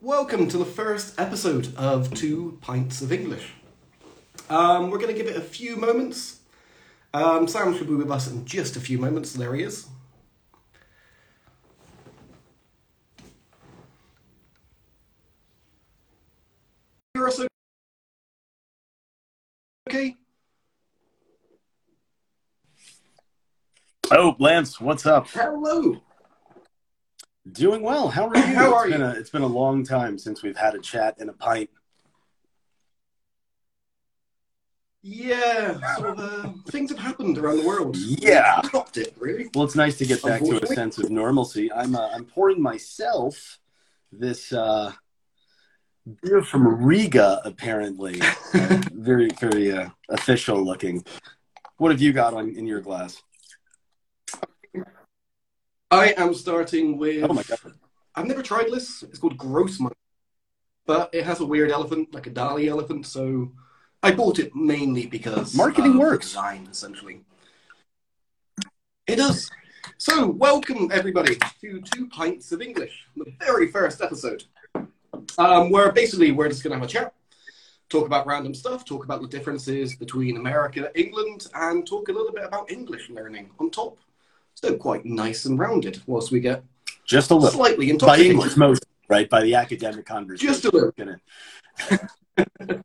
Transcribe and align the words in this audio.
Welcome 0.00 0.46
to 0.50 0.58
the 0.58 0.64
first 0.64 1.18
episode 1.18 1.74
of 1.76 2.14
Two 2.14 2.56
Pints 2.60 3.02
of 3.02 3.10
English. 3.10 3.54
Um, 4.48 4.90
we're 4.90 4.98
going 4.98 5.12
to 5.12 5.20
give 5.20 5.26
it 5.26 5.36
a 5.36 5.40
few 5.40 5.74
moments. 5.74 6.38
Um, 7.12 7.48
Sam 7.48 7.76
should 7.76 7.88
be 7.88 7.96
with 7.96 8.08
us 8.08 8.30
in 8.30 8.44
just 8.44 8.76
a 8.76 8.80
few 8.80 8.96
moments. 8.96 9.32
There 9.32 9.52
he 9.56 9.64
is. 9.64 9.88
Hear 17.14 17.26
us 17.26 17.40
okay? 19.90 20.14
Oh, 24.12 24.36
Lance, 24.38 24.80
what's 24.80 25.06
up? 25.06 25.26
Hello. 25.30 26.00
Doing 27.52 27.82
well. 27.82 28.08
How 28.08 28.28
are 28.28 28.36
you? 28.36 28.42
How 28.42 28.74
are 28.74 28.86
it's 28.86 28.92
Been 28.92 29.00
you? 29.00 29.06
a, 29.06 29.10
it's 29.12 29.30
been 29.30 29.42
a 29.42 29.46
long 29.46 29.84
time 29.84 30.18
since 30.18 30.42
we've 30.42 30.56
had 30.56 30.74
a 30.74 30.80
chat 30.80 31.16
and 31.18 31.30
a 31.30 31.32
pint. 31.32 31.70
Yeah, 35.00 35.78
sort 35.96 36.10
of, 36.10 36.18
uh, 36.18 36.52
things 36.70 36.90
have 36.90 36.98
happened 36.98 37.38
around 37.38 37.58
the 37.58 37.66
world. 37.66 37.96
Yeah. 37.96 38.60
Stopped 38.62 38.96
it, 38.96 39.14
really. 39.18 39.48
Well, 39.54 39.64
it's 39.64 39.76
nice 39.76 39.96
to 39.98 40.06
get 40.06 40.22
back 40.22 40.42
to 40.42 40.62
a 40.62 40.66
sense 40.66 40.98
of 40.98 41.08
normalcy. 41.10 41.72
I'm 41.72 41.94
uh, 41.94 42.08
I'm 42.12 42.24
pouring 42.24 42.60
myself 42.60 43.58
this 44.10 44.52
uh, 44.52 44.92
beer 46.22 46.42
from 46.42 46.84
Riga, 46.84 47.40
apparently. 47.44 48.20
Uh, 48.52 48.82
very 48.92 49.30
very 49.40 49.72
uh, 49.72 49.88
official 50.08 50.62
looking. 50.62 51.04
What 51.76 51.92
have 51.92 52.02
you 52.02 52.12
got 52.12 52.34
on 52.34 52.50
in 52.50 52.66
your 52.66 52.80
glass? 52.80 53.22
I 55.90 56.14
am 56.18 56.34
starting 56.34 56.98
with. 56.98 57.24
Oh 57.24 57.32
my 57.32 57.42
god! 57.42 57.58
I've 58.14 58.26
never 58.26 58.42
tried 58.42 58.70
this. 58.70 59.02
It's 59.02 59.18
called 59.18 59.38
Grossman, 59.38 59.92
but 60.86 61.08
it 61.14 61.24
has 61.24 61.40
a 61.40 61.46
weird 61.46 61.70
elephant, 61.70 62.12
like 62.12 62.26
a 62.26 62.30
Dali 62.30 62.68
elephant. 62.68 63.06
So 63.06 63.52
I 64.02 64.12
bought 64.12 64.38
it 64.38 64.54
mainly 64.54 65.06
because 65.06 65.54
Marketing 65.54 65.96
works. 65.96 66.26
Design, 66.26 66.68
essentially. 66.70 67.24
It 69.06 69.16
does. 69.16 69.48
So 69.96 70.28
welcome 70.28 70.90
everybody 70.92 71.38
to 71.62 71.80
Two 71.80 72.06
Pints 72.08 72.52
of 72.52 72.60
English, 72.60 73.06
the 73.16 73.32
very 73.38 73.68
first 73.68 74.02
episode, 74.02 74.44
um, 75.38 75.70
where 75.70 75.90
basically 75.90 76.32
we're 76.32 76.50
just 76.50 76.62
going 76.62 76.72
to 76.72 76.78
have 76.78 76.86
a 76.86 76.92
chat, 76.92 77.14
talk 77.88 78.04
about 78.04 78.26
random 78.26 78.52
stuff, 78.54 78.84
talk 78.84 79.04
about 79.04 79.22
the 79.22 79.28
differences 79.28 79.96
between 79.96 80.36
America, 80.36 80.90
England, 80.94 81.46
and 81.54 81.86
talk 81.86 82.10
a 82.10 82.12
little 82.12 82.32
bit 82.32 82.44
about 82.44 82.70
English 82.70 83.08
learning 83.08 83.48
on 83.58 83.70
top. 83.70 83.96
So 84.60 84.74
quite 84.76 85.04
nice 85.04 85.44
and 85.44 85.56
rounded, 85.56 86.02
whilst 86.06 86.32
we 86.32 86.40
get 86.40 86.64
Just 87.04 87.30
a 87.30 87.34
little 87.36 87.50
slightly 87.50 87.86
by 87.86 87.92
intoxicated. 87.92 88.32
English 88.32 88.56
most 88.56 88.84
right 89.08 89.30
by 89.30 89.42
the 89.42 89.54
academic 89.54 90.04
conversation. 90.04 90.48
Just 90.48 90.64
a 90.64 90.70
little. 90.70 90.92
Gonna- 90.96 92.82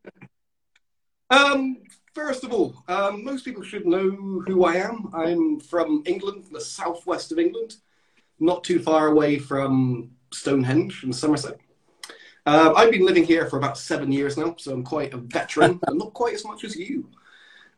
Um, 1.30 1.78
first 2.14 2.44
of 2.44 2.52
all, 2.52 2.76
um, 2.86 3.24
most 3.24 3.44
people 3.44 3.62
should 3.64 3.86
know 3.86 4.08
who 4.46 4.64
I 4.64 4.76
am. 4.76 5.10
I'm 5.12 5.58
from 5.58 6.04
England, 6.06 6.44
the 6.52 6.60
southwest 6.60 7.32
of 7.32 7.40
England, 7.40 7.76
not 8.38 8.62
too 8.62 8.78
far 8.78 9.08
away 9.08 9.38
from 9.38 10.10
Stonehenge 10.32 11.02
in 11.02 11.12
Somerset. 11.12 11.58
Um, 12.46 12.74
I've 12.76 12.92
been 12.92 13.04
living 13.06 13.24
here 13.24 13.46
for 13.46 13.56
about 13.56 13.78
seven 13.78 14.12
years 14.12 14.36
now, 14.36 14.54
so 14.58 14.72
I'm 14.72 14.84
quite 14.84 15.12
a 15.12 15.16
veteran, 15.16 15.78
but 15.82 15.96
not 15.96 16.12
quite 16.12 16.34
as 16.34 16.44
much 16.44 16.62
as 16.62 16.76
you. 16.76 17.08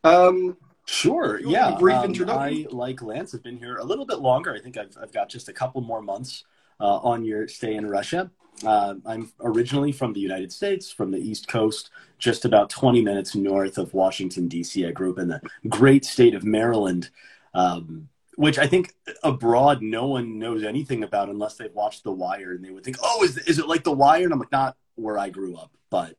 Um, 0.05 0.59
Sure. 0.87 1.41
Yeah. 1.41 1.77
brief 1.79 1.97
um, 1.97 2.05
introduction? 2.07 2.67
I, 2.71 2.75
like 2.75 3.03
Lance, 3.03 3.33
have 3.33 3.43
been 3.43 3.59
here 3.59 3.77
a 3.77 3.85
little 3.85 4.07
bit 4.07 4.21
longer. 4.21 4.55
I 4.55 4.61
think 4.61 4.77
I've, 4.77 4.97
I've 5.01 5.13
got 5.13 5.29
just 5.29 5.49
a 5.49 5.53
couple 5.53 5.81
more 5.81 6.01
months 6.01 6.45
uh, 6.81 6.99
on 6.99 7.25
your 7.25 7.49
stay 7.49 7.75
in 7.75 7.87
Russia. 7.87 8.31
Uh, 8.65 8.95
I'm 9.05 9.33
originally 9.41 9.93
from 9.93 10.13
the 10.13 10.21
United 10.21 10.51
States, 10.51 10.91
from 10.91 11.11
the 11.11 11.19
East 11.19 11.49
Coast, 11.49 11.91
just 12.19 12.45
about 12.45 12.71
20 12.71 13.03
minutes 13.03 13.35
north 13.35 13.77
of 13.77 13.93
Washington, 13.93 14.49
D.C. 14.49 14.87
I 14.87 14.93
grew 14.93 15.13
up 15.13 15.19
in 15.19 15.29
the 15.29 15.43
great 15.69 16.05
state 16.05 16.35
of 16.35 16.45
Maryland, 16.45 17.11
um, 17.53 18.09
which 18.37 18.59
I 18.59 18.67
think 18.67 18.95
abroad 19.23 19.83
no 19.83 20.07
one 20.07 20.39
knows 20.39 20.63
anything 20.63 21.03
about 21.03 21.29
unless 21.29 21.57
they've 21.57 21.75
watched 21.75 22.05
The 22.05 22.13
Wire 22.13 22.53
and 22.53 22.65
they 22.65 22.71
would 22.71 22.85
think, 22.85 22.97
oh, 23.03 23.25
is, 23.25 23.37
is 23.39 23.59
it 23.59 23.69
like 23.69 23.85
The 23.85 23.93
Wire? 23.93 24.25
And 24.25 24.33
I'm 24.33 24.39
like, 24.39 24.53
not 24.53 24.77
where 24.95 25.19
I 25.19 25.29
grew 25.29 25.57
up, 25.57 25.73
but 25.91 26.17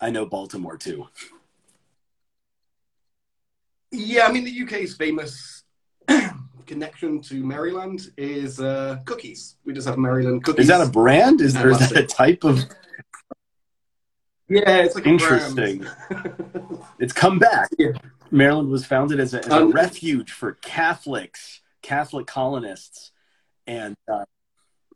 I 0.00 0.10
know 0.10 0.24
Baltimore 0.24 0.78
too. 0.78 1.08
Yeah, 3.96 4.26
I 4.26 4.32
mean, 4.32 4.44
the 4.44 4.62
UK's 4.62 4.94
famous 4.96 5.64
connection 6.66 7.20
to 7.22 7.44
Maryland 7.44 8.10
is 8.16 8.60
uh, 8.60 8.98
cookies. 9.04 9.56
We 9.64 9.72
just 9.72 9.86
have 9.86 9.98
Maryland 9.98 10.44
cookies. 10.44 10.62
Is 10.62 10.68
that 10.68 10.86
a 10.86 10.90
brand? 10.90 11.40
Is 11.40 11.54
there 11.54 11.70
is 11.70 11.78
that 11.78 11.96
a 11.96 12.06
type 12.06 12.44
of 12.44 12.64
yeah, 14.48 14.78
it's 14.78 14.94
like 14.94 15.06
Interesting. 15.06 15.86
It's 16.98 17.12
come 17.12 17.38
back. 17.38 17.68
Yeah. 17.78 17.90
Maryland 18.30 18.70
was 18.70 18.86
founded 18.86 19.20
as 19.20 19.34
a, 19.34 19.40
as 19.40 19.48
a 19.48 19.56
Um, 19.56 19.70
refuge 19.70 20.32
for 20.32 20.52
Catholics, 20.62 21.60
Catholic 21.82 22.26
colonists, 22.26 23.12
and 23.66 23.96
uh, 24.10 24.24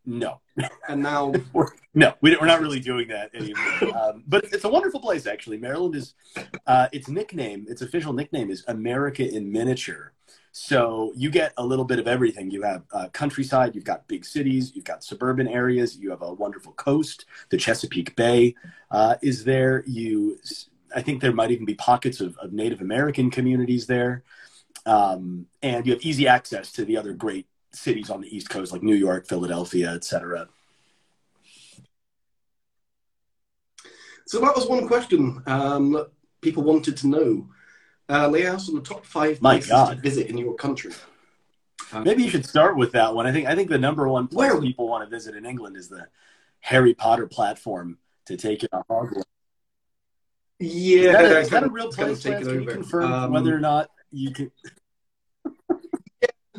no, 0.06 0.40
and 0.88 1.02
now 1.02 1.32
we're, 1.52 1.68
no, 1.94 2.14
we, 2.20 2.36
we're 2.36 2.46
not 2.46 2.60
really 2.60 2.80
doing 2.80 3.08
that 3.08 3.34
anymore. 3.34 3.94
Um, 4.00 4.22
but 4.26 4.44
it's 4.44 4.64
a 4.64 4.68
wonderful 4.68 5.00
place, 5.00 5.26
actually. 5.26 5.58
Maryland 5.58 5.94
is 5.94 6.14
uh, 6.66 6.88
its 6.92 7.08
nickname, 7.08 7.66
its 7.68 7.82
official 7.82 8.12
nickname 8.12 8.50
is 8.50 8.64
America 8.68 9.28
in 9.28 9.50
miniature. 9.50 10.12
So 10.52 11.12
you 11.16 11.30
get 11.30 11.52
a 11.56 11.64
little 11.64 11.84
bit 11.84 11.98
of 11.98 12.08
everything. 12.08 12.50
You 12.50 12.62
have 12.62 12.82
uh, 12.92 13.08
countryside, 13.12 13.74
you've 13.74 13.84
got 13.84 14.06
big 14.08 14.24
cities, 14.24 14.72
you've 14.74 14.84
got 14.84 15.04
suburban 15.04 15.48
areas, 15.48 15.96
you 15.96 16.10
have 16.10 16.22
a 16.22 16.32
wonderful 16.32 16.72
coast. 16.72 17.26
The 17.50 17.56
Chesapeake 17.56 18.16
Bay 18.16 18.54
uh, 18.90 19.16
is 19.22 19.44
there. 19.44 19.84
You, 19.86 20.38
I 20.94 21.02
think 21.02 21.20
there 21.20 21.32
might 21.32 21.50
even 21.50 21.66
be 21.66 21.74
pockets 21.74 22.20
of, 22.20 22.36
of 22.38 22.52
Native 22.52 22.80
American 22.80 23.30
communities 23.30 23.86
there, 23.86 24.24
um, 24.86 25.46
and 25.62 25.86
you 25.86 25.92
have 25.92 26.02
easy 26.02 26.26
access 26.26 26.72
to 26.72 26.84
the 26.84 26.96
other 26.96 27.12
great 27.12 27.46
cities 27.72 28.10
on 28.10 28.20
the 28.20 28.34
East 28.34 28.48
Coast, 28.50 28.72
like 28.72 28.82
New 28.82 28.94
York, 28.96 29.26
Philadelphia, 29.26 29.90
etc. 29.90 30.48
So 34.26 34.40
that 34.40 34.54
was 34.54 34.66
one 34.68 34.86
question 34.86 35.42
um, 35.46 35.92
that 35.92 36.10
people 36.40 36.62
wanted 36.62 36.96
to 36.98 37.06
know. 37.08 37.48
Uh, 38.08 38.26
lay 38.28 38.44
out 38.46 38.68
on 38.68 38.74
the 38.74 38.80
top 38.80 39.04
five 39.06 39.40
My 39.40 39.54
places 39.54 39.70
God. 39.70 39.94
to 39.96 40.00
visit 40.02 40.26
in 40.26 40.36
your 40.36 40.54
country. 40.54 40.92
Um, 41.92 42.02
Maybe 42.04 42.24
you 42.24 42.30
should 42.30 42.44
start 42.46 42.76
with 42.76 42.90
that 42.92 43.14
one. 43.14 43.24
I 43.26 43.32
think 43.32 43.46
I 43.46 43.54
think 43.54 43.68
the 43.68 43.78
number 43.78 44.08
one 44.08 44.26
place 44.26 44.52
Where- 44.52 44.60
people 44.60 44.88
want 44.88 45.04
to 45.04 45.10
visit 45.10 45.36
in 45.36 45.46
England 45.46 45.76
is 45.76 45.88
the 45.88 46.08
Harry 46.60 46.92
Potter 46.94 47.26
platform 47.28 47.98
to 48.26 48.36
take 48.36 48.64
it 48.64 48.70
to 48.72 48.82
Hogwarts. 48.90 49.22
Yeah, 50.58 50.98
Is 50.98 51.12
that 51.12 51.24
a, 51.24 51.38
it's 51.38 51.44
is 51.46 51.50
that 51.50 51.56
a 51.56 51.60
gonna- 51.60 51.72
real 51.72 51.86
it's 51.86 51.96
gonna 51.96 52.08
place? 52.08 52.22
take 52.22 52.40
it 52.40 52.44
Can 52.44 52.62
you 52.62 52.66
confirm 52.68 53.12
Um, 53.12 53.32
whether 53.32 53.54
or 53.54 53.60
not 53.60 53.90
you 54.10 54.32
can? 54.32 54.50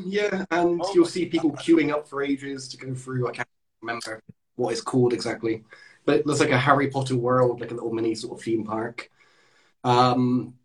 Yeah, 0.06 0.46
and 0.52 0.82
Oh 0.82 0.94
you'll 0.94 1.04
my 1.06 1.10
see 1.10 1.26
people 1.26 1.52
queuing 1.52 1.92
up 1.92 2.08
for 2.08 2.22
ages 2.24 2.68
to 2.70 2.78
go 2.78 2.94
through. 2.94 3.28
I 3.28 3.32
can't 3.32 3.48
remember 3.82 4.22
what 4.56 4.72
it's 4.72 4.82
called 4.82 5.14
exactly, 5.14 5.64
but 6.06 6.20
it 6.20 6.26
looks 6.26 6.40
like 6.40 6.52
a 6.52 6.58
Harry 6.58 6.90
Potter 6.90 7.16
world, 7.16 7.62
like 7.62 7.72
a 7.72 7.74
little 7.74 7.94
mini 7.94 8.16
sort 8.16 8.40
of 8.40 8.44
theme 8.44 8.64
park. 8.64 9.10
Um, 9.84 10.56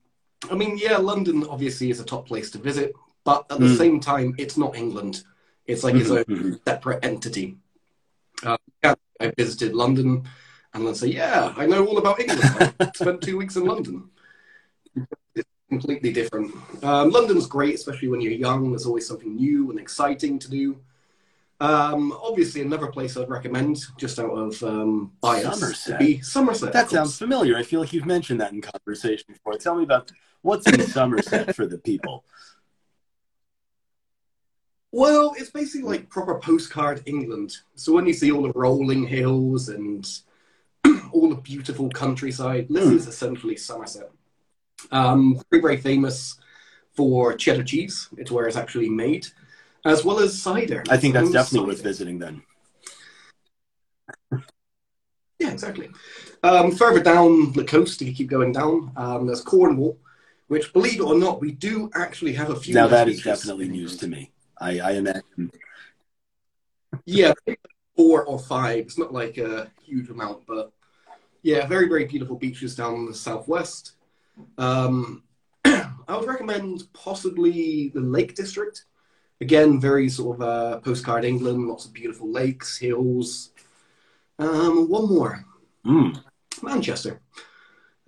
I 0.51 0.55
mean, 0.55 0.79
yeah, 0.79 0.99
London 0.99 1.47
obviously 1.49 1.91
is 1.91 2.01
a 2.01 2.05
top 2.05 2.27
place 2.27 2.51
to 2.53 2.59
visit, 2.59 2.95
but 3.25 3.47
at 3.51 3.61
the 3.61 3.67
Mm. 3.67 3.77
same 3.79 4.01
time, 4.01 4.35
it's 4.39 4.57
not 4.57 4.77
England. 4.77 5.25
It's 5.67 5.85
like 5.85 5.97
its 5.97 6.11
own 6.11 6.25
separate 6.67 7.05
entity. 7.05 7.59
Um, 8.45 8.59
yeah, 8.85 8.95
I 9.21 9.33
visited 9.37 9.75
London, 9.75 10.29
and 10.75 10.87
then 10.87 10.95
say, 10.95 11.09
yeah, 11.09 11.55
I 11.57 11.67
know 11.67 11.87
all 11.87 11.99
about 11.99 12.21
England. 12.21 12.45
I 12.59 12.73
spent 12.95 13.23
two 13.23 13.37
weeks 13.39 13.57
in 13.57 13.65
London. 13.67 14.11
Completely 15.69 16.13
different. 16.13 16.55
Um, 16.85 17.11
London's 17.11 17.47
great, 17.47 17.75
especially 17.75 18.09
when 18.09 18.21
you're 18.21 18.33
young. 18.33 18.71
There's 18.71 18.87
always 18.87 19.07
something 19.07 19.35
new 19.35 19.71
and 19.71 19.81
exciting 19.81 20.39
to 20.39 20.49
do. 20.51 20.79
Um, 21.59 22.13
obviously, 22.23 22.61
another 22.61 22.87
place 22.87 23.17
I'd 23.17 23.29
recommend, 23.31 23.79
just 23.97 24.19
out 24.19 24.31
of 24.31 24.63
um, 24.63 25.13
bias, 25.21 25.43
Somerset. 25.59 25.99
would 25.99 26.07
be 26.07 26.21
Somerset. 26.21 26.73
That 26.73 26.91
sounds 26.91 27.19
familiar. 27.19 27.57
I 27.57 27.63
feel 27.65 27.81
like 27.81 27.93
you've 27.93 28.07
mentioned 28.07 28.41
that 28.41 28.53
in 28.53 28.61
conversation 28.61 29.25
before. 29.29 29.55
Tell 29.55 29.75
me 29.75 29.83
about 29.83 30.13
what's 30.43 30.69
in 30.69 30.81
Somerset 30.83 31.57
for 31.57 31.67
the 31.67 31.79
people. 31.79 32.25
Well, 34.93 35.35
it's 35.37 35.51
basically 35.51 35.89
like 35.89 36.09
proper 36.09 36.39
postcard 36.39 37.03
England. 37.07 37.57
So 37.75 37.93
when 37.93 38.07
you 38.07 38.13
see 38.13 38.31
all 38.31 38.43
the 38.43 38.53
rolling 38.55 39.07
hills 39.07 39.69
and 39.69 40.07
all 41.13 41.29
the 41.29 41.41
beautiful 41.43 41.91
countryside, 41.91 42.69
this 42.71 42.85
Hmm. 42.85 42.97
is 42.97 43.07
essentially 43.07 43.57
Somerset. 43.57 44.11
Um, 44.91 45.41
very, 45.51 45.63
very 45.63 45.77
famous 45.77 46.39
for 46.95 47.35
cheddar 47.35 47.65
cheese. 47.65 48.09
It's 48.17 48.31
where 48.31 48.47
it's 48.47 48.57
actually 48.57 48.89
made, 48.89 49.27
as 49.85 50.05
well 50.05 50.19
as 50.21 50.41
cider. 50.41 50.83
I 50.89 50.97
think 50.97 51.15
that's 51.15 51.31
definitely 51.31 51.69
worth 51.69 51.83
visiting 51.83 52.19
then. 52.19 52.43
Yeah, 55.39 55.51
exactly. 55.51 55.91
Um, 56.43 56.73
further 56.73 57.03
down 57.03 57.53
the 57.53 57.65
coast, 57.65 58.01
if 58.01 58.09
you 58.09 58.15
keep 58.15 58.31
going 58.31 58.53
down, 58.53 58.91
um, 58.97 59.27
there's 59.27 59.43
Cornwall, 59.43 59.99
which, 60.49 60.73
believe 60.73 61.01
it 61.01 61.03
or 61.03 61.15
not, 61.15 61.43
we 61.43 61.53
do 61.53 61.91
actually 61.95 62.33
have 62.33 62.49
a 62.49 62.57
few. 62.57 62.75
Now 62.75 62.87
that 62.87 63.07
is 63.07 63.23
definitely 63.23 63.69
news 63.69 63.99
to 63.99 64.09
me. 64.09 64.33
I, 64.59 64.81
I 64.81 64.91
imagine. 64.93 65.51
Yeah, 67.05 67.35
four 67.97 68.25
or 68.25 68.39
five. 68.39 68.87
It's 68.87 68.99
not 68.99 69.13
like 69.13 69.37
a 69.37 69.71
huge 69.85 70.09
amount, 70.09 70.47
but 70.47 70.73
yeah, 71.43 71.67
very 71.67 71.89
very 71.89 72.05
beautiful 72.05 72.37
beaches 72.37 72.75
down 72.75 72.95
in 72.95 73.07
the 73.07 73.15
southwest. 73.15 73.96
Um, 74.59 75.23
I 75.65 76.17
would 76.17 76.29
recommend 76.29 76.85
possibly 76.93 77.91
the 77.95 78.01
Lake 78.01 78.35
District. 78.35 78.85
Again, 79.41 79.81
very 79.81 80.09
sort 80.09 80.41
of 80.41 80.43
uh, 80.43 80.79
postcard 80.81 81.25
England, 81.25 81.69
lots 81.69 81.85
of 81.85 81.93
beautiful 81.93 82.31
lakes, 82.31 82.79
hills. 82.79 83.51
Um, 84.39 84.89
one 84.89 85.09
more, 85.09 85.45
Mm. 85.85 86.23
Manchester. 86.63 87.21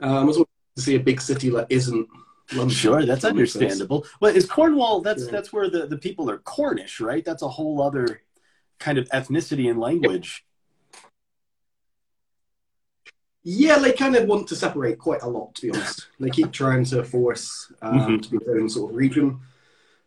Um, 0.00 0.28
it's 0.28 0.36
always 0.38 0.48
to 0.76 0.82
see 0.82 0.94
a 0.96 1.00
big 1.00 1.20
city 1.20 1.48
that 1.50 1.66
isn't 1.70 2.08
London. 2.52 2.70
Sure, 2.70 3.04
that's 3.04 3.22
That 3.22 3.36
makes 3.36 3.52
sense. 3.52 3.62
understandable. 3.62 4.04
Well, 4.20 4.34
is 4.34 4.46
Cornwall? 4.46 5.00
That's 5.00 5.26
Yeah. 5.26 5.30
that's 5.32 5.52
where 5.52 5.68
the, 5.70 5.86
the 5.86 5.98
people 5.98 6.28
are 6.30 6.38
Cornish, 6.38 7.00
right? 7.00 7.24
That's 7.24 7.42
a 7.42 7.48
whole 7.48 7.80
other 7.82 8.22
kind 8.78 8.96
of 8.98 9.08
ethnicity 9.10 9.70
and 9.70 9.78
language. 9.78 10.44
Yeah, 13.44 13.78
they 13.78 13.92
kind 13.92 14.16
of 14.16 14.26
want 14.26 14.48
to 14.48 14.56
separate 14.56 14.98
quite 14.98 15.22
a 15.22 15.28
lot, 15.28 15.54
to 15.56 15.62
be 15.62 15.70
honest. 15.70 16.08
They 16.20 16.30
keep 16.30 16.52
trying 16.52 16.84
to 16.86 17.04
force 17.04 17.72
um, 17.82 17.98
Mhm. 18.00 18.22
to 18.22 18.30
be 18.30 18.38
their 18.44 18.60
own 18.60 18.68
sort 18.68 18.90
of 18.90 18.96
region, 18.96 19.40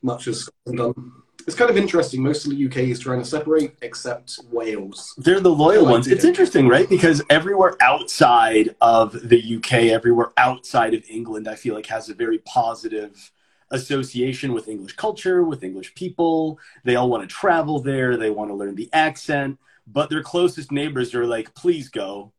much 0.02 0.28
as 0.28 0.42
Scotland 0.42 0.78
done. 0.78 1.12
It's 1.48 1.56
kind 1.56 1.72
of 1.72 1.78
interesting. 1.78 2.22
Most 2.22 2.46
of 2.46 2.52
the 2.52 2.58
UK 2.58 2.92
is 2.92 3.00
trying 3.00 3.20
to 3.20 3.26
separate, 3.26 3.74
except 3.82 4.40
Wales. 4.52 5.16
They're 5.18 5.40
the 5.40 5.50
loyal 5.50 5.86
ones. 5.86 6.08
It's 6.08 6.24
interesting, 6.24 6.68
right? 6.68 6.88
Because 6.88 7.24
everywhere 7.32 7.76
outside 7.82 8.76
of 8.80 9.14
the 9.28 9.42
UK, 9.42 9.90
everywhere 9.90 10.34
outside 10.38 10.94
of 10.94 11.04
England, 11.10 11.48
I 11.48 11.56
feel 11.56 11.74
like 11.74 11.88
has 11.88 12.10
a 12.10 12.14
very 12.14 12.38
positive 12.40 13.32
association 13.72 14.54
with 14.54 14.68
English 14.68 14.96
culture, 14.98 15.44
with 15.44 15.64
English 15.64 15.96
people. 15.96 16.60
They 16.84 16.96
all 16.96 17.10
want 17.10 17.24
to 17.28 17.34
travel 17.34 17.80
there. 17.80 18.18
They 18.18 18.30
want 18.30 18.52
to 18.52 18.56
learn 18.56 18.76
the 18.76 18.90
accent, 18.94 19.58
but 19.88 20.10
their 20.12 20.22
closest 20.22 20.72
neighbors 20.72 21.16
are 21.16 21.26
like, 21.26 21.56
"Please 21.56 21.90
go." 21.90 22.34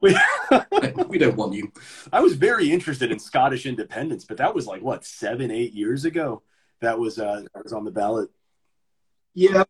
We, 0.00 0.16
we 1.08 1.18
don't 1.18 1.36
want 1.36 1.54
you. 1.54 1.72
I 2.12 2.20
was 2.20 2.34
very 2.34 2.70
interested 2.70 3.10
in 3.10 3.18
Scottish 3.18 3.66
independence, 3.66 4.24
but 4.24 4.36
that 4.38 4.54
was 4.54 4.66
like 4.66 4.82
what 4.82 5.04
seven, 5.04 5.50
eight 5.50 5.72
years 5.72 6.04
ago. 6.04 6.42
That 6.80 6.98
was 6.98 7.18
uh, 7.18 7.42
that 7.54 7.62
was 7.62 7.72
on 7.72 7.84
the 7.84 7.90
ballot. 7.90 8.28
Yeah, 9.34 9.64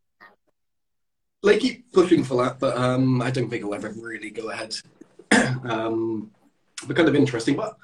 they 1.43 1.59
keep 1.59 1.93
pushing 1.93 2.25
for 2.25 2.43
that, 2.45 2.59
but 2.59 2.77
um, 2.77 3.21
I 3.21 3.31
don't 3.31 3.51
think 3.51 3.61
it'll 3.61 3.75
ever 3.75 3.93
really 3.97 4.31
go 4.31 4.51
ahead. 4.51 4.75
um, 5.65 6.31
but 6.87 6.97
kind 6.97 7.09
of 7.09 7.15
interesting. 7.15 7.57
But 7.57 7.77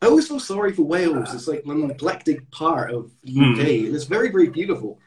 I 0.00 0.06
always 0.06 0.28
feel 0.28 0.40
sorry 0.40 0.72
for 0.72 0.82
Wales. 0.82 1.34
It's 1.34 1.48
like 1.48 1.64
an 1.66 1.88
neglected 1.88 2.50
part 2.50 2.90
of 2.90 3.10
the. 3.22 3.32
UK, 3.32 3.86
and 3.86 3.94
it's 3.94 4.04
very, 4.04 4.30
very 4.30 4.48
beautiful. 4.48 5.00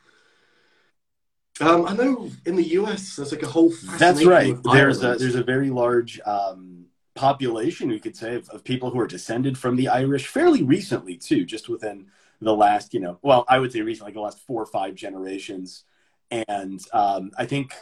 Um, 1.61 1.85
I 1.85 1.93
know 1.93 2.29
in 2.45 2.55
the 2.55 2.63
US 2.79 3.15
there's 3.15 3.31
like 3.31 3.43
a 3.43 3.47
whole. 3.47 3.73
That's 3.97 4.23
right. 4.23 4.55
There's 4.63 5.03
a 5.03 5.15
there's 5.15 5.35
a 5.35 5.43
very 5.43 5.69
large 5.69 6.19
um, 6.25 6.85
population, 7.15 7.89
we 7.89 7.99
could 7.99 8.15
say, 8.15 8.35
of, 8.35 8.49
of 8.49 8.63
people 8.63 8.89
who 8.89 8.99
are 8.99 9.07
descended 9.07 9.57
from 9.57 9.75
the 9.75 9.89
Irish 9.89 10.27
fairly 10.27 10.63
recently 10.63 11.17
too, 11.17 11.43
just 11.43 11.67
within 11.67 12.07
the 12.41 12.55
last, 12.55 12.93
you 12.93 13.01
know, 13.01 13.19
well, 13.21 13.43
I 13.49 13.59
would 13.59 13.71
say 13.73 13.81
recently, 13.81 14.07
like 14.07 14.13
the 14.13 14.21
last 14.21 14.39
four 14.39 14.61
or 14.61 14.65
five 14.65 14.95
generations. 14.95 15.83
And 16.31 16.79
um, 16.93 17.31
I 17.37 17.45
think 17.45 17.73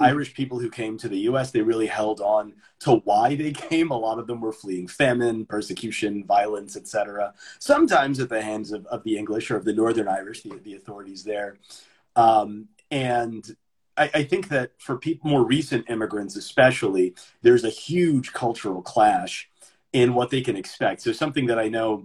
Irish 0.00 0.34
people 0.34 0.58
who 0.58 0.68
came 0.68 0.98
to 0.98 1.08
the 1.08 1.20
U.S. 1.20 1.52
they 1.52 1.62
really 1.62 1.86
held 1.86 2.20
on 2.20 2.54
to 2.80 2.96
why 3.04 3.36
they 3.36 3.52
came. 3.70 3.90
A 3.92 3.96
lot 3.96 4.18
of 4.18 4.26
them 4.26 4.40
were 4.40 4.52
fleeing 4.52 4.88
famine, 4.88 5.46
persecution, 5.46 6.24
violence, 6.24 6.76
etc. 6.76 7.34
Sometimes 7.60 8.18
at 8.18 8.28
the 8.28 8.42
hands 8.42 8.72
of, 8.72 8.84
of 8.86 9.04
the 9.04 9.16
English 9.16 9.50
or 9.50 9.56
of 9.56 9.64
the 9.64 9.72
Northern 9.72 10.08
Irish, 10.08 10.42
the, 10.42 10.56
the 10.64 10.74
authorities 10.74 11.22
there. 11.22 11.58
Um, 12.16 12.68
and 12.92 13.56
I, 13.96 14.10
I 14.14 14.22
think 14.22 14.48
that 14.48 14.72
for 14.78 14.98
people, 14.98 15.30
more 15.30 15.44
recent 15.44 15.88
immigrants, 15.88 16.36
especially, 16.36 17.14
there's 17.40 17.64
a 17.64 17.70
huge 17.70 18.32
cultural 18.32 18.82
clash 18.82 19.48
in 19.92 20.14
what 20.14 20.30
they 20.30 20.42
can 20.42 20.56
expect. 20.56 21.00
So 21.00 21.10
something 21.12 21.46
that 21.46 21.58
I 21.58 21.68
know 21.68 22.04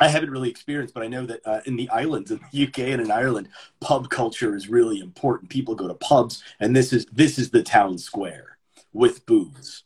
I 0.00 0.08
haven't 0.08 0.30
really 0.30 0.50
experienced, 0.50 0.94
but 0.94 1.02
I 1.02 1.08
know 1.08 1.26
that 1.26 1.40
uh, 1.46 1.60
in 1.66 1.76
the 1.76 1.88
islands, 1.90 2.30
in 2.30 2.40
the 2.50 2.66
UK 2.66 2.78
and 2.80 3.00
in 3.00 3.10
Ireland, 3.10 3.48
pub 3.80 4.08
culture 4.08 4.56
is 4.56 4.68
really 4.68 5.00
important. 5.00 5.50
People 5.50 5.74
go 5.74 5.86
to 5.86 5.94
pubs, 5.94 6.42
and 6.60 6.74
this 6.74 6.92
is 6.92 7.06
this 7.12 7.38
is 7.38 7.50
the 7.50 7.62
town 7.62 7.98
square 7.98 8.58
with 8.92 9.24
booze, 9.26 9.84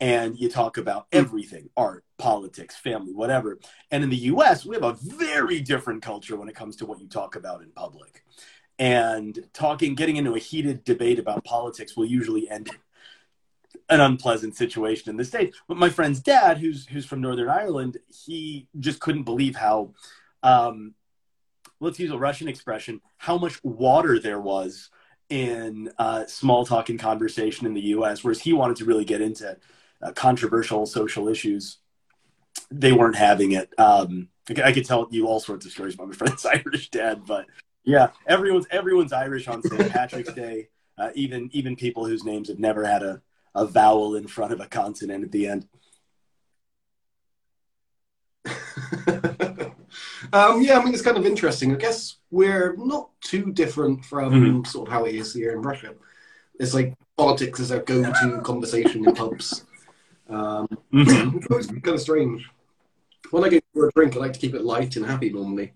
and 0.00 0.38
you 0.38 0.48
talk 0.48 0.78
about 0.78 1.06
everything: 1.12 1.70
art, 1.76 2.04
politics, 2.18 2.76
family, 2.76 3.12
whatever. 3.12 3.58
And 3.90 4.02
in 4.02 4.10
the 4.10 4.16
US, 4.16 4.64
we 4.64 4.76
have 4.76 4.84
a 4.84 4.98
very 5.00 5.60
different 5.60 6.02
culture 6.02 6.36
when 6.36 6.48
it 6.48 6.56
comes 6.56 6.76
to 6.76 6.86
what 6.86 7.00
you 7.00 7.08
talk 7.08 7.36
about 7.36 7.62
in 7.62 7.70
public. 7.70 8.24
And 8.78 9.48
talking, 9.52 9.94
getting 9.94 10.16
into 10.16 10.34
a 10.34 10.38
heated 10.38 10.84
debate 10.84 11.18
about 11.18 11.44
politics 11.44 11.96
will 11.96 12.06
usually 12.06 12.48
end 12.50 12.70
an 13.88 14.00
unpleasant 14.00 14.56
situation 14.56 15.10
in 15.10 15.16
the 15.16 15.24
states. 15.24 15.58
But 15.68 15.76
my 15.76 15.90
friend's 15.90 16.20
dad, 16.20 16.58
who's 16.58 16.86
who's 16.86 17.06
from 17.06 17.20
Northern 17.20 17.48
Ireland, 17.48 17.98
he 18.08 18.68
just 18.78 19.00
couldn't 19.00 19.24
believe 19.24 19.54
how, 19.56 19.92
um, 20.42 20.94
let's 21.80 21.98
use 21.98 22.10
a 22.10 22.18
Russian 22.18 22.48
expression, 22.48 23.00
how 23.18 23.38
much 23.38 23.62
water 23.62 24.18
there 24.18 24.40
was 24.40 24.90
in 25.28 25.90
uh, 25.98 26.26
small 26.26 26.66
talk 26.66 26.88
and 26.88 26.98
conversation 26.98 27.66
in 27.66 27.74
the 27.74 27.80
U.S. 27.80 28.24
Whereas 28.24 28.40
he 28.40 28.52
wanted 28.52 28.76
to 28.78 28.84
really 28.84 29.04
get 29.04 29.20
into 29.20 29.56
uh, 30.02 30.12
controversial 30.12 30.86
social 30.86 31.28
issues, 31.28 31.78
they 32.70 32.92
weren't 32.92 33.16
having 33.16 33.52
it. 33.52 33.72
Um, 33.78 34.28
I, 34.48 34.62
I 34.62 34.72
could 34.72 34.84
tell 34.84 35.08
you 35.10 35.26
all 35.26 35.40
sorts 35.40 35.66
of 35.66 35.72
stories 35.72 35.94
about 35.94 36.08
my 36.08 36.14
friend's 36.14 36.46
Irish 36.66 36.90
dad, 36.90 37.24
but 37.26 37.46
yeah, 37.84 38.08
everyone's 38.26 38.66
everyone's 38.70 39.12
Irish 39.12 39.48
on 39.48 39.62
St. 39.62 39.90
Patrick's 39.90 40.32
Day. 40.32 40.68
Uh, 40.98 41.10
even 41.14 41.48
even 41.52 41.74
people 41.76 42.06
whose 42.06 42.24
names 42.24 42.48
have 42.48 42.58
never 42.58 42.84
had 42.84 43.02
a 43.02 43.22
a 43.54 43.66
vowel 43.66 44.14
in 44.16 44.26
front 44.26 44.52
of 44.52 44.60
a 44.60 44.66
consonant 44.66 45.24
at 45.24 45.32
the 45.32 45.46
end. 45.46 45.68
um, 50.32 50.62
yeah, 50.62 50.78
I 50.78 50.84
mean, 50.84 50.92
it's 50.94 51.02
kind 51.02 51.16
of 51.16 51.26
interesting. 51.26 51.72
I 51.72 51.76
guess 51.76 52.16
we're 52.30 52.74
not 52.76 53.10
too 53.20 53.52
different 53.52 54.04
from 54.04 54.32
Mhm. 54.32 54.66
sort 54.66 54.88
of 54.88 54.92
how 54.92 55.04
it 55.04 55.14
is 55.14 55.34
here 55.34 55.52
in 55.52 55.62
Russia. 55.62 55.94
It's 56.58 56.74
like 56.74 56.94
politics 57.16 57.60
is 57.60 57.72
our 57.72 57.80
go-to 57.80 58.40
conversation 58.42 59.06
in 59.06 59.14
pubs. 59.14 59.64
Um, 60.28 60.66
which 60.90 61.48
was 61.50 61.66
kind 61.66 61.88
of 61.88 62.00
strange. 62.00 62.48
When 63.30 63.44
I 63.44 63.48
go 63.48 63.60
for 63.74 63.88
a 63.88 63.92
drink, 63.92 64.16
I 64.16 64.20
like 64.20 64.32
to 64.32 64.38
keep 64.38 64.54
it 64.54 64.62
light 64.62 64.96
and 64.96 65.04
happy 65.04 65.30
normally. 65.30 65.72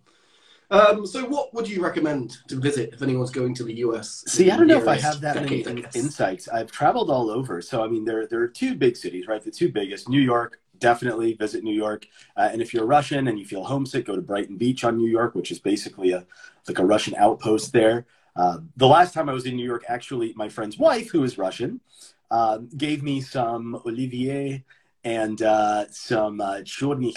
Um, 0.70 1.06
so, 1.06 1.24
what 1.26 1.54
would 1.54 1.68
you 1.68 1.82
recommend 1.82 2.38
to 2.48 2.56
visit 2.56 2.92
if 2.92 3.02
anyone's 3.02 3.30
going 3.30 3.54
to 3.54 3.64
the 3.64 3.74
US? 3.74 4.24
See, 4.26 4.50
I 4.50 4.56
don't 4.56 4.66
know 4.66 4.78
if 4.78 4.88
I 4.88 4.96
have 4.96 5.20
that 5.20 5.36
many 5.36 5.62
decade, 5.62 5.82
guess? 5.82 5.96
insights. 5.96 6.48
I've 6.48 6.72
traveled 6.72 7.10
all 7.10 7.30
over, 7.30 7.62
so 7.62 7.84
I 7.84 7.88
mean, 7.88 8.04
there 8.04 8.26
there 8.26 8.40
are 8.40 8.48
two 8.48 8.74
big 8.74 8.96
cities, 8.96 9.28
right? 9.28 9.42
The 9.42 9.50
two 9.50 9.70
biggest, 9.70 10.08
New 10.08 10.20
York. 10.20 10.60
Definitely 10.78 11.32
visit 11.32 11.64
New 11.64 11.72
York, 11.74 12.06
uh, 12.36 12.50
and 12.52 12.60
if 12.60 12.74
you're 12.74 12.84
Russian 12.84 13.28
and 13.28 13.38
you 13.38 13.46
feel 13.46 13.64
homesick, 13.64 14.04
go 14.04 14.14
to 14.14 14.20
Brighton 14.20 14.58
Beach 14.58 14.84
on 14.84 14.98
New 14.98 15.08
York, 15.08 15.34
which 15.34 15.50
is 15.50 15.58
basically 15.58 16.12
a 16.12 16.26
like 16.68 16.78
a 16.78 16.84
Russian 16.84 17.14
outpost 17.14 17.72
there. 17.72 18.04
Uh, 18.34 18.58
the 18.76 18.86
last 18.86 19.14
time 19.14 19.30
I 19.30 19.32
was 19.32 19.46
in 19.46 19.56
New 19.56 19.64
York, 19.64 19.84
actually, 19.88 20.34
my 20.36 20.50
friend's 20.50 20.76
wife, 20.76 21.10
who 21.10 21.24
is 21.24 21.38
Russian, 21.38 21.80
um, 22.30 22.68
gave 22.76 23.02
me 23.02 23.22
some 23.22 23.80
Olivier 23.86 24.64
and 25.04 25.40
uh, 25.40 25.86
some 25.90 26.40
uh, 26.40 26.58
chorny 26.58 27.14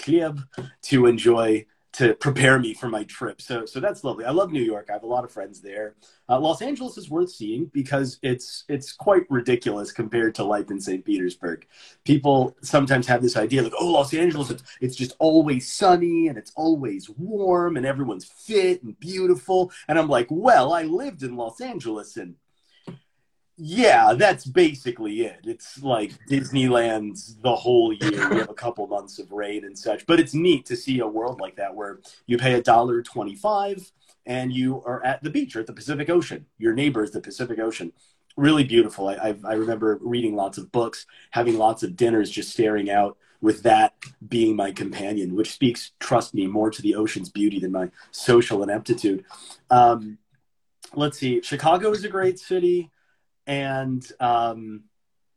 to 0.82 1.06
enjoy 1.06 1.66
to 1.92 2.14
prepare 2.14 2.58
me 2.58 2.72
for 2.72 2.88
my 2.88 3.02
trip. 3.04 3.40
So, 3.40 3.66
so 3.66 3.80
that's 3.80 4.04
lovely. 4.04 4.24
I 4.24 4.30
love 4.30 4.52
New 4.52 4.62
York. 4.62 4.86
I 4.88 4.92
have 4.92 5.02
a 5.02 5.06
lot 5.06 5.24
of 5.24 5.32
friends 5.32 5.60
there. 5.60 5.96
Uh, 6.28 6.38
Los 6.38 6.62
Angeles 6.62 6.96
is 6.96 7.10
worth 7.10 7.30
seeing 7.30 7.66
because 7.66 8.18
it's 8.22 8.64
it's 8.68 8.92
quite 8.92 9.24
ridiculous 9.28 9.90
compared 9.90 10.34
to 10.36 10.44
life 10.44 10.70
in 10.70 10.80
St. 10.80 11.04
Petersburg. 11.04 11.66
People 12.04 12.56
sometimes 12.62 13.06
have 13.08 13.22
this 13.22 13.36
idea 13.36 13.62
like, 13.62 13.72
oh, 13.78 13.88
Los 13.88 14.14
Angeles, 14.14 14.50
it's, 14.50 14.62
it's 14.80 14.96
just 14.96 15.16
always 15.18 15.72
sunny 15.72 16.28
and 16.28 16.38
it's 16.38 16.52
always 16.54 17.10
warm 17.10 17.76
and 17.76 17.84
everyone's 17.84 18.24
fit 18.24 18.82
and 18.84 18.98
beautiful. 19.00 19.72
And 19.88 19.98
I'm 19.98 20.08
like, 20.08 20.28
well, 20.30 20.72
I 20.72 20.82
lived 20.84 21.24
in 21.24 21.36
Los 21.36 21.60
Angeles 21.60 22.16
and 22.16 22.36
yeah, 23.60 24.14
that's 24.14 24.46
basically 24.46 25.22
it. 25.22 25.40
It's 25.44 25.82
like 25.82 26.12
Disneyland's 26.28 27.36
the 27.36 27.54
whole 27.54 27.92
year. 27.92 28.28
We 28.30 28.38
have 28.38 28.48
a 28.48 28.54
couple 28.54 28.86
months 28.86 29.18
of 29.18 29.30
rain 29.30 29.64
and 29.64 29.78
such, 29.78 30.06
but 30.06 30.18
it's 30.18 30.32
neat 30.32 30.64
to 30.66 30.76
see 30.76 31.00
a 31.00 31.06
world 31.06 31.40
like 31.40 31.56
that 31.56 31.74
where 31.74 32.00
you 32.26 32.38
pay 32.38 32.54
a 32.54 32.62
dollar 32.62 33.02
twenty-five 33.02 33.92
and 34.24 34.52
you 34.52 34.82
are 34.84 35.04
at 35.04 35.22
the 35.22 35.30
beach 35.30 35.54
or 35.54 35.60
at 35.60 35.66
the 35.66 35.72
Pacific 35.72 36.08
Ocean. 36.08 36.46
Your 36.58 36.72
neighbor 36.72 37.04
is 37.04 37.10
the 37.10 37.20
Pacific 37.20 37.58
Ocean. 37.58 37.92
Really 38.36 38.64
beautiful. 38.64 39.08
I, 39.08 39.14
I, 39.14 39.34
I 39.44 39.52
remember 39.54 39.98
reading 40.00 40.36
lots 40.36 40.56
of 40.56 40.72
books, 40.72 41.06
having 41.30 41.58
lots 41.58 41.82
of 41.82 41.96
dinners, 41.96 42.30
just 42.30 42.52
staring 42.52 42.90
out 42.90 43.18
with 43.42 43.62
that 43.64 43.94
being 44.28 44.54
my 44.54 44.70
companion, 44.70 45.34
which 45.34 45.52
speaks, 45.52 45.92
trust 45.98 46.34
me, 46.34 46.46
more 46.46 46.70
to 46.70 46.82
the 46.82 46.94
ocean's 46.94 47.28
beauty 47.28 47.58
than 47.58 47.72
my 47.72 47.90
social 48.10 48.62
ineptitude. 48.62 49.24
Um, 49.70 50.18
let's 50.94 51.18
see. 51.18 51.42
Chicago 51.42 51.90
is 51.90 52.04
a 52.04 52.08
great 52.08 52.38
city 52.38 52.90
and 53.46 54.06
um, 54.20 54.84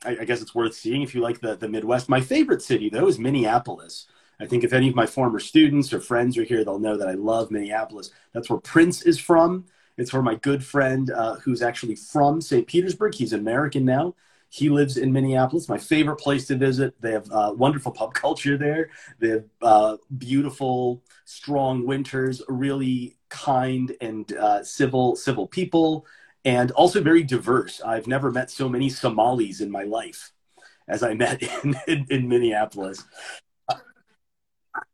I, 0.03 0.17
I, 0.21 0.25
guess 0.25 0.41
it's 0.41 0.55
worth 0.55 0.73
seeing 0.75 1.01
if 1.01 1.15
you 1.15 1.21
like 1.21 1.39
the, 1.39 1.55
the 1.55 1.69
Midwest. 1.69 2.09
My 2.09 2.21
favorite 2.21 2.61
city, 2.61 2.89
though, 2.89 3.07
is 3.07 3.19
Minneapolis. 3.19 4.07
I 4.39 4.45
think 4.45 4.63
if 4.63 4.73
any 4.73 4.89
of 4.89 4.95
my 4.95 5.05
former 5.05 5.39
students 5.39 5.93
or 5.93 5.99
friends 5.99 6.37
are 6.37 6.43
here, 6.43 6.63
they'll 6.63 6.79
know 6.79 6.97
that 6.97 7.07
I 7.07 7.13
love 7.13 7.51
Minneapolis. 7.51 8.11
That's 8.33 8.49
where 8.49 8.59
Prince 8.59 9.03
is 9.03 9.19
from. 9.19 9.65
It's 9.97 10.11
where 10.11 10.21
my 10.21 10.35
good 10.35 10.63
friend 10.63 11.11
uh, 11.11 11.35
who's 11.35 11.61
actually 11.61 11.95
from 11.95 12.41
St. 12.41 12.65
Petersburg. 12.65 13.13
He's 13.13 13.33
American 13.33 13.85
now. 13.85 14.15
He 14.49 14.69
lives 14.69 14.97
in 14.97 15.11
Minneapolis. 15.11 15.69
My 15.69 15.77
favorite 15.77 16.17
place 16.17 16.45
to 16.47 16.55
visit. 16.55 16.99
They 17.01 17.11
have 17.11 17.31
uh, 17.31 17.53
wonderful 17.55 17.91
pub 17.91 18.13
culture 18.25 18.57
there. 18.57 18.89
They 19.19 19.29
have 19.29 19.45
uh, 19.61 19.97
beautiful, 20.17 21.01
strong 21.25 21.85
winters. 21.85 22.41
Really 22.47 23.17
kind 23.29 23.95
and 23.99 24.31
uh, 24.33 24.63
civil, 24.63 25.15
civil 25.15 25.47
people, 25.47 26.05
and 26.45 26.71
also 26.71 27.01
very 27.01 27.23
diverse. 27.23 27.81
I've 27.81 28.07
never 28.07 28.31
met 28.31 28.51
so 28.51 28.67
many 28.67 28.89
Somalis 28.89 29.61
in 29.61 29.71
my 29.71 29.83
life 29.83 30.31
as 30.87 31.03
I 31.03 31.13
met 31.13 31.41
in, 31.63 31.75
in, 31.87 32.05
in 32.09 32.27
Minneapolis. 32.27 33.03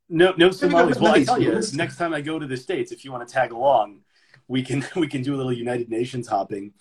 No, 0.10 0.34
no 0.38 0.52
Somalis. 0.52 1.00
Well, 1.00 1.14
I 1.14 1.24
tell 1.24 1.42
you, 1.42 1.62
next 1.74 1.98
time 1.98 2.14
I 2.14 2.22
go 2.22 2.40
to 2.40 2.48
the 2.48 2.58
states, 2.58 2.92
if 2.92 3.06
you 3.06 3.12
want 3.12 3.28
to 3.28 3.32
tag 3.32 3.52
along, 3.52 4.02
we 4.48 4.64
can 4.64 4.84
we 4.96 5.08
can 5.08 5.22
do 5.22 5.36
a 5.36 5.38
little 5.38 5.54
United 5.54 5.90
Nations 5.90 6.28
hopping. 6.28 6.74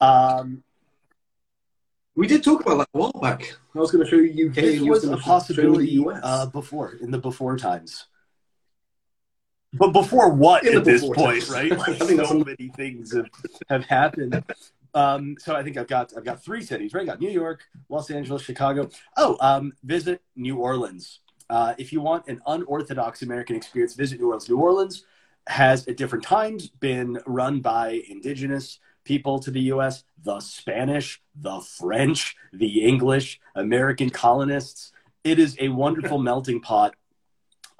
Um, 0.00 0.62
we 2.14 2.26
did 2.26 2.42
talk 2.42 2.60
about 2.62 2.78
that 2.78 2.88
a 2.94 2.98
while 2.98 3.12
back. 3.20 3.56
I 3.74 3.78
was 3.78 3.90
going 3.90 4.04
to 4.04 4.10
show 4.10 4.16
you 4.16 4.48
UK. 4.48 4.54
This 4.54 4.80
was 4.80 5.04
a 5.04 5.16
possibility 5.16 6.04
uh, 6.22 6.46
before 6.46 6.94
in 7.00 7.10
the 7.10 7.18
before 7.18 7.56
times. 7.56 8.06
But 9.74 9.92
before 9.92 10.30
what 10.30 10.64
in 10.66 10.76
at 10.78 10.84
this 10.84 11.02
point, 11.02 11.16
times. 11.16 11.50
right? 11.50 11.70
Like 11.70 11.98
so 12.26 12.44
many 12.44 12.68
things 12.74 13.14
have, 13.14 13.26
have 13.68 13.84
happened. 13.84 14.42
Um, 14.94 15.36
so 15.38 15.54
I 15.54 15.62
think 15.62 15.76
I've 15.76 15.86
got 15.86 16.12
I've 16.16 16.24
got 16.24 16.42
three 16.42 16.62
cities, 16.62 16.94
right? 16.94 17.02
I 17.02 17.06
got 17.06 17.20
New 17.20 17.30
York, 17.30 17.64
Los 17.88 18.10
Angeles, 18.10 18.42
Chicago. 18.42 18.88
Oh, 19.16 19.36
um, 19.40 19.72
visit 19.84 20.22
New 20.36 20.56
Orleans. 20.56 21.20
Uh, 21.50 21.74
if 21.78 21.92
you 21.92 22.00
want 22.00 22.26
an 22.28 22.40
unorthodox 22.46 23.22
American 23.22 23.56
experience, 23.56 23.94
visit 23.94 24.20
New 24.20 24.26
Orleans. 24.26 24.48
New 24.48 24.58
Orleans 24.58 25.04
has 25.46 25.86
at 25.88 25.96
different 25.96 26.24
times 26.24 26.68
been 26.68 27.18
run 27.26 27.60
by 27.60 28.02
indigenous 28.08 28.80
people 29.04 29.38
to 29.38 29.50
the 29.50 29.60
US, 29.72 30.04
the 30.22 30.40
Spanish, 30.40 31.22
the 31.34 31.60
French, 31.60 32.36
the 32.52 32.84
English, 32.84 33.40
American 33.54 34.10
colonists. 34.10 34.92
It 35.24 35.38
is 35.38 35.56
a 35.60 35.68
wonderful 35.68 36.18
melting 36.18 36.60
pot 36.60 36.94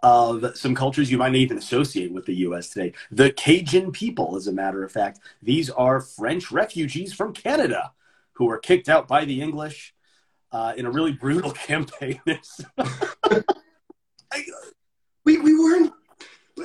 of 0.02 0.56
some 0.56 0.74
cultures 0.74 1.10
you 1.10 1.18
might 1.18 1.30
not 1.30 1.36
even 1.36 1.58
associate 1.58 2.12
with 2.12 2.26
the 2.26 2.36
US 2.36 2.70
today. 2.70 2.92
The 3.10 3.32
Cajun 3.32 3.90
people, 3.92 4.36
as 4.36 4.46
a 4.46 4.52
matter 4.52 4.84
of 4.84 4.92
fact, 4.92 5.20
these 5.42 5.70
are 5.70 6.00
French 6.00 6.52
refugees 6.52 7.12
from 7.12 7.32
Canada 7.32 7.92
who 8.34 8.46
were 8.46 8.58
kicked 8.58 8.88
out 8.88 9.08
by 9.08 9.24
the 9.24 9.40
English 9.40 9.94
uh, 10.52 10.72
in 10.76 10.86
a 10.86 10.90
really 10.90 11.12
brutal 11.12 11.50
campaign. 11.66 12.20
I, 14.30 14.42
we, 15.24 15.38
we 15.38 15.58
weren't 15.58 15.92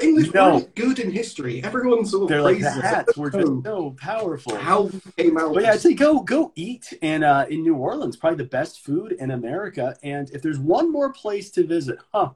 English 0.02 0.34
no. 0.34 0.56
weren't 0.56 0.75
good 0.75 1.00
in 1.00 1.12
history. 1.12 1.63
Everyone 1.63 2.06
sort 2.06 2.24
of 2.24 2.30
They're 2.30 2.42
like 2.42 2.60
the 2.60 2.72
hats 2.72 3.18
were 3.18 3.30
just 3.30 3.48
so 3.63 3.96
powerful. 4.00 4.56
How 4.56 4.90
came 5.18 5.38
out? 5.38 5.54
But 5.54 5.63
yeah, 5.63 5.72
I'd 5.72 5.82
say 5.82 5.94
go 5.94 6.22
go 6.22 6.52
eat 6.56 6.94
in 7.02 7.24
uh, 7.24 7.46
in 7.50 7.63
New 7.63 7.75
Orleans. 7.75 8.18
Probably 8.18 8.38
the 8.38 8.50
best 8.50 8.84
food 8.84 9.13
in 9.13 9.32
America. 9.32 9.96
And 10.04 10.30
if 10.32 10.42
there's 10.42 10.60
one 10.60 10.92
more 10.92 11.12
place 11.12 11.52
to 11.52 11.66
visit, 11.66 12.00
huh? 12.12 12.32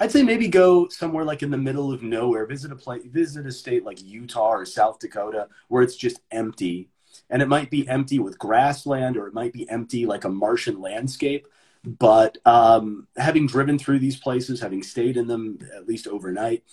I'd 0.00 0.12
say 0.12 0.22
maybe 0.22 0.48
go 0.48 0.88
somewhere 0.88 1.24
like 1.24 1.42
in 1.42 1.50
the 1.50 1.56
middle 1.56 1.92
of 1.92 2.02
nowhere. 2.02 2.46
Visit 2.46 2.72
a 2.72 2.76
place, 2.76 3.02
visit 3.06 3.46
a 3.46 3.52
state 3.52 3.84
like 3.84 4.02
Utah 4.02 4.50
or 4.50 4.64
South 4.64 4.98
Dakota 4.98 5.48
where 5.68 5.82
it's 5.82 5.96
just 5.96 6.20
empty, 6.30 6.88
and 7.30 7.42
it 7.42 7.48
might 7.48 7.70
be 7.70 7.88
empty 7.88 8.18
with 8.18 8.38
grassland, 8.38 9.16
or 9.16 9.26
it 9.26 9.34
might 9.34 9.52
be 9.52 9.68
empty 9.68 10.06
like 10.06 10.24
a 10.24 10.28
Martian 10.28 10.80
landscape 10.80 11.46
but 11.84 12.38
um, 12.44 13.06
having 13.16 13.46
driven 13.46 13.78
through 13.78 14.00
these 14.00 14.16
places, 14.16 14.60
having 14.60 14.82
stayed 14.82 15.16
in 15.16 15.26
them 15.26 15.58
at 15.74 15.86
least 15.86 16.06
overnight, 16.06 16.64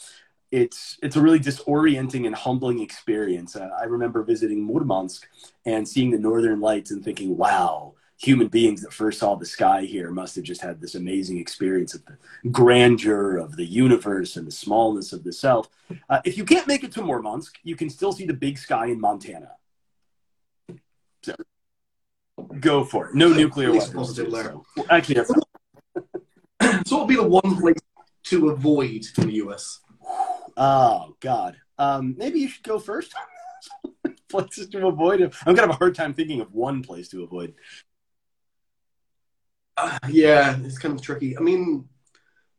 it's 0.51 0.97
it's 1.03 1.15
a 1.15 1.21
really 1.21 1.39
disorienting 1.39 2.25
and 2.25 2.35
humbling 2.35 2.79
experience. 2.79 3.55
Uh, 3.55 3.69
I 3.79 3.85
remember 3.85 4.23
visiting 4.23 4.65
Murmansk 4.65 5.27
and 5.65 5.87
seeing 5.87 6.11
the 6.11 6.19
northern 6.19 6.59
lights 6.59 6.91
and 6.91 7.03
thinking, 7.03 7.37
"Wow, 7.37 7.95
human 8.25 8.47
beings 8.47 8.81
that 8.81 8.93
first 8.93 9.19
saw 9.19 9.35
the 9.35 9.45
sky 9.45 9.81
here 9.83 10.11
must 10.11 10.35
have 10.35 10.43
just 10.43 10.61
had 10.61 10.81
this 10.81 10.95
amazing 10.95 11.37
experience 11.37 11.93
of 11.93 12.03
the 12.05 12.17
grandeur 12.49 13.37
of 13.37 13.55
the 13.55 13.65
universe 13.65 14.35
and 14.35 14.47
the 14.47 14.51
smallness 14.51 15.13
of 15.13 15.23
the 15.23 15.33
self." 15.33 15.69
Uh, 16.09 16.19
if 16.25 16.37
you 16.37 16.45
can't 16.45 16.67
make 16.67 16.83
it 16.83 16.91
to 16.93 17.01
Murmansk, 17.01 17.57
you 17.63 17.75
can 17.75 17.89
still 17.89 18.11
see 18.11 18.25
the 18.25 18.33
big 18.33 18.57
sky 18.57 18.87
in 18.87 18.99
Montana. 18.99 19.51
So 21.23 21.35
Go 22.59 22.83
for 22.83 23.07
it. 23.09 23.15
No 23.15 23.29
nuclear 23.29 23.71
weapons. 23.71 24.15
So. 24.15 24.65
Actually, 24.89 25.15
that's 25.15 25.31
so 26.85 26.97
what 26.97 26.99
would 26.99 27.07
be 27.07 27.15
the 27.15 27.27
one 27.27 27.59
place 27.59 27.79
to 28.25 28.49
avoid 28.49 29.05
in 29.17 29.27
the 29.27 29.33
US? 29.45 29.79
Oh 30.57 31.15
God. 31.19 31.57
Um, 31.77 32.15
maybe 32.17 32.39
you 32.39 32.47
should 32.47 32.63
go 32.63 32.79
first. 32.79 33.13
Places 34.29 34.67
to 34.69 34.87
avoid. 34.87 35.21
I'm 35.21 35.55
gonna 35.55 35.67
have 35.67 35.69
a 35.69 35.73
hard 35.73 35.95
time 35.95 36.13
thinking 36.13 36.41
of 36.41 36.53
one 36.53 36.83
place 36.83 37.07
to 37.09 37.23
avoid. 37.23 37.53
Uh, 39.77 39.97
yeah, 40.09 40.57
it's 40.63 40.77
kind 40.77 40.93
of 40.93 41.01
tricky. 41.01 41.37
I 41.37 41.41
mean, 41.41 41.87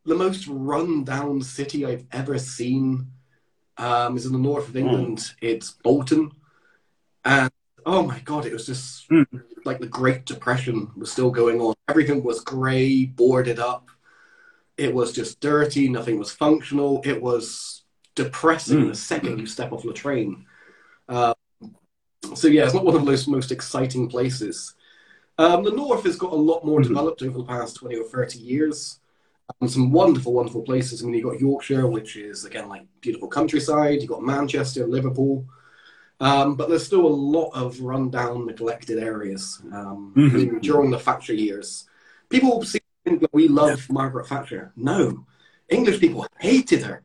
the 0.05 0.15
most 0.15 0.47
run-down 0.47 1.41
city 1.41 1.85
I've 1.85 2.05
ever 2.11 2.37
seen 2.39 3.11
um, 3.77 4.17
is 4.17 4.25
in 4.25 4.31
the 4.31 4.39
north 4.39 4.67
of 4.67 4.73
hmm. 4.73 4.79
England. 4.79 5.17
Mm. 5.17 5.33
It's 5.41 5.71
Bolton, 5.71 6.31
and 7.25 7.51
oh 7.85 8.03
my 8.03 8.19
god, 8.19 8.45
it 8.45 8.53
was 8.53 8.65
just 8.65 9.09
mm. 9.09 9.25
like 9.65 9.79
the 9.79 9.87
Great 9.87 10.25
Depression 10.25 10.91
was 10.95 11.11
still 11.11 11.29
going 11.29 11.61
on. 11.61 11.75
Everything 11.87 12.23
was 12.23 12.41
grey, 12.41 13.05
boarded 13.05 13.59
up. 13.59 13.89
It 14.77 14.93
was 14.93 15.11
just 15.11 15.39
dirty. 15.39 15.89
Nothing 15.89 16.19
was 16.19 16.31
functional. 16.31 17.01
It 17.03 17.21
was 17.21 17.83
depressing 18.15 18.85
mm. 18.85 18.89
the 18.89 18.95
second 18.95 19.39
you 19.39 19.45
step 19.45 19.71
off 19.71 19.83
the 19.83 19.93
train. 19.93 20.45
Uh, 21.07 21.33
so 22.35 22.47
yeah, 22.47 22.65
it's 22.65 22.73
not 22.73 22.85
one 22.85 22.95
of 22.95 23.05
those 23.05 23.27
most 23.27 23.51
exciting 23.51 24.09
places. 24.09 24.73
Um, 25.37 25.63
the 25.63 25.71
north 25.71 26.03
has 26.03 26.15
got 26.15 26.31
a 26.31 26.35
lot 26.35 26.65
more 26.65 26.79
mm-hmm. 26.79 26.89
developed 26.89 27.21
over 27.21 27.37
the 27.37 27.43
past 27.43 27.75
twenty 27.75 27.95
or 27.95 28.05
thirty 28.05 28.39
years. 28.39 28.99
Um, 29.61 29.67
some 29.67 29.91
wonderful, 29.91 30.33
wonderful 30.33 30.63
places. 30.63 31.01
I 31.01 31.05
mean, 31.05 31.15
you've 31.15 31.23
got 31.23 31.39
Yorkshire, 31.39 31.87
which 31.87 32.15
is 32.17 32.45
again 32.45 32.67
like 32.67 32.85
beautiful 33.01 33.27
countryside. 33.27 34.01
You've 34.01 34.09
got 34.09 34.23
Manchester, 34.23 34.85
Liverpool. 34.87 35.45
Um, 36.19 36.55
but 36.55 36.67
there's 36.67 36.85
still 36.85 37.05
a 37.05 37.07
lot 37.07 37.51
of 37.51 37.79
rundown, 37.79 38.47
neglected 38.47 38.97
areas 38.97 39.61
um, 39.71 40.13
mm-hmm. 40.15 40.57
during 40.59 40.89
the 40.89 40.97
Thatcher 40.97 41.35
years. 41.35 41.87
People 42.29 42.63
think 42.63 43.21
that 43.21 43.33
we 43.33 43.47
love 43.47 43.85
yeah. 43.87 43.93
Margaret 43.93 44.27
Thatcher. 44.27 44.73
No, 44.75 45.25
English 45.69 45.99
people 45.99 46.25
hated 46.39 46.83
her. 46.83 47.03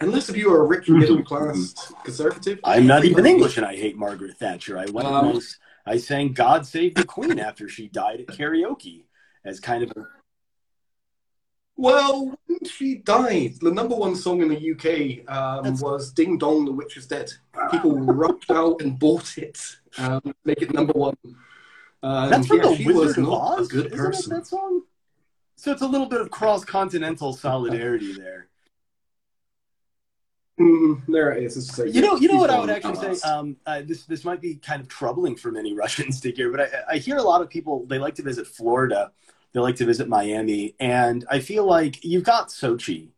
Unless 0.00 0.28
if 0.28 0.36
you 0.36 0.52
are 0.52 0.62
a 0.62 0.66
rich 0.66 0.84
mm-hmm. 0.84 0.98
middle 0.98 1.22
class 1.22 1.92
conservative. 2.04 2.58
I'm 2.64 2.86
not 2.86 3.04
even 3.04 3.26
English 3.26 3.56
and 3.58 3.66
I 3.66 3.76
hate 3.76 3.96
Margaret 3.96 4.36
Thatcher. 4.38 4.78
I 4.78 4.86
went 4.86 5.06
um, 5.06 5.40
I 5.86 5.98
sang 5.98 6.32
God 6.32 6.66
Save 6.66 6.94
the 6.94 7.04
Queen 7.04 7.38
after 7.38 7.68
she 7.68 7.88
died 7.88 8.20
at 8.20 8.26
karaoke 8.28 9.04
as 9.44 9.60
kind 9.60 9.82
of 9.82 9.90
a 9.96 10.06
well, 11.76 12.38
when 12.46 12.64
she 12.64 12.96
died, 12.96 13.54
the 13.60 13.72
number 13.72 13.96
one 13.96 14.14
song 14.14 14.42
in 14.42 14.48
the 14.48 15.24
UK 15.24 15.28
um, 15.28 15.76
was 15.80 16.12
"Ding 16.12 16.38
Dong, 16.38 16.64
the 16.64 16.72
Witch 16.72 16.96
is 16.96 17.06
Dead." 17.06 17.32
People 17.70 17.98
rushed 17.98 18.50
out 18.50 18.80
and 18.80 18.98
bought 18.98 19.36
it, 19.38 19.58
um, 19.98 20.22
make 20.44 20.62
it 20.62 20.72
number 20.72 20.92
one. 20.92 21.16
Um, 22.02 22.30
That's 22.30 22.46
from 22.46 22.58
yeah, 22.58 22.74
the 22.74 22.92
Wizard 22.92 23.24
of 23.24 23.30
Oz. 23.30 23.68
A 23.68 23.72
good 23.72 23.86
Isn't 23.86 23.98
person. 23.98 24.36
that 24.36 24.46
song? 24.46 24.82
So 25.56 25.72
it's 25.72 25.82
a 25.82 25.86
little 25.86 26.06
bit 26.06 26.20
of 26.20 26.30
cross-continental 26.30 27.32
solidarity 27.32 28.12
there. 28.12 28.48
Mm, 30.58 31.02
there 31.08 31.32
is. 31.32 31.78
you 31.92 32.00
know, 32.00 32.16
you 32.16 32.28
know 32.28 32.38
what 32.38 32.50
I 32.50 32.60
would 32.60 32.70
actually 32.70 33.16
say. 33.16 33.28
Um, 33.28 33.56
uh, 33.66 33.82
this 33.84 34.04
this 34.04 34.24
might 34.24 34.40
be 34.40 34.54
kind 34.54 34.80
of 34.80 34.88
troubling 34.88 35.34
for 35.34 35.50
many 35.50 35.74
Russians 35.84 36.20
to 36.20 36.30
hear, 36.30 36.50
but 36.50 36.60
I, 36.60 36.94
I 36.94 36.98
hear 36.98 37.16
a 37.16 37.22
lot 37.22 37.42
of 37.42 37.50
people 37.50 37.84
they 37.86 37.98
like 37.98 38.14
to 38.16 38.22
visit 38.22 38.46
Florida 38.46 39.10
they 39.54 39.60
like 39.60 39.76
to 39.76 39.86
visit 39.86 40.08
Miami. 40.08 40.74
And 40.78 41.24
I 41.30 41.38
feel 41.38 41.64
like 41.64 42.04
you've 42.04 42.24
got 42.24 42.48
Sochi. 42.48 43.08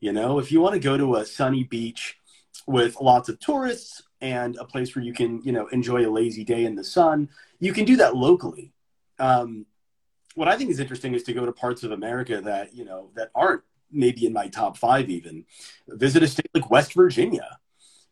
You 0.00 0.12
know, 0.12 0.38
if 0.38 0.52
you 0.52 0.60
want 0.60 0.74
to 0.74 0.80
go 0.80 0.98
to 0.98 1.16
a 1.16 1.24
sunny 1.24 1.64
beach 1.64 2.18
with 2.66 3.00
lots 3.00 3.28
of 3.30 3.38
tourists 3.38 4.02
and 4.20 4.56
a 4.56 4.64
place 4.64 4.94
where 4.94 5.04
you 5.04 5.14
can, 5.14 5.40
you 5.42 5.52
know, 5.52 5.68
enjoy 5.68 6.06
a 6.06 6.10
lazy 6.10 6.44
day 6.44 6.66
in 6.66 6.74
the 6.74 6.84
sun, 6.84 7.30
you 7.58 7.72
can 7.72 7.86
do 7.86 7.96
that 7.96 8.16
locally. 8.16 8.72
Um, 9.18 9.64
what 10.34 10.48
I 10.48 10.56
think 10.56 10.70
is 10.70 10.80
interesting 10.80 11.14
is 11.14 11.22
to 11.22 11.32
go 11.32 11.46
to 11.46 11.52
parts 11.52 11.84
of 11.84 11.92
America 11.92 12.40
that, 12.40 12.74
you 12.74 12.84
know, 12.84 13.10
that 13.14 13.30
aren't 13.34 13.62
maybe 13.90 14.26
in 14.26 14.32
my 14.32 14.48
top 14.48 14.76
five 14.76 15.10
even. 15.10 15.44
Visit 15.88 16.22
a 16.22 16.28
state 16.28 16.50
like 16.54 16.70
West 16.70 16.94
Virginia. 16.94 17.58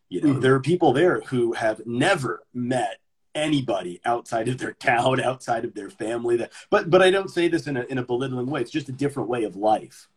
You 0.09 0.21
know, 0.21 0.29
mm-hmm. 0.29 0.39
there 0.41 0.53
are 0.53 0.59
people 0.59 0.93
there 0.93 1.21
who 1.21 1.53
have 1.53 1.81
never 1.85 2.43
met 2.53 2.99
anybody 3.35 3.99
outside 4.05 4.47
of 4.47 4.57
their 4.59 4.73
town, 4.73 5.19
outside 5.23 5.65
of 5.65 5.73
their 5.73 5.89
family. 5.89 6.37
That, 6.37 6.51
but 6.69 6.89
but 6.89 7.01
I 7.01 7.09
don't 7.09 7.31
say 7.31 7.47
this 7.47 7.67
in 7.67 7.77
a 7.77 7.83
in 7.83 7.97
a 7.97 8.03
belittling 8.03 8.47
way. 8.47 8.61
It's 8.61 8.71
just 8.71 8.89
a 8.89 8.93
different 8.93 9.29
way 9.29 9.43
of 9.43 9.55
life. 9.55 10.07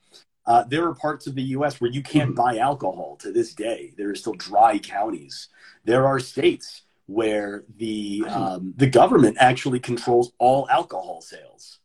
Uh, 0.47 0.63
there 0.65 0.87
are 0.87 0.95
parts 0.95 1.27
of 1.27 1.35
the 1.35 1.43
U.S. 1.43 1.81
where 1.81 1.91
you 1.91 2.03
can't 2.03 2.31
mm-hmm. 2.31 2.57
buy 2.57 2.59
alcohol 2.59 3.17
to 3.21 3.33
this 3.33 3.53
day. 3.53 3.93
There 3.97 4.11
are 4.11 4.15
still 4.15 4.35
dry 4.35 4.79
counties. 4.79 5.49
There 5.85 6.07
are 6.07 6.21
states 6.21 6.83
where 7.07 7.65
the 7.77 8.25
um, 8.29 8.75
the 8.77 8.87
government 8.87 9.37
actually 9.41 9.81
controls 9.81 10.33
all 10.39 10.69
alcohol 10.69 11.21
sales. 11.21 11.79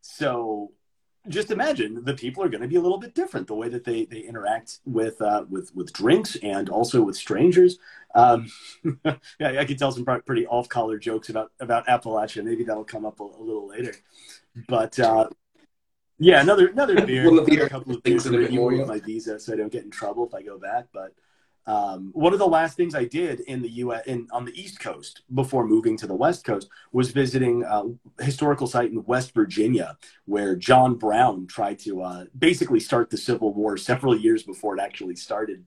So 0.00 0.72
just 1.28 1.50
imagine 1.50 2.04
the 2.04 2.14
people 2.14 2.42
are 2.42 2.48
going 2.48 2.62
to 2.62 2.68
be 2.68 2.76
a 2.76 2.80
little 2.80 2.98
bit 2.98 3.14
different 3.14 3.46
the 3.46 3.54
way 3.54 3.68
that 3.68 3.84
they, 3.84 4.04
they 4.06 4.20
interact 4.20 4.80
with 4.84 5.20
uh, 5.22 5.44
with 5.48 5.74
with 5.74 5.92
drinks 5.92 6.36
and 6.42 6.68
also 6.68 7.02
with 7.02 7.16
strangers. 7.16 7.78
Um, 8.14 8.50
yeah, 9.04 9.58
I 9.58 9.64
could 9.64 9.78
tell 9.78 9.92
some 9.92 10.04
pretty 10.04 10.46
off 10.46 10.68
collar 10.68 10.98
jokes 10.98 11.28
about 11.28 11.52
about 11.60 11.86
Appalachia. 11.86 12.44
Maybe 12.44 12.64
that'll 12.64 12.84
come 12.84 13.06
up 13.06 13.20
a, 13.20 13.24
a 13.24 13.42
little 13.42 13.68
later. 13.68 13.94
But 14.68 14.98
uh, 14.98 15.28
yeah, 16.18 16.40
another 16.40 16.68
another 16.68 17.06
beer, 17.06 17.28
another 17.28 17.68
couple 17.68 17.94
of 17.94 18.02
beers 18.02 18.24
to 18.24 18.30
remove 18.30 18.88
my 18.88 18.98
visa 18.98 19.38
so 19.38 19.52
I 19.52 19.56
don't 19.56 19.72
get 19.72 19.84
in 19.84 19.90
trouble 19.90 20.26
if 20.26 20.34
I 20.34 20.42
go 20.42 20.58
back. 20.58 20.86
But 20.92 21.14
um, 21.66 22.10
one 22.12 22.32
of 22.32 22.40
the 22.40 22.46
last 22.46 22.76
things 22.76 22.94
I 22.94 23.04
did 23.04 23.40
in 23.40 23.62
the 23.62 23.68
U.S. 23.70 24.04
In, 24.06 24.26
on 24.32 24.44
the 24.44 24.60
East 24.60 24.80
Coast 24.80 25.22
before 25.32 25.66
moving 25.66 25.96
to 25.98 26.06
the 26.06 26.14
West 26.14 26.44
Coast 26.44 26.68
was 26.90 27.10
visiting 27.12 27.62
a 27.62 27.84
historical 28.22 28.66
site 28.66 28.90
in 28.90 29.04
West 29.04 29.32
Virginia 29.32 29.96
where 30.24 30.56
John 30.56 30.96
Brown 30.96 31.46
tried 31.46 31.78
to 31.80 32.02
uh, 32.02 32.24
basically 32.36 32.80
start 32.80 33.10
the 33.10 33.16
Civil 33.16 33.54
War 33.54 33.76
several 33.76 34.16
years 34.16 34.42
before 34.42 34.76
it 34.76 34.80
actually 34.80 35.16
started. 35.16 35.64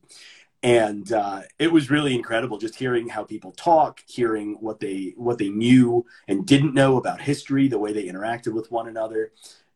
And 0.63 1.11
uh, 1.13 1.43
it 1.59 1.71
was 1.71 1.91
really 1.91 2.15
incredible 2.15 2.57
just 2.57 2.75
hearing 2.75 3.07
how 3.07 3.23
people 3.23 3.51
talk, 3.51 4.01
hearing 4.07 4.57
what 4.59 4.79
they 4.79 5.13
what 5.15 5.37
they 5.37 5.49
knew 5.49 6.05
and 6.27 6.45
didn't 6.45 6.73
know 6.73 6.97
about 6.97 7.21
history, 7.21 7.67
the 7.67 7.79
way 7.79 7.93
they 7.93 8.05
interacted 8.05 8.51
with 8.51 8.71
one 8.71 8.87
another, 8.87 9.31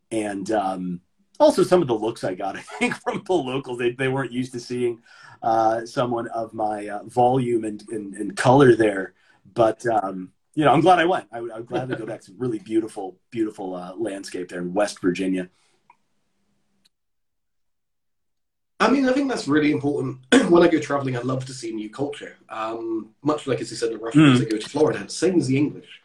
and 0.09 0.49
um, 0.51 1.01
also 1.39 1.63
some 1.63 1.81
of 1.81 1.87
the 1.87 1.95
looks 1.95 2.23
I 2.23 2.35
got. 2.35 2.55
I 2.57 2.61
think 2.61 2.95
from 2.95 3.23
the 3.25 3.33
locals, 3.33 3.79
they, 3.79 3.91
they 3.91 4.07
weren't 4.07 4.31
used 4.31 4.51
to 4.53 4.59
seeing 4.59 5.01
uh, 5.41 5.85
someone 5.85 6.27
of 6.27 6.53
my 6.53 6.87
uh, 6.87 7.03
volume 7.05 7.63
and, 7.63 7.83
and, 7.89 8.13
and, 8.15 8.35
color 8.35 8.75
there. 8.75 9.13
But 9.53 9.85
um, 9.87 10.31
you 10.53 10.65
know, 10.65 10.73
I'm 10.73 10.81
glad 10.81 10.99
I 10.99 11.05
went. 11.05 11.27
I 11.31 11.41
would, 11.41 11.51
I 11.51 11.57
would 11.57 11.67
gladly 11.67 11.95
go 11.95 12.05
back. 12.05 12.21
to 12.21 12.33
really 12.37 12.59
beautiful, 12.59 13.17
beautiful 13.31 13.75
uh, 13.75 13.95
landscape 13.95 14.49
there 14.49 14.59
in 14.59 14.73
West 14.73 15.01
Virginia. 15.01 15.49
I 18.81 18.89
mean, 18.89 19.07
I 19.07 19.13
think 19.13 19.29
that's 19.29 19.47
really 19.47 19.71
important. 19.71 20.19
when 20.49 20.63
I 20.63 20.67
go 20.67 20.79
traveling, 20.79 21.17
I 21.17 21.21
love 21.21 21.45
to 21.45 21.53
see 21.53 21.71
new 21.71 21.89
culture. 21.89 22.35
Um, 22.47 23.09
much 23.21 23.45
like, 23.45 23.59
as 23.59 23.71
you 23.71 23.77
said, 23.77 23.91
the 23.91 23.97
Russians, 23.97 24.39
mm. 24.39 24.43
they 24.43 24.49
go 24.49 24.57
to 24.57 24.69
Florida, 24.69 25.09
same 25.09 25.37
as 25.37 25.47
the 25.47 25.57
English. 25.57 26.01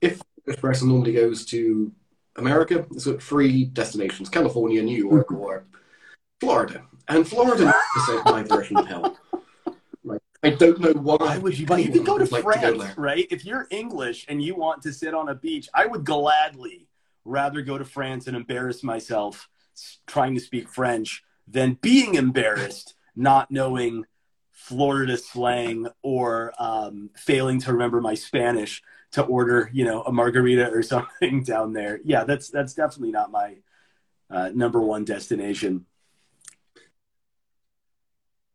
If 0.00 0.22
this 0.46 0.56
person 0.56 0.88
normally 0.88 1.12
goes 1.12 1.44
to 1.46 1.92
America, 2.36 2.86
it's 2.90 3.06
got 3.06 3.22
three 3.22 3.64
destinations 3.64 4.28
California, 4.28 4.82
New 4.82 4.96
York, 4.96 5.30
or 5.32 5.66
Florida. 6.40 6.84
And 7.08 7.26
Florida 7.26 7.72
is 7.96 8.24
my 8.24 8.42
version 8.42 8.76
of 8.76 8.86
hell. 8.86 9.16
Like, 10.02 10.22
I 10.42 10.50
don't 10.50 10.80
know 10.80 10.92
why. 10.92 11.16
Why 11.16 11.38
would 11.38 11.58
you? 11.58 11.66
But 11.66 11.84
you 11.84 11.90
can 11.90 12.04
go 12.04 12.18
to 12.18 12.24
like 12.32 12.42
France, 12.42 12.62
to 12.62 12.72
go 12.78 12.88
right? 12.96 13.26
If 13.30 13.44
you're 13.44 13.66
English 13.70 14.26
and 14.28 14.42
you 14.42 14.54
want 14.54 14.82
to 14.82 14.92
sit 14.92 15.14
on 15.14 15.28
a 15.28 15.34
beach, 15.34 15.68
I 15.74 15.86
would 15.86 16.04
gladly 16.04 16.88
rather 17.24 17.62
go 17.62 17.78
to 17.78 17.84
France 17.84 18.26
and 18.26 18.36
embarrass 18.36 18.82
myself 18.82 19.48
trying 20.06 20.34
to 20.34 20.40
speak 20.40 20.68
French 20.68 21.22
than 21.46 21.78
being 21.80 22.14
embarrassed 22.14 22.94
not 23.16 23.50
knowing 23.50 24.04
Florida 24.52 25.16
slang 25.16 25.88
or 26.02 26.52
um, 26.58 27.10
failing 27.16 27.60
to 27.60 27.72
remember 27.72 28.00
my 28.00 28.14
Spanish 28.14 28.82
to 29.14 29.22
order, 29.22 29.70
you 29.72 29.84
know, 29.84 30.02
a 30.02 30.12
margarita 30.12 30.70
or 30.70 30.82
something 30.94 31.42
down 31.42 31.72
there. 31.72 32.00
Yeah, 32.04 32.24
that's 32.24 32.50
that's 32.50 32.74
definitely 32.74 33.12
not 33.12 33.30
my 33.30 33.56
uh, 34.30 34.50
number 34.54 34.80
one 34.80 35.04
destination. 35.04 35.86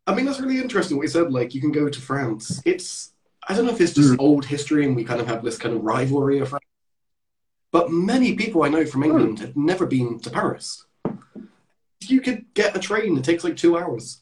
I 0.05 0.15
mean, 0.15 0.25
that's 0.25 0.39
really 0.39 0.59
interesting 0.59 0.97
what 0.97 1.03
you 1.03 1.09
said. 1.09 1.31
Like, 1.31 1.53
you 1.53 1.61
can 1.61 1.71
go 1.71 1.87
to 1.87 2.01
France. 2.01 2.61
It's, 2.65 3.13
I 3.47 3.55
don't 3.55 3.65
know 3.65 3.71
if 3.71 3.79
it's 3.79 3.93
just 3.93 4.13
mm. 4.13 4.19
old 4.19 4.43
history 4.43 4.83
and 4.83 4.95
we 4.95 5.03
kind 5.03 5.21
of 5.21 5.27
have 5.27 5.43
this 5.43 5.57
kind 5.57 5.75
of 5.75 5.83
rivalry 5.83 6.39
of 6.39 6.49
France. 6.49 6.65
But 7.71 7.91
many 7.91 8.33
people 8.33 8.63
I 8.63 8.69
know 8.69 8.85
from 8.87 9.03
England 9.03 9.37
mm. 9.37 9.41
have 9.41 9.55
never 9.55 9.85
been 9.85 10.19
to 10.21 10.31
Paris. 10.31 10.83
You 12.01 12.21
could 12.21 12.51
get 12.55 12.75
a 12.75 12.79
train, 12.79 13.15
it 13.17 13.23
takes 13.23 13.43
like 13.43 13.55
two 13.55 13.77
hours. 13.77 14.19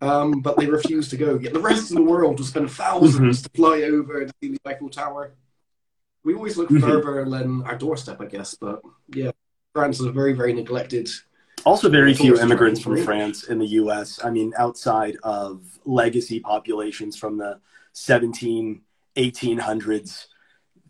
Um, 0.00 0.40
but 0.40 0.56
they 0.56 0.66
refuse 0.66 1.10
to 1.10 1.18
go. 1.18 1.38
Yet 1.38 1.52
the 1.52 1.60
rest 1.60 1.90
of 1.90 1.96
the 1.96 2.02
world 2.02 2.38
will 2.38 2.46
spend 2.46 2.68
1000s 2.68 3.00
mm-hmm. 3.00 3.30
to 3.30 3.50
fly 3.50 3.82
over 3.82 4.24
to 4.24 4.32
see 4.42 4.52
the 4.52 4.60
Eiffel 4.64 4.88
Tower. 4.88 5.34
We 6.24 6.34
always 6.34 6.56
look 6.56 6.68
mm-hmm. 6.68 6.80
further 6.80 7.24
than 7.28 7.62
our 7.62 7.76
doorstep, 7.76 8.20
I 8.20 8.26
guess. 8.26 8.54
But 8.54 8.82
yeah, 9.08 9.30
France 9.72 10.00
is 10.00 10.06
a 10.06 10.12
very, 10.12 10.32
very 10.32 10.52
neglected 10.52 11.08
also, 11.64 11.88
very 11.88 12.14
few 12.14 12.38
immigrants 12.38 12.80
from 12.80 13.02
France 13.04 13.44
in 13.44 13.58
the 13.58 13.66
U.S. 13.66 14.20
I 14.22 14.30
mean, 14.30 14.52
outside 14.58 15.16
of 15.22 15.78
legacy 15.84 16.40
populations 16.40 17.16
from 17.16 17.36
the 17.36 17.60
17, 17.92 18.80
1800s, 19.16 20.26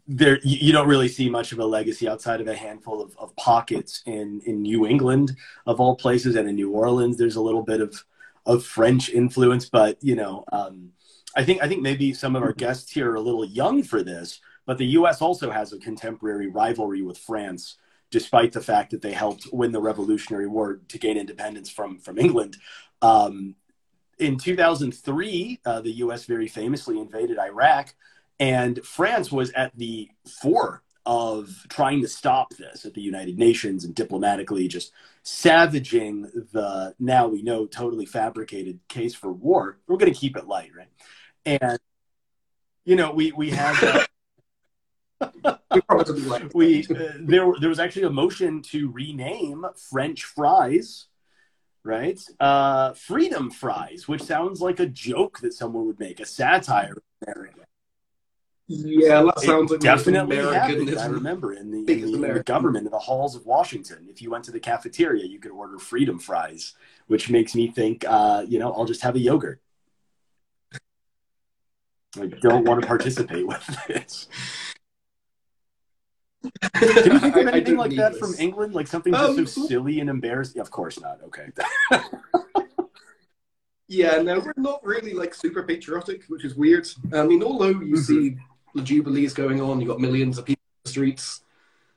there 0.07 0.39
you 0.43 0.73
don't 0.73 0.89
really 0.89 1.09
see 1.09 1.29
much 1.29 1.53
of 1.53 1.59
a 1.59 1.67
legacy 1.67 2.09
outside 2.09 2.41
of 2.41 2.49
a 2.49 2.57
handful 2.57 3.03
of, 3.03 3.17
of 3.19 3.35
pockets 3.37 4.03
in, 4.07 4.41
in 4.47 4.63
New 4.63 4.87
England, 4.87 5.37
of 5.67 5.81
all 5.81 5.97
places, 5.97 6.35
and 6.35 6.49
in 6.49 6.55
New 6.55 6.71
Orleans. 6.71 7.17
There's 7.17 7.37
a 7.37 7.43
little 7.43 7.63
bit 7.63 7.81
of 7.81 8.05
of 8.47 8.65
French 8.65 9.11
influence, 9.11 9.69
but 9.69 9.99
you 10.01 10.17
know, 10.17 10.45
um, 10.51 10.93
I 11.37 11.45
think 11.45 11.63
I 11.63 11.69
think 11.69 11.83
maybe 11.83 12.15
some 12.15 12.37
of 12.37 12.43
our 12.43 12.55
guests 12.55 12.91
here 12.91 13.11
are 13.11 13.17
a 13.17 13.21
little 13.21 13.45
young 13.45 13.83
for 13.83 14.03
this, 14.03 14.41
but 14.69 14.77
the 14.77 14.87
U.S. 14.99 15.23
also 15.23 15.51
has 15.51 15.73
a 15.73 15.79
contemporary 15.79 16.47
rivalry 16.47 17.01
with 17.01 17.17
France 17.17 17.79
despite 18.11 18.53
the 18.53 18.61
fact 18.61 18.91
that 18.91 19.01
they 19.01 19.13
helped 19.13 19.49
win 19.51 19.73
the 19.73 19.81
Revolutionary 19.81 20.47
War 20.47 20.81
to 20.89 20.99
gain 20.99 21.17
independence 21.17 21.71
from 21.71 21.99
from 21.99 22.19
England. 22.19 22.59
Um, 23.01 23.55
in 24.19 24.37
2003, 24.37 25.61
uh, 25.65 25.81
the 25.81 25.93
U.S. 25.93 26.27
very 26.27 26.49
famously 26.49 27.01
invaded 27.01 27.39
Iraq, 27.39 27.95
and 28.39 28.85
France 28.85 29.33
was 29.33 29.51
at 29.53 29.75
the 29.75 30.11
fore 30.43 30.83
of 31.07 31.65
trying 31.71 32.03
to 32.03 32.09
stop 32.09 32.53
this 32.57 32.85
at 32.85 32.93
the 32.93 33.01
United 33.01 33.39
Nations 33.39 33.87
and 33.87 33.95
diplomatically 33.95 34.69
just 34.69 34.93
savaging 35.23 36.23
the 36.53 36.95
now 36.99 37.27
we 37.27 37.41
know 37.41 37.65
totally 37.65 38.05
fabricated 38.05 38.81
case 38.89 39.15
for 39.15 39.33
war. 39.33 39.79
We're 39.87 39.97
going 39.97 40.13
to 40.13 40.21
keep 40.21 40.37
it 40.37 40.47
light, 40.47 40.73
right? 40.77 40.93
And 41.47 41.79
you 42.85 42.97
know, 42.97 43.13
we 43.13 43.33
we 43.33 43.49
have. 43.49 44.07
We 46.55 46.87
uh, 46.87 47.13
there 47.21 47.53
there 47.61 47.69
was 47.69 47.81
actually 47.81 48.05
a 48.05 48.11
motion 48.11 48.63
to 48.63 48.91
rename 48.91 49.67
French 49.91 50.25
fries, 50.25 51.07
right? 51.83 52.21
Uh, 52.39 52.93
freedom 52.93 53.51
fries, 53.51 54.07
which 54.07 54.23
sounds 54.23 54.61
like 54.61 54.81
a 54.81 54.87
joke 54.87 55.41
that 55.41 55.55
someone 55.55 55.87
would 55.87 55.99
make, 55.99 56.21
a 56.21 56.27
satire. 56.27 56.97
Yeah, 58.71 59.23
that 59.23 59.41
sounds 59.41 59.73
it 59.73 59.77
like 59.77 59.81
definitely 59.81 60.37
happened. 60.37 60.99
I 60.99 61.07
remember 61.07 61.55
in 61.55 61.71
the, 61.71 61.91
in 61.91 62.01
the, 62.03 62.15
in 62.15 62.35
the 62.35 62.43
government, 62.43 62.85
in 62.85 62.93
the 62.93 62.99
halls 62.99 63.35
of 63.35 63.47
Washington, 63.47 64.07
if 64.11 64.21
you 64.21 64.31
went 64.31 64.45
to 64.45 64.51
the 64.51 64.61
cafeteria, 64.61 65.25
you 65.25 65.41
could 65.41 65.53
order 65.53 65.79
freedom 65.79 66.19
fries, 66.19 66.75
which 67.07 67.31
makes 67.31 67.55
me 67.55 67.69
think, 67.69 68.05
uh, 68.07 68.45
you 68.47 68.59
know, 68.59 68.71
I'll 68.73 68.85
just 68.85 69.01
have 69.03 69.17
a 69.17 69.19
yogurt. 69.19 69.63
I 72.21 72.27
don't 72.27 72.65
want 72.65 72.83
to 72.83 72.87
participate 72.87 73.47
with 73.47 73.67
this. 73.89 74.29
Can 76.43 77.13
you 77.13 77.19
think 77.19 77.37
of 77.37 77.47
anything 77.49 77.77
like 77.77 77.95
that 77.97 78.13
this. 78.13 78.21
from 78.21 78.35
England? 78.39 78.75
Like 78.75 78.87
something 78.87 79.13
just 79.13 79.39
um, 79.39 79.47
so 79.47 79.67
silly 79.67 80.01
and 80.01 80.09
embarrassing? 80.09 80.61
Of 80.61 80.71
course 80.71 81.01
not. 81.01 81.19
Okay. 81.25 81.49
yeah, 83.89 84.23
no, 84.23 84.39
we're 84.41 84.55
not 84.57 84.85
really 84.85 85.13
like 85.13 85.35
super 85.35 85.63
patriotic, 85.63 86.25
which 86.29 86.45
is 86.45 86.55
weird. 86.55 86.89
I 87.13 87.25
mean, 87.25 87.43
although 87.43 87.69
you 87.69 87.75
mm-hmm. 87.75 87.97
see 87.97 88.37
the 88.75 88.83
Jubilees 88.83 89.35
going 89.35 89.61
on, 89.61 89.81
you've 89.81 89.89
got 89.89 90.01
millions 90.01 90.39
of 90.39 90.45
people 90.45 90.63
in 90.63 90.81
the 90.85 90.91
streets. 90.91 91.41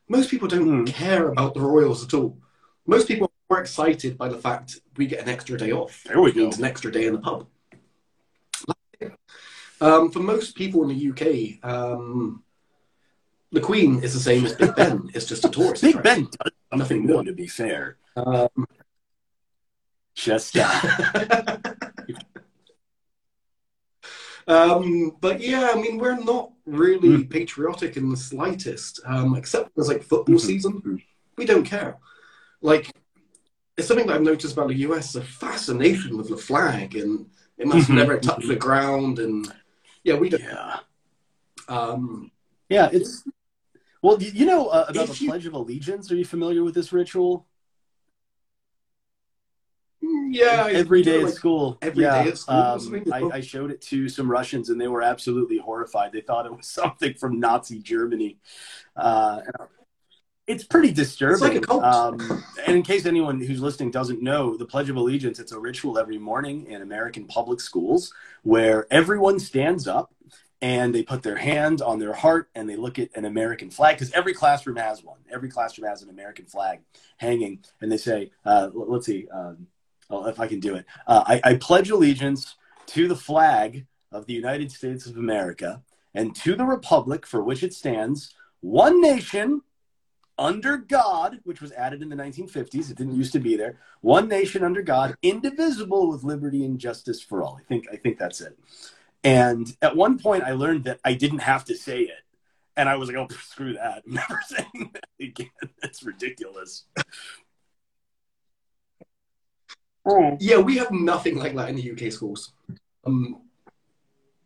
Most 0.07 0.29
people 0.29 0.47
don't 0.47 0.85
mm. 0.85 0.87
care 0.87 1.29
about 1.29 1.53
the 1.53 1.61
Royals 1.61 2.03
at 2.03 2.13
all. 2.13 2.37
Most 2.85 3.07
people 3.07 3.27
are 3.27 3.55
more 3.55 3.61
excited 3.61 4.17
by 4.17 4.27
the 4.27 4.37
fact 4.37 4.79
we 4.97 5.05
get 5.05 5.21
an 5.21 5.29
extra 5.29 5.57
day 5.57 5.71
off. 5.71 6.03
There 6.05 6.19
we 6.19 6.33
go. 6.33 6.49
An 6.49 6.63
extra 6.65 6.91
day 6.91 7.05
in 7.05 7.13
the 7.13 7.19
pub. 7.19 7.47
Um, 9.79 10.11
for 10.11 10.19
most 10.19 10.55
people 10.55 10.83
in 10.83 10.89
the 10.89 11.09
UK, 11.09 11.67
um, 11.67 12.43
the 13.51 13.61
Queen 13.61 14.03
is 14.03 14.13
the 14.13 14.19
same 14.19 14.45
as 14.45 14.53
Big 14.53 14.75
Ben. 14.75 15.09
It's 15.13 15.25
just 15.25 15.45
a 15.45 15.49
tourist. 15.49 15.81
Big 15.83 16.01
Ben 16.01 16.23
does 16.23 16.53
nothing 16.73 17.05
more, 17.05 17.23
to 17.23 17.33
be 17.33 17.47
fair. 17.47 17.97
Um, 18.15 18.65
just 20.15 20.57
uh... 20.57 21.57
um, 24.47 25.17
but 25.19 25.41
yeah, 25.41 25.71
I 25.73 25.81
mean, 25.81 25.97
we're 25.97 26.23
not 26.23 26.51
really 26.65 27.09
mm. 27.09 27.29
patriotic 27.29 27.97
in 27.97 28.09
the 28.09 28.17
slightest, 28.17 29.01
um, 29.05 29.35
except 29.35 29.71
there's 29.75 29.89
like 29.89 30.03
football 30.03 30.35
mm-hmm. 30.35 30.47
season. 30.47 31.01
We 31.37 31.45
don't 31.45 31.65
care. 31.65 31.97
Like, 32.61 32.91
it's 33.77 33.87
something 33.87 34.07
that 34.07 34.15
I've 34.15 34.21
noticed 34.21 34.53
about 34.53 34.69
the 34.69 34.75
US: 34.75 35.15
a 35.15 35.21
fascination 35.21 36.17
with 36.17 36.29
the 36.29 36.37
flag, 36.37 36.95
and 36.95 37.27
it 37.57 37.67
must 37.67 37.87
mm-hmm. 37.87 37.97
never 37.97 38.17
touch 38.17 38.45
the 38.45 38.55
ground. 38.55 39.19
And 39.19 39.51
yeah, 40.03 40.15
we 40.15 40.29
don't. 40.29 40.41
Yeah. 40.41 40.79
Um, 41.67 42.31
yeah, 42.69 42.89
it's 42.91 43.23
well, 44.01 44.21
you 44.21 44.45
know 44.45 44.67
uh, 44.67 44.85
about 44.89 45.09
if 45.09 45.17
the 45.17 45.25
you... 45.25 45.29
Pledge 45.29 45.45
of 45.45 45.53
Allegiance. 45.53 46.11
Are 46.11 46.15
you 46.15 46.25
familiar 46.25 46.63
with 46.63 46.73
this 46.73 46.91
ritual? 46.91 47.47
Mm, 50.03 50.29
yeah, 50.33 50.67
every 50.71 51.03
day 51.03 51.19
like 51.19 51.27
at 51.27 51.33
school. 51.33 51.77
Every 51.81 52.03
yeah, 52.03 52.23
day 52.23 52.29
at 52.29 52.37
school. 52.37 52.55
Um, 52.55 53.03
I, 53.13 53.37
I, 53.37 53.41
showed 53.41 53.69
it 53.69 53.81
to 53.83 54.09
some 54.09 54.29
Russians, 54.29 54.69
and 54.69 54.81
they 54.81 54.87
were 54.87 55.03
absolutely 55.03 55.59
horrified. 55.59 56.11
They 56.11 56.21
thought 56.21 56.47
it 56.47 56.55
was 56.55 56.67
something 56.69 57.13
from 57.13 57.39
Nazi 57.39 57.79
Germany. 57.79 58.39
Uh, 58.95 59.41
it's 60.47 60.63
pretty 60.63 60.91
disturbing. 60.91 61.33
It's 61.33 61.41
like 61.41 61.55
a 61.55 61.61
cult. 61.61 61.83
Um, 61.83 62.43
and 62.65 62.75
in 62.75 62.83
case 62.83 63.05
anyone 63.05 63.39
who's 63.39 63.61
listening 63.61 63.91
doesn't 63.91 64.21
know, 64.21 64.57
the 64.57 64.65
Pledge 64.65 64.89
of 64.89 64.95
Allegiance, 64.95 65.39
it's 65.39 65.51
a 65.51 65.59
ritual 65.59 65.99
every 65.99 66.17
morning 66.17 66.65
in 66.65 66.81
American 66.81 67.25
public 67.25 67.61
schools 67.61 68.11
where 68.41 68.87
everyone 68.91 69.39
stands 69.39 69.87
up 69.87 70.11
and 70.61 70.93
they 70.93 71.01
put 71.01 71.23
their 71.23 71.37
hand 71.37 71.81
on 71.81 71.97
their 71.97 72.13
heart 72.13 72.49
and 72.53 72.69
they 72.69 72.75
look 72.75 72.99
at 72.99 73.09
an 73.15 73.25
American 73.25 73.71
flag 73.71 73.95
because 73.95 74.11
every 74.13 74.33
classroom 74.33 74.75
has 74.75 75.03
one. 75.03 75.17
Every 75.31 75.49
classroom 75.49 75.87
has 75.89 76.03
an 76.03 76.09
American 76.09 76.45
flag 76.45 76.81
hanging, 77.17 77.63
and 77.81 77.91
they 77.91 77.97
say, 77.97 78.31
uh, 78.45 78.69
"Let's 78.73 79.07
see, 79.07 79.27
um, 79.29 79.67
well, 80.09 80.27
if 80.27 80.39
I 80.39 80.47
can 80.47 80.59
do 80.59 80.75
it. 80.75 80.85
Uh, 81.07 81.23
I, 81.25 81.41
I 81.43 81.55
pledge 81.55 81.89
allegiance 81.89 82.55
to 82.87 83.07
the 83.07 83.15
flag 83.15 83.85
of 84.11 84.25
the 84.25 84.33
United 84.33 84.71
States 84.71 85.05
of 85.05 85.17
America 85.17 85.81
and 86.13 86.35
to 86.35 86.55
the 86.55 86.65
republic 86.65 87.25
for 87.25 87.41
which 87.43 87.63
it 87.63 87.73
stands, 87.73 88.33
one 88.61 89.01
nation." 89.01 89.61
Under 90.37 90.77
God, 90.77 91.39
which 91.43 91.61
was 91.61 91.71
added 91.73 92.01
in 92.01 92.09
the 92.09 92.15
1950s, 92.15 92.89
it 92.89 92.97
didn't 92.97 93.15
used 93.15 93.33
to 93.33 93.39
be 93.39 93.55
there. 93.55 93.77
One 93.99 94.27
nation 94.27 94.63
under 94.63 94.81
God, 94.81 95.13
indivisible 95.21 96.09
with 96.09 96.23
liberty 96.23 96.65
and 96.65 96.79
justice 96.79 97.21
for 97.21 97.43
all. 97.43 97.59
I 97.59 97.63
think 97.63 97.85
I 97.91 97.95
think 97.95 98.17
that's 98.17 98.41
it. 98.41 98.57
And 99.23 99.67
at 99.81 99.95
one 99.95 100.17
point, 100.17 100.43
I 100.43 100.53
learned 100.53 100.85
that 100.85 100.99
I 101.05 101.13
didn't 101.13 101.39
have 101.39 101.65
to 101.65 101.75
say 101.75 102.01
it. 102.01 102.23
And 102.75 102.89
I 102.89 102.95
was 102.95 103.09
like, 103.09 103.17
oh, 103.17 103.27
screw 103.45 103.73
that. 103.73 104.03
I'm 104.07 104.13
never 104.13 104.41
saying 104.47 104.91
that 104.93 105.05
again. 105.19 105.49
That's 105.81 106.03
ridiculous. 106.03 106.85
Yeah, 110.39 110.57
we 110.57 110.77
have 110.77 110.91
nothing 110.91 111.37
like 111.37 111.55
that 111.55 111.69
in 111.69 111.75
the 111.75 111.91
UK 111.91 112.11
schools. 112.11 112.53
Um, 113.05 113.41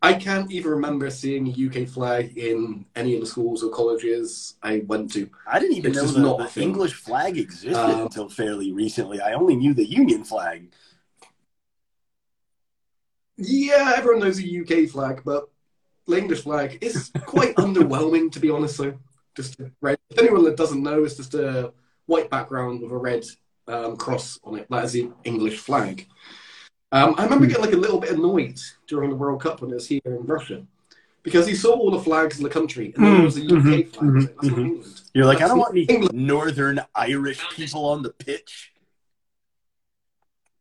I 0.02 0.12
can't 0.12 0.50
even 0.52 0.70
remember 0.72 1.08
seeing 1.10 1.48
a 1.48 1.66
UK 1.82 1.88
flag 1.88 2.36
in 2.36 2.84
any 2.94 3.14
of 3.14 3.20
the 3.20 3.26
schools 3.26 3.64
or 3.64 3.70
colleges 3.70 4.54
I 4.62 4.82
went 4.86 5.10
to. 5.14 5.28
I 5.46 5.58
didn't 5.58 5.76
even 5.78 5.92
It's 5.92 6.02
know 6.02 6.08
the, 6.08 6.20
not 6.20 6.52
the. 6.54 6.60
English 6.60 6.92
flag 6.94 7.38
existed 7.38 7.74
Um, 7.74 8.02
until 8.02 8.28
fairly 8.28 8.72
recently. 8.72 9.20
I 9.20 9.32
only 9.32 9.56
knew 9.56 9.72
the 9.72 9.88
Union 9.88 10.22
flag. 10.22 10.70
Yeah, 13.36 13.94
everyone 13.96 14.20
knows 14.20 14.36
the 14.36 14.60
UK 14.60 14.88
flag, 14.88 15.22
but 15.24 15.48
the 16.06 16.16
English 16.16 16.42
flag 16.42 16.78
is 16.80 17.10
quite 17.26 17.54
underwhelming, 17.56 18.32
to 18.32 18.40
be 18.40 18.50
honest. 18.50 18.76
So, 18.76 18.94
just 19.34 19.56
red. 19.80 19.98
If 20.10 20.18
anyone 20.18 20.44
that 20.44 20.56
doesn't 20.56 20.82
know, 20.82 21.04
it's 21.04 21.16
just 21.16 21.34
a 21.34 21.72
white 22.06 22.30
background 22.30 22.80
with 22.80 22.92
a 22.92 22.96
red 22.96 23.24
um, 23.68 23.96
cross 23.96 24.38
on 24.44 24.58
it. 24.58 24.66
That 24.70 24.84
is 24.84 24.92
the 24.92 25.10
English 25.24 25.58
flag. 25.58 26.06
Um, 26.92 27.14
I 27.18 27.24
remember 27.24 27.46
getting 27.46 27.64
like 27.64 27.74
a 27.74 27.76
little 27.76 27.98
bit 28.00 28.12
annoyed 28.12 28.58
during 28.86 29.10
the 29.10 29.16
World 29.16 29.42
Cup 29.42 29.60
when 29.60 29.70
it 29.70 29.74
was 29.74 29.88
here 29.88 30.00
in 30.06 30.24
Russia 30.24 30.64
because 31.24 31.46
he 31.46 31.54
saw 31.54 31.72
all 31.74 31.90
the 31.90 32.00
flags 32.00 32.38
in 32.38 32.44
the 32.44 32.48
country 32.48 32.92
and 32.94 33.04
then 33.04 33.14
there 33.16 33.24
was 33.24 33.36
a 33.36 33.42
UK 33.42 33.48
Mhm, 33.50 33.88
flag. 33.90 34.14
Was 34.14 34.24
like, 34.24 34.36
That's 34.36 34.48
mhm. 34.48 34.66
England. 34.66 35.00
You're 35.12 35.26
like, 35.26 35.42
I 35.42 35.48
don't 35.48 35.58
want 35.58 35.72
any 35.72 35.82
England. 35.82 36.14
Northern 36.14 36.80
Irish 36.94 37.40
people 37.50 37.86
on 37.86 38.02
the 38.02 38.10
pitch. 38.10 38.72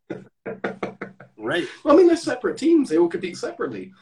Right. 1.45 1.67
Well, 1.84 1.93
I 1.93 1.97
mean, 1.97 2.08
they're 2.08 2.17
separate 2.17 2.58
teams. 2.58 2.89
They 2.89 2.97
all 2.97 3.08
compete 3.08 3.38
separately. 3.38 3.93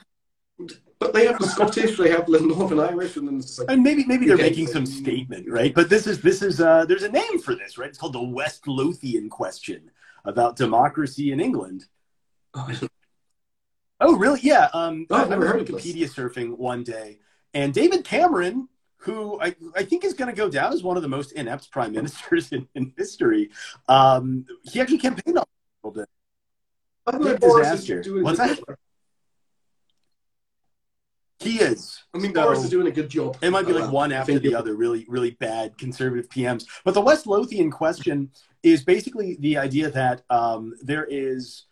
But 1.00 1.14
they 1.14 1.26
have 1.26 1.40
the 1.40 1.48
Scottish, 1.48 1.98
they 1.98 2.10
have 2.10 2.26
the 2.28 2.40
Northern 2.40 2.80
Irish, 2.80 3.18
and 3.18 3.28
then 3.28 3.42
like, 3.58 3.70
And 3.70 3.84
maybe 3.84 4.06
maybe 4.06 4.26
they're 4.26 4.38
making 4.38 4.68
some 4.68 4.86
statement, 4.86 5.50
right? 5.50 5.74
But 5.74 5.90
this 5.90 6.08
is 6.08 6.22
this 6.22 6.42
is 6.42 6.62
uh 6.62 6.86
there's 6.86 7.04
a 7.04 7.12
name 7.12 7.40
for 7.40 7.56
this, 7.56 7.78
right? 7.78 7.90
It's 7.90 7.98
called 7.98 8.14
the 8.14 8.24
West 8.24 8.68
Lothian 8.68 9.30
question 9.30 9.92
about 10.24 10.56
democracy 10.56 11.32
in 11.32 11.40
England. 11.40 11.86
oh, 12.54 12.70
Oh, 14.00 14.18
really? 14.18 14.40
Yeah. 14.42 14.70
Um, 14.74 15.08
Oh, 15.10 15.16
I've 15.16 15.30
never 15.30 15.48
heard 15.48 15.62
of 15.62 15.68
this. 15.68 15.86
Wikipedia 15.86 16.10
surfing 16.10 16.58
one 16.58 16.84
day, 16.84 17.20
and 17.54 17.74
David 17.74 18.04
Cameron, 18.04 18.68
who 18.98 19.40
I, 19.42 19.56
I 19.76 19.84
think 19.84 20.04
is 20.04 20.14
going 20.14 20.30
to 20.30 20.36
go 20.36 20.50
down 20.50 20.74
as 20.74 20.84
one 20.84 20.98
of 20.98 21.04
the 21.04 21.10
most 21.10 21.34
inept 21.34 21.72
prime 21.72 21.92
ministers 21.94 22.52
in, 22.54 22.68
in 22.76 22.94
history, 22.98 23.50
um, 23.88 24.46
he 24.64 24.80
actually 24.80 24.98
campaigned 25.00 25.38
on 25.38 25.44
a 25.44 25.88
little 25.88 26.02
bit. 26.02 26.10
I 27.06 27.12
thought 27.12 27.22
Big 27.22 27.40
Boris 27.40 27.68
is 27.68 27.72
disaster. 27.82 28.02
doing 28.02 28.22
a 28.22 28.24
What's 28.24 28.40
good 28.40 28.50
that? 28.50 28.68
job. 28.68 28.78
He 31.40 31.60
is. 31.60 32.02
I 32.14 32.20
mean, 32.20 32.34
So- 32.34 32.44
Boris 32.44 32.64
is 32.64 32.70
doing 32.70 32.88
a 32.88 32.92
good 32.92 33.10
job. 33.10 33.38
It 33.42 33.50
might 33.50 33.68
be 33.68 33.74
like 33.74 33.90
Uh, 33.90 33.92
one 33.92 34.12
after 34.14 34.40
the 34.40 34.56
other, 34.56 34.76
really, 34.76 35.06
really 35.10 35.32
bad 35.32 35.78
conservative 35.78 36.30
PMs. 36.30 36.66
But 36.86 36.94
the 36.94 37.02
West 37.02 37.28
Lothian 37.28 37.70
question 37.70 38.32
is 38.62 38.84
basically 38.84 39.36
the 39.40 39.58
idea 39.58 39.92
that 39.92 40.24
um, 40.30 40.74
there 40.82 41.06
is 41.10 41.66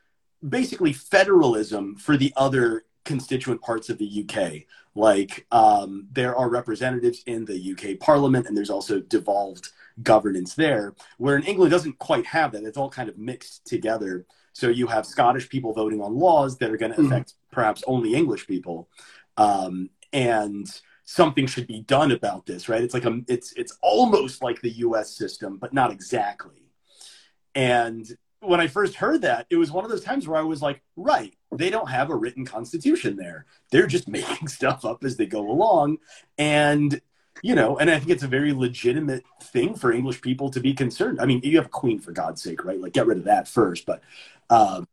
basically 0.47 0.91
federalism 0.91 1.95
for 1.95 2.17
the 2.17 2.33
other 2.35 2.83
constituent 3.05 3.61
parts 3.61 3.89
of 3.89 3.97
the 3.97 4.05
UK. 4.27 4.63
Like 4.93 5.45
um, 5.51 6.07
there 6.11 6.35
are 6.35 6.49
representatives 6.49 7.23
in 7.25 7.45
the 7.45 7.71
UK 7.71 7.97
Parliament, 7.97 8.47
and 8.47 8.57
there's 8.57 8.69
also 8.69 8.99
devolved 8.99 9.69
governance 10.03 10.53
there. 10.53 10.93
Where 11.17 11.37
in 11.37 11.43
England 11.43 11.71
it 11.71 11.75
doesn't 11.75 11.97
quite 11.97 12.25
have 12.25 12.51
that; 12.51 12.65
it's 12.65 12.77
all 12.77 12.89
kind 12.89 13.07
of 13.07 13.17
mixed 13.17 13.63
together. 13.65 14.25
So 14.53 14.67
you 14.69 14.87
have 14.87 15.05
Scottish 15.05 15.49
people 15.49 15.73
voting 15.73 16.01
on 16.01 16.17
laws 16.17 16.57
that 16.57 16.71
are 16.71 16.77
going 16.77 16.93
to 16.93 17.01
Mhm. 17.01 17.05
affect 17.07 17.33
perhaps 17.51 17.83
only 17.87 18.13
English 18.15 18.47
people, 18.47 18.89
um, 19.37 19.89
and 20.13 20.67
something 21.05 21.47
should 21.47 21.67
be 21.67 21.81
done 21.81 22.11
about 22.11 22.45
this, 22.45 22.69
right? 22.69 22.83
It's 22.83 22.93
like 22.93 23.05
a, 23.05 23.21
it's 23.27 23.53
it's 23.53 23.77
almost 23.81 24.41
like 24.43 24.61
the 24.61 24.71
U.S. 24.87 25.11
system, 25.15 25.57
but 25.57 25.73
not 25.73 25.91
exactly. 25.91 26.63
And 27.55 28.07
when 28.39 28.59
I 28.59 28.67
first 28.67 28.95
heard 28.95 29.21
that, 29.21 29.45
it 29.49 29.57
was 29.57 29.71
one 29.71 29.83
of 29.83 29.91
those 29.91 30.03
times 30.03 30.27
where 30.27 30.39
I 30.39 30.43
was 30.43 30.61
like, 30.61 30.81
right, 30.95 31.33
they 31.51 31.69
don't 31.69 31.89
have 31.89 32.09
a 32.09 32.15
written 32.15 32.45
constitution 32.45 33.15
there. 33.15 33.45
They're 33.71 33.87
just 33.87 34.07
making 34.19 34.47
stuff 34.47 34.83
up 34.85 35.03
as 35.03 35.17
they 35.17 35.25
go 35.27 35.49
along. 35.49 35.97
And, 36.37 37.01
you 37.43 37.55
know, 37.55 37.77
and 37.77 37.89
I 37.89 37.99
think 37.99 38.09
it's 38.11 38.23
a 38.23 38.27
very 38.27 38.53
legitimate 38.53 39.23
thing 39.43 39.75
for 39.75 39.91
English 39.91 40.21
people 40.21 40.49
to 40.51 40.59
be 40.59 40.73
concerned. 40.73 41.19
I 41.19 41.25
mean, 41.25 41.41
you 41.43 41.57
have 41.57 41.67
a 41.67 41.69
queen, 41.69 41.99
for 41.99 42.11
God's 42.13 42.41
sake, 42.41 42.63
right? 42.65 42.79
Like, 42.79 42.93
get 42.93 43.05
rid 43.05 43.17
of 43.19 43.25
that 43.25 43.47
first. 43.47 43.85
But, 43.85 44.01
um, 44.51 44.87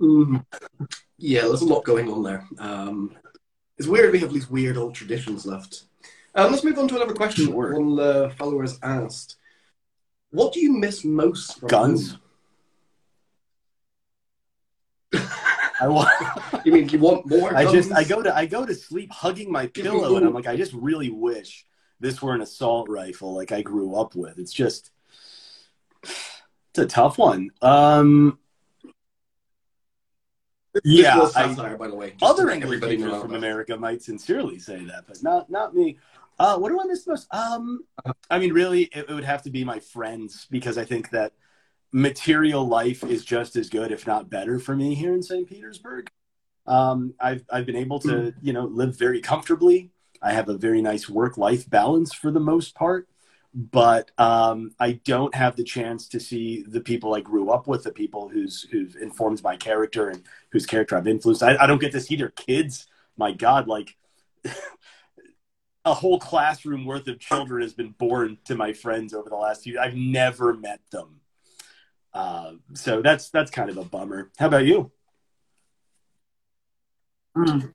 Mm. 0.00 0.44
Yeah, 1.16 1.42
there's 1.42 1.62
a 1.62 1.66
lot 1.66 1.84
going 1.84 2.10
on 2.10 2.22
there. 2.22 2.46
Um, 2.58 3.16
it's 3.78 3.88
weird 3.88 4.12
we 4.12 4.20
have 4.20 4.32
these 4.32 4.48
weird 4.48 4.76
old 4.76 4.94
traditions 4.94 5.44
left. 5.44 5.84
Um, 6.34 6.52
let's 6.52 6.62
move 6.62 6.78
on 6.78 6.88
to 6.88 6.96
another 6.96 7.14
question. 7.14 7.52
One 7.52 7.74
of 7.74 7.96
the 7.96 8.32
followers 8.36 8.78
asked, 8.82 9.36
"What 10.30 10.52
do 10.52 10.60
you 10.60 10.72
miss 10.72 11.04
most 11.04 11.58
from 11.58 11.68
Guns. 11.68 12.16
I 15.80 15.88
want. 15.88 16.08
You 16.64 16.72
mean 16.72 16.88
you 16.88 16.98
want 16.98 17.26
more? 17.26 17.56
I 17.56 17.70
just? 17.70 17.92
I 17.92 18.04
go 18.04 18.22
to 18.22 18.34
I 18.34 18.44
go 18.44 18.66
to 18.66 18.74
sleep 18.74 19.10
hugging 19.12 19.50
my 19.50 19.68
pillow 19.68 20.16
and. 20.16 20.26
I'm 20.26 20.34
like 20.34 20.46
I 20.46 20.56
just 20.56 20.72
really 20.74 21.08
wish 21.08 21.64
this 22.00 22.20
were 22.20 22.34
an 22.34 22.40
assault 22.42 22.88
rifle 22.88 23.34
like 23.34 23.52
I 23.52 23.62
grew 23.62 23.94
up 23.94 24.14
with. 24.14 24.38
It's 24.38 24.52
just 24.52 24.90
it's 26.78 26.92
a 26.92 26.94
tough 26.94 27.18
one. 27.18 27.50
Um 27.62 28.38
yeah, 30.84 31.20
I- 31.34 31.54
satire, 31.54 31.76
by 31.76 31.88
the 31.88 31.94
way. 31.94 32.10
just 32.10 32.22
other 32.22 32.50
English 32.50 32.66
everybody 32.66 32.98
from 32.98 33.08
about 33.08 33.34
America 33.34 33.76
might 33.76 34.02
sincerely 34.02 34.58
say 34.58 34.84
that, 34.84 35.06
but 35.06 35.22
not 35.22 35.50
not 35.50 35.74
me. 35.74 35.98
Uh, 36.38 36.56
what 36.56 36.68
do 36.68 36.80
I 36.80 36.84
miss 36.84 37.04
most? 37.04 37.26
Um, 37.34 37.80
I 38.30 38.38
mean, 38.38 38.52
really, 38.52 38.82
it, 38.84 39.06
it 39.08 39.12
would 39.12 39.24
have 39.24 39.42
to 39.42 39.50
be 39.50 39.64
my 39.64 39.80
friends 39.80 40.46
because 40.52 40.78
I 40.78 40.84
think 40.84 41.10
that 41.10 41.32
material 41.90 42.64
life 42.64 43.02
is 43.02 43.24
just 43.24 43.56
as 43.56 43.68
good, 43.68 43.90
if 43.90 44.06
not 44.06 44.30
better, 44.30 44.60
for 44.60 44.76
me 44.76 44.94
here 44.94 45.14
in 45.14 45.22
St. 45.22 45.48
Petersburg. 45.48 46.08
Um, 46.64 47.14
I've 47.18 47.44
I've 47.50 47.66
been 47.66 47.76
able 47.76 47.98
to 48.00 48.34
you 48.40 48.52
know 48.52 48.66
live 48.66 48.96
very 48.96 49.20
comfortably. 49.20 49.90
I 50.22 50.32
have 50.32 50.48
a 50.48 50.56
very 50.56 50.82
nice 50.82 51.08
work 51.08 51.38
life 51.38 51.68
balance 51.68 52.12
for 52.12 52.30
the 52.30 52.40
most 52.40 52.74
part, 52.76 53.08
but 53.58 54.12
um, 54.18 54.70
I 54.78 54.92
don't 55.04 55.34
have 55.34 55.56
the 55.56 55.64
chance 55.64 56.06
to 56.10 56.20
see 56.20 56.62
the 56.62 56.80
people 56.80 57.14
I 57.14 57.20
grew 57.20 57.50
up 57.50 57.66
with, 57.66 57.82
the 57.82 57.90
people 57.90 58.28
who's 58.28 58.62
who've 58.70 58.94
informed 58.94 59.42
my 59.42 59.56
character 59.56 60.10
and 60.10 60.22
whose 60.52 60.64
character 60.64 60.96
I've 60.96 61.08
influenced. 61.08 61.42
I, 61.42 61.56
I 61.56 61.66
don't 61.66 61.80
get 61.80 61.90
to 61.92 62.00
see 62.00 62.14
their 62.14 62.28
kids. 62.28 62.86
My 63.16 63.32
God, 63.32 63.66
like 63.66 63.96
a 65.84 65.92
whole 65.92 66.20
classroom 66.20 66.84
worth 66.84 67.08
of 67.08 67.18
children 67.18 67.62
has 67.62 67.74
been 67.74 67.90
born 67.98 68.38
to 68.44 68.54
my 68.54 68.72
friends 68.72 69.12
over 69.12 69.28
the 69.28 69.34
last 69.34 69.64
few. 69.64 69.80
I've 69.80 69.96
never 69.96 70.54
met 70.54 70.80
them, 70.92 71.20
uh, 72.14 72.52
so 72.74 73.02
that's 73.02 73.28
that's 73.30 73.50
kind 73.50 73.70
of 73.70 73.76
a 73.76 73.84
bummer. 73.84 74.30
How 74.38 74.46
about 74.46 74.66
you? 74.66 74.92
it. 77.34 77.74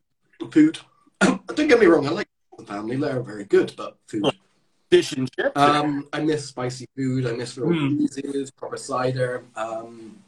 Food. 0.49 0.79
Don't 1.19 1.67
get 1.67 1.81
me 1.81 1.87
wrong. 1.87 2.07
I 2.07 2.11
like 2.11 2.27
the 2.57 2.65
family. 2.65 2.95
They're 2.95 3.21
very 3.21 3.43
good, 3.43 3.73
but 3.75 3.97
food. 4.07 4.33
Fish 4.93 5.13
and 5.13 5.27
chips. 5.35 5.59
Um, 5.59 6.07
I 6.13 6.19
miss 6.19 6.45
spicy 6.49 6.85
food. 6.95 7.25
I 7.25 7.31
miss 7.31 7.57
real 7.57 7.73
Hmm. 7.73 7.97
cheeses, 7.97 8.51
proper 8.51 8.77
cider. 8.77 9.43
Um, 9.55 10.19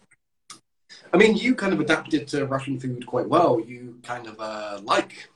I 1.13 1.17
mean, 1.17 1.37
you 1.37 1.53
kind 1.53 1.71
of 1.71 1.79
adapted 1.79 2.27
to 2.29 2.45
Russian 2.47 2.79
food 2.79 3.05
quite 3.05 3.29
well. 3.29 3.59
You 3.59 3.99
kind 4.01 4.25
of 4.25 4.39
uh, 4.39 4.79
like 4.83 5.29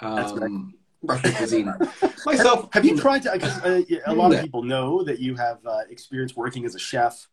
um, 0.00 0.74
Russian 1.02 1.32
cuisine. 1.32 1.72
Myself, 2.26 2.68
Have 2.74 2.84
you 2.84 3.00
tried 3.00 3.22
to? 3.22 3.30
Because 3.32 3.58
uh, 3.62 3.80
a 4.04 4.12
lot 4.12 4.34
of 4.34 4.42
people 4.42 4.62
know 4.62 5.02
that 5.02 5.18
you 5.18 5.34
have 5.36 5.64
uh, 5.64 5.80
experience 5.88 6.36
working 6.36 6.66
as 6.66 6.74
a 6.74 6.78
chef 6.78 7.26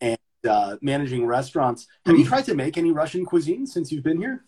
and 0.00 0.16
uh, 0.48 0.76
managing 0.82 1.26
restaurants. 1.26 1.88
Have 2.04 2.16
you 2.16 2.24
Mm. 2.24 2.28
tried 2.28 2.44
to 2.44 2.54
make 2.54 2.78
any 2.78 2.92
Russian 2.92 3.24
cuisine 3.24 3.66
since 3.66 3.90
you've 3.90 4.04
been 4.04 4.18
here? 4.18 4.44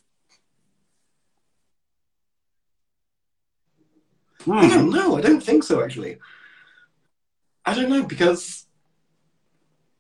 I 4.46 4.66
Hmm. 4.66 4.68
don't 4.68 4.90
know. 4.90 5.16
I 5.16 5.20
don't 5.20 5.40
think 5.42 5.64
so, 5.64 5.82
actually. 5.82 6.18
I 7.64 7.74
don't 7.74 7.90
know 7.90 8.04
because 8.04 8.66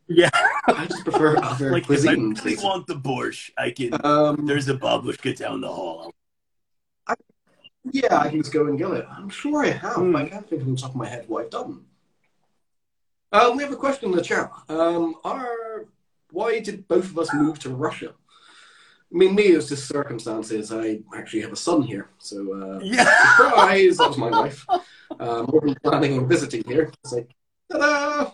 Yeah. 0.06 0.30
I 0.68 0.86
just 0.86 1.04
prefer 1.04 1.36
other 1.42 1.70
like, 1.72 1.90
if 1.90 2.06
I 2.06 2.12
really 2.12 2.56
want 2.56 2.86
the 2.86 2.94
borscht, 2.94 3.50
I 3.58 3.70
can. 3.70 3.94
um, 4.04 4.46
There's 4.46 4.68
a 4.68 4.74
babushka 4.74 5.36
down 5.36 5.60
the 5.60 5.68
hall. 5.68 6.14
yeah, 7.90 8.18
I 8.18 8.28
can 8.28 8.38
just 8.40 8.52
go 8.52 8.66
and 8.66 8.78
get 8.78 8.90
it. 8.92 9.06
I'm 9.10 9.28
sure 9.28 9.64
I 9.64 9.70
have. 9.70 9.96
But 9.96 10.16
I 10.16 10.28
can't 10.28 10.48
think 10.48 10.62
on 10.62 10.74
the 10.74 10.80
top 10.80 10.90
of 10.90 10.96
my 10.96 11.08
head 11.08 11.28
what 11.28 11.44
I've 11.44 11.50
done. 11.50 11.84
Um, 13.32 13.56
we 13.56 13.62
have 13.62 13.72
a 13.72 13.76
question 13.76 14.10
in 14.10 14.16
the 14.16 14.22
chat. 14.22 14.50
Um, 14.68 15.16
are 15.24 15.84
why 16.30 16.60
did 16.60 16.86
both 16.88 17.04
of 17.06 17.18
us 17.18 17.32
move 17.34 17.58
to 17.60 17.70
Russia? 17.70 18.14
I 19.12 19.16
mean, 19.16 19.34
me, 19.34 19.44
it's 19.44 19.68
just 19.68 19.88
circumstances. 19.88 20.70
I 20.70 21.00
actually 21.16 21.40
have 21.40 21.52
a 21.52 21.56
son 21.56 21.82
here, 21.82 22.10
so 22.18 22.52
uh, 22.52 22.80
Yeah. 22.82 23.04
surprise! 23.36 23.96
that 23.96 24.08
was 24.08 24.18
my 24.18 24.30
wife. 24.30 24.66
Um, 25.18 25.48
we've 25.50 25.62
been 25.62 25.76
planning 25.82 26.18
on 26.18 26.28
visiting 26.28 26.62
here. 26.64 26.92
It's 27.04 27.12
like, 27.12 27.30
ta-da! 27.72 28.32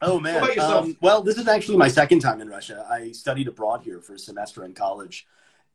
Oh 0.00 0.20
man. 0.20 0.58
Um, 0.60 0.96
well, 1.00 1.22
this 1.22 1.38
is 1.38 1.48
actually 1.48 1.78
my 1.78 1.88
second 1.88 2.20
time 2.20 2.40
in 2.40 2.48
Russia. 2.48 2.86
I 2.90 3.10
studied 3.12 3.48
abroad 3.48 3.82
here 3.82 4.00
for 4.00 4.14
a 4.14 4.18
semester 4.18 4.64
in 4.64 4.74
college, 4.74 5.26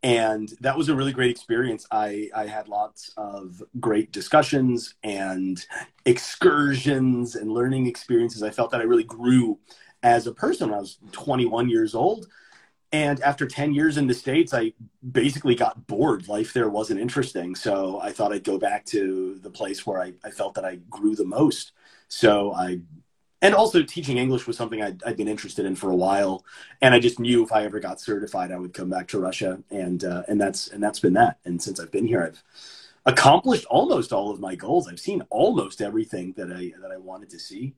and 0.04 0.54
that 0.62 0.78
was 0.78 0.88
a 0.88 0.95
really 0.95 1.12
great 1.12 1.32
experience. 1.32 1.86
I 1.91 2.30
I 2.36 2.45
had 2.45 2.67
lots 2.67 3.12
of 3.17 3.62
great 3.80 4.12
discussions 4.12 4.95
and 5.04 5.65
excursions 6.06 7.36
and 7.36 7.52
learning 7.52 7.88
experiences. 7.88 8.43
I 8.43 8.52
felt 8.52 8.71
that 8.71 8.82
I 8.82 8.86
really 8.86 9.04
grew 9.04 9.60
as 10.04 10.28
a 10.28 10.32
person 10.32 10.69
when 10.69 10.78
I 10.78 10.82
was 10.82 10.97
21 11.12 11.69
years 11.69 11.93
old. 11.93 12.28
And 12.91 13.21
after 13.21 13.45
10 13.45 13.73
years 13.73 13.97
in 13.97 14.08
the 14.08 14.13
States, 14.13 14.54
I 14.54 14.73
basically 15.12 15.54
got 15.54 15.86
bored. 15.86 16.28
Life 16.28 16.54
there 16.54 16.69
wasn't 16.69 16.99
interesting. 16.99 17.56
So 17.56 17.99
I 18.02 18.12
thought 18.12 18.34
I'd 18.34 18.43
go 18.43 18.58
back 18.58 18.86
to 18.88 19.38
the 19.43 19.49
place 19.52 19.86
where 19.86 20.02
I, 20.02 20.13
I 20.23 20.32
felt 20.32 20.56
that 20.56 20.65
I 20.65 20.78
grew 20.89 21.15
the 21.15 21.25
most. 21.25 21.73
So 22.08 22.54
I 22.54 22.82
and 23.41 23.56
also 23.56 23.84
teaching 23.84 24.17
English 24.17 24.47
was 24.47 24.58
something 24.58 24.82
I'd, 24.82 25.02
I'd 25.04 25.17
been 25.17 25.28
interested 25.28 25.65
in 25.65 25.75
for 25.75 25.91
a 25.91 25.95
while, 25.95 26.45
and 26.82 26.93
I 26.93 26.99
just 26.99 27.19
knew 27.19 27.43
if 27.43 27.52
I 27.52 27.63
ever 27.63 27.80
got 27.80 28.02
certified, 28.02 28.52
I 28.52 28.58
would 28.58 28.73
come 28.73 28.89
back 28.89 29.08
to 29.10 29.19
Russia, 29.19 29.63
and 29.71 30.04
uh, 30.04 30.23
and 30.28 30.39
that's 30.41 30.67
and 30.69 30.84
that's 30.84 30.99
been 30.99 31.13
that. 31.13 31.39
And 31.45 31.62
since 31.62 31.80
I've 31.80 31.91
been 31.91 32.08
here, 32.08 32.23
I've 32.23 32.43
accomplished 33.06 33.65
almost 33.65 34.12
all 34.12 34.30
of 34.32 34.39
my 34.39 34.56
goals. 34.56 34.88
I've 34.88 34.99
seen 34.99 35.21
almost 35.30 35.82
everything 35.82 36.34
that 36.38 36.52
I 36.52 36.73
that 36.82 36.91
I 36.91 36.97
wanted 36.97 37.30
to 37.30 37.39
see. 37.39 37.75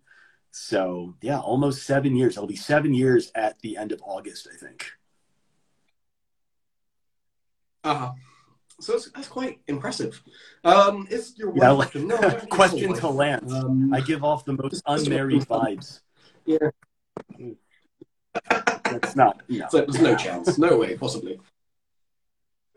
So 0.52 1.16
yeah, 1.22 1.40
almost 1.40 1.84
seven 1.84 2.16
years. 2.16 2.38
It'll 2.38 2.48
be 2.48 2.56
seven 2.56 2.94
years 2.94 3.32
at 3.36 3.60
the 3.60 3.78
end 3.78 3.92
of 3.92 4.02
August, 4.04 4.48
I 4.52 4.58
think. 4.58 4.92
Uh-huh. 7.84 8.12
So 8.80 8.94
that's, 8.94 9.12
that's 9.12 9.28
quite 9.28 9.60
impressive. 9.68 10.22
Um, 10.64 11.08
is 11.10 11.38
your 11.38 11.56
Yeah, 11.56 11.72
like- 11.72 11.94
No, 11.96 12.18
I 12.18 12.22
don't 12.22 12.32
have 12.32 12.44
a 12.44 12.48
Question 12.48 12.94
to 12.94 13.08
Lance. 13.10 13.54
Um, 13.54 13.94
I 13.94 14.02
give 14.02 14.24
off 14.24 14.46
the 14.46 14.54
most 14.54 14.82
unmarried 14.88 15.44
vibes. 15.44 16.02
Yeah. 16.46 16.70
That's 18.50 19.16
not. 19.16 19.42
No. 19.50 19.68
So 19.70 19.86
there's 19.86 20.02
no 20.02 20.16
chance, 20.16 20.58
no 20.58 20.78
way, 20.78 20.98
possibly. 20.98 21.40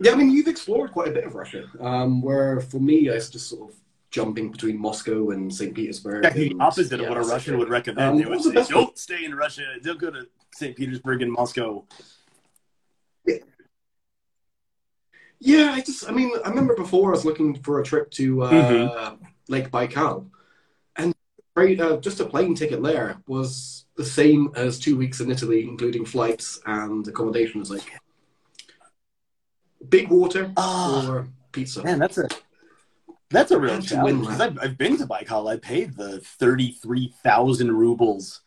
Yeah, 0.01 0.12
I 0.12 0.17
mean, 0.17 0.31
you've 0.31 0.49
explored 0.49 0.93
quite 0.93 1.09
a 1.09 1.12
bit 1.12 1.25
of 1.25 1.35
Russia. 1.35 1.69
Um, 1.81 2.21
where 2.21 2.61
for 2.61 2.81
me, 2.81 3.09
I 3.09 3.14
was 3.14 3.31
just 3.31 3.49
sort 3.49 3.71
of 3.71 3.77
jumping 4.11 4.51
between 4.51 4.79
Moscow 4.79 5.31
and 5.31 5.53
St. 5.53 5.75
Petersburg. 5.75 6.19
Exactly 6.19 6.45
the 6.49 6.51
and- 6.53 6.62
opposite 6.62 7.01
yeah, 7.01 7.07
of 7.07 7.17
what 7.17 7.19
a 7.19 7.29
Russian 7.29 7.59
would 7.59 7.69
recommend. 7.69 8.11
Um, 8.11 8.19
they 8.19 8.25
would 8.25 8.43
say, 8.43 8.73
"Don't 8.73 8.99
stay 8.99 9.25
in 9.25 9.35
Russia. 9.35 9.64
Don't 9.83 9.99
go 9.99 10.11
to 10.11 10.27
St. 10.53 10.77
Petersburg 10.77 11.23
and 11.23 11.33
Moscow." 11.33 11.85
Yeah, 15.44 15.72
I 15.74 15.83
just, 15.83 16.09
I 16.09 16.12
mean, 16.12 16.33
I 16.42 16.48
remember 16.48 16.74
before 16.74 17.11
I 17.11 17.16
was 17.16 17.26
looking 17.26 17.54
for 17.62 17.78
a 17.80 17.85
trip 17.85 18.11
to 18.12 18.42
uh, 18.42 18.50
Mm-hmm. 18.50 19.24
Lake 19.48 19.70
Baikal, 19.70 20.24
and 20.96 21.14
right, 21.54 21.78
uh, 21.78 21.98
just 21.98 22.20
a 22.20 22.24
plane 22.24 22.54
ticket 22.54 22.83
there 22.83 23.18
was 23.26 23.85
the 23.96 24.04
same 24.07 24.50
as 24.57 24.78
two 24.78 24.96
weeks 24.96 25.20
in 25.20 25.30
Italy, 25.30 25.68
including 25.68 26.07
flights 26.07 26.61
and 26.64 27.07
accommodation. 27.07 27.61
It's 27.61 27.68
like 27.68 27.83
big 29.87 30.09
water 30.09 30.50
Ah, 30.57 31.11
or 31.11 31.28
pizza. 31.52 31.85
man, 31.85 31.98
that's 31.98 32.16
a 32.16 32.26
that's 33.28 33.50
a 33.50 33.61
real 33.61 33.74
Had 33.74 33.83
to 33.88 33.96
win 33.96 34.22
challenge. 34.24 34.40
I've, 34.40 34.59
I've 34.62 34.78
been 34.78 34.96
to 34.96 35.07
Baikal. 35.07 35.52
I 35.52 35.59
paid 35.59 35.94
the 35.94 36.20
thirty 36.20 36.72
three 36.72 37.12
thousand 37.22 37.70
rubles 37.76 38.40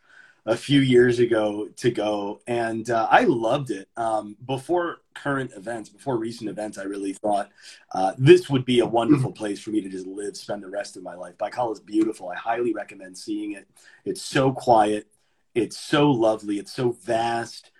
a 0.47 0.57
few 0.57 0.79
years 0.79 1.19
ago 1.19 1.67
to 1.75 1.91
go, 1.91 2.41
and 2.47 2.89
uh, 2.89 3.07
I 3.11 3.25
loved 3.25 3.69
it. 3.69 3.87
Um, 3.97 4.35
before 4.45 4.97
current 5.23 5.51
events, 5.55 5.89
before 5.89 6.17
recent 6.17 6.49
events, 6.49 6.77
I 6.77 6.83
really 6.83 7.13
thought 7.13 7.49
uh, 7.93 8.13
this 8.17 8.49
would 8.49 8.65
be 8.65 8.79
a 8.79 8.85
wonderful 8.85 9.31
place 9.31 9.59
for 9.59 9.71
me 9.71 9.81
to 9.81 9.89
just 9.89 10.07
live, 10.07 10.35
spend 10.37 10.63
the 10.63 10.69
rest 10.69 10.97
of 10.97 11.03
my 11.03 11.15
life. 11.15 11.37
Baikal 11.37 11.71
is 11.73 11.79
beautiful. 11.79 12.29
I 12.29 12.35
highly 12.35 12.73
recommend 12.73 13.17
seeing 13.17 13.53
it. 13.53 13.67
It's 14.05 14.21
so 14.21 14.51
quiet. 14.51 15.07
It's 15.55 15.77
so 15.77 16.11
lovely. 16.11 16.59
It's 16.59 16.73
so 16.73 16.91
vast. 16.91 17.71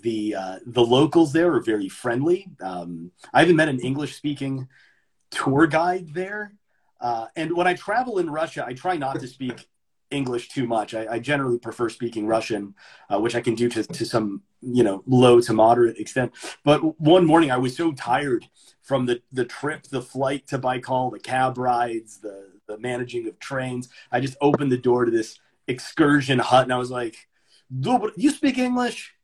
The 0.00 0.34
uh, 0.34 0.58
the 0.66 0.82
locals 0.82 1.32
there 1.32 1.52
are 1.54 1.60
very 1.60 1.88
friendly. 1.88 2.48
Um, 2.60 3.12
I 3.32 3.40
haven't 3.40 3.56
met 3.56 3.68
an 3.68 3.80
English 3.80 4.16
speaking 4.16 4.68
tour 5.30 5.66
guide 5.66 6.12
there. 6.12 6.54
Uh, 7.00 7.26
and 7.36 7.54
when 7.56 7.66
I 7.66 7.74
travel 7.74 8.18
in 8.18 8.28
Russia, 8.28 8.64
I 8.66 8.72
try 8.72 8.96
not 8.96 9.20
to 9.20 9.28
speak 9.28 9.68
English 10.10 10.48
too 10.48 10.66
much. 10.66 10.94
I, 10.94 11.14
I 11.14 11.18
generally 11.18 11.58
prefer 11.58 11.88
speaking 11.88 12.26
Russian, 12.26 12.74
uh, 13.12 13.18
which 13.20 13.34
I 13.34 13.40
can 13.40 13.54
do 13.54 13.68
to, 13.70 13.82
to 13.82 14.04
some 14.04 14.42
you 14.60 14.82
know 14.82 15.02
low 15.06 15.40
to 15.40 15.52
moderate 15.52 15.98
extent. 15.98 16.32
But 16.64 17.00
one 17.00 17.26
morning 17.26 17.50
I 17.50 17.56
was 17.58 17.76
so 17.76 17.92
tired 17.92 18.46
from 18.82 19.06
the 19.06 19.22
the 19.32 19.44
trip, 19.44 19.84
the 19.84 20.02
flight 20.02 20.46
to 20.48 20.58
Baikal, 20.58 21.10
the 21.10 21.18
cab 21.18 21.58
rides, 21.58 22.18
the 22.18 22.50
the 22.66 22.78
managing 22.78 23.28
of 23.28 23.38
trains. 23.38 23.88
I 24.10 24.20
just 24.20 24.36
opened 24.40 24.72
the 24.72 24.78
door 24.78 25.04
to 25.04 25.10
this 25.10 25.38
excursion 25.66 26.38
hut 26.38 26.64
and 26.64 26.72
I 26.72 26.78
was 26.78 26.90
like, 26.90 27.28
"You 27.70 28.30
speak 28.30 28.58
English?" 28.58 29.14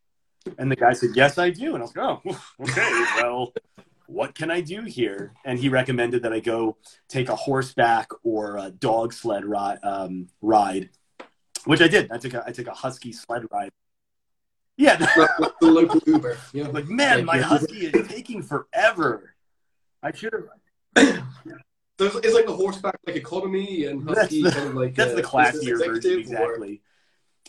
And 0.59 0.71
the 0.71 0.77
guy 0.77 0.93
said, 0.93 1.11
"Yes, 1.15 1.39
I 1.39 1.51
do." 1.51 1.75
And 1.75 1.83
I 1.83 1.87
was 1.87 1.97
like, 1.97 2.05
"Oh, 2.05 2.41
okay, 2.61 3.05
well." 3.23 3.53
What 4.13 4.35
can 4.35 4.51
I 4.51 4.61
do 4.61 4.83
here? 4.83 5.33
And 5.45 5.59
he 5.59 5.69
recommended 5.69 6.23
that 6.23 6.33
I 6.33 6.41
go 6.41 6.77
take 7.09 7.29
a 7.29 7.37
horseback 7.37 8.09
or 8.23 8.57
a 8.59 8.71
dog 8.71 9.13
sled 9.13 9.45
ride, 9.45 9.79
um, 9.83 10.29
ride 10.41 10.91
which 11.65 11.81
I 11.81 11.89
did. 11.89 12.11
I 12.11 12.19
took 12.19 12.35
a, 12.35 12.45
I 12.47 12.51
took 12.53 12.67
a 12.67 12.75
husky 12.75 13.13
sled 13.13 13.45
ride. 13.53 13.71
Yeah, 14.77 14.99
Like- 15.17 15.39
like 15.39 15.53
the 15.61 15.67
local 15.67 16.01
Uber. 16.07 16.37
Yeah. 16.53 16.69
like 16.69 16.89
man, 16.89 17.25
my 17.25 17.37
Yeah. 17.37 17.43
husky 17.45 17.87
is 17.87 18.09
taking 18.09 18.43
forever. 18.43 19.35
I 20.03 20.13
should 20.13 20.33
have. 20.35 21.19
So 21.99 22.07
it's 22.07 22.17
it's 22.27 22.35
like 22.35 22.47
the 22.47 22.57
horseback 22.57 22.97
like 23.07 23.15
economy 23.17 23.85
and 23.85 24.05
That's 24.09 24.21
husky 24.21 24.43
the- 24.43 24.51
kind 24.51 24.69
of 24.71 24.75
like 24.75 24.95
That's 24.97 25.13
uh, 25.13 25.17
the 25.17 25.23
classier 25.23 25.79
version, 25.79 25.95
executive, 25.95 26.17
or- 26.17 26.19
exactly. 26.55 26.83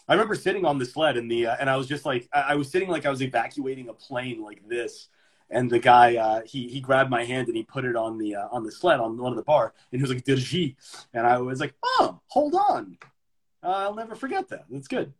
I 0.08 0.14
remember 0.14 0.36
sitting 0.36 0.66
on 0.66 0.78
the 0.78 0.86
sled 0.86 1.16
and 1.18 1.32
the 1.32 1.48
uh, 1.48 1.56
and 1.60 1.70
I 1.70 1.78
was 1.78 1.88
just 1.88 2.06
like 2.06 2.28
I, 2.32 2.42
I 2.42 2.56
was 2.56 2.70
sitting 2.70 2.90
like 2.90 3.06
I 3.06 3.10
was 3.10 3.22
evacuating 3.24 3.88
a 3.90 3.94
plane 3.94 4.44
like 4.44 4.62
this, 4.68 5.08
and 5.50 5.70
the 5.70 5.80
guy 5.80 6.16
uh, 6.16 6.42
he 6.46 6.68
he 6.68 6.80
grabbed 6.80 7.10
my 7.10 7.24
hand 7.24 7.48
and 7.48 7.58
he 7.58 7.64
put 7.64 7.86
it 7.86 7.96
on 7.96 8.18
the 8.18 8.36
uh, 8.36 8.48
on 8.52 8.64
the 8.64 8.72
sled 8.72 9.00
on 9.00 9.18
one 9.18 9.32
of 9.32 9.38
the 9.38 9.44
bar 9.44 9.74
and 9.92 10.00
he 10.00 10.04
was 10.04 10.12
like 10.14 10.26
Dirji, 10.26 10.76
and 11.14 11.26
I 11.26 11.38
was 11.40 11.60
like 11.60 11.74
oh 11.84 12.20
hold 12.28 12.56
on, 12.56 12.98
uh, 13.64 13.68
I'll 13.68 13.96
never 13.96 14.16
forget 14.16 14.50
that. 14.50 14.66
That's 14.70 14.88
good. 14.88 15.14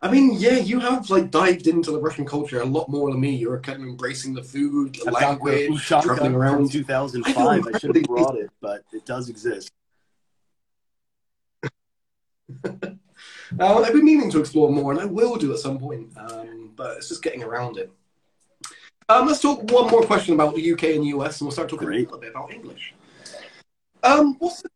I 0.00 0.10
mean, 0.10 0.34
yeah, 0.34 0.58
you 0.58 0.80
have 0.80 1.10
like 1.10 1.30
dived 1.30 1.66
into 1.66 1.90
the 1.90 2.00
Russian 2.00 2.24
culture 2.24 2.60
a 2.60 2.64
lot 2.64 2.88
more 2.88 3.10
than 3.10 3.20
me. 3.20 3.34
You're 3.34 3.60
kind 3.60 3.82
of 3.82 3.88
embracing 3.88 4.34
the 4.34 4.42
food, 4.42 4.94
the 4.94 5.06
the 5.06 5.10
language, 5.10 5.86
traveling 5.86 6.34
around. 6.34 6.70
2005. 6.70 7.36
I 7.36 7.70
I, 7.74 7.78
should 7.78 7.94
have 7.94 8.04
brought 8.04 8.36
it, 8.36 8.50
but 8.60 8.82
it 8.92 9.04
does 9.06 9.28
exist. 9.28 9.72
Uh, 13.58 13.78
I've 13.78 13.92
been 13.92 14.04
meaning 14.04 14.30
to 14.30 14.40
explore 14.40 14.70
more, 14.70 14.92
and 14.92 15.00
I 15.00 15.04
will 15.04 15.36
do 15.36 15.52
at 15.52 15.58
some 15.58 15.78
point, 15.78 16.10
um, 16.16 16.72
but 16.76 16.98
it's 16.98 17.08
just 17.08 17.22
getting 17.22 17.42
around 17.42 17.78
it. 17.78 17.90
Um, 19.08 19.26
let's 19.26 19.40
talk 19.40 19.70
one 19.70 19.90
more 19.90 20.02
question 20.02 20.34
about 20.34 20.54
the 20.54 20.72
UK 20.72 20.84
and 20.84 21.02
the 21.02 21.08
US, 21.08 21.40
and 21.40 21.46
we'll 21.46 21.52
start 21.52 21.68
talking 21.68 21.86
Great. 21.86 22.00
a 22.00 22.04
little 22.04 22.18
bit 22.18 22.30
about 22.30 22.52
English. 22.52 22.94
Um, 24.02 24.36
what's 24.38 24.62
the, 24.62 24.68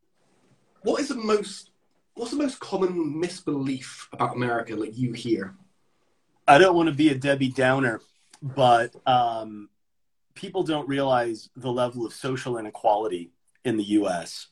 what 0.82 1.00
is 1.00 1.08
the 1.08 1.16
most 1.16 1.70
what's 2.14 2.30
the 2.30 2.36
most 2.36 2.60
common 2.60 3.18
misbelief 3.18 4.08
about 4.12 4.36
America 4.36 4.76
that 4.76 4.94
you 4.94 5.12
hear? 5.12 5.54
I 6.48 6.58
don't 6.58 6.74
want 6.74 6.88
to 6.88 6.94
be 6.94 7.10
a 7.10 7.14
Debbie 7.14 7.50
Downer, 7.50 8.00
but 8.42 8.94
um, 9.06 9.68
people 10.34 10.62
don't 10.62 10.88
realize 10.88 11.48
the 11.56 11.70
level 11.70 12.04
of 12.04 12.12
social 12.12 12.58
inequality 12.58 13.32
in 13.64 13.76
the 13.76 13.84
US 13.84 14.48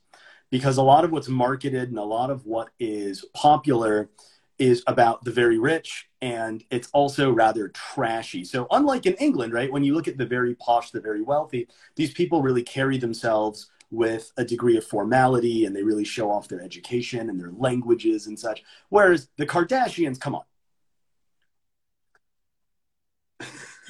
because 0.51 0.77
a 0.77 0.83
lot 0.83 1.05
of 1.05 1.13
what's 1.13 1.29
marketed 1.29 1.89
and 1.89 1.99
a 1.99 2.05
lot 2.05 2.31
of 2.31 2.45
what 2.47 2.71
is 2.79 3.25
popular 3.35 4.11
is 4.59 4.83
about 4.87 5.25
the 5.25 5.31
very 5.31 5.59
rich 5.59 6.09
and 6.21 6.63
it's 6.71 6.91
also 6.93 7.31
rather 7.31 7.69
trashy. 7.69 8.45
So, 8.45 8.67
unlike 8.71 9.07
in 9.07 9.15
England, 9.15 9.55
right, 9.55 9.73
when 9.73 9.85
you 9.85 9.95
look 9.95 10.07
at 10.07 10.19
the 10.19 10.27
very 10.27 10.55
posh, 10.55 10.91
the 10.91 11.01
very 11.01 11.23
wealthy, 11.23 11.67
these 11.97 12.13
people 12.13 12.43
really 12.43 12.63
carry 12.63 12.99
themselves 12.99 13.71
with 13.91 14.33
a 14.37 14.45
degree 14.45 14.77
of 14.77 14.85
formality 14.85 15.65
and 15.65 15.75
they 15.75 15.83
really 15.83 16.05
show 16.05 16.31
off 16.31 16.49
their 16.49 16.61
education 16.61 17.31
and 17.31 17.41
their 17.41 17.53
languages 17.53 18.27
and 18.27 18.39
such. 18.39 18.63
Whereas 18.91 19.29
the 19.37 19.47
Kardashians, 19.47 20.21
come 20.21 20.35
on. 20.35 20.43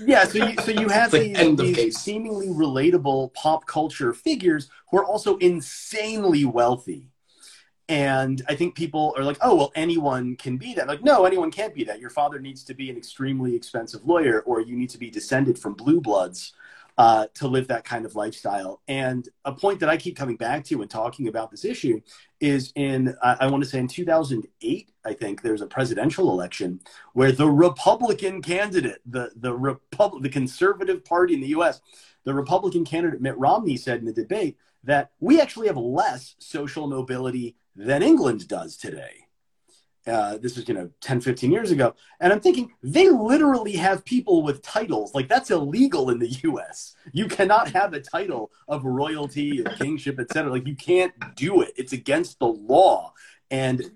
Yeah, 0.04 0.24
so 0.24 0.46
you, 0.46 0.56
so 0.56 0.70
you 0.70 0.88
have 0.88 1.12
like 1.12 1.34
these, 1.34 1.76
these 1.76 1.98
seemingly 1.98 2.48
relatable 2.48 3.32
pop 3.34 3.66
culture 3.66 4.12
figures 4.12 4.68
who 4.90 4.98
are 4.98 5.04
also 5.04 5.36
insanely 5.38 6.44
wealthy. 6.44 7.08
And 7.88 8.40
I 8.48 8.54
think 8.54 8.76
people 8.76 9.14
are 9.18 9.24
like, 9.24 9.38
oh, 9.40 9.56
well, 9.56 9.72
anyone 9.74 10.36
can 10.36 10.56
be 10.56 10.74
that. 10.74 10.86
Like, 10.86 11.02
no, 11.02 11.24
anyone 11.24 11.50
can't 11.50 11.74
be 11.74 11.82
that. 11.84 11.98
Your 11.98 12.10
father 12.10 12.38
needs 12.38 12.62
to 12.64 12.74
be 12.74 12.88
an 12.88 12.96
extremely 12.96 13.56
expensive 13.56 14.04
lawyer, 14.06 14.42
or 14.42 14.60
you 14.60 14.76
need 14.76 14.90
to 14.90 14.98
be 14.98 15.10
descended 15.10 15.58
from 15.58 15.74
blue 15.74 16.00
bloods 16.00 16.52
uh, 16.98 17.26
to 17.34 17.48
live 17.48 17.66
that 17.68 17.82
kind 17.84 18.04
of 18.04 18.14
lifestyle. 18.14 18.80
And 18.86 19.28
a 19.44 19.52
point 19.52 19.80
that 19.80 19.88
I 19.88 19.96
keep 19.96 20.16
coming 20.16 20.36
back 20.36 20.64
to 20.66 20.76
when 20.76 20.86
talking 20.86 21.26
about 21.28 21.50
this 21.50 21.64
issue 21.64 22.00
is 22.38 22.72
in, 22.76 23.16
uh, 23.22 23.36
I 23.40 23.48
want 23.48 23.64
to 23.64 23.68
say 23.68 23.78
in 23.78 23.88
2008, 23.88 24.89
I 25.04 25.14
think 25.14 25.42
there's 25.42 25.62
a 25.62 25.66
presidential 25.66 26.30
election 26.30 26.80
where 27.14 27.32
the 27.32 27.48
Republican 27.48 28.42
candidate, 28.42 29.00
the, 29.06 29.30
the, 29.36 29.54
Repub- 29.54 30.22
the 30.22 30.28
conservative 30.28 31.04
party 31.04 31.34
in 31.34 31.40
the 31.40 31.48
US, 31.48 31.80
the 32.24 32.34
Republican 32.34 32.84
candidate 32.84 33.20
Mitt 33.20 33.38
Romney 33.38 33.76
said 33.76 34.00
in 34.00 34.06
the 34.06 34.12
debate 34.12 34.56
that 34.84 35.10
we 35.20 35.40
actually 35.40 35.66
have 35.66 35.76
less 35.76 36.34
social 36.38 36.86
mobility 36.86 37.56
than 37.76 38.02
England 38.02 38.46
does 38.48 38.76
today. 38.76 39.26
Uh, 40.06 40.38
this 40.38 40.56
is 40.56 40.66
you 40.66 40.72
know 40.72 40.90
10 41.02 41.20
15 41.20 41.52
years 41.52 41.70
ago. 41.70 41.94
And 42.20 42.32
i'm 42.32 42.40
thinking 42.40 42.72
they 42.82 43.10
literally 43.10 43.72
have 43.72 44.04
people 44.04 44.42
with 44.42 44.62
titles. 44.62 45.14
Like 45.14 45.28
that's 45.28 45.50
illegal 45.50 46.08
in 46.08 46.18
the 46.18 46.28
us 46.28 46.96
you 47.12 47.28
cannot 47.28 47.70
have 47.72 47.92
a 47.92 48.00
title 48.00 48.50
of 48.66 48.84
royalty 48.84 49.60
or 49.60 49.70
kingship 49.76 50.18
etc 50.18 50.50
like 50.50 50.66
you 50.66 50.74
can't 50.74 51.12
do 51.36 51.60
it. 51.60 51.74
It's 51.76 51.92
against 51.92 52.38
the 52.38 52.48
law. 52.48 53.12
And 53.50 53.90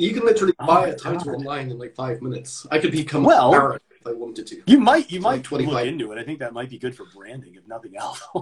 you 0.00 0.14
can 0.14 0.24
literally 0.24 0.54
oh 0.58 0.66
buy 0.66 0.88
a 0.88 0.96
title 0.96 1.24
God. 1.24 1.34
online 1.34 1.70
in 1.70 1.78
like 1.78 1.94
five 1.94 2.22
minutes 2.22 2.66
i 2.70 2.78
could 2.78 2.92
become 2.92 3.24
well 3.24 3.50
Baron 3.50 3.80
if 4.00 4.06
i 4.06 4.12
wanted 4.12 4.46
to 4.46 4.62
you 4.66 4.80
might 4.80 5.10
you 5.10 5.20
might 5.20 5.50
like 5.50 5.66
look 5.66 5.86
into 5.86 6.12
it 6.12 6.18
i 6.18 6.24
think 6.24 6.38
that 6.38 6.52
might 6.52 6.70
be 6.70 6.78
good 6.78 6.96
for 6.96 7.06
branding 7.14 7.54
if 7.54 7.66
nothing 7.66 7.96
else 7.96 8.22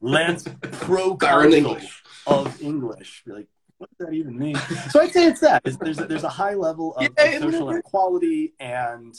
Lance 0.00 0.44
Pro 0.60 1.16
English. 1.20 2.02
of 2.26 2.60
English. 2.62 3.22
You're 3.26 3.36
like, 3.36 3.48
what 3.78 3.90
does 3.90 4.06
that 4.06 4.14
even 4.14 4.38
mean? 4.38 4.56
so 4.90 5.00
I'd 5.00 5.12
say 5.12 5.26
it's 5.26 5.40
that. 5.40 5.62
It's, 5.64 5.76
there's, 5.76 5.98
a, 5.98 6.06
there's 6.06 6.24
a 6.24 6.28
high 6.28 6.54
level 6.54 6.94
of, 6.94 7.08
yeah, 7.18 7.24
of 7.24 7.42
social 7.42 7.70
inequality 7.70 8.54
and 8.58 9.14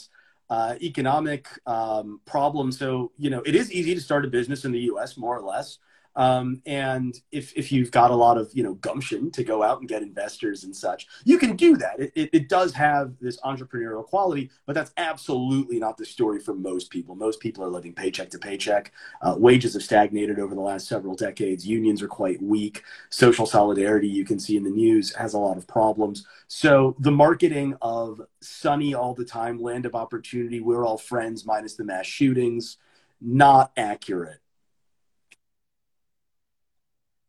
uh, 0.50 0.74
economic 0.82 1.48
um, 1.66 2.20
problems. 2.24 2.78
So, 2.78 3.12
you 3.16 3.30
know, 3.30 3.42
it 3.42 3.54
is 3.54 3.72
easy 3.72 3.94
to 3.94 4.00
start 4.00 4.24
a 4.24 4.28
business 4.28 4.64
in 4.64 4.72
the 4.72 4.80
US, 4.80 5.16
more 5.16 5.38
or 5.38 5.42
less. 5.42 5.78
Um, 6.18 6.60
and 6.66 7.16
if, 7.30 7.52
if 7.56 7.70
you've 7.70 7.92
got 7.92 8.10
a 8.10 8.14
lot 8.14 8.38
of 8.38 8.50
you 8.52 8.64
know 8.64 8.74
gumption 8.74 9.30
to 9.30 9.44
go 9.44 9.62
out 9.62 9.78
and 9.78 9.88
get 9.88 10.02
investors 10.02 10.64
and 10.64 10.74
such, 10.74 11.06
you 11.24 11.38
can 11.38 11.54
do 11.54 11.76
that. 11.76 12.00
It, 12.00 12.12
it, 12.16 12.30
it, 12.32 12.48
does 12.48 12.74
have 12.74 13.12
this 13.20 13.40
entrepreneurial 13.42 14.04
quality, 14.04 14.50
but 14.66 14.74
that's 14.74 14.90
absolutely 14.96 15.78
not 15.78 15.96
the 15.96 16.04
story 16.04 16.40
for 16.40 16.54
most 16.54 16.90
people. 16.90 17.14
Most 17.14 17.38
people 17.38 17.62
are 17.62 17.68
living 17.68 17.92
paycheck 17.92 18.30
to 18.30 18.38
paycheck. 18.38 18.90
Uh, 19.22 19.36
wages 19.38 19.74
have 19.74 19.82
stagnated 19.84 20.40
over 20.40 20.56
the 20.56 20.60
last 20.60 20.88
several 20.88 21.14
decades. 21.14 21.64
Unions 21.64 22.02
are 22.02 22.08
quite 22.08 22.42
weak. 22.42 22.82
Social 23.10 23.46
solidarity, 23.46 24.08
you 24.08 24.24
can 24.24 24.40
see 24.40 24.56
in 24.56 24.64
the 24.64 24.70
news, 24.70 25.14
has 25.14 25.34
a 25.34 25.38
lot 25.38 25.56
of 25.56 25.68
problems. 25.68 26.26
So 26.48 26.96
the 26.98 27.12
marketing 27.12 27.76
of 27.80 28.20
sunny 28.40 28.92
all 28.92 29.14
the 29.14 29.24
time, 29.24 29.60
land 29.62 29.86
of 29.86 29.94
opportunity, 29.94 30.58
we're 30.60 30.84
all 30.84 30.98
friends 30.98 31.46
minus 31.46 31.74
the 31.74 31.84
mass 31.84 32.06
shootings, 32.06 32.78
not 33.20 33.70
accurate 33.76 34.40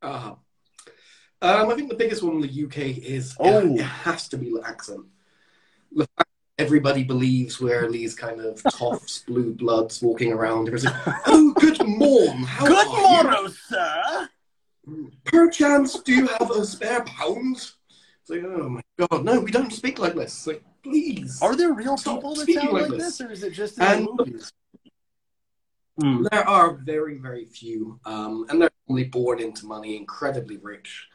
uh-huh. 0.02 0.36
Um, 1.42 1.70
I 1.70 1.76
think 1.76 1.90
the 1.90 1.96
biggest 1.96 2.22
one 2.22 2.36
in 2.36 2.42
the 2.42 2.66
UK 2.66 2.98
is 2.98 3.36
oh. 3.40 3.60
it, 3.60 3.80
it 3.80 3.84
has 3.84 4.28
to 4.30 4.38
be 4.38 4.52
the 4.52 4.62
accent. 4.66 5.06
The 5.92 6.08
fact 6.18 6.30
everybody 6.58 7.04
believes 7.04 7.62
we're 7.62 7.90
these 7.90 8.14
kind 8.14 8.42
of 8.42 8.62
toffs, 8.64 9.26
blue 9.26 9.54
bloods 9.54 10.02
walking 10.02 10.34
around. 10.34 10.70
Like, 10.72 10.94
oh, 11.28 11.54
good 11.60 11.88
morn. 11.88 12.44
How 12.44 12.68
good 12.68 12.88
morrow, 12.88 13.48
sir. 13.48 14.30
Perchance, 15.24 16.00
do 16.02 16.14
you 16.14 16.28
have 16.28 16.52
a 16.52 16.66
spare 16.66 17.04
pound? 17.06 17.56
It's 17.56 18.30
like, 18.30 18.44
oh 18.44 18.70
my 18.70 18.82
god, 18.98 19.24
no, 19.24 19.40
we 19.40 19.52
don't 19.52 19.72
speak 19.72 20.00
like 20.00 20.16
this. 20.16 20.46
like, 20.46 20.64
please. 20.84 21.42
Are 21.42 21.56
there 21.56 21.74
real 21.74 21.96
people 21.96 22.36
that 22.36 22.52
sound 22.52 22.74
like 22.74 22.90
this? 22.90 23.18
this, 23.18 23.22
or 23.22 23.32
is 23.32 23.44
it 23.44 23.54
just 23.54 23.78
in 23.78 23.84
and, 23.84 24.08
the 24.08 24.26
movies? 24.26 24.52
Mm. 26.00 26.30
There 26.30 26.48
are 26.48 26.74
very, 26.74 27.18
very 27.18 27.46
few, 27.46 28.00
um, 28.06 28.46
and 28.50 28.62
they're 28.62 28.72
only 28.90 29.06
born 29.06 29.40
into 29.40 29.66
money, 29.66 29.98
incredibly 29.98 30.58
rich. 30.58 31.08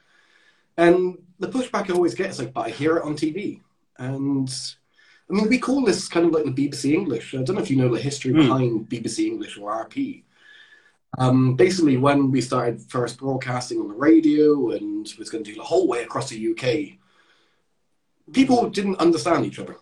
And 0.77 1.19
the 1.39 1.49
pushback 1.49 1.91
I 1.91 1.95
always 1.95 2.15
get 2.15 2.31
is 2.31 2.39
like, 2.39 2.53
but 2.53 2.67
I 2.67 2.71
hear 2.71 2.97
it 2.97 3.05
on 3.05 3.15
TV. 3.17 3.61
And 3.99 4.49
I 5.31 5.33
mean, 5.33 5.49
we 5.49 5.59
call 5.59 5.85
this 5.85 6.09
kind 6.09 6.27
of 6.27 6.33
like 6.33 6.45
the 6.45 6.51
BBC 6.69 6.93
English. 6.93 7.35
I 7.35 7.43
don't 7.43 7.57
know 7.57 7.63
if 7.63 7.71
you 7.71 7.77
know 7.77 7.95
the 7.95 8.01
history 8.01 8.33
mm. 8.33 8.37
behind 8.37 8.89
BBC 8.89 9.27
English 9.27 9.57
or 9.57 9.73
RP. 9.87 10.25
Um, 11.17 11.55
basically, 11.55 11.97
when 11.97 12.31
we 12.31 12.41
started 12.41 12.83
first 12.83 13.19
broadcasting 13.19 13.81
on 13.81 13.89
the 13.89 13.95
radio 13.95 14.71
and 14.73 15.11
was 15.19 15.31
going 15.31 15.45
to 15.45 15.51
do 15.51 15.57
the 15.57 15.65
whole 15.65 15.87
way 15.87 16.03
across 16.03 16.29
the 16.29 16.51
UK, 16.51 16.99
people 18.33 18.69
didn't 18.69 18.99
understand 18.99 19.47
each 19.47 19.59
other. 19.59 19.77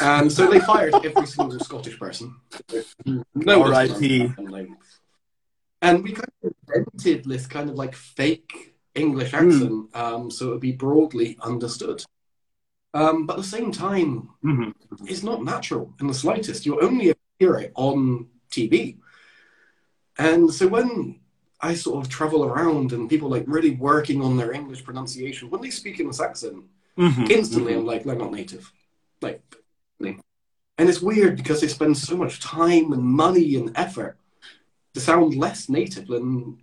And 0.00 0.30
so 0.30 0.50
they 0.50 0.60
fired 0.60 0.94
every 1.04 1.26
single 1.26 1.58
Scottish 1.60 1.98
person. 1.98 2.34
No 3.34 3.62
R.I.P. 3.62 4.32
And 5.82 6.02
we 6.02 6.12
kind 6.12 6.30
of 6.42 6.54
invented 6.74 7.24
this 7.24 7.46
kind 7.46 7.68
of 7.68 7.76
like 7.76 7.94
fake 7.94 8.74
English 8.94 9.30
hmm. 9.30 9.36
accent, 9.36 9.92
mm. 9.92 9.96
um, 9.96 10.30
so 10.30 10.46
it 10.46 10.50
would 10.50 10.60
be 10.60 10.72
broadly 10.72 11.36
understood. 11.42 12.02
Um, 12.94 13.26
but 13.26 13.34
at 13.34 13.42
the 13.42 13.48
same 13.48 13.72
time, 13.72 14.30
mm-hmm. 14.42 14.70
it's 15.06 15.24
not 15.24 15.42
natural 15.42 15.92
in 16.00 16.06
the 16.06 16.14
slightest. 16.14 16.64
You're 16.64 16.82
only 16.82 17.12
hear 17.38 17.56
it 17.56 17.72
on 17.74 18.28
TV. 18.50 18.98
And 20.16 20.52
so 20.52 20.68
when 20.68 21.20
I 21.60 21.74
sort 21.74 22.04
of 22.04 22.10
travel 22.10 22.44
around 22.44 22.92
and 22.92 23.10
people 23.10 23.28
like 23.28 23.44
really 23.48 23.72
working 23.72 24.22
on 24.22 24.36
their 24.36 24.52
English 24.52 24.84
pronunciation, 24.84 25.50
when 25.50 25.60
they 25.60 25.70
speak 25.70 25.98
in 25.98 26.06
this 26.06 26.20
accent, 26.20 26.64
mm-hmm. 26.96 27.24
instantly 27.28 27.72
mm-hmm. 27.72 27.80
I'm 27.80 27.86
like, 27.86 28.04
they're 28.04 28.14
not 28.14 28.32
native. 28.32 28.72
Like, 29.20 29.42
and 30.78 30.88
it's 30.88 31.00
weird 31.00 31.36
because 31.36 31.60
they 31.60 31.68
spend 31.68 31.96
so 31.96 32.16
much 32.16 32.40
time 32.40 32.92
and 32.92 33.02
money 33.02 33.56
and 33.56 33.72
effort 33.76 34.16
to 34.94 35.00
sound 35.00 35.36
less 35.36 35.68
native 35.68 36.06
than 36.06 36.58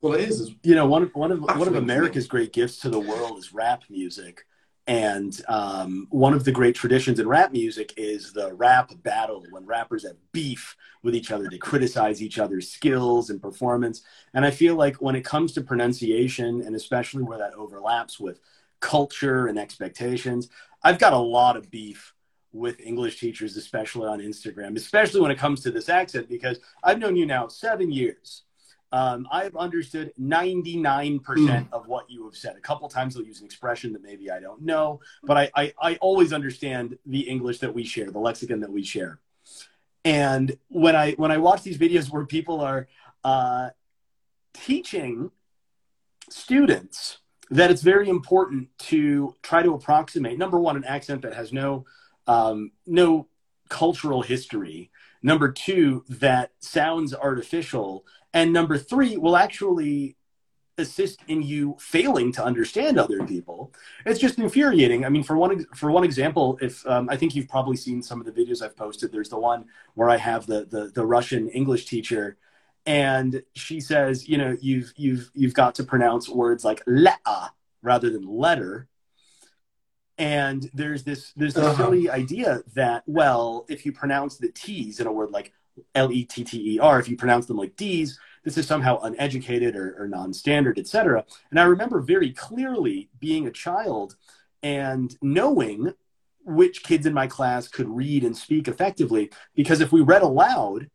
well 0.00 0.14
it 0.14 0.28
is. 0.28 0.52
You 0.62 0.74
know, 0.74 0.86
one 0.86 1.02
of 1.04 1.14
one 1.14 1.32
of 1.32 1.40
one 1.40 1.68
of 1.68 1.76
America's 1.76 2.26
great 2.26 2.52
gifts 2.52 2.78
to 2.80 2.90
the 2.90 3.00
world 3.00 3.38
is 3.38 3.52
rap 3.52 3.82
music. 3.88 4.44
And 4.86 5.40
um, 5.46 6.08
one 6.10 6.32
of 6.32 6.44
the 6.44 6.50
great 6.50 6.74
traditions 6.74 7.20
in 7.20 7.28
rap 7.28 7.52
music 7.52 7.94
is 7.96 8.32
the 8.32 8.52
rap 8.54 8.90
battle 9.04 9.44
when 9.50 9.64
rappers 9.64 10.04
have 10.04 10.16
beef 10.32 10.74
with 11.04 11.14
each 11.14 11.30
other. 11.30 11.48
They 11.48 11.58
criticize 11.58 12.20
each 12.20 12.40
other's 12.40 12.68
skills 12.68 13.30
and 13.30 13.40
performance. 13.40 14.02
And 14.34 14.44
I 14.44 14.50
feel 14.50 14.74
like 14.74 14.96
when 14.96 15.14
it 15.14 15.24
comes 15.24 15.52
to 15.52 15.60
pronunciation, 15.60 16.62
and 16.62 16.74
especially 16.74 17.22
where 17.22 17.38
that 17.38 17.54
overlaps 17.54 18.18
with 18.18 18.40
culture 18.80 19.46
and 19.46 19.60
expectations, 19.60 20.48
I've 20.82 20.98
got 20.98 21.12
a 21.12 21.18
lot 21.18 21.56
of 21.56 21.70
beef 21.70 22.14
with 22.52 22.80
English 22.80 23.20
teachers, 23.20 23.56
especially 23.56 24.06
on 24.06 24.20
Instagram, 24.20 24.76
especially 24.76 25.20
when 25.20 25.30
it 25.30 25.38
comes 25.38 25.60
to 25.62 25.70
this 25.70 25.88
accent, 25.88 26.28
because 26.28 26.58
I've 26.82 26.98
known 26.98 27.16
you 27.16 27.26
now 27.26 27.48
seven 27.48 27.92
years. 27.92 28.42
Um, 28.92 29.28
I've 29.30 29.54
understood 29.54 30.12
99% 30.20 31.20
mm. 31.22 31.66
of 31.72 31.86
what 31.86 32.10
you 32.10 32.24
have 32.24 32.34
said. 32.34 32.56
A 32.56 32.60
couple 32.60 32.88
times 32.88 33.14
they'll 33.14 33.24
use 33.24 33.38
an 33.38 33.46
expression 33.46 33.92
that 33.92 34.02
maybe 34.02 34.30
I 34.30 34.40
don't 34.40 34.62
know, 34.62 35.00
but 35.22 35.36
I, 35.36 35.50
I, 35.54 35.72
I 35.80 35.94
always 35.96 36.32
understand 36.32 36.98
the 37.06 37.20
English 37.20 37.60
that 37.60 37.72
we 37.72 37.84
share, 37.84 38.10
the 38.10 38.18
lexicon 38.18 38.60
that 38.60 38.72
we 38.72 38.82
share. 38.82 39.20
And 40.04 40.56
when 40.68 40.96
I 40.96 41.12
when 41.12 41.30
I 41.30 41.36
watch 41.36 41.62
these 41.62 41.78
videos 41.78 42.10
where 42.10 42.24
people 42.24 42.60
are 42.62 42.88
uh, 43.22 43.68
teaching 44.54 45.30
students 46.30 47.18
that 47.50 47.70
it's 47.70 47.82
very 47.82 48.08
important 48.08 48.68
to 48.78 49.34
try 49.42 49.62
to 49.62 49.74
approximate 49.74 50.38
number 50.38 50.58
one 50.58 50.76
an 50.76 50.84
accent 50.84 51.22
that 51.22 51.34
has 51.34 51.52
no 51.52 51.84
um, 52.26 52.72
no 52.86 53.28
cultural 53.68 54.22
history. 54.22 54.90
Number 55.22 55.50
two, 55.50 56.04
that 56.08 56.52
sounds 56.60 57.14
artificial. 57.14 58.04
And 58.32 58.52
number 58.52 58.78
three, 58.78 59.16
will 59.16 59.36
actually 59.36 60.16
assist 60.78 61.20
in 61.28 61.42
you 61.42 61.76
failing 61.78 62.32
to 62.32 62.44
understand 62.44 62.98
other 62.98 63.24
people. 63.26 63.72
It's 64.06 64.18
just 64.18 64.38
infuriating. 64.38 65.04
I 65.04 65.08
mean, 65.08 65.22
for 65.22 65.36
one 65.36 65.64
for 65.74 65.90
one 65.90 66.04
example, 66.04 66.58
if 66.60 66.86
um, 66.86 67.08
I 67.10 67.16
think 67.16 67.34
you've 67.34 67.48
probably 67.48 67.76
seen 67.76 68.02
some 68.02 68.20
of 68.20 68.26
the 68.26 68.32
videos 68.32 68.62
I've 68.62 68.76
posted. 68.76 69.12
There's 69.12 69.28
the 69.28 69.38
one 69.38 69.66
where 69.94 70.10
I 70.10 70.16
have 70.16 70.46
the 70.46 70.64
the, 70.64 70.90
the 70.94 71.06
Russian 71.06 71.48
English 71.50 71.86
teacher, 71.86 72.38
and 72.86 73.42
she 73.54 73.80
says, 73.80 74.28
you 74.28 74.38
know, 74.38 74.56
you've 74.60 74.92
you've 74.96 75.30
you've 75.34 75.54
got 75.54 75.74
to 75.76 75.84
pronounce 75.84 76.28
words 76.28 76.64
like 76.64 76.82
la 76.86 77.50
rather 77.82 78.10
than 78.10 78.26
letter 78.26 78.88
and 80.20 80.70
there's 80.74 81.02
this 81.02 81.32
there's 81.34 81.54
this 81.54 81.64
uh-huh. 81.64 81.84
silly 81.84 82.10
idea 82.10 82.62
that 82.74 83.02
well, 83.06 83.64
if 83.68 83.86
you 83.86 83.92
pronounce 83.92 84.36
the 84.36 84.52
T's 84.52 85.00
in 85.00 85.06
a 85.06 85.12
word 85.12 85.30
like 85.30 85.52
L 85.94 86.12
E 86.12 86.24
T 86.24 86.44
T 86.44 86.74
E 86.74 86.78
R, 86.78 87.00
if 87.00 87.08
you 87.08 87.16
pronounce 87.16 87.46
them 87.46 87.56
like 87.56 87.74
D's, 87.74 88.20
this 88.44 88.58
is 88.58 88.66
somehow 88.66 89.00
uneducated 89.00 89.74
or, 89.74 89.96
or 89.98 90.06
non-standard, 90.06 90.78
etc. 90.78 91.24
And 91.50 91.58
I 91.58 91.64
remember 91.64 92.00
very 92.00 92.32
clearly 92.32 93.08
being 93.18 93.46
a 93.46 93.50
child 93.50 94.16
and 94.62 95.16
knowing 95.22 95.94
which 96.44 96.82
kids 96.82 97.06
in 97.06 97.14
my 97.14 97.26
class 97.26 97.66
could 97.66 97.88
read 97.88 98.22
and 98.22 98.36
speak 98.36 98.68
effectively 98.68 99.30
because 99.54 99.80
if 99.80 99.90
we 99.90 100.02
read 100.02 100.22
aloud 100.22 100.90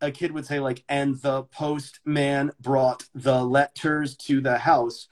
a 0.00 0.10
kid 0.10 0.32
would 0.32 0.46
say 0.46 0.60
like, 0.60 0.84
and 0.88 1.20
the 1.22 1.44
postman 1.44 2.52
brought 2.60 3.04
the 3.14 3.44
letters 3.44 4.16
to 4.16 4.40
the 4.40 4.58
house. 4.58 5.08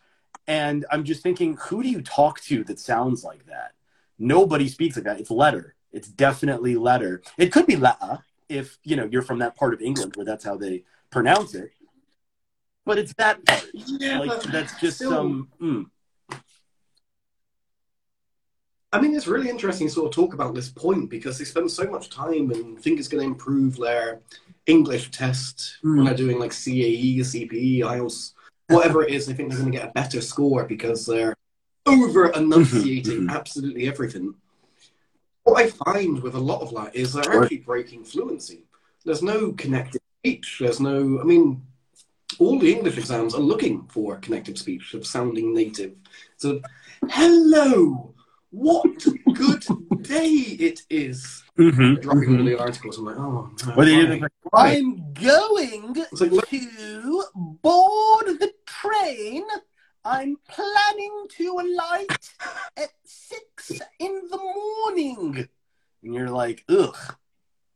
And 0.49 0.85
I'm 0.91 1.05
just 1.05 1.23
thinking, 1.23 1.57
who 1.57 1.83
do 1.83 1.89
you 1.89 2.01
talk 2.03 2.41
to 2.43 2.63
that 2.65 2.79
sounds 2.79 3.25
like 3.25 3.47
that? 3.47 3.73
Nobody 4.19 4.69
speaks 4.69 4.97
like 4.97 5.05
that. 5.05 5.21
It's 5.21 5.31
letter. 5.31 5.75
It's 5.93 6.09
definitely 6.09 6.77
letter. 6.77 7.23
It 7.37 7.53
could 7.53 7.67
be 7.67 7.77
letter 7.77 8.19
if 8.49 8.79
you 8.85 8.95
know 8.97 9.09
you're 9.11 9.23
from 9.23 9.41
that 9.41 9.57
part 9.57 9.75
of 9.75 9.81
England 9.83 10.15
where 10.17 10.25
that's 10.27 10.45
how 10.45 10.57
they 10.57 10.85
pronounce 11.11 11.55
it. 11.55 11.71
But 12.85 12.99
it's 12.99 13.13
that 13.15 13.45
part. 13.45 13.67
Yeah, 13.75 14.21
like 14.21 14.43
that's 14.45 14.79
just 14.81 14.97
still- 14.99 15.11
some. 15.11 15.49
Mm. 15.61 15.87
I 18.93 19.01
mean, 19.01 19.15
it's 19.15 19.27
really 19.27 19.51
interesting 19.51 19.89
to 19.89 19.93
sort 19.93 20.07
of 20.09 20.15
talk 20.15 20.33
about 20.33 20.55
this 20.55 20.71
point 20.71 21.11
because 21.11 21.39
they 21.39 21.45
spend 21.45 21.71
so 21.71 21.85
much 21.91 22.09
time 22.09 22.51
and 22.53 22.81
think 22.81 22.99
it's 22.99 23.09
going 23.09 23.23
to 23.23 23.27
improve 23.31 23.77
their 23.77 24.21
English 24.67 25.11
test 25.11 25.79
when 25.83 25.97
Mm. 25.99 26.05
they're 26.07 26.15
doing 26.17 26.39
like 26.39 26.53
CAE, 26.53 27.21
CPE, 27.21 27.81
IELTS, 27.81 28.33
whatever 28.69 29.05
it 29.05 29.13
is. 29.13 29.29
I 29.29 29.33
think 29.33 29.51
they're 29.51 29.59
going 29.59 29.73
to 29.73 29.79
get 29.79 29.89
a 29.89 29.93
better 29.93 30.21
score 30.21 30.65
because 30.65 31.07
they're 31.07 31.37
over 31.87 32.31
enunciating 32.33 33.23
Mhm, 33.23 33.27
mhm. 33.29 33.35
absolutely 33.35 33.87
everything. 33.89 34.35
What 35.45 35.63
I 35.63 35.71
find 35.71 36.21
with 36.21 36.35
a 36.35 36.41
lot 36.41 36.61
of 36.63 36.75
that 36.75 36.97
is 36.97 37.13
they're 37.13 37.43
actually 37.43 37.59
breaking 37.59 38.05
fluency. 38.05 38.65
There's 39.05 39.23
no 39.23 39.53
connected 39.53 40.03
speech. 40.19 40.57
There's 40.61 40.81
no, 40.81 41.21
I 41.21 41.25
mean, 41.25 41.63
all 42.41 42.59
the 42.59 42.73
English 42.73 42.99
exams 42.99 43.35
are 43.35 43.41
looking 43.41 43.87
for 43.87 44.17
connected 44.17 44.59
speech 44.59 44.95
of 44.95 45.07
sounding 45.07 45.55
native. 45.55 45.95
So, 46.37 46.61
hello, 47.09 48.13
what 48.51 49.05
good 49.35 49.65
day 50.03 50.27
it 50.59 50.83
is. 50.89 51.43
Mhm, 51.59 52.01
Dropping 52.03 52.29
mhm. 52.29 52.39
all 52.39 52.45
the 52.45 52.59
articles, 52.59 52.99
I'm 52.99 53.05
like, 53.07 53.17
oh, 53.17 53.51
no, 53.67 53.75
Or 53.75 53.85
they 53.85 53.95
why? 53.95 54.07
do? 54.07 54.29
I'm 54.53 55.13
going 55.15 55.95
like, 56.13 56.31
look, 56.31 56.49
to 56.49 57.25
board 57.63 58.27
the 58.39 58.53
train. 58.67 59.45
I'm 60.05 60.37
planning 60.49 61.27
to 61.31 61.59
alight 61.59 62.31
at 62.77 62.91
six 63.05 63.73
in 63.99 64.23
the 64.31 64.39
morning. 64.39 65.49
And 66.03 66.15
you're 66.15 66.31
like, 66.31 66.65
ugh, 66.69 66.97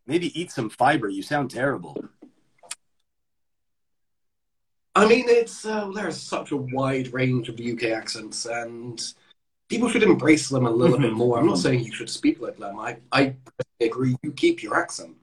maybe 0.07 0.41
eat 0.41 0.53
some 0.53 0.71
fiber. 0.71 1.09
You 1.09 1.23
sound 1.23 1.51
terrible. 1.51 1.97
I 4.95 5.09
mean, 5.09 5.25
it's 5.29 5.65
uh, 5.65 5.91
there's 5.95 6.21
such 6.21 6.53
a 6.53 6.57
wide 6.57 7.13
range 7.13 7.49
of 7.49 7.59
UK 7.61 7.85
accents, 7.93 8.47
and 8.47 9.01
people 9.71 9.89
should 9.89 10.03
embrace 10.03 10.49
them 10.51 10.67
a 10.67 10.71
little 10.71 10.99
bit 10.99 11.13
Mhm. 11.13 11.17
more. 11.17 11.39
I'm 11.39 11.47
not 11.47 11.59
saying 11.59 11.85
you 11.85 11.93
should 11.95 12.11
speak 12.11 12.41
like 12.41 12.59
them. 12.59 12.79
I 12.79 12.99
I 13.13 13.37
agree. 13.81 14.17
You 14.23 14.33
keep 14.33 14.63
your 14.63 14.77
accent, 14.77 15.17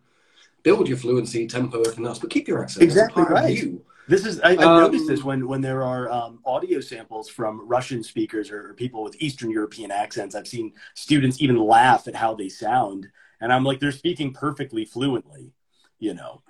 build 0.63 0.87
your 0.87 0.97
fluency, 0.97 1.45
tempo, 1.45 1.81
everything 1.81 2.07
else, 2.07 2.17
but 2.17 2.31
keep 2.31 2.47
your 2.47 2.63
accent. 2.63 2.83
Exactly 2.83 3.23
right. 3.23 3.55
you. 3.55 3.83
This 4.07 4.25
is 4.25 4.39
I, 4.39 4.51
I've 4.51 4.59
Um, 4.61 4.81
noticed 4.83 5.07
this 5.07 5.23
when 5.23 5.47
when 5.47 5.61
there 5.61 5.83
are 5.83 6.09
um, 6.09 6.39
audio 6.45 6.79
samples 6.79 7.27
from 7.29 7.67
Russian 7.67 8.01
speakers 8.01 8.49
or, 8.49 8.73
people 8.73 9.03
with 9.03 9.15
Eastern 9.19 9.51
European 9.51 9.91
accents. 9.91 10.33
I've 10.33 10.47
seen 10.47 10.71
students 10.95 11.41
even 11.41 11.57
laugh 11.57 12.07
at 12.07 12.15
how 12.15 12.33
they 12.33 12.47
sound, 12.47 13.09
and 13.41 13.51
I'm 13.51 13.65
like, 13.65 13.79
they're 13.81 13.91
speaking 13.91 14.31
perfectly 14.33 14.85
fluently, 14.85 15.51
you 15.99 16.13
know. 16.13 16.41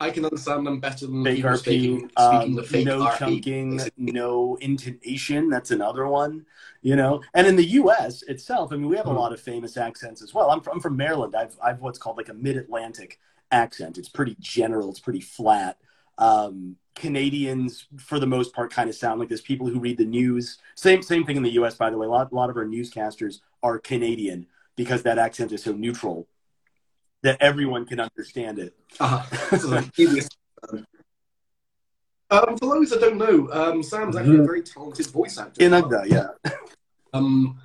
I 0.00 0.10
can 0.10 0.24
understand 0.24 0.66
them 0.66 0.80
better 0.80 1.06
than 1.06 1.24
Fake 1.24 1.36
people 1.36 1.50
RP, 1.50 1.58
speaking, 1.58 2.10
um, 2.16 2.36
speaking 2.36 2.56
the 2.56 2.62
fake 2.62 2.86
no 2.86 3.00
RP. 3.06 3.18
chunking, 3.18 3.80
no 3.96 4.56
intonation. 4.60 5.48
That's 5.48 5.70
another 5.70 6.06
one, 6.06 6.44
you 6.82 6.96
know. 6.96 7.22
And 7.32 7.46
in 7.46 7.56
the 7.56 7.64
U.S. 7.80 8.22
itself, 8.22 8.72
I 8.72 8.76
mean, 8.76 8.88
we 8.88 8.96
have 8.96 9.06
a 9.06 9.10
Mhm. 9.10 9.16
lot 9.16 9.32
of 9.32 9.40
famous 9.40 9.76
accents 9.76 10.20
as 10.22 10.34
well. 10.34 10.50
I'm 10.50 10.60
from, 10.60 10.74
I'm 10.74 10.80
from 10.80 10.96
Maryland. 10.96 11.34
I've 11.36 11.56
I've 11.62 11.80
what's 11.80 11.98
called 11.98 12.16
like 12.16 12.28
a 12.28 12.34
mid-Atlantic 12.34 13.18
accent. 13.52 13.96
It's 13.98 14.08
pretty 14.08 14.36
general. 14.40 14.90
It's 14.90 15.00
pretty 15.00 15.20
flat. 15.20 15.78
Um, 16.18 16.76
Canadians, 16.94 17.86
for 17.98 18.18
the 18.18 18.26
most 18.26 18.52
part, 18.54 18.70
kind 18.72 18.88
of 18.88 18.96
sound 18.96 19.20
like 19.20 19.28
this. 19.28 19.40
People 19.40 19.68
who 19.68 19.80
read 19.80 19.98
the 19.98 20.04
news, 20.04 20.58
same 20.74 21.02
same 21.02 21.24
thing 21.24 21.36
in 21.36 21.42
the 21.42 21.52
U.S. 21.52 21.76
By 21.76 21.90
the 21.90 21.96
way, 21.98 22.06
a 22.06 22.10
lot 22.10 22.30
a 22.32 22.34
lot 22.34 22.50
of 22.50 22.56
our 22.56 22.64
newscasters 22.66 23.40
are 23.62 23.78
Canadian 23.78 24.46
because 24.76 25.02
that 25.04 25.18
accent 25.18 25.52
is 25.52 25.62
so 25.62 25.72
neutral 25.72 26.26
that 27.24 27.40
everyone 27.40 27.86
can 27.86 27.98
understand 28.00 28.58
it. 28.58 28.74
Uh-huh. 29.00 29.58
So, 29.58 29.68
like, 29.68 29.98
easiest- 29.98 30.36
um, 32.30 32.56
for 32.58 32.74
those 32.74 32.90
that 32.90 33.00
don't 33.00 33.18
know, 33.18 33.48
um, 33.52 33.82
Sam's 33.82 34.16
actually 34.16 34.38
a 34.38 34.42
very 34.42 34.62
talented 34.62 35.06
voice 35.06 35.38
actor. 35.38 35.62
In 35.62 35.72
well. 35.72 36.06
Yeah. 36.06 36.28
Um, 37.12 37.60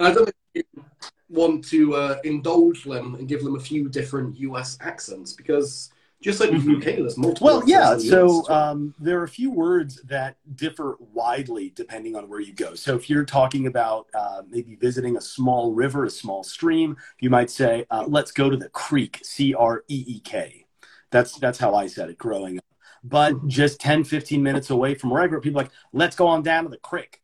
I 0.00 0.12
don't 0.12 0.26
know 0.26 0.32
if 0.54 0.64
you 0.74 0.84
want 1.28 1.64
to 1.66 1.94
uh, 1.94 2.16
indulge 2.24 2.84
them 2.84 3.16
and 3.16 3.28
give 3.28 3.42
them 3.44 3.56
a 3.56 3.60
few 3.60 3.88
different 3.88 4.38
US 4.38 4.78
accents 4.80 5.32
because 5.32 5.90
just 6.24 6.40
like 6.40 6.48
Mhm. 6.50 6.76
UK, 6.78 6.84
there's 6.96 7.18
multiple. 7.18 7.44
Well, 7.46 7.62
yeah. 7.68 7.90
accents 7.90 8.04
in 8.04 8.10
the 8.10 8.16
US 8.24 8.46
So 8.46 8.54
um, 8.54 8.94
there 8.98 9.20
are 9.20 9.24
a 9.24 9.28
few 9.28 9.50
words 9.50 10.00
that 10.04 10.36
differ 10.56 10.96
widely 10.98 11.68
depending 11.76 12.16
on 12.16 12.30
where 12.30 12.40
you 12.40 12.54
go. 12.54 12.74
So 12.74 12.96
if 12.96 13.10
you're 13.10 13.26
talking 13.26 13.66
about 13.66 14.06
uh, 14.14 14.40
maybe 14.48 14.74
visiting 14.76 15.18
a 15.18 15.20
small 15.20 15.72
river, 15.72 16.06
a 16.06 16.10
small 16.10 16.42
stream, 16.42 16.96
you 17.20 17.28
might 17.28 17.50
say, 17.50 17.84
uh, 17.90 18.06
"Let's 18.08 18.32
go 18.32 18.48
to 18.48 18.56
the 18.56 18.70
creek." 18.70 19.20
C 19.22 19.52
R 19.52 19.84
E 19.88 20.04
E 20.06 20.20
K. 20.20 20.66
That's 21.10 21.38
that's 21.38 21.58
how 21.58 21.74
I 21.74 21.86
said 21.88 22.08
it 22.08 22.16
growing 22.16 22.56
up. 22.56 22.64
But 23.04 23.34
Mhm. 23.34 23.48
just 23.48 23.78
10, 23.80 24.02
15 24.02 24.42
minutes 24.42 24.70
away 24.70 24.94
from 24.94 25.10
where 25.10 25.20
I 25.20 25.26
grew 25.26 25.36
up, 25.36 25.44
people 25.44 25.60
are 25.60 25.64
like, 25.64 25.72
"Let's 25.92 26.16
go 26.16 26.26
on 26.26 26.42
down 26.42 26.64
to 26.64 26.70
the 26.70 26.78
creek." 26.78 27.20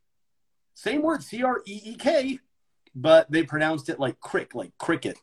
Same 0.74 1.00
word, 1.00 1.22
C 1.22 1.42
R 1.42 1.62
E 1.64 1.80
E 1.86 1.94
K, 1.94 2.38
but 2.94 3.30
they 3.30 3.44
pronounced 3.44 3.88
it 3.88 3.98
like 3.98 4.20
crick, 4.20 4.54
like 4.54 4.76
cricket. 4.76 5.16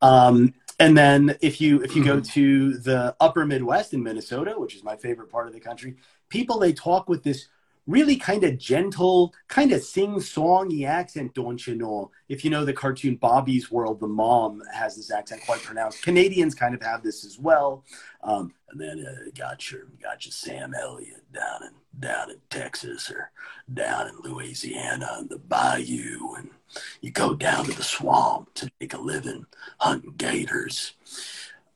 Um, 0.00 0.54
and 0.78 0.96
then 0.96 1.36
if 1.40 1.60
you 1.60 1.82
if 1.82 1.94
you 1.94 2.04
go 2.04 2.20
to 2.20 2.78
the 2.78 3.14
upper 3.20 3.46
Midwest 3.46 3.94
in 3.94 4.02
Minnesota, 4.02 4.54
which 4.56 4.74
is 4.74 4.82
my 4.82 4.96
favorite 4.96 5.30
part 5.30 5.46
of 5.46 5.52
the 5.52 5.60
country, 5.60 5.96
people 6.28 6.58
they 6.58 6.72
talk 6.72 7.08
with 7.08 7.22
this 7.22 7.48
really 7.86 8.16
kind 8.16 8.44
of 8.44 8.58
gentle, 8.58 9.34
kind 9.48 9.70
of 9.72 9.82
sing-songy 9.82 10.86
accent, 10.86 11.34
don't 11.34 11.66
you 11.66 11.74
know? 11.74 12.10
If 12.28 12.44
you 12.44 12.50
know 12.50 12.64
the 12.64 12.72
cartoon 12.72 13.16
Bobby's 13.16 13.70
World, 13.70 14.00
the 14.00 14.08
mom 14.08 14.62
has 14.72 14.96
this 14.96 15.10
accent 15.10 15.42
quite 15.44 15.62
pronounced. 15.62 16.02
Canadians 16.02 16.54
kind 16.54 16.74
of 16.74 16.82
have 16.82 17.02
this 17.02 17.24
as 17.24 17.38
well. 17.38 17.84
Um, 18.22 18.54
and 18.70 18.80
then 18.80 19.06
uh, 19.06 19.30
got 19.36 19.70
your 19.70 19.82
got 20.02 20.24
your 20.24 20.32
Sam 20.32 20.74
Elliott 20.74 21.30
down 21.32 21.64
in 21.64 21.70
down 21.98 22.30
in 22.30 22.36
Texas 22.50 23.10
or 23.10 23.30
down 23.72 24.08
in 24.08 24.14
Louisiana 24.22 25.18
in 25.20 25.28
the 25.28 25.38
bayou, 25.38 26.34
and 26.34 26.50
you 27.00 27.10
go 27.10 27.34
down 27.34 27.64
to 27.64 27.72
the 27.72 27.82
swamp 27.82 28.52
to 28.54 28.70
make 28.80 28.94
a 28.94 28.98
living 28.98 29.46
hunting 29.78 30.14
gators. 30.16 30.94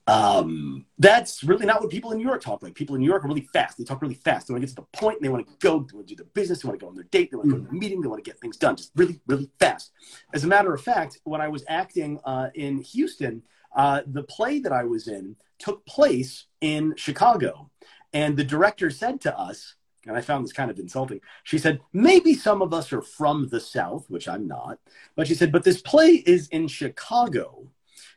Um, 0.07 0.87
that's 0.99 1.45
really 1.45 1.67
not 1.67 1.83
what 1.83 1.91
people 1.91 2.13
in 2.13 2.19
New 2.19 2.27
York 2.27 2.41
talk 2.41 2.63
like. 2.63 2.75
People 2.75 2.95
in 2.95 3.03
New 3.03 3.07
York 3.07 3.25
are 3.25 3.29
really 3.29 3.49
fast. 3.53 3.77
They 3.77 3.85
talk 3.85 4.01
really 4.01 4.15
fast. 4.15 4.49
They 4.49 4.55
want 4.55 4.63
to 4.63 4.67
get 4.67 4.77
to 4.77 4.83
the 4.83 4.99
point. 4.99 5.21
They 5.21 5.29
want 5.29 5.47
to 5.47 5.53
go. 5.61 5.81
They 5.81 5.95
want 5.95 6.09
to 6.09 6.15
do 6.15 6.17
their 6.17 6.31
business. 6.33 6.63
They 6.63 6.67
want 6.67 6.81
to 6.81 6.85
go 6.85 6.89
on 6.89 6.95
their 6.95 7.05
date. 7.05 7.31
They 7.31 7.37
want 7.37 7.51
to 7.51 7.57
go 7.57 7.63
to 7.63 7.65
their 7.65 7.79
meeting. 7.79 8.01
They 8.01 8.09
want 8.09 8.25
to 8.25 8.29
get 8.29 8.41
things 8.41 8.57
done. 8.57 8.77
Just 8.77 8.93
really, 8.97 9.21
really 9.27 9.51
fast. 9.61 9.93
As 10.33 10.45
a 10.45 10.47
matter 10.47 10.73
of 10.73 10.81
fact, 10.81 11.19
when 11.25 11.43
I 11.43 11.49
was 11.49 11.63
acting 11.69 12.19
uh, 12.25 12.49
in 12.55 12.81
Houston, 12.81 13.43
uh, 13.77 14.01
the 14.07 14.23
play 14.23 14.61
that 14.61 14.73
I 14.73 14.85
was 14.85 15.09
in 15.09 15.37
took 15.59 15.85
place 15.85 16.47
in 16.63 16.95
Chicago, 16.97 17.71
and 18.15 18.35
the 18.35 18.45
director 18.45 18.89
said 18.89 19.21
to 19.23 19.39
us, 19.39 19.75
and 20.09 20.17
I 20.17 20.23
found 20.23 20.45
this 20.45 20.53
kind 20.53 20.71
of 20.71 20.79
insulting. 20.79 21.21
She 21.45 21.59
said, 21.59 21.81
maybe 21.93 22.35
some 22.35 22.63
of 22.63 22.73
us 22.73 22.93
are 22.93 23.03
from 23.03 23.49
the 23.49 23.61
South, 23.61 24.07
which 24.09 24.27
I'm 24.27 24.49
not, 24.49 24.79
but 25.15 25.29
she 25.29 25.35
said, 25.35 25.53
but 25.53 25.65
this 25.65 25.83
play 25.83 26.23
is 26.27 26.49
in 26.49 26.67
Chicago. 26.67 27.69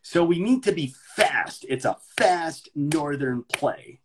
So 0.02 0.24
we 0.24 0.40
need 0.40 0.64
to 0.64 0.72
be 0.72 0.96
fast. 1.16 1.66
It's 1.68 1.86
a 1.86 1.98
fast 2.18 2.70
northern 2.76 3.44
play. 3.44 4.00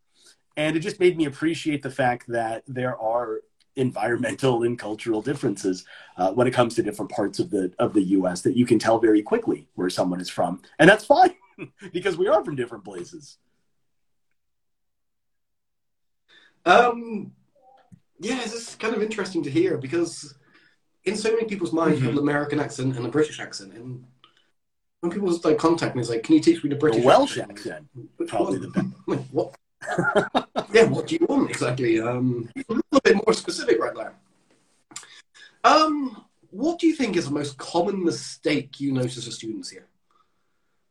And 0.57 0.76
it 0.76 0.80
just 0.80 1.01
made 1.01 1.16
me 1.16 1.26
appreciate 1.26 1.82
the 1.82 1.91
fact 1.91 2.26
that 2.28 2.64
there 2.66 2.99
are 2.99 3.41
environmental 3.76 4.62
and 4.62 4.78
cultural 4.78 5.22
differences 5.22 5.84
uh, 6.16 6.32
when 6.32 6.47
it 6.47 6.55
comes 6.55 6.74
to 6.74 6.82
different 6.82 7.11
parts 7.11 7.39
of 7.39 7.51
the 7.51 7.72
of 7.78 7.93
the 7.93 8.03
US 8.03 8.41
that 8.41 8.57
you 8.57 8.64
can 8.64 8.78
tell 8.78 8.99
very 8.99 9.22
quickly 9.22 9.68
where 9.74 9.91
someone 9.91 10.20
is 10.20 10.30
from. 10.30 10.62
And 10.78 10.89
that's 10.89 11.05
fine 11.05 11.34
because 11.93 12.16
we 12.16 12.26
are 12.26 12.43
from 12.43 12.57
different 12.57 12.84
places. 12.84 13.37
Um, 16.64 17.32
yeah, 18.18 18.40
it's 18.42 18.52
just 18.52 18.78
kind 18.78 18.94
of 18.94 19.02
interesting 19.02 19.42
to 19.44 19.50
hear 19.50 19.76
because 19.78 20.34
in 21.04 21.16
so 21.16 21.32
many 21.32 21.46
people's 21.46 21.72
minds, 21.72 22.00
you 22.00 22.06
have 22.06 22.14
Mhm. 22.14 22.18
an 22.18 22.24
American 22.24 22.60
accent 22.60 22.96
and 22.96 23.06
a 23.06 23.08
British 23.08 23.38
accent, 23.40 23.72
and 23.74 24.04
when 25.00 25.12
people 25.12 25.28
like 25.44 25.58
contact 25.58 25.94
me, 25.94 26.00
it's 26.00 26.10
like, 26.10 26.22
"Can 26.22 26.34
you 26.34 26.40
teach 26.40 26.62
me 26.64 26.70
the 26.70 26.76
British 26.76 27.00
the 27.02 27.06
Welsh 27.06 27.38
accent?" 27.38 27.58
accent. 27.58 27.88
Which 28.16 28.28
Probably 28.30 28.58
one? 28.58 28.62
the 28.62 28.68
best. 28.68 28.86
Like, 29.06 29.26
what? 29.30 29.54
yeah, 30.72 30.84
what 30.84 31.06
do 31.06 31.16
you 31.16 31.26
want 31.28 31.48
exactly? 31.50 32.00
Um, 32.00 32.50
a 32.56 32.72
little 32.72 33.00
bit 33.04 33.14
more 33.24 33.32
specific 33.34 33.78
right 33.78 33.94
there. 33.94 34.14
Um, 35.62 36.24
what 36.50 36.78
do 36.78 36.86
you 36.86 36.94
think 36.94 37.16
is 37.16 37.26
the 37.26 37.32
most 37.34 37.56
common 37.58 38.02
mistake 38.04 38.80
you 38.80 38.92
notice 38.92 39.26
as 39.26 39.34
students 39.34 39.70
here? 39.70 39.86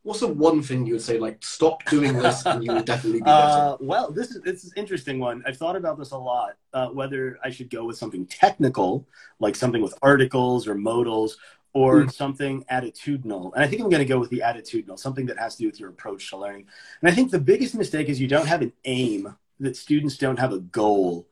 What's 0.06 0.20
the 0.20 0.28
one 0.28 0.62
thing 0.62 0.86
you 0.86 0.94
would 0.94 1.02
say, 1.02 1.18
like, 1.18 1.44
stop 1.44 1.84
doing 1.86 2.14
this 2.14 2.46
and 2.46 2.64
you 2.64 2.72
would 2.74 2.86
definitely 2.86 3.22
be 3.22 3.24
better? 3.24 3.42
Uh, 3.42 3.78
well, 3.80 4.12
this 4.12 4.30
is 4.30 4.40
this 4.44 4.64
is 4.64 4.72
an 4.74 4.78
interesting 4.78 5.18
one. 5.18 5.44
I've 5.48 5.58
thought 5.58 5.76
about 5.76 5.98
this 5.98 6.12
a 6.12 6.18
lot. 6.18 6.58
Uh, 6.72 6.90
whether 6.90 7.40
I 7.44 7.50
should 7.50 7.72
go 7.72 7.86
with 7.86 7.98
something 7.98 8.28
technical, 8.28 9.08
like 9.40 9.56
something 9.56 9.82
with 9.82 9.96
articles 10.04 10.68
or 10.68 10.76
modals, 10.76 11.38
or 11.74 12.04
Mm. 12.04 12.12
something 12.14 12.64
attitudinal. 12.72 13.52
And 13.56 13.64
I 13.64 13.68
think 13.68 13.82
I'm 13.82 13.90
going 13.90 14.04
to 14.08 14.14
go 14.14 14.20
with 14.20 14.30
the 14.30 14.44
attitudinal, 14.46 15.00
something 15.00 15.26
that 15.26 15.40
has 15.40 15.56
to 15.56 15.64
do 15.64 15.70
with 15.70 15.80
your 15.80 15.90
approach 15.90 16.30
to 16.30 16.38
learning. 16.38 16.68
And 17.02 17.10
I 17.10 17.14
think 17.16 17.32
the 17.32 17.40
biggest 17.40 17.74
mistake 17.74 18.08
is 18.08 18.22
you 18.22 18.28
don't 18.28 18.48
have 18.48 18.62
an 18.62 18.74
aim, 18.86 19.36
that 19.60 19.76
students 19.76 20.18
don't 20.18 20.38
have 20.38 20.54
a 20.54 20.60
goal. 20.60 21.28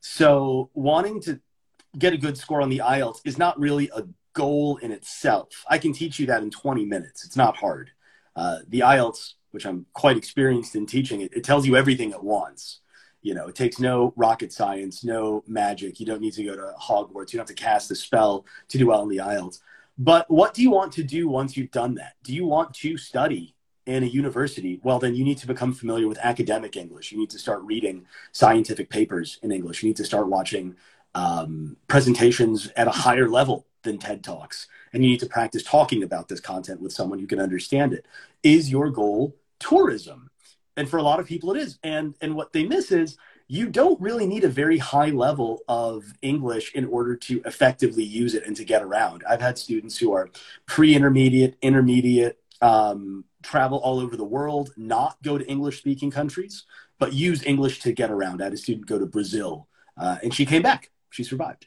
So 0.00 0.68
wanting 0.74 1.20
to 1.22 1.40
get 1.96 2.12
a 2.12 2.16
good 2.18 2.36
score 2.36 2.60
on 2.60 2.70
the 2.70 2.78
IELTS 2.78 3.20
is 3.24 3.38
not 3.38 3.58
really 3.58 3.88
a 3.94 4.02
goal 4.32 4.78
in 4.78 4.90
itself. 4.90 5.64
I 5.70 5.78
can 5.78 5.92
teach 5.92 6.18
you 6.18 6.26
that 6.26 6.42
in 6.42 6.50
20 6.50 6.84
minutes. 6.84 7.24
It's 7.24 7.36
not 7.36 7.56
hard. 7.56 7.92
Uh, 8.36 8.58
the 8.68 8.80
IELTS, 8.80 9.34
which 9.50 9.66
I'm 9.66 9.86
quite 9.94 10.16
experienced 10.16 10.76
in 10.76 10.86
teaching, 10.86 11.22
it, 11.22 11.32
it 11.34 11.42
tells 11.42 11.66
you 11.66 11.74
everything 11.74 12.12
at 12.12 12.22
once. 12.22 12.80
You 13.22 13.34
know, 13.34 13.48
it 13.48 13.56
takes 13.56 13.80
no 13.80 14.12
rocket 14.14 14.52
science, 14.52 15.02
no 15.02 15.42
magic. 15.48 15.98
You 15.98 16.06
don't 16.06 16.20
need 16.20 16.34
to 16.34 16.44
go 16.44 16.54
to 16.54 16.74
Hogwarts. 16.80 17.32
You 17.32 17.38
don't 17.38 17.48
have 17.48 17.56
to 17.56 17.60
cast 17.60 17.90
a 17.90 17.96
spell 17.96 18.46
to 18.68 18.78
do 18.78 18.86
well 18.86 19.02
in 19.02 19.08
the 19.08 19.16
IELTS. 19.16 19.60
But 19.98 20.30
what 20.30 20.54
do 20.54 20.62
you 20.62 20.70
want 20.70 20.92
to 20.92 21.02
do 21.02 21.28
once 21.28 21.56
you've 21.56 21.70
done 21.70 21.94
that? 21.94 22.14
Do 22.22 22.34
you 22.34 22.46
want 22.46 22.74
to 22.74 22.96
study 22.98 23.54
in 23.86 24.02
a 24.02 24.06
university? 24.06 24.78
Well, 24.82 24.98
then 24.98 25.14
you 25.14 25.24
need 25.24 25.38
to 25.38 25.46
become 25.46 25.72
familiar 25.72 26.06
with 26.06 26.18
academic 26.18 26.76
English. 26.76 27.10
You 27.10 27.18
need 27.18 27.30
to 27.30 27.38
start 27.38 27.62
reading 27.62 28.06
scientific 28.32 28.90
papers 28.90 29.38
in 29.42 29.50
English. 29.50 29.82
You 29.82 29.88
need 29.88 29.96
to 29.96 30.04
start 30.04 30.28
watching 30.28 30.76
um, 31.14 31.78
presentations 31.88 32.70
at 32.76 32.86
a 32.86 32.90
higher 32.90 33.28
level 33.28 33.66
than 33.82 33.98
TED 33.98 34.22
Talks. 34.22 34.68
And 34.96 35.04
you 35.04 35.10
need 35.10 35.20
to 35.20 35.26
practice 35.26 35.62
talking 35.62 36.02
about 36.02 36.26
this 36.26 36.40
content 36.40 36.80
with 36.80 36.90
someone 36.90 37.18
who 37.18 37.26
can 37.26 37.38
understand 37.38 37.92
it. 37.92 38.06
Is 38.42 38.70
your 38.70 38.88
goal 38.88 39.36
tourism? 39.58 40.30
And 40.74 40.88
for 40.88 40.96
a 40.96 41.02
lot 41.02 41.20
of 41.20 41.26
people, 41.26 41.54
it 41.54 41.60
is. 41.60 41.78
And, 41.82 42.14
and 42.22 42.34
what 42.34 42.54
they 42.54 42.64
miss 42.64 42.90
is 42.90 43.18
you 43.46 43.68
don't 43.68 44.00
really 44.00 44.26
need 44.26 44.42
a 44.42 44.48
very 44.48 44.78
high 44.78 45.10
level 45.10 45.60
of 45.68 46.06
English 46.22 46.74
in 46.74 46.86
order 46.86 47.14
to 47.14 47.42
effectively 47.44 48.04
use 48.04 48.34
it 48.34 48.46
and 48.46 48.56
to 48.56 48.64
get 48.64 48.82
around. 48.82 49.22
I've 49.28 49.42
had 49.42 49.58
students 49.58 49.98
who 49.98 50.14
are 50.14 50.30
pre 50.64 50.96
intermediate, 50.96 52.38
um, 52.62 53.26
travel 53.42 53.76
all 53.80 54.00
over 54.00 54.16
the 54.16 54.24
world, 54.24 54.72
not 54.78 55.22
go 55.22 55.36
to 55.36 55.46
English 55.46 55.76
speaking 55.76 56.10
countries, 56.10 56.64
but 56.98 57.12
use 57.12 57.44
English 57.44 57.80
to 57.80 57.92
get 57.92 58.10
around. 58.10 58.40
I 58.40 58.44
had 58.44 58.54
a 58.54 58.56
student 58.56 58.86
go 58.86 58.98
to 58.98 59.04
Brazil 59.04 59.68
uh, 59.98 60.16
and 60.22 60.32
she 60.32 60.46
came 60.46 60.62
back. 60.62 60.90
She 61.10 61.22
survived, 61.22 61.66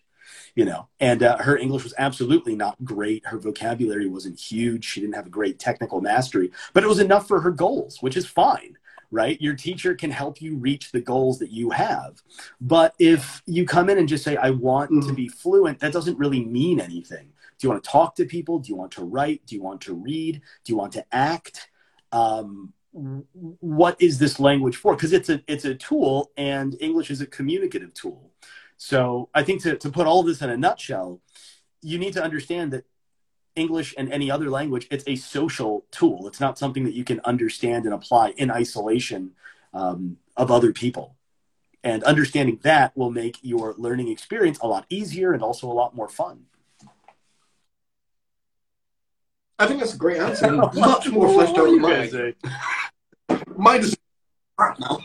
you 0.55 0.65
know, 0.65 0.87
and 0.99 1.23
uh, 1.23 1.37
her 1.37 1.57
English 1.57 1.83
was 1.83 1.93
absolutely 1.97 2.55
not 2.55 2.83
great. 2.83 3.25
Her 3.25 3.37
vocabulary 3.37 4.07
wasn't 4.07 4.39
huge. 4.39 4.85
She 4.85 5.01
didn't 5.01 5.15
have 5.15 5.27
a 5.27 5.31
great 5.31 5.59
technical 5.59 6.01
mastery, 6.01 6.51
but 6.73 6.83
it 6.83 6.87
was 6.87 6.99
enough 6.99 7.27
for 7.27 7.41
her 7.41 7.51
goals, 7.51 8.01
which 8.01 8.17
is 8.17 8.25
fine 8.25 8.75
right? 9.11 9.41
Your 9.41 9.55
teacher 9.55 9.95
can 9.95 10.11
help 10.11 10.41
you 10.41 10.55
reach 10.55 10.91
the 10.91 11.01
goals 11.01 11.39
that 11.39 11.51
you 11.51 11.71
have. 11.71 12.21
But 12.61 12.93
if 12.99 13.41
you 13.45 13.65
come 13.65 13.89
in 13.89 13.97
and 13.97 14.07
just 14.07 14.23
say, 14.23 14.37
I 14.37 14.51
want 14.51 14.91
mm-hmm. 14.91 15.07
to 15.07 15.13
be 15.13 15.27
fluent, 15.27 15.79
that 15.79 15.93
doesn't 15.93 16.17
really 16.17 16.45
mean 16.45 16.79
anything. 16.79 17.31
Do 17.57 17.67
you 17.67 17.71
want 17.71 17.83
to 17.83 17.89
talk 17.89 18.15
to 18.15 18.25
people? 18.25 18.59
Do 18.59 18.69
you 18.69 18.75
want 18.75 18.91
to 18.93 19.03
write? 19.03 19.45
Do 19.45 19.55
you 19.55 19.61
want 19.61 19.81
to 19.81 19.93
read? 19.93 20.41
Do 20.63 20.71
you 20.71 20.77
want 20.77 20.93
to 20.93 21.05
act? 21.11 21.69
Um, 22.11 22.73
what 22.91 24.01
is 24.01 24.17
this 24.17 24.39
language 24.39 24.77
for? 24.77 24.95
Because 24.95 25.13
it's 25.13 25.29
a 25.29 25.41
it's 25.47 25.65
a 25.65 25.75
tool, 25.75 26.31
and 26.37 26.75
English 26.79 27.11
is 27.11 27.21
a 27.21 27.27
communicative 27.27 27.93
tool. 27.93 28.31
So 28.79 29.27
I 29.35 29.43
think 29.43 29.61
to, 29.63 29.75
to 29.75 29.89
put 29.89 30.07
all 30.07 30.23
this 30.23 30.41
in 30.41 30.49
a 30.49 30.55
nutshell, 30.55 31.19
you 31.81 31.99
need 31.99 32.13
to 32.13 32.23
understand 32.23 32.71
that 32.71 32.85
English 33.53 33.93
and 33.97 34.11
any 34.11 34.31
other 34.31 34.49
language, 34.49 34.87
it's 34.89 35.03
a 35.05 35.17
social 35.17 35.85
tool. 35.91 36.27
It's 36.29 36.39
not 36.39 36.57
something 36.57 36.85
that 36.85 36.93
you 36.93 37.03
can 37.03 37.19
understand 37.25 37.83
and 37.83 37.93
apply 37.93 38.29
in 38.37 38.49
isolation 38.49 39.31
um, 39.73 40.17
of 40.37 40.49
other 40.49 40.71
people. 40.71 41.17
And 41.83 42.05
understanding 42.05 42.59
that 42.63 42.95
will 42.95 43.11
make 43.11 43.37
your 43.41 43.75
learning 43.77 44.07
experience 44.07 44.57
a 44.61 44.67
lot 44.67 44.85
easier 44.89 45.33
and 45.33 45.43
also 45.43 45.69
a 45.69 45.73
lot 45.73 45.93
more 45.93 46.07
fun. 46.07 46.45
I 49.59 49.67
think 49.67 49.81
that's 49.81 49.93
a 49.93 49.97
great 49.97 50.21
answer. 50.21 50.51
much 50.73 51.09
more 51.09 51.27
fleshed 51.33 51.57
out 51.57 51.65
than 51.65 51.81
mine. 51.81 52.33
Mine 53.57 53.81
is 53.81 53.97
crap 54.55 54.79
now. 54.79 54.99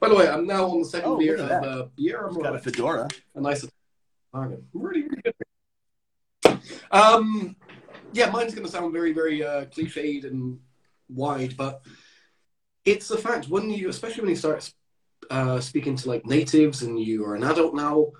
By 0.00 0.08
the 0.08 0.14
way, 0.14 0.28
I'm 0.28 0.46
now 0.46 0.66
on 0.66 0.80
the 0.80 0.84
second 0.88 1.10
Oh, 1.10 1.16
beer 1.18 1.36
of 1.36 1.50
uh, 1.50 1.86
beer. 1.96 2.26
I'm 2.26 2.34
Got 2.40 2.56
a 2.56 2.58
fedora. 2.58 3.08
a 3.34 3.40
nice. 3.40 3.66
Really, 4.32 5.02
really 5.02 5.22
good. 5.24 6.58
Um, 6.90 7.56
yeah, 8.12 8.30
mine's 8.30 8.54
going 8.54 8.66
to 8.66 8.72
sound 8.72 8.92
very, 8.92 9.12
very 9.12 9.44
uh, 9.44 9.64
cliched 9.66 10.24
and 10.24 10.58
wide, 11.08 11.56
but 11.56 11.82
it's 12.84 13.10
a 13.10 13.18
fact. 13.18 13.48
When 13.48 13.70
you, 13.70 13.88
especially 13.88 14.22
when 14.22 14.30
you 14.30 14.36
start 14.36 14.72
uh, 15.30 15.60
speaking 15.60 15.96
to 15.96 16.08
like 16.08 16.26
natives 16.26 16.82
and 16.82 16.98
you 17.00 17.24
are 17.24 17.34
an 17.34 17.44
adult 17.44 17.74
now, 17.74 18.12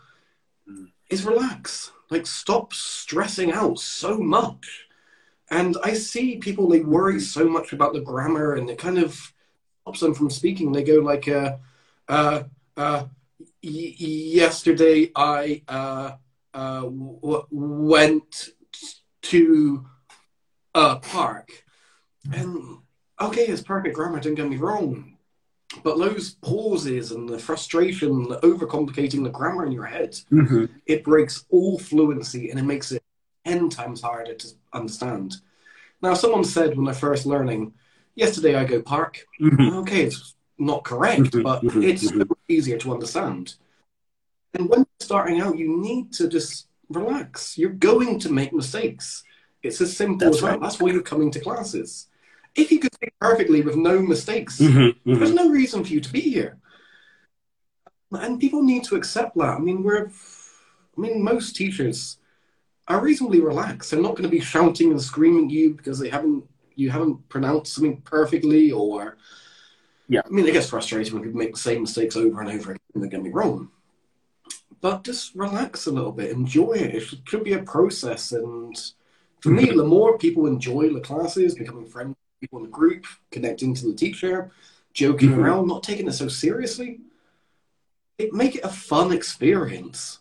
Mm. 0.68 0.92
is 1.10 1.24
relax. 1.24 1.90
Like, 2.08 2.24
stop 2.24 2.72
stressing 2.72 3.50
out 3.50 3.80
so 3.80 4.16
much. 4.18 4.86
And 5.50 5.76
I 5.82 5.92
see 5.94 6.36
people 6.36 6.68
they 6.68 6.82
worry 6.82 7.18
so 7.18 7.48
much 7.48 7.72
about 7.72 7.94
the 7.94 8.00
grammar, 8.00 8.54
and 8.54 8.70
it 8.70 8.78
kind 8.78 8.98
of 8.98 9.34
stops 9.82 10.00
them 10.00 10.14
from 10.14 10.30
speaking. 10.30 10.72
They 10.72 10.84
go 10.84 11.00
like, 11.00 11.28
uh, 11.28 11.56
uh, 12.08 12.44
uh, 12.76 13.04
y- 13.62 13.94
yesterday 13.98 15.10
I 15.16 15.62
uh, 15.68 16.12
uh, 16.54 16.82
w- 16.82 17.46
went 17.50 18.50
to 19.22 19.86
a 20.74 20.96
park, 20.96 21.50
and 22.32 22.78
okay, 23.20 23.42
it's 23.46 23.62
perfect 23.62 23.94
grammar. 23.96 24.20
Don't 24.20 24.34
get 24.34 24.48
me 24.48 24.56
wrong, 24.56 25.16
but 25.82 25.98
those 25.98 26.30
pauses 26.34 27.10
and 27.12 27.28
the 27.28 27.38
frustration, 27.38 28.28
the 28.28 28.38
overcomplicating 28.40 29.24
the 29.24 29.30
grammar 29.30 29.66
in 29.66 29.72
your 29.72 29.84
head, 29.86 30.16
Mm-hmm. 30.30 30.66
it 30.86 31.02
breaks 31.04 31.44
all 31.50 31.78
fluency 31.78 32.50
and 32.50 32.58
it 32.58 32.64
makes 32.64 32.92
it 32.92 33.02
10 33.46 33.68
times 33.68 34.00
harder 34.00 34.34
to 34.34 34.48
understand. 34.72 35.36
Now, 36.00 36.14
someone 36.14 36.44
said 36.44 36.76
when 36.76 36.84
they're 36.84 36.94
first 36.94 37.26
learning, 37.26 37.72
yesterday 38.14 38.54
I 38.54 38.64
go 38.64 38.82
park. 38.82 39.24
Mm-hmm. 39.40 39.76
Okay, 39.78 40.02
it's 40.04 40.34
not 40.58 40.84
correct, 40.84 41.32
Mhm, 41.32 41.42
but 41.42 41.62
mhm, 41.62 41.82
it's 41.84 42.10
mhm. 42.10 42.28
easier 42.48 42.78
to 42.78 42.92
understand. 42.92 43.54
And 44.54 44.68
when 44.68 44.86
starting 45.00 45.40
out, 45.40 45.56
you 45.58 45.80
need 45.80 46.12
to 46.14 46.28
just 46.28 46.68
relax. 46.90 47.56
You're 47.56 47.70
going 47.70 48.18
to 48.20 48.30
make 48.32 48.52
mistakes. 48.52 49.24
It's 49.62 49.80
as 49.80 49.96
simple 49.96 50.18
That's 50.26 50.36
as 50.36 50.42
that. 50.42 50.50
right. 50.50 50.60
That's 50.60 50.80
why 50.80 50.90
you're 50.90 51.02
coming 51.02 51.30
to 51.32 51.40
classes. 51.40 52.08
If 52.54 52.70
you 52.70 52.78
could 52.80 52.92
speak 52.94 53.14
perfectly 53.18 53.62
with 53.62 53.76
no 53.76 54.02
mistakes, 54.02 54.58
Mm-hmm. 54.60 55.14
there's 55.14 55.32
no 55.32 55.48
reason 55.48 55.82
for 55.84 55.90
you 55.92 56.00
to 56.00 56.12
be 56.12 56.20
here. 56.20 56.58
And 58.12 58.38
people 58.38 58.62
need 58.62 58.84
to 58.84 58.96
accept 58.96 59.36
that. 59.36 59.56
I 59.56 59.58
mean, 59.58 59.82
we're, 59.82 60.08
I 60.96 61.00
mean, 61.00 61.22
most 61.24 61.56
teachers 61.56 62.18
are 62.88 63.00
reasonably 63.00 63.40
relaxed. 63.40 63.90
They're 63.90 64.02
not 64.02 64.16
going 64.16 64.24
to 64.24 64.28
be 64.28 64.40
shouting 64.40 64.90
and 64.90 65.00
screaming 65.00 65.46
at 65.46 65.50
you 65.52 65.74
because 65.74 65.98
they 65.98 66.10
haven't, 66.10 66.44
you 66.82 66.90
haven't 66.90 67.28
pronounced 67.28 67.72
something 67.74 68.00
perfectly 68.02 68.70
or, 68.72 69.16
Yeah. 70.08 70.22
I 70.26 70.30
mean, 70.30 70.46
it 70.46 70.52
gets 70.52 70.68
frustrating 70.68 71.14
when 71.14 71.22
people 71.22 71.38
make 71.38 71.52
the 71.54 71.58
same 71.68 71.82
mistakes 71.82 72.16
over 72.16 72.40
and 72.40 72.50
over 72.50 72.72
again. 72.72 72.80
Don't 72.94 73.08
get 73.08 73.22
me 73.22 73.30
wrong. 73.30 73.70
But 74.80 75.04
just 75.04 75.34
relax 75.34 75.86
a 75.86 75.92
little 75.92 76.12
bit, 76.12 76.30
enjoy 76.32 76.72
it. 76.72 76.94
It 76.96 77.00
should, 77.00 77.22
should 77.28 77.44
be 77.44 77.52
a 77.52 77.62
process. 77.62 78.32
And 78.32 78.76
for 79.40 79.50
me, 79.50 79.66
the 79.66 79.84
more 79.84 80.18
people 80.18 80.46
enjoy 80.46 80.92
the 80.92 81.00
classes, 81.00 81.54
becoming 81.54 81.86
friends 81.86 82.10
with 82.10 82.40
people 82.40 82.58
in 82.58 82.64
the 82.64 82.70
group, 82.70 83.06
connecting 83.30 83.74
to 83.74 83.86
the 83.86 83.94
teacher, 83.94 84.50
joking 84.92 85.30
Mhm. 85.30 85.38
around, 85.38 85.68
not 85.68 85.84
taking 85.84 86.08
it 86.08 86.12
so 86.12 86.28
seriously, 86.28 87.00
it 88.18 88.32
make 88.32 88.56
it 88.56 88.64
a 88.64 88.68
fun 88.68 89.12
experience. 89.12 90.18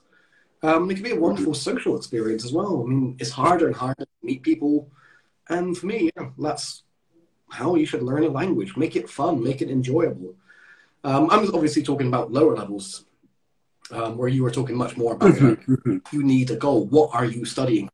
Um, 0.63 0.89
it 0.89 0.93
can 0.95 1.03
be 1.03 1.11
a 1.11 1.19
wonderful 1.19 1.55
social 1.55 1.97
experience 1.97 2.45
as 2.45 2.53
well. 2.53 2.83
I 2.83 2.89
mean, 2.89 3.15
it's 3.19 3.31
harder 3.31 3.65
and 3.67 3.75
harder 3.75 4.05
to 4.05 4.07
meet 4.21 4.43
people, 4.43 4.91
and 5.51 5.77
for 5.77 5.85
me, 5.85 6.09
yeah, 6.15 6.29
that's 6.37 6.83
how 7.49 7.75
you 7.75 7.85
should 7.85 8.01
learn 8.01 8.23
a 8.23 8.29
language. 8.29 8.75
Make 8.77 8.95
it 8.95 9.09
fun, 9.09 9.43
make 9.43 9.61
it 9.61 9.69
enjoyable. 9.69 10.33
Um, 11.03 11.29
I'm 11.29 11.53
obviously 11.53 11.83
talking 11.83 12.07
about 12.07 12.31
lower 12.31 12.55
levels, 12.55 13.05
um, 13.91 14.17
where 14.17 14.29
you 14.29 14.43
were 14.43 14.51
talking 14.51 14.77
much 14.77 14.95
more 14.97 15.13
about 15.13 15.39
like, 15.39 15.65
Mm-hmm. 15.65 15.97
you 16.15 16.23
need 16.23 16.51
a 16.51 16.55
goal. 16.55 16.85
What 16.85 17.09
are 17.13 17.25
you 17.25 17.43
studying? 17.45 17.89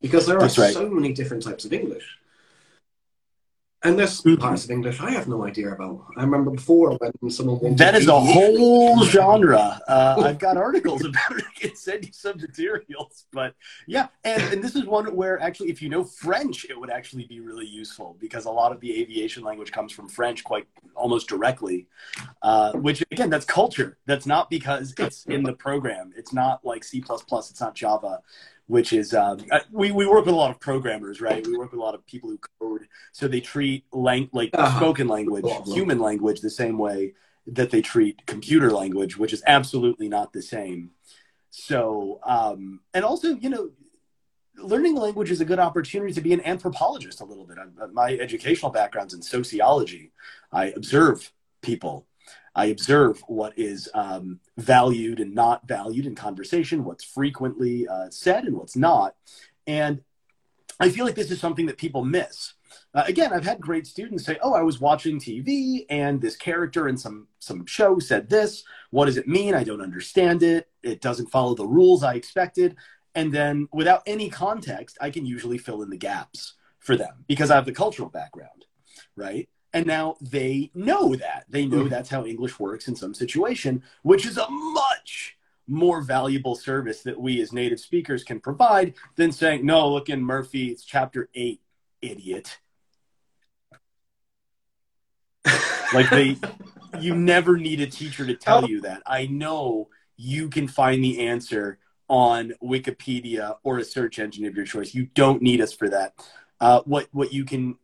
Because 0.00 0.26
there 0.26 0.38
are 0.38 0.48
right. 0.48 0.74
so 0.74 0.88
many 0.88 1.12
different 1.12 1.42
types 1.42 1.64
of 1.64 1.72
English. 1.72 2.06
And 3.82 3.98
there's 3.98 4.20
Mhm. 4.20 4.38
parts 4.38 4.64
of 4.64 4.70
English 4.70 5.00
I 5.00 5.10
have 5.12 5.26
no 5.26 5.46
idea 5.46 5.72
about. 5.72 6.04
I 6.18 6.22
remember 6.22 6.50
before 6.50 6.98
when 7.20 7.30
someone 7.30 7.76
That 7.76 7.94
is 7.94 8.08
a 8.08 8.20
whole 8.20 9.02
genre. 9.04 9.80
Uh, 9.88 10.16
I've 10.22 10.38
got 10.38 10.58
articles 10.58 11.02
about 11.10 11.38
it. 11.38 11.44
I 11.48 11.58
can 11.58 11.74
send 11.76 12.04
you 12.04 12.12
some 12.12 12.36
materials. 12.38 13.24
But 13.32 13.54
yeah, 13.86 14.08
and, 14.22 14.42
and 14.52 14.62
this 14.62 14.76
is 14.76 14.84
one 14.84 15.06
where 15.16 15.40
actually, 15.40 15.70
if 15.70 15.80
you 15.80 15.88
know 15.88 16.04
French, 16.04 16.66
it 16.68 16.78
would 16.78 16.90
actually 16.90 17.24
be 17.24 17.40
really 17.40 17.66
useful 17.66 18.18
because 18.20 18.44
a 18.44 18.50
lot 18.50 18.70
of 18.70 18.80
the 18.80 19.00
aviation 19.00 19.42
language 19.44 19.72
comes 19.72 19.92
from 19.92 20.08
French 20.10 20.44
quite 20.44 20.66
almost 20.94 21.26
directly. 21.28 21.86
Uh, 22.42 22.72
which 22.72 23.02
again, 23.10 23.30
that's 23.30 23.46
culture. 23.46 23.96
That's 24.04 24.26
not 24.26 24.50
because 24.50 24.92
it's 24.98 25.24
in 25.24 25.42
the 25.42 25.54
program. 25.54 26.12
It's 26.16 26.34
not 26.34 26.62
like 26.66 26.84
C. 26.84 27.00
plus. 27.00 27.50
It's 27.50 27.60
not 27.62 27.74
Java. 27.74 28.20
Which 28.70 28.92
is 28.92 29.12
um, 29.14 29.38
we 29.72 29.90
we 29.90 30.06
work 30.06 30.26
with 30.26 30.34
a 30.34 30.42
lot 30.44 30.52
of 30.52 30.60
programmers, 30.60 31.20
right? 31.20 31.44
We 31.44 31.56
work 31.58 31.72
with 31.72 31.80
a 31.80 31.82
lot 31.82 31.96
of 31.96 32.06
people 32.06 32.30
who 32.30 32.38
code, 32.60 32.86
so 33.10 33.26
they 33.26 33.40
treat 33.40 33.84
lang- 33.92 34.30
like 34.32 34.50
Uh-huh. 34.54 34.78
spoken 34.78 35.08
language, 35.08 35.44
human 35.74 35.98
language, 35.98 36.40
the 36.40 36.50
same 36.62 36.78
way 36.78 37.14
that 37.48 37.70
they 37.72 37.82
treat 37.82 38.24
computer 38.26 38.70
language, 38.70 39.18
which 39.18 39.32
is 39.32 39.42
absolutely 39.56 40.08
not 40.08 40.32
the 40.32 40.40
same. 40.42 40.90
So, 41.50 42.20
um, 42.22 42.78
and 42.94 43.04
also, 43.04 43.28
you 43.44 43.50
know, 43.50 43.70
learning 44.56 44.94
language 44.94 45.32
is 45.32 45.40
a 45.40 45.44
good 45.44 45.58
opportunity 45.58 46.12
to 46.12 46.20
be 46.20 46.32
an 46.32 46.42
anthropologist 46.46 47.20
a 47.20 47.24
little 47.24 47.46
bit. 47.46 47.58
My 47.92 48.12
educational 48.26 48.70
background's 48.70 49.14
in 49.14 49.22
sociology. 49.22 50.12
I 50.52 50.66
observe 50.66 51.32
people. 51.60 52.06
I 52.54 52.66
observe 52.66 53.22
what 53.26 53.58
is 53.58 53.88
um, 53.94 54.40
valued 54.56 55.20
and 55.20 55.34
not 55.34 55.66
valued 55.68 56.06
in 56.06 56.14
conversation, 56.14 56.84
what's 56.84 57.04
frequently 57.04 57.86
uh, 57.86 58.10
said 58.10 58.44
and 58.44 58.56
what's 58.56 58.76
not. 58.76 59.14
And 59.66 60.02
I 60.80 60.90
feel 60.90 61.04
like 61.04 61.14
this 61.14 61.30
is 61.30 61.40
something 61.40 61.66
that 61.66 61.78
people 61.78 62.04
miss. 62.04 62.54
Uh, 62.94 63.04
again, 63.06 63.32
I've 63.32 63.44
had 63.44 63.60
great 63.60 63.86
students 63.86 64.24
say, 64.24 64.38
"Oh, 64.42 64.54
I 64.54 64.62
was 64.62 64.80
watching 64.80 65.18
TV 65.18 65.86
and 65.90 66.20
this 66.20 66.36
character 66.36 66.88
in 66.88 66.96
some 66.96 67.28
some 67.38 67.66
show 67.66 67.98
said 67.98 68.28
this. 68.28 68.64
What 68.90 69.06
does 69.06 69.16
it 69.16 69.28
mean? 69.28 69.54
I 69.54 69.64
don't 69.64 69.82
understand 69.82 70.42
it. 70.42 70.68
It 70.82 71.00
doesn't 71.00 71.30
follow 71.30 71.54
the 71.54 71.66
rules 71.66 72.02
I 72.02 72.14
expected." 72.14 72.76
And 73.14 73.32
then, 73.32 73.68
without 73.72 74.02
any 74.06 74.30
context, 74.30 74.96
I 75.00 75.10
can 75.10 75.26
usually 75.26 75.58
fill 75.58 75.82
in 75.82 75.90
the 75.90 75.96
gaps 75.96 76.54
for 76.78 76.96
them 76.96 77.24
because 77.26 77.50
I 77.50 77.56
have 77.56 77.66
the 77.66 77.72
cultural 77.72 78.08
background, 78.08 78.64
right? 79.16 79.48
And 79.72 79.86
now 79.86 80.16
they 80.20 80.70
know 80.74 81.14
that 81.14 81.44
they 81.48 81.64
know 81.66 81.84
mm. 81.84 81.90
that's 81.90 82.10
how 82.10 82.24
English 82.24 82.58
works 82.58 82.88
in 82.88 82.96
some 82.96 83.14
situation, 83.14 83.82
which 84.02 84.26
is 84.26 84.36
a 84.36 84.50
much 84.50 85.36
more 85.68 86.02
valuable 86.02 86.56
service 86.56 87.02
that 87.02 87.20
we 87.20 87.40
as 87.40 87.52
native 87.52 87.78
speakers 87.78 88.24
can 88.24 88.40
provide 88.40 88.94
than 89.14 89.30
saying, 89.30 89.64
"No, 89.64 89.88
look 89.88 90.08
in 90.08 90.22
Murphy, 90.22 90.68
it's 90.68 90.84
chapter 90.84 91.28
eight, 91.34 91.60
idiot." 92.02 92.58
like 95.94 96.10
they 96.10 96.36
you 97.00 97.14
never 97.14 97.56
need 97.56 97.80
a 97.80 97.86
teacher 97.86 98.26
to 98.26 98.34
tell 98.34 98.68
you 98.68 98.80
that 98.80 99.02
i 99.06 99.26
know 99.26 99.88
you 100.16 100.48
can 100.48 100.66
find 100.68 101.02
the 101.02 101.26
answer 101.26 101.78
on 102.08 102.52
wikipedia 102.62 103.56
or 103.62 103.78
a 103.78 103.84
search 103.84 104.18
engine 104.18 104.44
of 104.44 104.54
your 104.54 104.64
choice 104.64 104.94
you 104.94 105.06
don't 105.14 105.42
need 105.42 105.60
us 105.60 105.72
for 105.72 105.88
that 105.88 106.14
uh, 106.60 106.82
what 106.84 107.08
what 107.12 107.32
you 107.32 107.44
can 107.44 107.76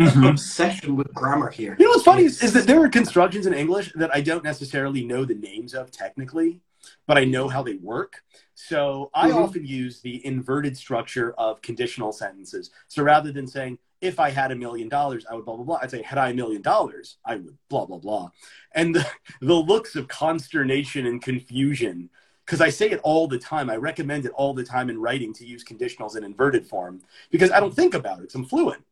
mm-hmm. 0.00 0.24
obsession 0.24 0.96
with 0.96 1.12
grammar 1.14 1.50
here 1.50 1.76
you 1.78 1.84
know 1.84 1.90
what's 1.90 2.04
funny 2.04 2.24
is, 2.24 2.42
is 2.42 2.52
that 2.52 2.66
there 2.66 2.82
are 2.82 2.88
constructions 2.88 3.46
in 3.46 3.54
english 3.54 3.92
that 3.94 4.14
i 4.14 4.20
don't 4.20 4.44
necessarily 4.44 5.04
know 5.04 5.24
the 5.24 5.34
names 5.34 5.74
of 5.74 5.90
technically 5.90 6.60
but 7.06 7.18
i 7.18 7.24
know 7.24 7.48
how 7.48 7.62
they 7.62 7.74
work 7.76 8.22
so 8.54 9.10
i 9.14 9.28
mm-hmm. 9.28 9.38
often 9.38 9.64
use 9.64 10.00
the 10.00 10.24
inverted 10.26 10.76
structure 10.76 11.32
of 11.38 11.60
conditional 11.62 12.12
sentences 12.12 12.70
so 12.88 13.02
rather 13.02 13.32
than 13.32 13.46
saying 13.46 13.78
if 14.00 14.18
I 14.18 14.30
had 14.30 14.50
a 14.50 14.56
million 14.56 14.88
dollars, 14.88 15.26
I 15.30 15.34
would 15.34 15.44
blah 15.44 15.56
blah 15.56 15.64
blah. 15.64 15.78
I'd 15.82 15.90
say, 15.90 16.02
had 16.02 16.18
I 16.18 16.30
a 16.30 16.34
million 16.34 16.62
dollars, 16.62 17.18
I 17.24 17.36
would 17.36 17.56
blah 17.68 17.86
blah 17.86 17.98
blah. 17.98 18.30
And 18.74 18.94
the, 18.94 19.06
the 19.40 19.54
looks 19.54 19.96
of 19.96 20.08
consternation 20.08 21.06
and 21.06 21.20
confusion, 21.22 22.10
because 22.46 22.60
I 22.60 22.70
say 22.70 22.90
it 22.90 23.00
all 23.02 23.28
the 23.28 23.38
time. 23.38 23.68
I 23.68 23.76
recommend 23.76 24.24
it 24.24 24.32
all 24.34 24.54
the 24.54 24.64
time 24.64 24.90
in 24.90 25.00
writing 25.00 25.32
to 25.34 25.46
use 25.46 25.64
conditionals 25.64 26.16
in 26.16 26.24
inverted 26.24 26.66
form 26.66 27.02
because 27.30 27.50
I 27.50 27.60
don't 27.60 27.74
think 27.74 27.94
about 27.94 28.22
it. 28.22 28.34
I'm 28.34 28.44
fluent. 28.44 28.82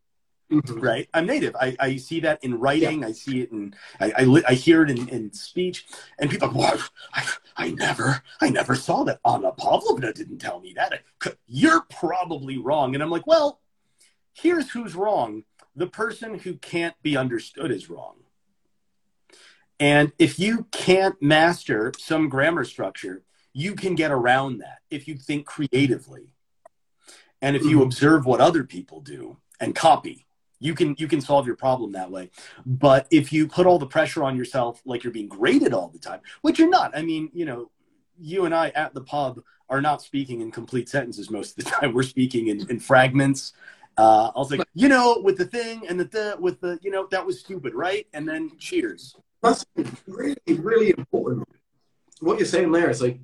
Mm-hmm. 0.51 0.81
Right, 0.81 1.09
I'm 1.13 1.27
native. 1.27 1.55
I, 1.57 1.77
I 1.79 1.97
see 1.97 2.21
that 2.21 2.43
in 2.43 2.59
writing. 2.59 3.03
Yeah. 3.03 3.09
I 3.09 3.13
see 3.13 3.43
it 3.43 3.53
in. 3.53 3.75
I, 4.01 4.13
I, 4.17 4.43
I 4.49 4.55
hear 4.55 4.83
it 4.83 4.91
in, 4.91 5.09
in 5.09 5.33
speech, 5.33 5.87
and 6.19 6.31
people. 6.31 6.51
Well, 6.55 6.83
I, 7.13 7.29
I 7.57 7.71
never, 7.73 8.23
I 8.41 8.49
never 8.49 8.75
saw 8.75 9.05
that. 9.05 9.21
Anna 9.27 9.53
Pavlovna 9.53 10.13
didn't 10.13 10.39
tell 10.39 10.61
me 10.61 10.75
that. 10.75 11.03
You're 11.47 11.83
probably 11.91 12.57
wrong, 12.57 12.95
and 12.95 13.03
I'm 13.03 13.11
like, 13.11 13.27
well, 13.27 13.61
here's 14.33 14.71
who's 14.71 14.95
wrong 14.95 15.45
the 15.79 15.87
person 15.87 16.39
who 16.41 16.55
can't 16.55 16.97
be 17.03 17.17
understood 17.17 17.71
is 17.71 17.89
wrong. 17.89 18.17
And 19.81 20.13
if 20.19 20.39
you 20.39 20.67
can't 20.73 21.21
master 21.23 21.93
some 21.99 22.29
grammar 22.29 22.65
structure, 22.65 23.23
you 23.53 23.75
can 23.75 23.95
get 23.95 24.11
around 24.11 24.59
that 24.59 24.79
if 24.91 25.07
you 25.07 25.17
think 25.17 25.47
creatively. 25.47 26.33
And 27.41 27.55
if 27.55 27.63
you 27.63 27.77
mm-hmm. 27.77 27.83
observe 27.83 28.27
what 28.27 28.41
other 28.41 28.65
people 28.65 29.01
do 29.01 29.37
and 29.61 29.75
copy, 29.75 30.27
you 30.61 30.75
can 30.75 30.95
you 30.99 31.09
can 31.09 31.21
solve 31.21 31.47
your 31.47 31.57
problem 31.57 31.93
that 31.93 32.11
way. 32.11 32.31
But 32.67 33.07
if 33.11 33.33
you 33.33 33.49
put 33.49 33.67
all 33.67 33.79
the 33.79 33.87
pressure 33.87 34.25
on 34.25 34.37
yourself 34.37 34.83
like 34.85 35.05
you're 35.05 35.13
being 35.13 35.29
graded 35.29 35.73
all 35.73 35.89
the 35.89 35.99
time, 35.99 36.21
which 36.43 36.59
you're 36.59 36.71
not. 36.71 36.97
I 36.97 37.03
mean, 37.03 37.31
you 37.33 37.45
know, 37.45 37.71
you 38.19 38.45
and 38.45 38.55
I 38.55 38.71
at 38.71 38.95
the 38.95 39.03
pub 39.03 39.41
are 39.71 39.81
not 39.81 40.03
speaking 40.03 40.41
in 40.41 40.51
complete 40.51 40.89
sentences 40.89 41.31
most 41.31 41.59
of 41.59 41.65
the 41.65 41.71
time. 41.71 41.93
We're 41.93 42.03
speaking 42.03 42.49
in, 42.49 42.69
in 42.71 42.81
fragments 42.81 43.53
uh, 43.99 44.31
I 44.35 44.39
was 44.39 44.51
like, 44.53 44.67
you 44.75 44.89
know, 44.89 45.21
with 45.25 45.37
the 45.37 45.45
thing 45.45 45.83
and 45.89 45.99
the, 45.99 46.05
the 46.05 46.37
with 46.39 46.61
the, 46.61 46.79
you 46.83 46.91
know, 46.91 47.09
that 47.11 47.27
was 47.27 47.41
stupid, 47.41 47.75
right? 47.75 48.07
And 48.13 48.29
then 48.29 48.53
cheers. 48.57 49.17
That's 49.43 49.67
really, 50.07 50.37
really 50.47 50.91
important. 50.97 51.49
What 52.21 52.39
you're 52.39 52.47
saying 52.47 52.71
there 52.71 52.91
is 52.91 53.03
like, 53.03 53.19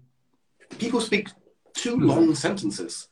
people 0.79 1.01
speak 1.01 1.29
too 1.75 1.97
mm-hmm. 1.97 2.07
long 2.07 2.35
sentences. 2.35 3.09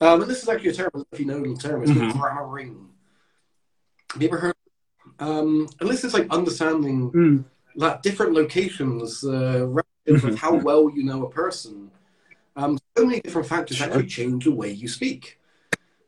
Um, 0.00 0.22
and 0.22 0.30
this 0.30 0.42
is 0.42 0.48
actually 0.48 0.70
a 0.70 0.74
term, 0.74 0.90
if 1.12 1.20
you 1.20 1.26
know 1.26 1.40
the 1.40 1.54
term, 1.54 1.82
it's 1.82 1.90
mm-hmm. 1.90 2.18
grammaring. 2.18 2.88
Have 4.16 4.22
you 4.22 4.28
ever 4.28 4.38
heard? 4.38 4.54
Um, 5.18 5.68
and 5.78 5.90
this 5.90 6.02
is 6.02 6.14
like 6.14 6.26
understanding 6.30 7.10
mm. 7.10 7.44
that 7.76 8.02
different 8.02 8.32
locations, 8.32 9.22
uh, 9.22 9.66
relative 9.66 9.84
mm-hmm. 10.08 10.26
with 10.28 10.38
how 10.38 10.54
well 10.54 10.88
you 10.88 11.04
know 11.04 11.26
a 11.26 11.30
person. 11.30 11.90
Um, 12.56 12.78
so 12.96 13.04
many 13.04 13.20
different 13.20 13.46
factors 13.46 13.76
sure. 13.76 13.88
actually 13.88 14.06
change 14.06 14.44
the 14.44 14.52
way 14.52 14.70
you 14.70 14.88
speak. 14.88 15.38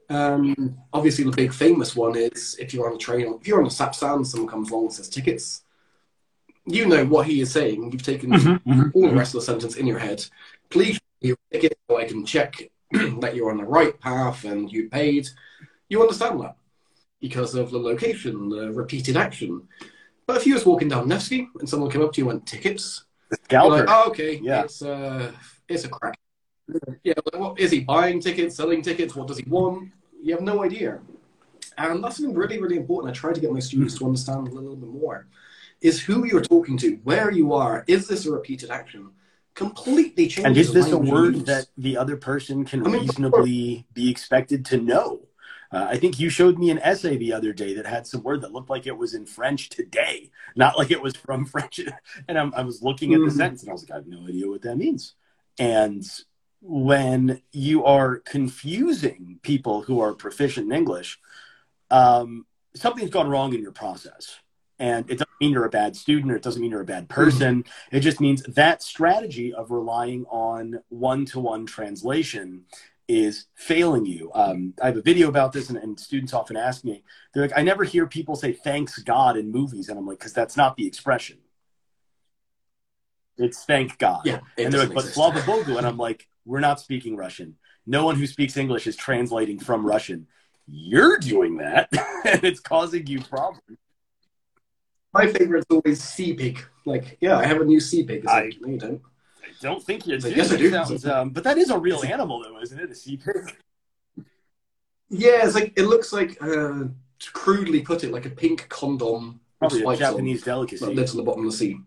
Um, 0.08 0.78
obviously, 0.90 1.24
the 1.24 1.32
big 1.32 1.52
famous 1.52 1.94
one 1.94 2.16
is 2.16 2.56
if 2.58 2.72
you're 2.72 2.88
on 2.88 2.96
a 2.96 2.98
train, 2.98 3.36
if 3.38 3.46
you're 3.46 3.60
on 3.60 3.66
a 3.66 3.70
sap 3.70 3.94
stand, 3.94 4.26
someone 4.26 4.48
comes 4.48 4.70
along 4.70 4.84
and 4.84 4.94
says 4.94 5.10
tickets. 5.10 5.64
You 6.64 6.86
know 6.86 7.04
what 7.04 7.26
he 7.26 7.42
is 7.42 7.52
saying. 7.52 7.92
You've 7.92 8.02
taken 8.02 8.30
mm-hmm, 8.30 8.70
mm-hmm, 8.70 8.88
all 8.94 9.10
the 9.10 9.14
rest 9.14 9.34
of 9.34 9.40
the 9.40 9.46
sentence 9.46 9.76
in 9.76 9.86
your 9.86 9.98
head. 9.98 10.24
Please 10.70 10.98
your 11.20 11.36
ticket 11.52 11.76
so 11.90 11.98
I 11.98 12.06
can 12.06 12.24
check 12.24 12.70
that 13.20 13.34
you're 13.34 13.50
on 13.50 13.58
the 13.58 13.64
right 13.64 14.00
path 14.00 14.44
and 14.44 14.72
you 14.72 14.88
paid. 14.88 15.28
You 15.90 16.00
understand 16.00 16.40
that 16.40 16.57
because 17.20 17.54
of 17.54 17.70
the 17.70 17.78
location, 17.78 18.48
the 18.48 18.72
repeated 18.72 19.16
action. 19.16 19.66
But 20.26 20.36
if 20.36 20.46
you 20.46 20.54
was 20.54 20.66
walking 20.66 20.88
down 20.88 21.08
Nevsky 21.08 21.48
and 21.58 21.68
someone 21.68 21.90
came 21.90 22.02
up 22.02 22.12
to 22.12 22.20
you 22.20 22.28
and 22.28 22.38
went 22.38 22.46
tickets, 22.46 23.04
like, 23.52 23.88
oh, 23.88 24.08
okay, 24.08 24.40
yeah. 24.42 24.62
it's, 24.62 24.82
uh, 24.82 25.32
it's 25.68 25.84
a 25.84 25.88
crack. 25.88 26.18
Yeah, 27.02 27.14
like, 27.32 27.40
what, 27.40 27.58
is 27.58 27.70
he 27.70 27.80
buying 27.80 28.20
tickets, 28.20 28.56
selling 28.56 28.82
tickets? 28.82 29.16
What 29.16 29.26
does 29.26 29.38
he 29.38 29.44
want? 29.48 29.90
you 30.22 30.34
have 30.34 30.42
no 30.42 30.64
idea. 30.64 31.00
And 31.76 32.02
that's 32.02 32.16
something 32.16 32.34
really, 32.34 32.60
really 32.60 32.76
important. 32.76 33.14
I 33.14 33.18
try 33.18 33.32
to 33.32 33.40
get 33.40 33.52
my 33.52 33.60
students 33.60 33.96
to 33.98 34.04
understand 34.04 34.48
a 34.48 34.50
little 34.50 34.76
bit 34.76 34.88
more. 34.88 35.28
Is 35.80 36.00
who 36.00 36.26
you're 36.26 36.42
talking 36.42 36.76
to, 36.78 36.96
where 37.04 37.30
you 37.30 37.52
are, 37.52 37.84
is 37.86 38.08
this 38.08 38.26
a 38.26 38.32
repeated 38.32 38.70
action? 38.70 39.10
Completely 39.54 40.26
changes. 40.26 40.44
And 40.44 40.56
is 40.56 40.72
this 40.72 40.90
a 40.90 40.98
word 40.98 41.46
that 41.46 41.66
the 41.76 41.96
other 41.96 42.16
person 42.16 42.64
can 42.64 42.84
I 42.84 42.90
mean, 42.90 43.02
reasonably 43.02 43.86
be 43.94 44.10
expected 44.10 44.64
to 44.66 44.78
know? 44.78 45.20
Uh, 45.70 45.86
I 45.90 45.98
think 45.98 46.18
you 46.18 46.30
showed 46.30 46.58
me 46.58 46.70
an 46.70 46.78
essay 46.78 47.16
the 47.16 47.32
other 47.32 47.52
day 47.52 47.74
that 47.74 47.86
had 47.86 48.06
some 48.06 48.22
word 48.22 48.40
that 48.40 48.52
looked 48.52 48.70
like 48.70 48.86
it 48.86 48.96
was 48.96 49.14
in 49.14 49.26
French 49.26 49.68
today, 49.68 50.30
not 50.56 50.78
like 50.78 50.90
it 50.90 51.02
was 51.02 51.14
from 51.16 51.44
French. 51.46 51.80
And 52.26 52.38
I'm, 52.38 52.54
i 52.54 52.62
was 52.62 52.82
looking 52.82 53.12
at 53.12 53.20
the 53.20 53.26
mm-hmm. 53.26 53.36
sentence 53.36 53.62
and 53.62 53.70
I 53.70 53.72
was 53.74 53.82
like, 53.82 53.92
I 53.92 53.96
have 53.96 54.06
no 54.06 54.26
idea 54.26 54.48
what 54.48 54.62
that 54.62 54.76
means. 54.76 55.14
And 55.58 56.04
when 56.60 57.42
you 57.52 57.84
are 57.84 58.16
confusing 58.16 59.38
people 59.42 59.82
who 59.82 60.00
are 60.00 60.14
proficient 60.14 60.72
in 60.72 60.76
English, 60.76 61.18
um, 61.90 62.46
something's 62.74 63.10
gone 63.10 63.28
wrong 63.28 63.54
in 63.54 63.62
your 63.62 63.72
process. 63.72 64.38
And 64.78 65.10
it 65.10 65.14
doesn't 65.14 65.28
mean 65.40 65.50
you're 65.50 65.64
a 65.64 65.70
bad 65.70 65.96
student 65.96 66.30
or 66.32 66.36
it 66.36 66.42
doesn't 66.42 66.62
mean 66.62 66.70
you're 66.70 66.80
a 66.80 66.86
bad 66.86 67.08
person. 67.08 67.64
Mm-hmm. 67.64 67.96
It 67.96 68.00
just 68.00 68.20
means 68.20 68.42
that 68.44 68.82
strategy 68.82 69.52
of 69.52 69.70
relying 69.70 70.24
on 70.26 70.80
one 70.88 71.24
to 71.26 71.40
one 71.40 71.66
translation 71.66 72.64
is 73.08 73.46
failing 73.54 74.04
you. 74.04 74.30
Um, 74.34 74.74
I 74.82 74.86
have 74.86 74.98
a 74.98 75.02
video 75.02 75.28
about 75.28 75.52
this, 75.52 75.70
and, 75.70 75.78
and, 75.78 75.98
students 75.98 76.34
often 76.34 76.56
ask 76.56 76.84
me, 76.84 77.02
they're 77.32 77.42
like, 77.42 77.56
I 77.56 77.62
never 77.62 77.82
hear 77.82 78.06
people 78.06 78.36
say 78.36 78.52
thanks 78.52 78.98
God 78.98 79.36
in 79.36 79.50
movies. 79.50 79.88
And 79.88 79.98
I'm 79.98 80.06
like, 80.06 80.18
because 80.18 80.34
that's 80.34 80.56
not 80.56 80.76
the 80.76 80.86
expression. 80.86 81.38
It's 83.38 83.64
thank 83.64 83.98
God. 83.98 84.22
Yeah, 84.24 84.40
and 84.58 84.72
they're 84.72 84.84
like, 84.84 84.94
but 84.94 85.04
Slava 85.04 85.40
Bogu. 85.40 85.78
And 85.78 85.86
I'm 85.86 85.96
like, 85.96 86.28
we're 86.44 86.60
not 86.60 86.80
speaking 86.80 87.16
Russian. 87.16 87.56
No 87.86 88.04
one 88.04 88.16
who 88.16 88.26
speaks 88.26 88.56
English 88.56 88.86
is 88.86 88.96
translating 88.96 89.58
from 89.58 89.86
Russian. 89.86 90.26
You're 90.66 91.18
doing 91.18 91.56
that, 91.58 91.88
and 92.26 92.44
it's 92.44 92.60
causing 92.60 93.06
you 93.06 93.22
problems. 93.22 93.78
My 95.14 95.26
favorite 95.26 95.60
is 95.60 95.66
always 95.70 96.02
sea 96.02 96.34
pig. 96.34 96.62
Like, 96.84 97.16
yeah, 97.20 97.38
I 97.38 97.46
have 97.46 97.60
a 97.60 97.64
new 97.64 97.80
sea 97.80 98.02
pig. 98.02 98.26
I, 98.26 98.44
like, 98.44 98.58
no, 98.60 98.68
you 98.68 98.78
don't. 98.78 99.02
Don't 99.60 99.82
think 99.82 100.06
you 100.06 100.18
do. 100.18 100.30
Yes, 100.30 100.52
I 100.52 100.56
do. 100.56 100.70
Sounds, 100.70 101.06
um, 101.06 101.30
but 101.30 101.44
that 101.44 101.58
is 101.58 101.70
a 101.70 101.78
real 101.78 102.04
animal, 102.04 102.42
though, 102.42 102.60
isn't 102.60 102.78
it? 102.78 102.90
A 102.90 102.94
sea 102.94 103.16
pig. 103.16 103.56
Yeah, 105.10 105.46
it's 105.46 105.54
like 105.54 105.72
it 105.74 105.84
looks 105.84 106.12
like 106.12 106.36
uh, 106.42 106.84
crudely 107.32 107.80
put 107.80 108.04
it, 108.04 108.12
like 108.12 108.26
a 108.26 108.30
pink 108.30 108.68
condom. 108.68 109.40
Probably 109.58 109.82
a 109.82 109.96
Japanese 109.96 110.42
on, 110.42 110.52
delicacy. 110.52 110.84
That 110.84 110.94
lives 110.94 111.12
at 111.12 111.16
the 111.16 111.22
bottom 111.22 111.46
of 111.46 111.50
the 111.50 111.56
sea. 111.56 111.78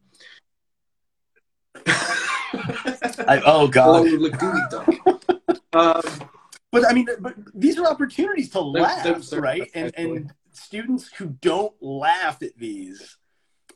I, 3.27 3.41
oh 3.45 3.67
God. 3.67 4.07
um, 5.73 6.01
but 6.71 6.89
I 6.89 6.93
mean, 6.93 7.07
but 7.19 7.35
these 7.53 7.77
are 7.77 7.85
opportunities 7.85 8.49
to 8.49 8.61
laugh, 8.61 9.31
right? 9.33 9.69
And 9.75 9.93
and 9.95 10.33
students 10.51 11.11
who 11.13 11.27
don't 11.41 11.73
laugh 11.79 12.41
at 12.41 12.57
these 12.57 13.17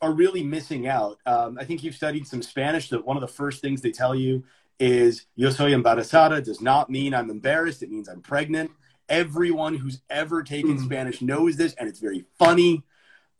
are 0.02 0.12
really 0.12 0.42
missing 0.42 0.86
out. 0.86 1.18
Um, 1.26 1.58
I 1.58 1.64
think 1.64 1.82
you've 1.82 1.94
studied 1.94 2.26
some 2.26 2.42
Spanish. 2.42 2.88
That 2.90 3.04
one 3.04 3.16
of 3.16 3.20
the 3.20 3.28
first 3.28 3.60
things 3.60 3.80
they 3.80 3.92
tell 3.92 4.14
you 4.14 4.44
is 4.78 5.26
yo 5.36 5.50
soy 5.50 5.72
embarazada 5.72 6.44
does 6.44 6.60
not 6.60 6.90
mean 6.90 7.14
I'm 7.14 7.30
embarrassed. 7.30 7.82
It 7.82 7.90
means 7.90 8.08
I'm 8.08 8.20
pregnant. 8.20 8.70
Everyone 9.08 9.74
who's 9.74 10.00
ever 10.10 10.42
taken 10.42 10.76
Mhm. 10.78 10.84
Spanish 10.84 11.22
knows 11.22 11.56
this, 11.56 11.74
and 11.74 11.88
it's 11.88 12.00
very 12.00 12.24
funny. 12.38 12.82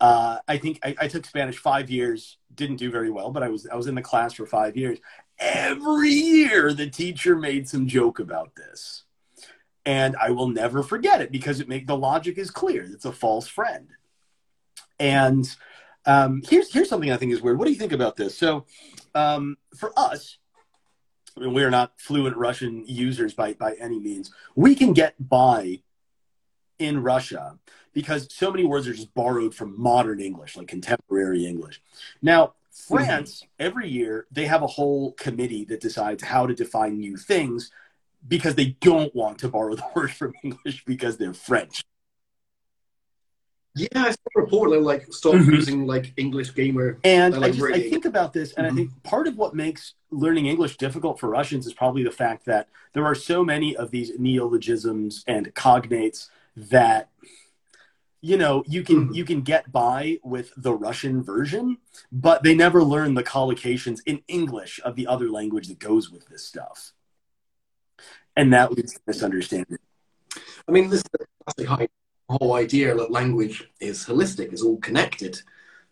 Uh, 0.01 0.39
I 0.47 0.59
think 0.59 0.79
I, 0.85 0.95
I 1.01 1.09
took 1.09 1.25
Spanish 1.27 1.57
five 1.59 1.91
years, 1.91 2.37
didn't 2.55 2.77
do 2.77 2.91
very 2.91 3.11
well, 3.11 3.31
but 3.31 3.43
I 3.43 3.49
was 3.49 3.67
I 3.67 3.75
was 3.77 3.87
in 3.87 3.95
the 3.95 4.03
class 4.03 4.35
for 4.35 4.47
five 4.47 4.77
years. 4.77 4.99
Every 5.39 6.11
year, 6.11 6.73
the 6.73 6.89
teacher 6.89 7.37
made 7.37 7.69
some 7.69 7.87
joke 7.87 8.19
about 8.19 8.55
this, 8.57 9.05
and 9.85 10.15
I 10.21 10.31
will 10.31 10.49
never 10.49 10.83
forget 10.83 11.21
it 11.21 11.31
because 11.33 11.61
it 11.61 11.69
make 11.69 11.87
the 11.87 11.97
logic 11.97 12.39
is 12.39 12.51
clear. 12.51 12.83
It's 12.85 13.05
a 13.05 13.13
false 13.13 13.47
friend, 13.49 13.89
and 14.99 15.47
um, 16.07 16.43
here's 16.49 16.73
here's 16.73 16.89
something 16.89 17.11
I 17.11 17.17
think 17.17 17.33
is 17.33 17.43
weird. 17.43 17.59
What 17.59 17.67
do 17.67 17.73
you 17.73 17.79
think 17.79 17.93
about 17.93 18.17
this? 18.17 18.37
So, 18.37 18.65
um, 19.15 19.57
for 19.77 19.93
us, 19.97 20.39
I 21.37 21.41
mean, 21.41 21.53
we 21.53 21.65
are 21.65 21.71
not 21.71 21.93
fluent 21.99 22.37
Russian 22.37 22.85
users 22.87 23.35
by 23.35 23.55
by 23.55 23.75
any 23.81 23.99
means. 23.99 24.33
We 24.55 24.75
can 24.75 24.93
get 24.93 25.15
by 25.19 25.81
in 26.79 27.03
Russia 27.03 27.59
because 27.93 28.33
so 28.33 28.51
many 28.51 28.65
words 28.65 28.87
are 28.87 28.95
just 28.95 29.15
borrowed 29.15 29.55
from 29.55 29.81
modern 29.81 30.21
English, 30.21 30.57
like 30.57 30.69
contemporary 30.69 31.47
English. 31.47 31.81
Now, 32.21 32.55
France, 32.71 33.43
every 33.59 33.89
year, 33.89 34.27
they 34.31 34.45
have 34.45 34.63
a 34.63 34.67
whole 34.67 35.13
committee 35.13 35.65
that 35.65 35.81
decides 35.81 36.23
how 36.23 36.47
to 36.47 36.55
define 36.55 36.99
new 36.99 37.17
things 37.17 37.71
because 38.29 38.55
they 38.55 38.77
don't 38.81 39.15
want 39.15 39.39
to 39.39 39.49
borrow 39.49 39.75
the 39.75 39.85
word 39.97 40.13
from 40.13 40.35
English 40.45 40.85
because 40.85 41.17
they're 41.17 41.35
French. 41.35 41.83
Yeah, 43.77 43.89
I 43.95 44.11
saw 44.11 44.17
a 44.37 44.41
report 44.41 44.71
that 44.71 44.81
like 44.81 45.13
stop 45.13 45.35
Mhm. 45.35 45.53
using 45.53 45.87
like 45.87 46.15
English 46.17 46.55
gamer. 46.55 46.99
And 47.05 47.35
They're 47.35 47.45
I, 47.45 47.51
just, 47.51 47.63
I 47.75 47.91
think 47.91 48.07
about 48.07 48.33
this, 48.33 48.53
and 48.55 48.67
Mhm. 48.67 48.71
I 48.73 48.75
think 48.75 49.03
part 49.03 49.27
of 49.29 49.37
what 49.37 49.55
makes 49.55 49.95
learning 50.11 50.47
English 50.47 50.79
difficult 50.79 51.21
for 51.21 51.29
Russians 51.29 51.67
is 51.67 51.75
probably 51.75 52.03
the 52.03 52.11
fact 52.11 52.47
that 52.47 52.69
there 52.95 53.05
are 53.05 53.15
so 53.15 53.45
many 53.45 53.77
of 53.77 53.91
these 53.91 54.19
neologisms 54.19 55.23
and 55.27 55.55
cognates 55.55 56.29
that 56.57 57.11
you 58.23 58.39
know 58.39 58.65
you 58.67 58.83
can 58.83 59.09
Mhm. 59.11 59.15
you 59.15 59.25
can 59.27 59.43
get 59.43 59.71
by 59.71 60.19
with 60.25 60.53
the 60.57 60.73
Russian 60.73 61.23
version, 61.23 61.77
but 62.11 62.43
they 62.43 62.55
never 62.55 62.83
learn 62.83 63.13
the 63.13 63.23
collocations 63.23 64.01
in 64.07 64.23
English 64.27 64.81
of 64.85 64.97
the 64.97 65.07
other 65.07 65.29
language 65.29 65.69
that 65.69 65.79
goes 65.79 66.11
with 66.11 66.27
this 66.29 66.43
stuff, 66.43 66.95
and 68.35 68.53
that 68.55 68.73
leads 68.73 68.95
to 68.95 69.01
misunderstanding. 69.07 69.79
I 70.67 70.73
mean, 70.73 70.89
this 70.89 71.01
is 71.01 71.05
the 71.13 71.27
classic 71.45 71.69
high- 71.69 71.89
whole 72.29 72.55
idea 72.55 72.95
that 72.95 73.11
language 73.11 73.71
is 73.81 74.05
holistic, 74.05 74.53
is 74.53 74.63
all 74.63 74.79
connected. 74.79 75.41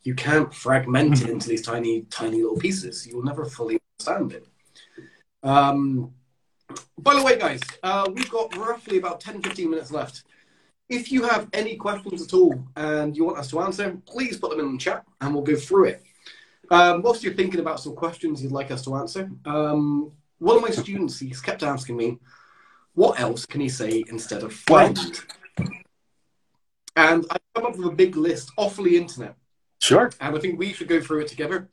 You 0.03 0.14
can't 0.14 0.53
fragment 0.53 1.22
it 1.22 1.30
into 1.30 1.49
these 1.49 1.62
tiny, 1.62 2.03
tiny 2.11 2.43
little 2.43 2.59
pieces. 2.59 3.07
You 3.07 3.16
will 3.16 3.24
never 3.24 3.45
fully 3.45 3.78
understand 3.99 4.32
it. 4.32 4.47
Um, 5.43 6.12
by 6.99 7.14
the 7.14 7.22
way, 7.22 7.39
guys, 7.39 7.61
uh, 7.82 8.11
we've 8.12 8.30
got 8.30 8.57
roughly 8.57 8.99
about 8.99 9.20
10, 9.20 9.43
15 9.43 9.70
minutes 9.70 9.91
left. 9.91 10.24
If 10.89 11.11
you 11.11 11.22
have 11.22 11.49
any 11.53 11.76
questions 11.76 12.22
at 12.22 12.35
all 12.35 12.62
and 12.76 13.16
you 13.16 13.24
want 13.24 13.39
us 13.39 13.51
to 13.51 13.61
answer, 13.61 13.97
please 14.07 14.37
put 14.37 14.51
them 14.51 14.61
in 14.61 14.72
the 14.72 14.78
chat 14.78 15.05
and 15.20 15.35
we'll 15.35 15.45
go 15.45 15.57
through 15.57 15.87
it. 15.87 16.03
Um, 16.70 17.03
whilst 17.03 17.22
you're 17.22 17.35
thinking 17.35 17.61
about 17.61 17.80
some 17.80 17.95
questions 17.95 18.43
you'd 18.43 18.53
like 18.53 18.70
us 18.70 18.85
to 18.85 18.97
answer, 18.97 19.30
um, 19.47 20.12
one 20.39 20.57
of 20.57 20.62
my 20.62 20.70
students, 20.70 21.18
he's 21.18 21.41
kept 21.41 21.62
asking 21.62 21.97
me, 21.97 22.18
what 22.95 23.18
else 23.18 23.47
can 23.47 23.61
he 23.61 23.68
say 23.68 24.05
instead 24.09 24.43
of 24.43 24.53
friend? 24.53 24.99
And 26.97 27.26
I 27.30 27.36
come 27.55 27.66
up 27.66 27.76
with 27.76 27.86
a 27.86 27.95
big 27.95 28.16
list 28.16 28.53
off 28.57 28.76
the 28.76 28.97
internet, 28.97 29.36
Sure. 29.80 30.11
and 30.20 30.36
I 30.36 30.40
think 30.40 30.59
we 30.59 30.72
should 30.72 30.88
go 30.88 31.01
through 31.01 31.20
it 31.20 31.28
together. 31.28 31.68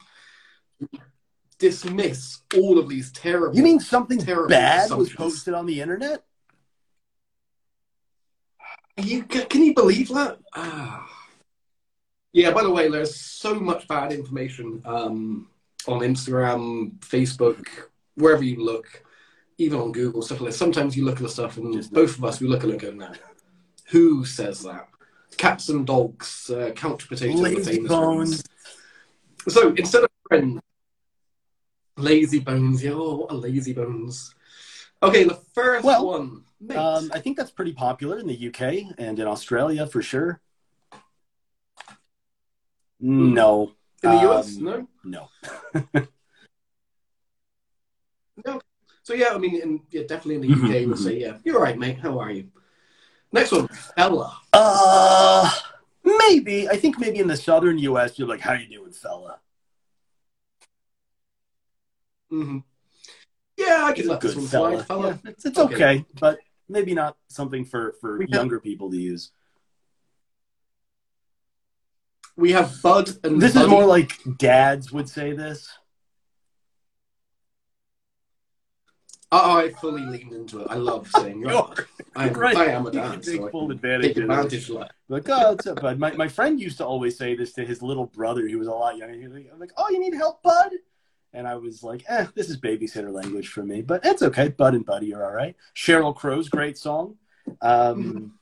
Dismiss 1.59 2.39
all 2.55 2.79
of 2.79 2.89
these 2.89 3.11
terrible. 3.11 3.55
You 3.55 3.61
mean 3.61 3.79
something 3.79 4.17
Terrible 4.17 4.49
bad 4.49 4.89
was 4.91 5.13
posted 5.13 5.53
on 5.53 5.67
the 5.67 5.79
internet? 5.79 6.23
You 8.97 9.23
can, 9.23 9.61
you 9.61 9.73
believe 9.73 10.09
that? 10.09 10.39
Ah. 10.55 11.07
Yeah. 12.33 12.51
By 12.51 12.63
the 12.63 12.71
way, 12.71 12.89
there's 12.89 13.15
so 13.15 13.53
much 13.55 13.87
bad 13.87 14.11
information 14.11 14.81
um, 14.85 15.49
on 15.87 15.99
Instagram, 15.99 16.97
Facebook, 16.99 17.65
wherever 18.15 18.43
you 18.43 18.63
look, 18.63 19.03
even 19.57 19.79
on 19.79 19.91
Google 19.91 20.21
stuff 20.21 20.41
like 20.41 20.51
that. 20.51 20.57
Sometimes 20.57 20.97
you 20.97 21.05
look 21.05 21.17
at 21.17 21.23
the 21.23 21.29
stuff, 21.29 21.57
and 21.57 21.73
both 21.91 22.17
of 22.17 22.23
us 22.23 22.39
we 22.39 22.47
look 22.47 22.63
at 22.63 22.69
it 22.69 22.73
and 22.73 22.81
go, 22.81 22.91
"No, 22.91 23.11
who 23.89 24.25
says 24.25 24.63
that?" 24.63 24.87
Cats 25.37 25.69
and 25.69 25.87
dogs, 25.87 26.49
uh, 26.49 26.71
couch 26.75 27.07
potato, 27.07 27.35
the 27.37 27.41
Lazy 27.43 27.75
famous 27.75 27.89
bones. 27.89 28.29
ones. 28.29 28.43
So 29.49 29.73
instead 29.73 30.03
of 30.03 30.09
friend, 30.27 30.59
lazy 31.97 32.39
bones. 32.39 32.83
Yeah, 32.83 32.91
oh, 32.93 33.15
what 33.17 33.31
a 33.31 33.35
lazy 33.35 33.73
bones. 33.73 34.33
Okay, 35.03 35.23
the 35.23 35.39
first 35.53 35.83
Well, 35.83 36.05
one. 36.07 36.43
Um, 36.75 37.11
I 37.13 37.19
think 37.19 37.37
that's 37.37 37.49
pretty 37.51 37.73
popular 37.73 38.19
in 38.19 38.27
the 38.27 38.47
UK 38.49 38.95
and 38.99 39.17
in 39.17 39.27
Australia 39.27 39.87
for 39.87 40.01
sure. 40.01 40.39
No, 42.99 43.71
in 44.03 44.11
the 44.11 44.31
US, 44.31 44.57
um, 44.57 44.87
no. 45.03 45.29
no. 48.45 48.61
So 49.03 49.13
yeah, 49.15 49.29
I 49.33 49.39
mean, 49.39 49.55
in, 49.59 49.81
yeah, 49.89 50.03
definitely 50.07 50.35
in 50.35 50.41
the 50.41 50.49
UK, 50.53 50.87
we'll 50.87 50.95
mhm. 50.95 51.03
say, 51.03 51.19
yeah, 51.19 51.37
you're 51.43 51.59
right, 51.59 51.77
mate. 51.77 51.97
How 51.99 52.19
are 52.19 52.29
you? 52.31 52.49
Next 53.31 53.51
one, 53.51 53.67
fella. 53.69 54.37
Uh, 54.51 55.49
maybe. 56.03 56.67
I 56.69 56.75
think 56.75 56.99
maybe 56.99 57.19
in 57.19 57.27
the 57.27 57.37
southern 57.37 57.77
US, 57.79 58.19
you're 58.19 58.27
like, 58.27 58.41
"How 58.41 58.53
you 58.53 58.67
doing, 58.67 58.91
fella?" 58.91 59.39
Mm-hmm. 62.31 62.59
Yeah, 63.57 63.83
I 63.85 63.93
could 63.93 64.05
let 64.05 64.21
this 64.21 64.35
one 64.35 64.47
fella. 64.47 64.83
fella. 64.83 65.19
Yeah, 65.23 65.31
it's 65.31 65.45
it's 65.45 65.57
Okay. 65.57 65.75
okay. 65.75 66.05
but 66.19 66.39
maybe 66.69 66.93
not 66.93 67.15
something 67.29 67.65
for 67.65 67.93
for 68.01 68.17
We 68.17 68.25
have- 68.25 68.29
younger 68.33 68.59
people 68.59 68.89
to 68.91 68.97
use. 68.97 69.31
We 72.37 72.53
have 72.53 72.81
Bud 72.81 73.09
and 73.23 73.41
This 73.41 73.55
is 73.55 73.67
more 73.67 73.85
like 73.85 74.17
dads 74.37 74.91
would 74.91 75.09
say 75.09 75.33
this. 75.33 75.69
Oh, 79.33 79.57
I 79.57 79.69
fully 79.69 80.01
leaned 80.01 80.33
into 80.33 80.59
it. 80.59 80.67
I 80.69 80.75
love 80.75 81.07
saying, 81.15 81.39
you're. 81.39 81.51
I 82.17 82.27
am, 82.27 82.33
Right. 82.33 82.57
I 82.57 82.65
am 82.65 82.85
a 82.85 82.91
dad, 82.91 83.23
take 83.23 83.37
so 83.37 83.49
full 83.49 83.71
advantage 83.71 84.15
take 84.15 84.17
of 84.17 84.23
it. 84.23 84.29
advantage 84.29 84.69
of 84.69 84.79
that. 84.79 84.91
Like, 85.07 85.29
oh, 85.29 85.55
up, 85.69 85.81
bud? 85.81 85.99
My, 85.99 86.11
my 86.11 86.27
friend 86.27 86.59
used 86.59 86.77
to 86.79 86.85
always 86.85 87.17
say 87.17 87.35
this 87.35 87.53
to 87.53 87.65
his 87.65 87.81
little 87.81 88.07
brother 88.07 88.45
who 88.47 88.59
was 88.59 88.67
a 88.67 88.71
lot 88.71 88.97
younger. 88.97 89.13
He 89.15 89.23
was 89.23 89.33
like, 89.33 89.49
I'm 89.53 89.59
like, 89.59 89.71
oh, 89.77 89.89
you 89.89 89.99
need 89.99 90.13
help, 90.15 90.43
bud? 90.43 90.71
And 91.33 91.47
I 91.47 91.55
was 91.55 91.81
like, 91.81 92.03
eh, 92.09 92.25
this 92.35 92.49
is 92.49 92.59
babysitter 92.59 93.09
language 93.09 93.47
for 93.47 93.63
me, 93.63 93.81
but 93.81 94.05
it's 94.05 94.21
okay. 94.21 94.49
Bud 94.49 94.75
and 94.75 94.85
Buddy 94.85 95.13
are 95.13 95.23
all 95.23 95.31
right. 95.31 95.55
Sheryl 95.73 96.13
Crow's 96.13 96.49
great 96.49 96.77
song. 96.77 97.15
Um, 97.61 98.33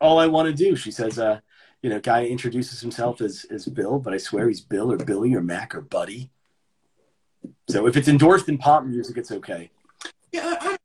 all 0.00 0.18
I 0.18 0.26
want 0.26 0.48
to 0.48 0.52
do, 0.52 0.74
she 0.74 0.90
says, 0.90 1.20
uh, 1.20 1.38
you 1.82 1.88
know, 1.88 2.00
guy 2.00 2.24
introduces 2.26 2.80
himself 2.80 3.20
as, 3.20 3.46
as 3.48 3.66
Bill, 3.66 4.00
but 4.00 4.12
I 4.12 4.18
swear 4.18 4.48
he's 4.48 4.60
Bill 4.60 4.90
or 4.90 4.96
Billy 4.96 5.32
or 5.34 5.40
Mac 5.40 5.72
or 5.72 5.80
Buddy. 5.82 6.30
So 7.68 7.86
if 7.86 7.96
it's 7.96 8.08
endorsed 8.08 8.48
in 8.48 8.58
pop 8.58 8.84
music, 8.84 9.16
it's 9.16 9.30
okay. 9.30 9.70
Yeah, 10.32 10.56
I... 10.60 10.76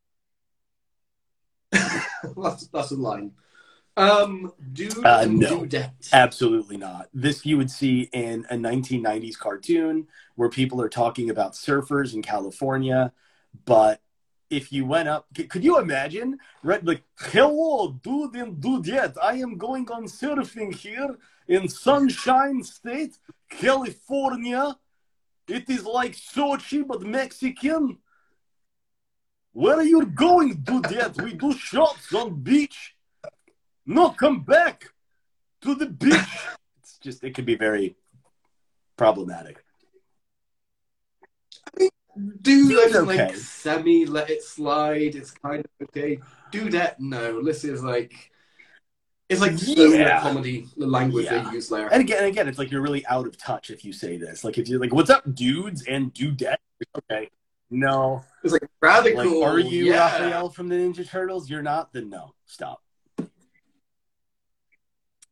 that's, 2.38 2.68
that's 2.68 2.92
a 2.92 2.96
line. 2.96 3.32
Um, 3.98 4.52
dude 4.74 5.06
Uh, 5.06 5.26
no. 5.26 5.62
dudette. 5.62 6.12
Absolutely 6.12 6.78
not. 6.78 7.08
This 7.14 7.46
you 7.46 7.58
would 7.58 7.72
see 7.72 8.10
in 8.12 8.46
a 8.50 8.56
1990s 8.56 9.38
cartoon 9.38 10.08
where 10.36 10.50
people 10.50 10.82
are 10.82 10.90
talking 10.90 11.30
about 11.30 11.54
surfers 11.54 12.14
in 12.14 12.22
California. 12.22 13.14
But 13.64 14.02
if 14.50 14.72
you 14.74 14.86
went 14.86 15.08
up, 15.08 15.28
could 15.50 15.64
you 15.64 15.80
imagine? 15.80 16.40
Right, 16.62 16.84
like, 16.84 17.04
hello, 17.20 17.98
dude 18.04 18.36
and 18.36 18.58
dudette. 18.58 19.16
I 19.22 19.36
am 19.36 19.58
going 19.58 19.90
on 19.90 20.06
surfing 20.06 20.76
here 20.76 21.18
in 21.48 21.70
Sunshine 21.70 22.64
State, 22.64 23.18
California. 23.50 24.78
It 25.48 25.70
is 25.70 25.86
like 25.86 26.14
Sochi, 26.14 26.86
but 26.86 27.02
Mexican. 27.02 27.98
Where 29.56 29.78
are 29.78 29.84
you 29.84 30.06
going, 30.08 30.58
dudette? 30.64 31.24
We 31.24 31.34
do 31.34 31.54
shots 31.54 32.14
on 32.14 32.42
beach. 32.42 32.94
No, 33.86 34.10
come 34.10 34.42
back 34.44 34.90
to 35.62 35.74
the 35.76 35.86
beach. 35.86 36.12
it's 36.82 36.98
just 36.98 37.24
it 37.24 37.34
could 37.36 37.46
be 37.46 37.56
very 37.56 37.96
problematic. 38.98 39.64
I 41.80 41.90
Dude's 42.42 42.92
can 42.92 43.06
like 43.06 43.20
okay. 43.22 43.36
semi 43.36 44.06
let 44.06 44.30
it 44.30 44.44
slide. 44.44 45.16
It's 45.16 45.32
kind 45.32 45.64
of 45.64 45.88
okay. 45.88 46.20
Do 46.52 46.70
that. 46.72 47.00
no. 47.00 47.42
This 47.42 47.64
is 47.64 47.82
like 47.82 48.32
it's 49.30 49.40
like 49.40 49.54
Yeah. 49.56 50.20
comedy, 50.22 50.68
the 50.76 50.86
language 50.86 51.26
Yeah. 51.26 51.44
they 51.44 51.52
use 51.56 51.70
there. 51.70 51.88
And 51.94 52.02
again, 52.02 52.26
again, 52.26 52.50
it's 52.50 52.58
like 52.60 52.72
you're 52.72 52.82
really 52.82 53.06
out 53.08 53.26
of 53.26 53.38
touch 53.38 53.70
if 53.70 53.86
you 53.86 53.94
say 53.94 54.18
this. 54.18 54.44
Like 54.44 54.58
if 54.58 54.68
you're 54.68 54.82
like, 54.82 54.94
"What's 54.94 55.10
up, 55.10 55.24
dudes 55.34 55.86
and 55.88 56.14
dudette?" 56.14 56.58
Okay, 56.98 57.30
no. 57.70 58.24
It's 58.44 58.54
like 58.54 58.64
rather 58.82 59.14
Like, 59.14 59.28
are 59.28 59.60
you 59.60 59.86
yeah. 59.86 60.00
Raphael 60.12 60.50
from 60.50 60.70
the 60.70 60.76
Ninja 60.76 61.08
Turtles? 61.08 61.50
You're 61.50 61.64
not. 61.64 61.92
Then 61.94 62.10
no, 62.10 62.34
stop. 62.46 62.82
I 63.20 63.24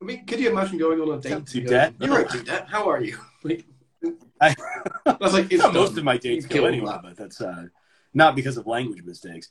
mean, 0.06 0.26
could 0.26 0.40
you 0.40 0.50
imagine 0.52 0.78
going 0.78 1.00
on 1.00 1.18
a 1.18 1.22
date? 1.22 1.46
To 1.48 1.62
Dudette? 1.62 1.94
You're 2.00 2.16
right, 2.16 2.28
Dudette. 2.28 2.68
How 2.68 2.90
are 2.90 3.02
you? 3.02 3.18
Like, 3.44 3.66
I, 4.42 4.54
was 5.20 5.34
like 5.34 5.48
That's 5.50 5.62
how 5.62 5.70
it's 5.70 5.76
most 5.76 5.98
of 5.98 6.04
my 6.04 6.18
dates 6.18 6.46
go 6.46 6.66
anyway, 6.66 6.88
that. 6.88 7.04
but 7.04 7.16
that's 7.16 7.40
uh, 7.40 7.68
not 8.14 8.36
because 8.36 8.58
of 8.58 8.68
language 8.68 9.02
mistakes. 9.04 9.50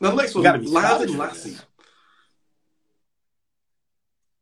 The 0.00 0.12
next 0.12 0.34
one, 0.34 0.42
lad 0.72 1.02
and 1.02 1.16
lassie. 1.16 1.58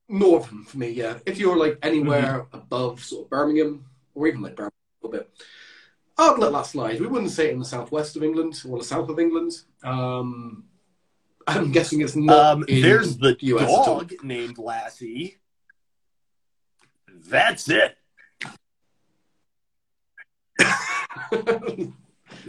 Northern 0.08 0.64
for 0.64 0.78
me, 0.78 0.88
yeah. 0.90 1.18
If 1.26 1.38
you're 1.38 1.56
like 1.58 1.78
anywhere 1.82 2.46
Mm-hmm. 2.46 2.56
above 2.56 3.04
sort 3.04 3.26
of 3.26 3.30
Birmingham, 3.30 3.84
or 4.14 4.26
even 4.26 4.40
like 4.40 4.56
Birmingham 4.56 4.72
a 4.72 4.79
little 5.11 5.24
bit, 5.24 5.30
I'd 6.18 6.38
let 6.38 6.52
that 6.52 6.66
slide. 6.66 7.00
We 7.00 7.06
wouldn't 7.06 7.30
say 7.30 7.48
it 7.48 7.52
in 7.52 7.58
the 7.58 7.64
southwest 7.64 8.16
of 8.16 8.22
England 8.22 8.62
or 8.68 8.78
the 8.78 8.84
south 8.84 9.08
of 9.08 9.18
England. 9.18 9.52
Um, 9.82 10.64
I'm 11.46 11.72
guessing 11.72 12.00
it's 12.00 12.16
not. 12.16 12.38
Um, 12.38 12.64
there's 12.68 13.16
the 13.16 13.36
US 13.40 13.86
dog 13.86 14.12
named 14.22 14.58
Lassie. 14.58 15.38
That's 17.28 17.68
it. 17.68 17.96
So, 20.61 20.66
like, 21.32 21.88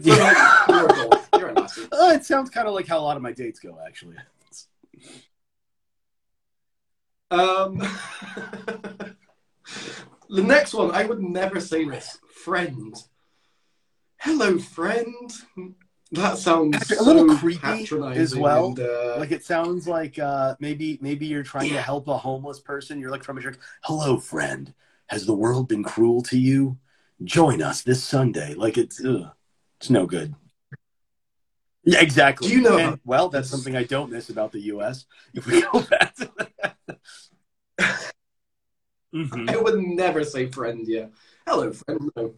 you're 0.02 0.20
a. 0.20 1.28
You're. 1.38 1.52
Uh, 1.94 2.12
it 2.14 2.26
sounds 2.26 2.50
kind 2.50 2.68
of 2.68 2.74
like 2.74 2.88
how 2.88 3.00
a 3.00 3.02
lot 3.02 3.16
of 3.16 3.24
my 3.24 3.32
dates 3.32 3.60
go, 3.60 3.78
actually. 3.86 4.18
Um, 7.30 7.82
the 10.32 10.44
next 10.44 10.74
one, 10.74 10.92
I 10.92 11.06
would 11.06 11.22
never 11.22 11.60
say 11.60 11.84
this. 11.86 12.18
Friend. 12.44 12.96
Hello, 14.18 14.58
friend. 14.60 15.32
That 16.14 16.38
sounds 16.38 16.92
A 16.92 17.04
little 17.04 17.30
so 17.30 17.38
creepy 17.38 17.88
as 18.20 18.36
well. 18.36 18.68
and, 18.68 18.80
uh, 18.80 19.16
Like 19.18 19.32
it 19.32 19.46
sounds 19.46 19.88
like 19.88 20.20
uh, 20.20 20.56
maybe 20.60 20.98
maybe 21.02 21.26
you're 21.26 21.44
trying 21.44 21.70
to 21.70 21.82
help 21.82 22.08
a 22.08 22.18
homeless 22.18 22.60
person. 22.60 23.00
You're 23.00 23.12
like 23.12 23.24
from 23.24 23.38
a 23.38 23.42
church. 23.42 23.58
Hello, 23.84 24.20
friend. 24.20 24.74
Has 25.08 25.26
the 25.26 25.34
world 25.34 25.68
been 25.70 25.84
cruel 25.84 26.22
to 26.24 26.38
you? 26.38 26.78
Join 27.24 27.62
us 27.62 27.82
this 27.84 28.04
Sunday. 28.04 28.54
Like 28.56 28.78
it's 28.78 29.04
ugh, 29.04 29.30
it's 29.80 29.90
no 29.90 30.06
good. 30.06 30.36
Yeah, 31.84 32.02
exactly. 32.02 32.48
Do 32.50 32.54
you 32.56 32.62
know- 32.62 32.78
And, 32.78 33.00
well, 33.06 33.30
that's 33.30 33.50
something 33.50 33.76
I 33.76 33.84
don't 33.84 34.12
miss 34.12 34.30
about 34.30 34.52
the 34.52 34.62
U.S. 34.74 35.06
If 35.34 35.48
we 35.48 35.62
go 35.62 35.82
back 35.82 36.14
to 36.16 36.32
that. 36.38 38.12
Mhm. 39.14 39.50
I 39.50 39.58
would 39.58 39.80
never 39.80 40.24
say 40.24 40.50
friend, 40.50 40.88
yeah. 40.88 41.08
Hello, 41.48 41.72
friend. 41.72 42.10
No. 42.16 42.34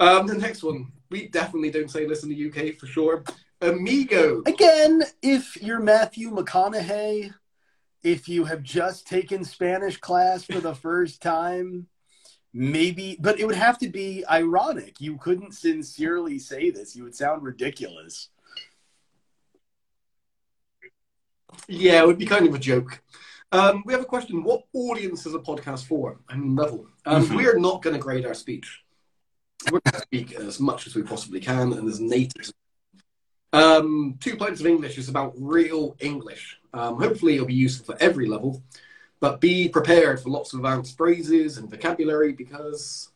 Um, 0.00 0.26
the 0.26 0.34
next 0.34 0.62
one, 0.62 0.92
we 1.10 1.28
definitely 1.28 1.70
don't 1.70 1.90
say 1.90 2.06
this 2.06 2.22
in 2.22 2.28
the 2.28 2.34
UK 2.36 2.78
for 2.78 2.86
sure. 2.86 3.24
Amigo. 3.60 4.42
Again, 4.46 5.02
if 5.22 5.60
you're 5.60 5.80
Matthew 5.80 6.30
McConaughey, 6.30 7.34
if 8.02 8.28
you 8.28 8.44
have 8.44 8.62
just 8.62 9.06
taken 9.06 9.44
Spanish 9.44 9.96
class 9.96 10.44
for 10.44 10.60
the 10.60 10.74
first 10.86 11.20
time, 11.20 11.88
maybe, 12.52 13.16
but 13.20 13.38
it 13.40 13.46
would 13.46 13.56
have 13.56 13.78
to 13.78 13.88
be 13.88 14.24
ironic. 14.30 15.00
You 15.00 15.16
couldn't 15.18 15.52
sincerely 15.52 16.38
say 16.38 16.70
this. 16.70 16.94
You 16.94 17.04
would 17.04 17.14
sound 17.14 17.42
ridiculous. 17.42 18.28
Yeah, 21.66 22.02
it 22.02 22.06
would 22.06 22.18
be 22.18 22.26
kind 22.26 22.46
of 22.46 22.54
a 22.54 22.58
joke. 22.58 23.02
Um, 23.52 23.82
we 23.86 23.92
have 23.94 24.02
a 24.02 24.06
question. 24.06 24.42
What 24.42 24.64
audience 24.74 25.24
is 25.26 25.34
a 25.34 25.38
podcast 25.38 25.86
for? 25.86 26.18
I 26.28 26.36
mean, 26.36 26.54
level. 26.54 26.86
Um, 27.06 27.24
Mhm. 27.24 27.36
We're 27.36 27.58
not 27.58 27.82
going 27.82 27.94
to 27.94 28.00
grade 28.00 28.26
our 28.26 28.34
speech. 28.34 28.82
We're 29.72 29.80
going 29.80 29.94
to 29.94 30.00
speak 30.00 30.32
as 30.34 30.60
much 30.60 30.86
as 30.86 30.94
we 30.94 31.02
possibly 31.02 31.40
can 31.40 31.72
and 31.72 31.88
as 31.88 31.98
natives. 32.00 32.52
Um, 33.52 34.16
Two 34.20 34.36
Pints 34.36 34.60
of 34.60 34.66
English 34.66 34.98
is 34.98 35.08
about 35.08 35.32
real 35.36 35.96
English. 36.00 36.58
Um, 36.74 36.96
hopefully, 37.00 37.34
it'll 37.34 37.46
be 37.46 37.54
useful 37.54 37.94
for 37.94 38.02
every 38.02 38.26
level, 38.26 38.62
but 39.20 39.40
be 39.40 39.68
prepared 39.68 40.20
for 40.20 40.28
lots 40.28 40.52
of 40.52 40.60
advanced 40.60 40.96
phrases 40.98 41.56
and 41.56 41.70
vocabulary 41.70 42.32
because 42.32 43.10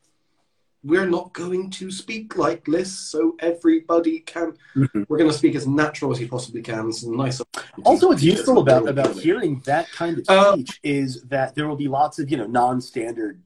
we're 0.85 1.07
not 1.07 1.33
going 1.33 1.71
to 1.71 1.91
speak 1.91 2.37
like 2.37 2.65
this, 2.65 2.93
so 2.93 3.37
everybody 3.39 4.21
can. 4.21 4.55
Mhm. 4.75 5.07
We're 5.09 5.19
going 5.19 5.31
to 5.31 5.37
speak 5.37 5.55
as 5.55 5.67
natural 5.67 6.11
as 6.11 6.21
you 6.21 6.29
possibly 6.29 6.63
can. 6.63 6.93
So 6.93 7.11
nice. 7.11 7.41
Also, 7.85 8.09
what's 8.09 8.23
useful 8.23 8.59
about 8.59 8.89
about 8.89 9.15
hearing 9.15 9.63
that 9.65 9.91
kind 9.93 10.19
of 10.19 10.25
Uh, 10.29 10.55
speech 10.55 10.81
is 10.83 11.23
that 11.23 11.55
there 11.55 11.69
will 11.69 11.77
be 11.77 11.89
lots 11.89 12.19
of 12.19 12.31
you 12.31 12.37
know 12.37 12.47
non-standard 12.47 13.43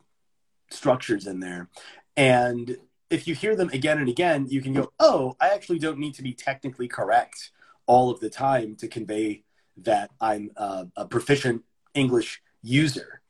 structures 0.70 1.26
in 1.26 1.40
there, 1.40 1.68
and 2.16 2.78
if 3.10 3.28
you 3.28 3.34
hear 3.34 3.54
them 3.54 3.68
again 3.70 3.98
and 3.98 4.08
again, 4.08 4.46
you 4.48 4.60
can 4.62 4.72
go, 4.72 4.92
"Oh, 4.98 5.36
I 5.40 5.50
actually 5.50 5.78
don't 5.78 5.98
need 5.98 6.14
to 6.14 6.22
be 6.22 6.32
technically 6.32 6.88
correct 6.88 7.50
all 7.86 8.10
of 8.10 8.18
the 8.20 8.30
time 8.30 8.74
to 8.76 8.88
convey 8.88 9.44
that 9.76 10.10
I'm 10.20 10.50
uh, 10.56 10.86
a 10.96 11.06
proficient 11.06 11.64
English 11.94 12.42
user." 12.62 13.20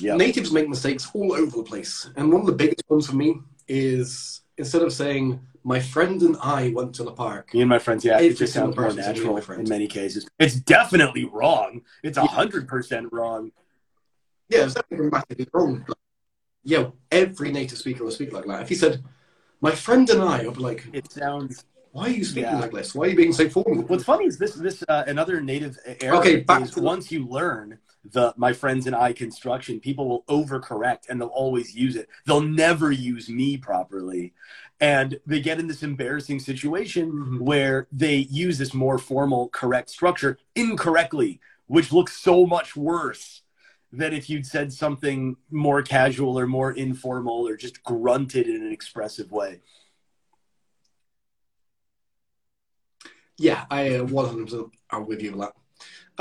Yeah, 0.00 0.16
Natives 0.16 0.50
make 0.52 0.68
mistakes 0.68 1.08
all 1.14 1.32
over 1.32 1.58
the 1.58 1.62
place. 1.62 2.10
And 2.16 2.32
one 2.32 2.40
of 2.40 2.46
the 2.46 2.52
biggest 2.52 2.82
ones 2.88 3.06
for 3.06 3.16
me 3.16 3.36
is 3.68 4.40
instead 4.58 4.82
of 4.82 4.92
saying, 4.92 5.40
my 5.64 5.78
friend 5.80 6.20
and 6.22 6.36
I 6.42 6.70
went 6.74 6.94
to 6.96 7.04
the 7.04 7.12
park, 7.12 7.54
me 7.54 7.60
and 7.60 7.68
my 7.68 7.78
friends, 7.78 8.04
yeah, 8.04 8.18
it 8.20 8.36
just 8.36 8.54
sounds 8.54 8.76
more 8.76 8.86
person 8.86 9.02
said, 9.02 9.16
"Me 9.16 9.24
and 9.26 9.34
natural 9.36 9.58
in 9.60 9.68
many 9.68 9.86
cases. 9.86 10.26
It's 10.38 10.54
definitely 10.56 11.24
wrong. 11.24 11.82
It's 12.02 12.18
a 12.18 12.22
hundred 12.24 12.66
percent 12.66 13.08
wrong. 13.12 13.52
yeah, 14.48 14.64
it's 14.64 14.74
definitely 14.74 15.08
grammatically 15.08 15.48
wrong. 15.52 15.84
But 15.86 15.96
yeah, 16.64 16.90
every 17.10 17.52
native 17.52 17.78
speaker 17.78 18.02
will 18.04 18.10
speak 18.10 18.32
like 18.32 18.46
that. 18.46 18.62
If 18.62 18.68
he 18.70 18.74
said, 18.74 19.04
my 19.60 19.70
friend 19.72 20.08
and 20.10 20.22
I, 20.22 20.42
I'll 20.42 20.50
be 20.52 20.60
like, 20.60 20.84
It 20.92 21.10
sounds 21.12 21.64
why 21.92 22.06
are 22.06 22.10
you 22.10 22.24
speaking 22.24 22.50
Yeah. 22.52 22.58
like 22.60 22.72
this? 22.72 22.94
Why 22.94 23.06
are 23.06 23.08
you 23.10 23.16
being 23.16 23.32
so 23.34 23.48
formal? 23.48 23.84
What's 23.84 24.04
funny 24.04 24.24
is 24.26 24.38
this 24.38 24.54
this 24.54 24.82
uh, 24.88 25.04
another 25.06 25.40
native 25.40 25.78
error 26.00 26.16
Okay, 26.16 26.36
back 26.40 26.62
is 26.62 26.76
once 26.76 27.12
you 27.12 27.26
learn 27.28 27.78
the 28.04 28.34
my 28.36 28.52
friends 28.52 28.86
and 28.86 28.96
I 28.96 29.12
construction, 29.12 29.80
people 29.80 30.08
will 30.08 30.24
overcorrect 30.28 31.08
and 31.08 31.20
they'll 31.20 31.28
always 31.28 31.74
use 31.74 31.96
it. 31.96 32.08
They'll 32.26 32.40
never 32.40 32.90
use 32.90 33.28
me 33.28 33.56
properly. 33.56 34.34
And 34.80 35.20
they 35.26 35.40
get 35.40 35.60
in 35.60 35.68
this 35.68 35.84
embarrassing 35.84 36.40
situation 36.40 37.12
Mhm. 37.12 37.40
where 37.40 37.86
they 37.92 38.16
use 38.16 38.58
this 38.58 38.74
more 38.74 38.98
formal 38.98 39.48
correct 39.50 39.90
structure 39.90 40.38
incorrectly, 40.56 41.40
which 41.66 41.92
looks 41.92 42.16
so 42.16 42.44
much 42.46 42.74
worse 42.74 43.42
than 43.92 44.12
if 44.12 44.28
you'd 44.28 44.46
said 44.46 44.72
something 44.72 45.36
more 45.50 45.82
casual 45.82 46.38
or 46.38 46.46
more 46.46 46.72
informal 46.72 47.46
or 47.46 47.56
just 47.56 47.82
grunted 47.84 48.48
in 48.48 48.62
an 48.62 48.72
expressive 48.72 49.30
way. 49.30 49.60
Yeah, 53.38 53.66
I 53.70 53.96
uh, 53.96 54.04
100% 54.04 54.70
are 54.90 55.02
with 55.02 55.22
you 55.22 55.32
on 55.32 55.38
that. 55.38 55.54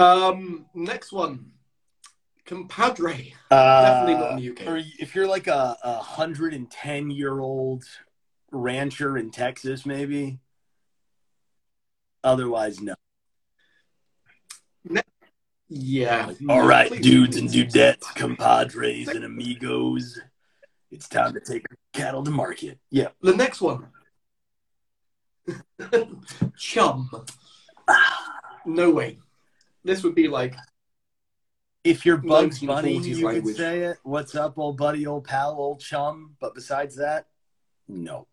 Um, 0.02 0.66
next 0.74 1.12
one, 1.12 1.52
compadre. 2.52 3.34
Definitely 3.50 4.14
not 4.16 4.32
in 4.32 4.38
the 4.38 4.52
UK. 4.52 4.68
Uh, 4.68 4.72
Or 4.72 4.82
if 5.00 5.16
you're 5.16 5.28
like 5.28 5.48
a, 5.48 5.78
a 5.84 5.94
hundred 6.00 6.54
and 6.54 6.70
ten 6.70 7.10
year 7.10 7.40
old 7.40 7.86
rancher 8.52 9.18
in 9.18 9.32
Texas, 9.32 9.86
maybe. 9.86 10.40
Otherwise, 12.24 12.82
no. 12.82 12.94
Yeah. 15.70 16.34
All 16.50 16.68
right, 16.68 16.90
Please- 16.90 17.02
dudes 17.02 17.38
and 17.38 17.48
dudettes, 17.48 18.04
compadres 18.16 19.08
and 19.08 19.24
amigos. 19.24 20.20
It's 20.92 21.08
time 21.08 21.34
to 21.34 21.40
take 21.40 21.66
cattle 21.94 22.22
to 22.26 22.32
market. 22.32 22.78
Yeah. 22.90 23.08
The 23.22 23.34
next 23.34 23.62
one. 23.62 23.88
Chum. 26.58 27.10
No 28.64 28.92
way. 28.92 29.18
This 29.84 30.04
would 30.04 30.14
be 30.14 30.28
like, 30.28 30.54
If 31.84 32.06
you're 32.06 32.18
Bugs 32.18 32.60
Bunny, 32.60 32.98
you 32.98 33.26
language. 33.26 33.56
could 33.56 33.58
say 33.58 33.80
it. 33.80 33.98
What's 34.04 34.36
up, 34.36 34.58
old 34.60 34.78
buddy, 34.78 35.08
old 35.08 35.24
pal, 35.26 35.56
old 35.58 35.80
chum? 35.80 36.36
But 36.40 36.54
besides 36.54 36.96
that, 36.98 37.28
no. 37.88 38.28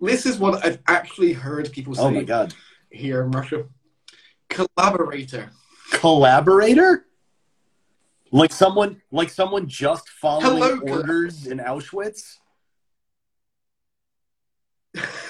this 0.00 0.24
is 0.24 0.38
what 0.38 0.64
I've 0.64 0.78
actually 0.86 1.34
heard 1.34 1.70
people 1.72 1.94
say 1.94 2.02
Oh 2.02 2.10
my 2.10 2.22
god. 2.22 2.54
here 2.90 3.22
in 3.22 3.30
Russia. 3.30 3.66
Collaborator. 4.48 5.50
Collaborator? 5.92 7.04
Like 8.32 8.52
someone 8.52 9.02
like 9.10 9.28
someone 9.28 9.68
just 9.68 10.08
following 10.08 10.62
Hello, 10.62 10.78
orders 10.96 11.46
in 11.46 11.58
Auschwitz? 11.58 12.38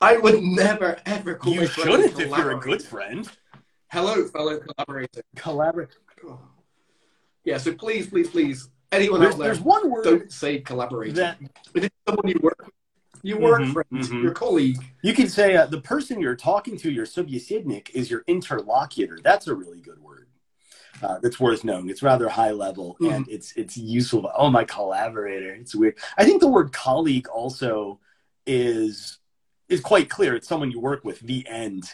I 0.00 0.16
would 0.18 0.42
never 0.42 0.98
ever 1.06 1.34
call 1.34 1.52
You 1.54 1.60
my 1.60 1.66
friend 1.66 1.90
shouldn't 1.90 2.20
if 2.20 2.36
you're 2.36 2.50
a 2.56 2.60
good 2.60 2.82
friend. 2.82 3.28
Hello, 3.90 4.26
fellow 4.26 4.58
collaborator. 4.58 5.22
Collaborate. 5.36 5.88
Oh. 6.26 6.38
Yeah, 7.44 7.58
so 7.58 7.72
please, 7.72 8.08
please, 8.08 8.28
please, 8.28 8.68
anyone 8.92 9.20
There's, 9.20 9.34
out 9.34 9.38
there, 9.38 9.46
there's 9.48 9.60
one 9.60 9.90
word 9.90 10.04
don't 10.04 10.32
say 10.32 10.58
collaborator. 10.60 11.14
that 11.14 11.38
If 11.74 11.84
it's 11.84 11.94
someone 12.06 12.26
you 12.28 12.38
work 12.42 12.58
with, 12.64 12.74
your 13.22 13.40
work 13.40 13.62
Mhm, 13.62 13.72
friend, 13.72 13.86
mhm. 14.04 14.22
your 14.22 14.32
colleague, 14.32 14.78
you 15.02 15.14
can 15.14 15.28
say 15.28 15.56
uh, 15.56 15.66
the 15.66 15.80
person 15.80 16.20
you're 16.20 16.36
talking 16.36 16.76
to, 16.78 16.90
your 16.90 17.06
subyesednik, 17.06 17.90
is 17.90 18.10
your 18.10 18.22
interlocutor. 18.26 19.18
That's 19.22 19.46
a 19.46 19.54
really 19.54 19.80
good 19.80 20.00
word. 20.02 20.26
Uh, 21.02 21.18
that's 21.20 21.38
worth 21.38 21.62
knowing. 21.62 21.88
It's 21.88 22.02
rather 22.02 22.28
high 22.28 22.50
level 22.52 22.96
Mhm. 23.00 23.14
and 23.14 23.28
it's 23.28 23.52
it's 23.56 23.76
useful. 23.76 24.30
Oh, 24.36 24.50
my 24.50 24.64
collaborator. 24.64 25.52
It's 25.54 25.74
weird. 25.74 25.96
I 26.18 26.24
think 26.24 26.40
the 26.40 26.48
word 26.48 26.72
colleague 26.72 27.28
also 27.28 28.00
is 28.46 29.18
is 29.68 29.80
quite 29.80 30.08
clear. 30.08 30.34
It's 30.36 30.48
someone 30.48 30.70
you 30.70 30.80
work 30.80 31.04
with. 31.04 31.20
The 31.20 31.46
end. 31.48 31.84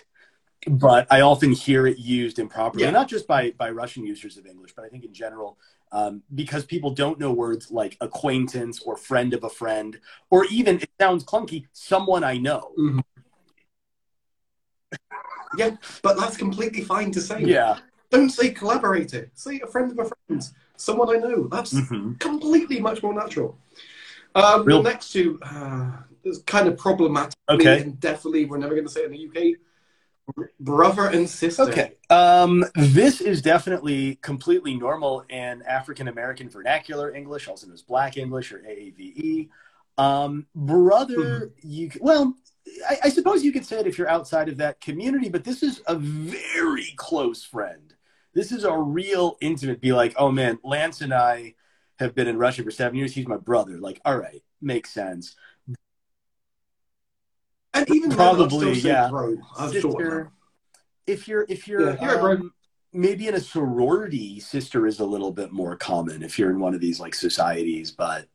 but 0.68 1.09
I 1.11 1.23
often 1.23 1.51
hear 1.51 1.89
it 1.89 1.99
used 1.99 2.39
improperly, 2.39 2.85
Yeah. 2.85 2.91
not 2.93 3.09
just 3.09 3.27
by 3.27 3.51
by 3.59 3.70
Russian 3.70 4.07
users 4.07 4.37
of 4.37 4.47
English, 4.47 4.73
but 4.77 4.85
I 4.85 4.89
think 4.89 5.05
in 5.05 5.12
general, 5.12 5.59
um, 5.91 6.23
because 6.37 6.64
people 6.64 6.91
don't 6.93 7.18
know 7.18 7.33
words 7.33 7.73
like 7.73 7.97
acquaintance 8.01 8.81
or 8.87 8.97
friend 8.97 9.35
of 9.35 9.43
a 9.43 9.49
friend, 9.51 9.99
or 10.31 10.45
even 10.47 10.77
it 10.77 10.89
sounds 11.01 11.25
clunky, 11.25 11.66
someone 11.73 12.23
I 12.23 12.37
know. 12.39 12.73
Yeah, 15.57 15.77
but 16.03 16.16
that's 16.16 16.37
completely 16.37 16.83
fine 16.83 17.11
to 17.12 17.20
say. 17.20 17.41
Yeah. 17.43 17.79
Don't 18.11 18.31
say 18.31 18.51
collaborator. 18.51 19.31
Say 19.35 19.61
a 19.61 19.66
friend 19.66 19.91
of 19.93 19.99
a 19.99 20.11
friend. 20.29 20.43
Someone 20.77 21.14
I 21.14 21.18
know. 21.18 21.47
That's 21.49 21.75
Mhm. 21.75 22.18
completely 22.20 22.81
much 22.81 23.03
more 23.03 23.12
natural. 23.14 23.59
Um, 24.35 24.64
Real- 24.64 24.83
next 24.83 25.12
two 25.12 25.39
uh, 25.43 25.93
is 26.25 26.43
kind 26.47 26.68
of 26.68 26.77
problematic. 26.77 27.35
Okay. 27.49 27.83
And 27.83 27.99
definitely, 28.01 28.45
we're 28.45 28.59
never 28.59 28.75
going 28.75 28.87
to 28.87 28.93
say 28.93 29.03
it 29.03 29.12
in 29.12 29.12
the 29.12 29.53
UK. 29.53 29.59
Brother 30.61 31.09
and 31.09 31.29
sister. 31.29 31.64
Okay. 31.64 31.93
Um, 32.09 32.64
this 32.75 33.20
is 33.20 33.43
definitely 33.43 34.16
completely 34.16 34.75
normal 34.75 35.25
in 35.29 35.62
African 35.62 36.09
American 36.09 36.49
vernacular 36.49 37.14
English, 37.14 37.49
also 37.49 37.66
known 37.66 37.75
as 37.75 37.83
Black 37.83 38.16
English 38.16 38.53
or 38.53 38.59
AAVE. 38.61 39.49
Um, 39.99 40.47
brother, 40.55 41.53
you 41.62 41.91
c- 41.91 41.99
well, 42.01 42.35
I, 42.89 42.99
I 43.05 43.09
suppose 43.09 43.45
you 43.45 43.53
could 43.53 43.66
say 43.66 43.81
it 43.81 43.87
if 43.87 43.99
you're 43.99 44.09
outside 44.09 44.49
of 44.49 44.59
that 44.59 44.81
community, 44.81 45.29
but 45.29 45.45
this 45.45 45.62
is 45.62 45.83
a 45.87 45.97
very 45.97 46.95
close 46.97 47.45
friend. 47.45 47.95
This 48.33 48.53
is 48.53 48.64
a 48.64 48.77
real 48.77 49.37
intimate. 49.41 49.81
Be 49.81 49.93
like, 49.93 50.14
oh 50.16 50.31
man, 50.31 50.59
Lance 50.62 51.01
and 51.01 51.12
I 51.12 51.55
have 51.99 52.14
been 52.14 52.29
in 52.29 52.39
Russia 52.39 52.62
for 52.62 52.70
seven 52.70 52.97
years. 52.97 53.12
He's 53.12 53.29
my 53.29 53.37
brother. 53.37 53.79
Like, 53.79 54.01
all 54.05 54.16
right, 54.16 54.43
makes 54.61 54.91
sense. 54.91 55.37
And 57.75 57.89
even 57.91 58.11
Probably, 58.11 58.45
I'd 58.45 58.51
still 58.53 58.75
say 58.75 58.89
yeah. 58.89 59.09
bro. 59.09 59.37
I'm 59.57 59.73
sure. 59.73 59.81
sister, 59.81 60.33
if 61.07 61.27
you're 61.27 61.47
if 61.49 61.66
you're 61.66 61.91
Yeah, 61.91 62.03
you're 62.03 62.14
a 62.14 62.20
bro. 62.20 62.33
um, 62.33 62.53
maybe 62.93 63.29
in 63.29 63.35
a 63.35 63.41
sorority, 63.41 64.41
sister 64.41 64.87
is 64.87 65.01
a 65.01 65.05
little 65.05 65.33
bit 65.33 65.53
more 65.53 65.77
common 65.77 66.23
if 66.23 66.39
you're 66.39 66.51
in 66.51 66.61
one 66.61 66.75
of 66.75 66.81
these 66.81 67.01
like 67.01 67.14
societies, 67.14 67.91
but 67.91 68.29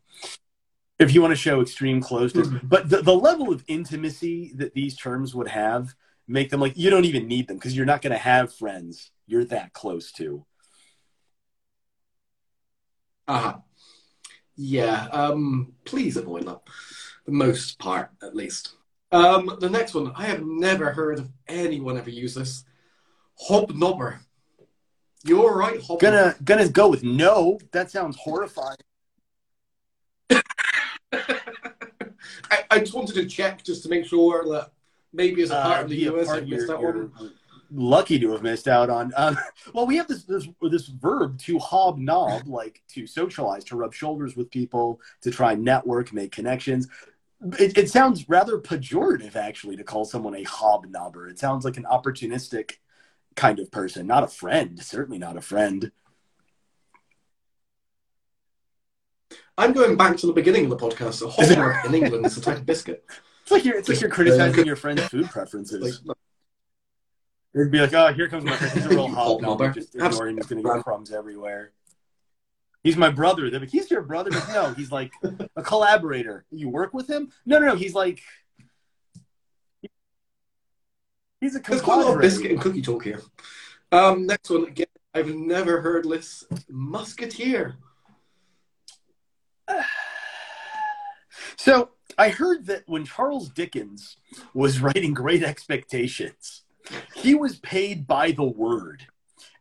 if 1.00 1.14
you 1.14 1.22
want 1.22 1.32
to 1.32 1.36
show 1.36 1.62
extreme 1.62 2.02
closeness, 2.02 2.48
Mhm. 2.48 2.68
but 2.68 2.90
the, 2.90 3.04
the 3.04 3.14
level 3.16 3.54
of 3.54 3.64
intimacy 3.68 4.52
that 4.56 4.74
these 4.74 4.96
terms 4.98 5.36
would 5.36 5.48
have 5.48 5.94
make 6.28 6.50
them 6.50 6.60
like 6.60 6.76
you 6.76 6.90
don't 6.90 7.06
even 7.06 7.28
need 7.28 7.48
them 7.48 7.58
because 7.58 7.78
you're 7.78 7.86
not 7.86 8.02
going 8.02 8.12
to 8.12 8.18
have 8.18 8.54
friends 8.54 9.12
you're 9.28 9.46
that 9.46 9.74
close 9.74 10.12
to. 10.14 10.46
Uh-huh. 13.28 13.58
Yeah, 14.56 15.08
um, 15.12 15.74
please 15.86 16.18
avoid 16.18 16.48
that. 16.48 16.62
The 17.26 17.32
most 17.32 17.78
part, 17.78 18.10
at 18.24 18.36
least. 18.36 18.74
Um, 19.18 19.57
the 19.59 19.70
next 19.70 19.93
one, 19.93 20.11
I 20.15 20.26
have 20.26 20.43
never 20.45 20.91
heard 20.91 21.20
of 21.20 21.30
anyone 21.47 21.97
ever 21.97 22.09
use 22.09 22.36
this. 22.36 22.63
Hobnobber. 23.49 24.20
You're 25.24 25.55
right, 25.57 25.80
hobnobber. 25.80 25.99
Gonna 25.99 26.36
gonna 26.43 26.70
go 26.70 26.89
with 26.89 27.03
no. 27.03 27.59
That 27.72 27.91
sounds 27.91 28.18
horrifying. 28.18 28.78
I, 32.49 32.63
I 32.72 32.80
just 32.80 32.93
wanted 32.93 33.15
to 33.15 33.26
check 33.26 33.63
just 33.63 33.84
to 33.84 33.89
make 33.89 34.05
sure 34.05 34.43
that 34.53 34.72
maybe 35.13 35.41
as 35.43 35.51
a 35.51 35.61
part 35.61 35.80
Uh, 35.80 35.84
of 35.84 35.89
the 35.89 35.97
US 36.09 36.30
I 36.30 36.41
missed 36.41 36.68
that 36.68 36.82
one. 36.82 37.11
lucky 37.72 38.20
to 38.20 38.32
have 38.32 38.43
missed 38.43 38.68
out 38.68 38.89
on. 38.89 39.11
Um, 39.15 39.38
well, 39.74 39.86
we 39.88 39.97
have 39.97 40.07
this, 40.07 40.24
this 40.24 40.47
this 40.61 40.88
verb 40.88 41.38
to 41.39 41.57
hobnob, 41.59 42.47
like 42.47 42.82
to 42.89 43.07
socialize, 43.07 43.63
to 43.65 43.76
rub 43.76 43.93
shoulders 43.93 44.36
with 44.36 44.49
people, 44.51 45.01
to 45.22 45.32
try 45.32 45.55
network, 45.55 46.13
make 46.13 46.32
connections. 46.32 46.88
It, 47.60 47.78
it 47.78 47.90
sounds 47.90 48.28
rather 48.28 48.58
pejorative, 48.58 49.36
actually, 49.36 49.78
to 49.78 49.84
call 49.84 50.06
someone 50.06 50.36
a 50.36 50.44
hobnobber. 50.44 51.30
It 51.30 51.38
sounds 51.38 51.66
like 51.66 51.78
an 51.78 51.86
opportunistic 51.86 52.78
kind 53.36 53.60
of 53.60 53.72
person, 53.72 54.08
not 54.08 54.24
a 54.24 54.28
friend. 54.28 54.82
Certainly 54.82 55.20
not 55.20 55.38
a 55.38 55.42
friend. 55.42 55.92
I'm 59.58 59.74
going 59.74 59.98
back 59.98 60.18
to 60.18 60.28
the 60.28 60.34
beginning 60.34 60.66
of 60.66 60.70
the 60.72 60.78
podcast. 60.78 61.22
A 61.22 61.30
hobnob 61.30 61.86
in 61.86 61.96
England 61.96 62.26
is 62.26 62.38
a 62.38 62.42
type 62.42 62.58
of 62.58 62.66
biscuit. 62.66 63.06
It's 63.42 63.52
like 63.52 63.66
you're 63.66 63.78
it's 63.78 63.88
like 63.88 64.02
you're 64.02 64.10
criticizing 64.10 64.66
your 64.66 64.76
friend's 64.76 65.04
food 65.04 65.30
preferences. 65.30 66.02
Like, 66.06 66.18
It'd 67.56 67.72
be 67.72 67.80
like, 67.80 67.94
oh, 67.94 68.14
here 68.14 68.28
comes 68.28 68.44
my 68.44 68.56
friend. 68.56 68.74
He's 68.74 68.86
a 68.86 68.90
real 68.90 69.10
hobnobber. 69.10 69.74
Just 69.74 69.96
ignoring. 69.96 70.38
He's 70.38 70.46
going 70.46 70.64
to 70.64 70.74
get 70.74 70.84
crumbs 70.84 71.12
everywhere. 71.12 71.72
He's 72.84 72.98
my 72.98 73.10
brother. 73.10 73.50
They're 73.50 73.60
like, 73.60 73.70
he's 73.70 73.92
your 73.92 74.02
brother? 74.02 74.32
But 74.32 74.48
no, 74.50 74.74
he's 74.74 74.92
like 74.92 75.12
a 75.56 75.64
collaborator. 75.64 76.46
You 76.52 76.70
work 76.70 76.94
with 76.94 77.10
him? 77.10 77.32
No, 77.46 77.60
no, 77.60 77.68
no. 77.68 77.76
He's 77.76 77.94
like, 77.94 78.22
he's 81.42 81.56
a 81.56 81.60
There's 81.60 81.82
quite 81.82 82.00
a 82.00 82.06
lot 82.06 82.16
of 82.16 82.22
biscuit 82.22 82.52
and 82.52 82.62
cookie 82.62 82.82
talk 82.82 83.04
here. 83.04 83.22
Um, 83.92 84.26
next 84.26 84.50
one, 84.50 84.66
again, 84.66 84.88
I've 85.14 85.34
never 85.34 85.82
heard 85.82 86.06
this. 86.06 86.46
Musketeer. 86.70 87.76
So 91.56 91.90
I 92.18 92.30
heard 92.30 92.66
that 92.68 92.84
when 92.88 93.06
Charles 93.06 93.50
Dickens 93.50 94.18
was 94.54 94.80
writing 94.80 95.14
Great 95.14 95.44
Expectations, 95.44 96.64
he 97.16 97.36
was 97.36 97.60
paid 97.60 98.08
by 98.08 98.32
the 98.32 98.44
word. 98.44 99.08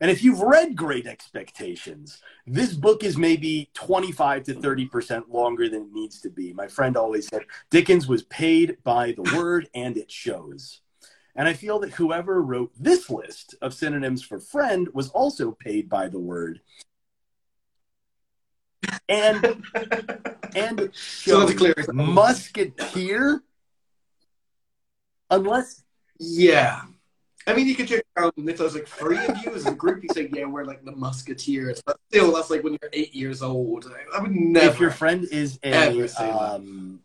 And 0.01 0.11
if 0.11 0.22
you've 0.22 0.40
read 0.40 0.76
Great 0.76 1.07
Expectations, 1.07 2.20
this 2.47 2.74
book 2.74 3.03
is 3.03 3.16
maybe 3.16 3.70
25 3.74 4.44
to 4.44 4.55
30% 4.55 5.24
longer 5.28 5.68
than 5.68 5.82
it 5.82 5.92
needs 5.92 6.20
to 6.20 6.30
be. 6.30 6.53
My 6.53 6.68
friend 6.68 6.97
always 6.97 7.28
said 7.28 7.42
Dickens 7.70 8.07
was 8.07 8.22
paid 8.24 8.76
by 8.84 9.12
the 9.12 9.22
word, 9.36 9.68
and 9.74 9.97
it 9.97 10.11
shows. 10.11 10.80
And 11.34 11.47
I 11.47 11.53
feel 11.53 11.78
that 11.80 11.92
whoever 11.92 12.40
wrote 12.42 12.72
this 12.78 13.11
list 13.11 13.55
of 13.61 13.74
synonyms 13.74 14.22
for 14.22 14.38
friend 14.38 14.88
was 14.94 15.11
also 15.11 15.53
paid 15.53 15.88
by 15.88 16.09
the 16.09 16.18
word. 16.18 16.61
And 19.09 19.64
and 20.55 20.90
So 20.94 21.53
clear. 21.53 21.74
musketeer 21.92 23.42
unless 25.30 25.82
Yeah. 26.18 26.82
I 27.47 27.55
mean, 27.55 27.66
you 27.66 27.74
could 27.74 27.88
check 27.88 28.05
out 28.17 28.35
if 28.37 28.59
there's 28.59 28.75
like 28.75 28.87
three 28.89 29.19
of 29.19 29.45
you 29.45 29.53
as 29.53 29.67
a 29.67 29.75
group, 29.75 30.03
you 30.03 30.09
say, 30.12 30.29
yeah, 30.33 30.45
we're 30.45 30.64
like 30.64 30.85
the 30.85 30.93
Musketeers. 30.93 31.83
But 31.85 31.99
still, 32.09 32.33
that's 32.33 32.51
like 32.51 32.62
when 32.62 32.77
you're 32.81 32.91
eight 32.93 33.14
years 33.14 33.43
old. 33.43 33.91
I 34.14 34.21
would 34.21 34.33
never. 34.33 34.67
if 34.67 34.81
your 34.81 34.91
friend 34.91 35.27
is 35.31 35.59
a 35.62 35.67
ever 35.67 36.09
say 36.09 36.27
that. 36.27 36.37
um, 36.37 37.01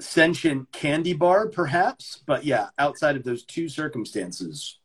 sentient 0.00 0.70
candy 0.72 1.12
bar 1.12 1.48
perhaps 1.48 2.22
but 2.26 2.44
yeah 2.44 2.68
outside 2.78 3.16
of 3.16 3.22
those 3.22 3.44
two 3.44 3.68
circumstances 3.68 4.78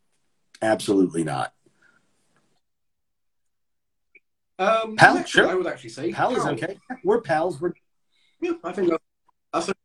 absolutely 0.61 1.23
not 1.23 1.53
um, 4.59 4.97
Pal, 4.97 5.15
next 5.15 5.29
sure. 5.29 5.47
I 5.47 5.55
would 5.55 5.67
actually 5.67 5.89
say. 5.89 6.11
pal 6.11 6.35
is 6.35 6.45
okay 6.45 6.77
we're 7.03 7.21
pals 7.21 7.59
we're 7.59 7.73
Yeah, 8.41 8.53
I 8.63 8.71
think 8.71 8.91
that's, 8.91 9.03
that's 9.51 9.79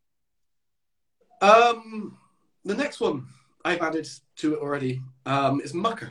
a, 1.41 1.47
um 1.47 2.19
the 2.65 2.75
next 2.75 3.01
one 3.01 3.27
I've 3.65 3.81
added 3.81 4.09
to 4.37 4.55
it 4.55 4.61
already 4.61 5.01
um, 5.27 5.61
is 5.61 5.73
mucker, 5.75 6.11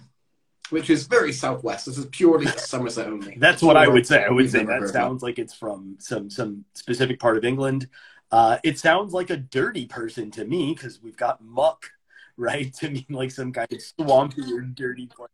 which 0.69 0.89
is 0.89 1.05
very 1.05 1.31
southwest. 1.31 1.85
This 1.85 1.97
is 1.97 2.05
purely 2.07 2.47
Somerset 2.47 3.07
only. 3.07 3.35
That's 3.39 3.61
what 3.61 3.77
I 3.77 3.87
would 3.87 4.07
say. 4.07 4.23
I 4.23 4.29
would 4.31 4.49
say 4.49 4.63
that 4.65 4.89
sounds 4.89 5.21
like 5.21 5.39
it's 5.39 5.53
from 5.53 5.95
some 5.99 6.29
some 6.29 6.65
specific 6.73 7.19
part 7.19 7.37
of 7.37 7.45
England. 7.45 7.87
Uh, 8.31 8.57
it 8.63 8.79
sounds 8.79 9.13
like 9.13 9.29
a 9.29 9.37
dirty 9.37 9.85
person 9.85 10.31
to 10.31 10.45
me 10.45 10.73
because 10.73 11.01
we've 11.01 11.17
got 11.17 11.43
muck, 11.43 11.91
right? 12.37 12.73
To 12.75 12.89
mean 12.89 13.05
like 13.09 13.31
some 13.31 13.51
kind 13.53 13.71
of 13.71 13.81
swampy 13.81 14.41
or 14.51 14.61
dirty 14.61 15.07
place. 15.07 15.29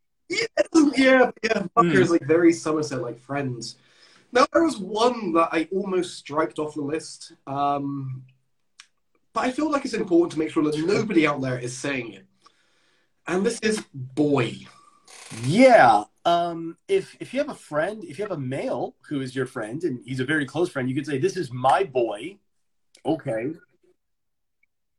yeah, 0.95 1.31
yeah. 1.43 1.65
Mucker 1.75 1.89
Hmm. 1.89 2.01
is 2.01 2.11
like 2.11 2.23
very 2.25 2.51
Somerset 2.51 3.01
like 3.01 3.19
friends. 3.19 3.77
Now 4.31 4.45
there 4.53 4.63
was 4.63 4.77
one 4.77 5.33
that 5.33 5.49
I 5.51 5.67
almost 5.71 6.17
striped 6.17 6.59
off 6.59 6.75
the 6.75 6.81
list, 6.81 7.33
um, 7.47 8.23
but 9.39 9.47
I 9.47 9.51
feel 9.51 9.71
like 9.71 9.85
it's 9.85 9.93
important 9.93 10.33
to 10.33 10.39
make 10.39 10.51
sure 10.51 10.63
that 10.63 10.77
nobody 10.77 11.25
out 11.25 11.41
there 11.41 11.57
is 11.57 11.77
saying 11.77 12.13
it. 12.13 12.25
And 13.27 13.45
this 13.45 13.59
is 13.61 13.81
boy. 13.93 14.55
Yeah. 15.43 16.03
Um, 16.25 16.77
if 16.87 17.15
if 17.19 17.33
you 17.33 17.39
have 17.39 17.49
a 17.49 17.55
friend, 17.55 18.03
if 18.03 18.19
you 18.19 18.25
have 18.25 18.37
a 18.37 18.39
male 18.39 18.95
who 19.07 19.21
is 19.21 19.35
your 19.35 19.45
friend 19.45 19.83
and 19.83 20.01
he's 20.05 20.19
a 20.19 20.25
very 20.25 20.45
close 20.45 20.69
friend, 20.69 20.89
you 20.89 20.95
could 20.95 21.05
say, 21.05 21.17
"This 21.17 21.37
is 21.37 21.51
my 21.51 21.83
boy." 21.83 22.37
Okay, 23.05 23.53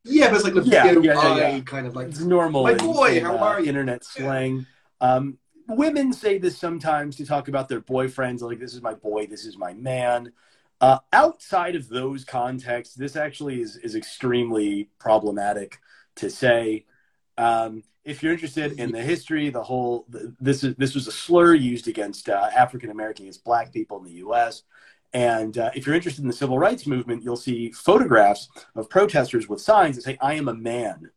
Yeah, 0.05 0.29
but 0.29 0.37
it's 0.37 0.45
like 0.45 0.55
the 0.55 0.63
Yeah, 0.63 0.87
yeah, 0.93 1.01
yeah, 1.03 1.49
yeah. 1.57 1.61
kind 1.61 1.87
of 1.87 1.95
like 1.95 2.09
it's 2.09 2.21
normal. 2.21 2.63
My 2.65 2.73
in- 2.73 2.79
boy, 2.79 3.19
in, 3.19 3.25
how 3.25 3.37
uh, 3.37 3.45
are 3.45 3.61
you? 3.61 3.69
Internet 3.69 4.05
slang. 4.05 4.67
Um, 5.01 5.39
women 5.69 6.13
say 6.13 6.39
this 6.39 6.57
sometimes 6.57 7.17
to 7.17 7.27
talk 7.27 7.49
about 7.49 7.69
their 7.69 7.83
boyfriends, 7.83 8.41
like 8.41 8.59
"This 8.59 8.75
is 8.75 8.81
my 8.81 8.95
boy. 8.95 9.27
This 9.27 9.45
is 9.45 9.59
my 9.59 9.75
man." 9.75 10.33
Uh, 10.81 10.99
outside 11.13 11.77
of 11.77 11.89
those 11.89 12.25
contexts, 12.25 12.95
this 12.95 13.17
actually 13.17 13.61
is 13.61 13.77
is 13.77 13.95
extremely 13.95 14.89
problematic 14.99 15.79
to 16.17 16.31
say. 16.31 16.87
Um, 17.37 17.83
if 18.05 18.23
you're 18.23 18.33
interested 18.33 18.81
in 18.81 18.93
the 18.93 19.03
history, 19.03 19.51
the 19.51 19.63
whole 19.63 20.07
this 20.41 20.65
is 20.65 20.75
this 20.77 20.95
was 20.95 21.07
a 21.07 21.13
slur 21.13 21.55
used 21.55 21.87
against 21.87 22.29
uh, 22.29 22.49
African 22.57 22.91
American, 22.91 23.27
against 23.27 23.45
Black 23.45 23.73
people 23.73 23.99
in 23.99 24.05
the 24.05 24.19
U.S. 24.25 24.63
And 25.13 25.59
uh, 25.59 25.71
if 25.75 25.87
you're 25.87 25.97
interested 25.97 26.23
in 26.23 26.29
the 26.29 26.35
civil 26.35 26.59
rights 26.59 26.87
movement, 26.87 27.23
you'll 27.23 27.37
see 27.37 27.73
photographs 27.73 28.49
of 28.75 28.89
protesters 28.89 29.49
with 29.49 29.61
signs 29.61 29.97
that 29.97 30.03
say 30.03 30.17
"I 30.21 30.35
am 30.35 30.49
a 30.49 30.55
man." 30.55 31.11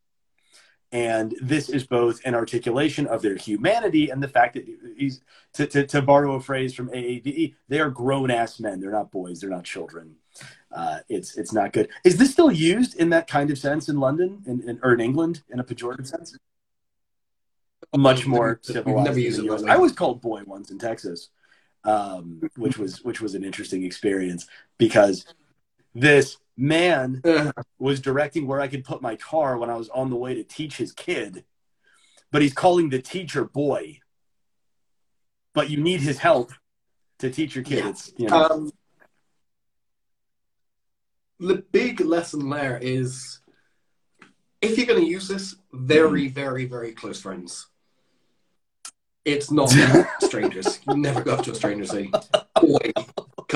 And 0.94 1.36
this 1.42 1.70
is 1.70 1.88
both 1.88 2.22
an 2.24 2.36
articulation 2.36 3.08
of 3.08 3.24
their 3.24 3.36
humanity 3.36 4.12
and 4.12 4.22
the 4.22 4.28
fact 4.28 4.54
that 4.54 4.66
he's, 4.96 5.22
to, 5.54 5.66
to, 5.66 5.88
to 5.88 6.04
borrow 6.04 6.36
a 6.36 6.40
phrase 6.40 6.76
from 6.76 6.90
AAVE, 6.90 7.56
they 7.68 7.80
are 7.80 7.90
grown 7.90 8.30
ass 8.30 8.60
men. 8.60 8.80
They're 8.80 8.92
not 8.92 9.12
boys, 9.12 9.42
they're 9.42 9.50
not 9.50 9.64
children. 9.64 10.18
Uh, 10.72 11.00
it's, 11.10 11.36
it's 11.36 11.52
not 11.52 11.74
good. 11.74 11.90
Is 12.06 12.18
this 12.18 12.32
still 12.32 12.52
used 12.52 12.96
in 12.96 13.10
that 13.10 13.28
kind 13.28 13.50
of 13.50 13.58
sense 13.58 13.90
in 13.90 14.00
London 14.00 14.44
in, 14.46 14.70
in, 14.70 14.80
or 14.84 14.94
in 14.94 15.00
England 15.00 15.42
in 15.50 15.60
a 15.60 15.64
pejorative 15.64 16.06
sense? 16.06 16.38
Much 17.96 18.28
more 18.28 18.60
civilized. 18.62 19.06
never 19.06 19.20
it. 19.20 19.70
I 19.70 19.78
was 19.78 19.92
called 19.94 20.22
boy 20.22 20.44
once 20.46 20.70
in 20.70 20.78
Texas, 20.78 21.30
um, 21.84 22.42
which 22.56 22.78
was 22.78 23.04
which 23.04 23.22
was 23.22 23.36
an 23.36 23.44
interesting 23.44 23.84
experience 23.84 24.48
because 24.80 25.26
this 25.94 26.38
man 26.56 27.22
Uh, 27.24 27.52
was 27.80 28.00
directing 28.00 28.48
where 28.48 28.62
I 28.62 28.68
could 28.68 28.84
put 28.84 29.02
my 29.02 29.16
car 29.16 29.58
when 29.58 29.70
I 29.70 29.76
was 29.76 29.90
on 29.90 30.10
the 30.10 30.16
way 30.16 30.36
to 30.36 30.44
teach 30.44 30.78
his 30.78 30.92
kid, 30.92 31.46
but 32.32 32.42
he's 32.42 32.54
calling 32.54 32.90
the 32.90 33.02
teacher 33.02 33.46
boy. 33.46 34.00
But 35.54 35.70
you 35.70 35.78
need 35.78 36.02
his 36.02 36.18
help 36.18 36.52
to 37.20 37.30
teach 37.30 37.56
your 37.56 37.64
kids. 37.64 38.14
Yeah. 38.18 38.24
You 38.24 38.30
know, 38.30 38.44
um, 38.50 38.72
the 41.40 41.64
big 41.72 42.00
lesson 42.02 42.50
there 42.50 42.80
is 42.82 43.40
if 44.62 44.78
you're 44.78 44.88
going 44.88 45.02
to 45.02 45.10
use 45.10 45.28
this, 45.28 45.56
very, 45.74 46.30
very, 46.30 46.66
very 46.66 46.94
close 46.94 47.20
friends. 47.22 47.68
It's 49.26 49.52
not 49.52 49.74
strangers. 50.22 50.80
You 50.88 50.98
never 50.98 51.22
go 51.22 51.36
up 51.36 51.44
to 51.46 51.52
a 51.52 51.56
stranger 51.56 51.84
and 51.84 51.90
say, 51.90 52.12
"Boy, 52.62 52.92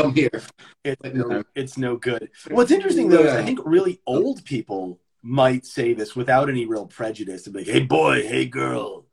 come 0.01 0.13
here." 0.13 0.41
it's, 0.83 1.01
like, 1.03 1.13
no. 1.13 1.43
it's 1.55 1.77
no 1.77 1.95
good. 1.97 2.29
What's 2.49 2.71
interesting 2.71 3.09
though 3.09 3.23
is 3.23 3.33
I 3.33 3.43
think 3.43 3.59
really 3.65 4.01
old 4.05 4.43
people 4.45 4.99
might 5.21 5.65
say 5.65 5.93
this 5.93 6.15
without 6.15 6.49
any 6.49 6.65
real 6.65 6.85
prejudice. 6.85 7.43
They'd 7.43 7.53
be 7.53 7.59
like, 7.59 7.67
"Hey 7.67 7.83
boy, 7.83 8.27
hey 8.27 8.45
girl, 8.45 9.05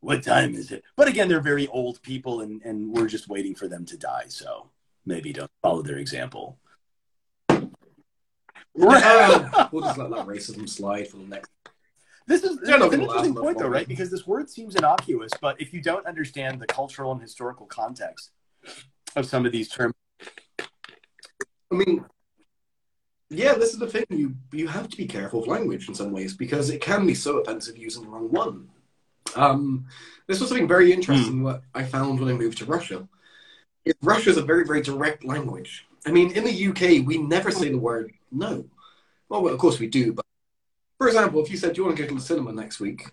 what 0.00 0.22
time 0.22 0.54
is 0.54 0.70
it?" 0.72 0.84
But 0.96 1.08
again, 1.08 1.28
they're 1.28 1.40
very 1.40 1.66
old 1.68 2.02
people, 2.02 2.40
and 2.40 2.62
and 2.62 2.92
we're 2.92 3.08
just 3.08 3.28
waiting 3.28 3.54
for 3.54 3.68
them 3.68 3.84
to 3.86 3.96
die. 3.96 4.26
So 4.28 4.70
maybe 5.04 5.32
don't 5.32 5.50
follow 5.62 5.82
their 5.82 5.98
example. 5.98 6.58
Um, 8.78 9.68
we'll 9.72 9.84
just 9.84 9.98
let 9.98 10.10
that 10.10 10.26
racism 10.26 10.68
slide 10.68 11.08
for 11.08 11.16
the 11.16 11.24
next. 11.24 11.50
This 12.26 12.42
is 12.42 12.58
an 12.58 12.82
interesting 12.92 13.34
point, 13.34 13.58
though, 13.58 13.68
right? 13.68 13.86
Because 13.86 14.10
this 14.10 14.26
word 14.26 14.50
seems 14.50 14.74
innocuous, 14.74 15.32
but 15.40 15.60
if 15.60 15.72
you 15.72 15.80
don't 15.80 16.04
understand 16.06 16.60
the 16.60 16.66
cultural 16.66 17.12
and 17.12 17.20
historical 17.20 17.66
context 17.66 18.32
of 19.14 19.26
some 19.26 19.46
of 19.46 19.52
these 19.52 19.68
terms, 19.68 19.94
I 21.72 21.74
mean, 21.74 22.04
yeah, 23.28 23.54
this 23.54 23.72
is 23.72 23.78
the 23.78 23.86
thing. 23.86 24.04
You 24.08 24.36
you 24.52 24.68
have 24.68 24.88
to 24.88 24.96
be 24.96 25.06
careful 25.06 25.42
of 25.42 25.48
language 25.48 25.88
in 25.88 25.94
some 25.94 26.12
ways 26.12 26.34
because 26.34 26.70
it 26.70 26.80
can 26.80 27.06
be 27.06 27.14
so 27.14 27.38
offensive 27.38 27.76
using 27.76 28.02
the 28.02 28.08
wrong 28.08 28.30
one. 28.30 28.68
Um, 29.34 29.86
this 30.26 30.40
was 30.40 30.48
something 30.48 30.68
very 30.68 30.92
interesting 30.92 31.42
what 31.42 31.62
I 31.74 31.82
found 31.84 32.20
when 32.20 32.28
I 32.28 32.34
moved 32.38 32.58
to 32.58 32.64
Russia. 32.64 33.08
Russia 34.02 34.30
is 34.30 34.36
a 34.36 34.42
very 34.42 34.64
very 34.64 34.80
direct 34.80 35.24
language. 35.24 35.86
I 36.06 36.12
mean, 36.12 36.30
in 36.32 36.44
the 36.44 36.68
UK, 36.68 37.06
we 37.06 37.18
never 37.18 37.50
say 37.50 37.70
the 37.70 37.78
word 37.78 38.12
no. 38.30 38.66
Well, 39.28 39.42
well, 39.42 39.54
of 39.54 39.58
course 39.58 39.80
we 39.80 39.88
do, 39.88 40.12
but 40.12 40.24
for 40.98 41.08
example, 41.08 41.42
if 41.42 41.50
you 41.50 41.56
said, 41.56 41.72
"Do 41.72 41.80
you 41.80 41.84
want 41.84 41.96
to 41.96 42.02
go 42.02 42.08
to 42.08 42.14
the 42.14 42.20
cinema 42.20 42.52
next 42.52 42.78
week?" 42.78 43.10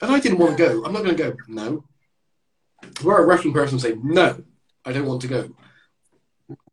and 0.00 0.12
I 0.12 0.20
didn't 0.20 0.38
want 0.38 0.56
to 0.56 0.64
go, 0.64 0.84
I'm 0.84 0.92
not 0.92 1.04
going 1.04 1.16
to 1.16 1.22
go. 1.22 1.36
No. 1.48 1.84
Where 3.02 3.18
a 3.18 3.26
Russian 3.26 3.52
person 3.52 3.78
say, 3.78 3.96
"No, 4.02 4.42
I 4.84 4.92
don't 4.92 5.06
want 5.06 5.20
to 5.22 5.28
go." 5.28 5.50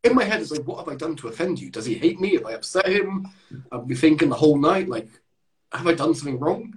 In 0.02 0.14
my 0.14 0.24
head, 0.24 0.40
it's 0.40 0.50
like, 0.50 0.64
what 0.66 0.78
have 0.78 0.88
I 0.88 0.96
done 0.96 1.16
to 1.16 1.28
offend 1.28 1.60
you? 1.60 1.70
Does 1.70 1.84
he 1.86 1.94
hate 1.94 2.20
me? 2.20 2.34
Have 2.34 2.46
I 2.46 2.52
upset 2.52 2.86
him? 2.88 3.28
I'll 3.70 3.82
be 3.84 3.94
thinking 3.94 4.28
the 4.28 4.36
whole 4.36 4.58
night, 4.58 4.88
like, 4.88 5.08
have 5.72 5.86
I 5.86 5.94
done 5.94 6.14
something 6.14 6.38
wrong? 6.38 6.74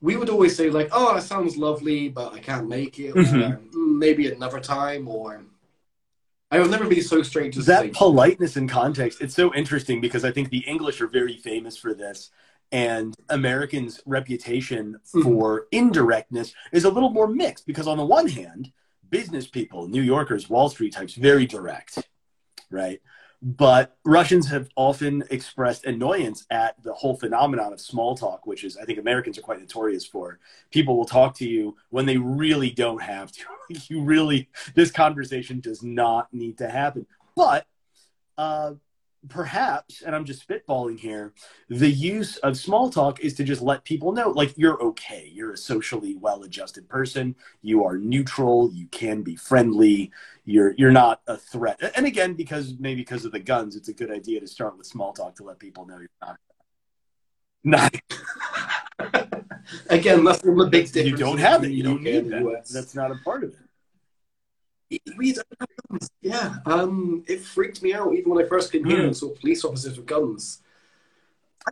We 0.00 0.16
would 0.16 0.28
always 0.30 0.56
say, 0.56 0.70
like, 0.70 0.88
oh, 0.92 1.14
that 1.14 1.22
sounds 1.22 1.56
lovely, 1.56 2.08
but 2.08 2.32
I 2.32 2.40
can't 2.40 2.68
make 2.68 2.98
it. 2.98 3.10
Or, 3.12 3.22
Mhm. 3.22 3.70
"Mm, 3.70 3.98
maybe 3.98 4.30
another 4.30 4.60
time. 4.60 5.08
Or 5.08 5.44
I 6.50 6.60
would 6.60 6.70
never 6.70 6.86
be 6.86 7.00
so 7.00 7.22
straight 7.22 7.52
to 7.54 7.62
that 7.62 7.80
say, 7.82 7.90
politeness 7.94 8.56
and 8.56 8.68
context 8.70 9.20
it's 9.20 9.34
so 9.34 9.52
interesting 9.54 10.00
because 10.00 10.24
i 10.24 10.30
think 10.30 10.50
the 10.50 10.64
english 10.68 11.00
are 11.00 11.08
very 11.08 11.36
famous 11.36 11.76
for 11.76 11.94
this 11.94 12.30
and 12.70 13.16
americans 13.30 14.00
reputation 14.06 15.00
Mhm. 15.14 15.22
for 15.24 15.66
indirectness 15.72 16.54
is 16.70 16.84
a 16.84 16.90
little 16.90 17.10
more 17.10 17.26
mixed 17.26 17.66
because 17.66 17.88
on 17.88 17.98
the 17.98 18.06
one 18.06 18.28
hand 18.28 18.70
business 19.10 19.48
people 19.48 19.88
new 19.88 20.02
yorkers 20.02 20.48
wall 20.48 20.68
street 20.68 20.92
types 20.92 21.14
very 21.14 21.44
direct 21.46 22.06
right? 22.74 23.00
But 23.42 23.96
russians 24.04 24.48
have 24.48 24.68
often 24.74 25.22
expressed 25.30 25.84
annoyance 25.84 26.46
at 26.50 26.82
the 26.82 26.94
whole 26.94 27.14
phenomenon 27.14 27.74
of 27.74 27.80
small 27.80 28.16
talk 28.16 28.46
which 28.46 28.64
is 28.64 28.78
i 28.78 28.84
think 28.84 28.98
americans 28.98 29.36
are 29.36 29.42
quite 29.42 29.60
notorious 29.60 30.06
for. 30.06 30.38
People 30.70 30.96
will 30.96 31.04
talk 31.04 31.34
to 31.36 31.48
you 31.48 31.76
when 31.90 32.06
they 32.06 32.16
really 32.16 32.70
don't 32.70 33.02
have 33.02 33.30
to. 33.32 33.42
You 33.88 34.02
really 34.02 34.50
this 34.74 34.90
conversation 34.90 35.60
does 35.60 35.82
not 35.82 36.32
need 36.34 36.58
to 36.58 36.68
happen. 36.68 37.06
But 37.34 37.66
uh, 38.36 38.74
perhaps, 39.28 40.02
and 40.02 40.14
I'm 40.14 40.24
just 40.24 40.46
spitballing 40.46 40.98
here, 40.98 41.32
the 41.68 41.90
use 41.90 42.36
of 42.38 42.56
small 42.56 42.90
talk 42.90 43.20
is 43.20 43.34
to 43.34 43.44
just 43.44 43.62
let 43.62 43.84
people 43.84 44.12
know, 44.12 44.30
like, 44.30 44.56
you're 44.56 44.80
okay. 44.82 45.30
You're 45.32 45.52
a 45.52 45.56
socially 45.56 46.16
well 46.16 46.42
adjusted 46.42 46.88
person. 46.88 47.34
You 47.62 47.84
are 47.84 47.96
neutral. 47.98 48.70
You 48.72 48.86
can 48.88 49.22
be 49.22 49.36
friendly. 49.36 50.10
You're, 50.44 50.74
you're 50.76 50.92
not 50.92 51.22
a 51.26 51.36
threat. 51.36 51.80
And 51.96 52.06
again, 52.06 52.34
because 52.34 52.74
maybe 52.78 53.02
because 53.02 53.24
of 53.24 53.32
the 53.32 53.40
guns, 53.40 53.76
it's 53.76 53.88
a 53.88 53.94
good 53.94 54.10
idea 54.10 54.40
to 54.40 54.46
start 54.46 54.76
with 54.76 54.86
small 54.86 55.12
talk 55.12 55.36
to 55.36 55.44
let 55.44 55.58
people 55.58 55.86
know 55.86 55.98
you're 55.98 56.08
not. 56.20 56.38
Not, 57.66 57.94
again, 59.88 60.22
that's 60.22 60.42
the 60.42 60.68
big 60.70 60.84
differences. 60.92 61.06
you 61.06 61.16
don't 61.16 61.38
have 61.38 61.64
it. 61.64 61.70
You 61.70 61.82
don't 61.82 62.02
need 62.02 62.28
that. 62.28 62.66
That's 62.70 62.94
not 62.94 63.10
a 63.10 63.14
part 63.24 63.42
of 63.42 63.54
it. 63.54 63.63
We 65.16 65.32
don't 65.32 65.46
have 65.60 65.68
guns. 65.90 66.10
Yeah, 66.22 66.56
um, 66.66 67.24
it 67.26 67.40
freaked 67.40 67.82
me 67.82 67.94
out 67.94 68.12
even 68.14 68.30
when 68.32 68.44
I 68.44 68.48
first 68.48 68.72
came 68.72 68.84
here 68.84 68.98
Hmm. 68.98 69.04
and 69.06 69.16
saw 69.16 69.30
police 69.34 69.64
officers 69.64 69.96
with 69.96 70.06
guns. 70.06 70.60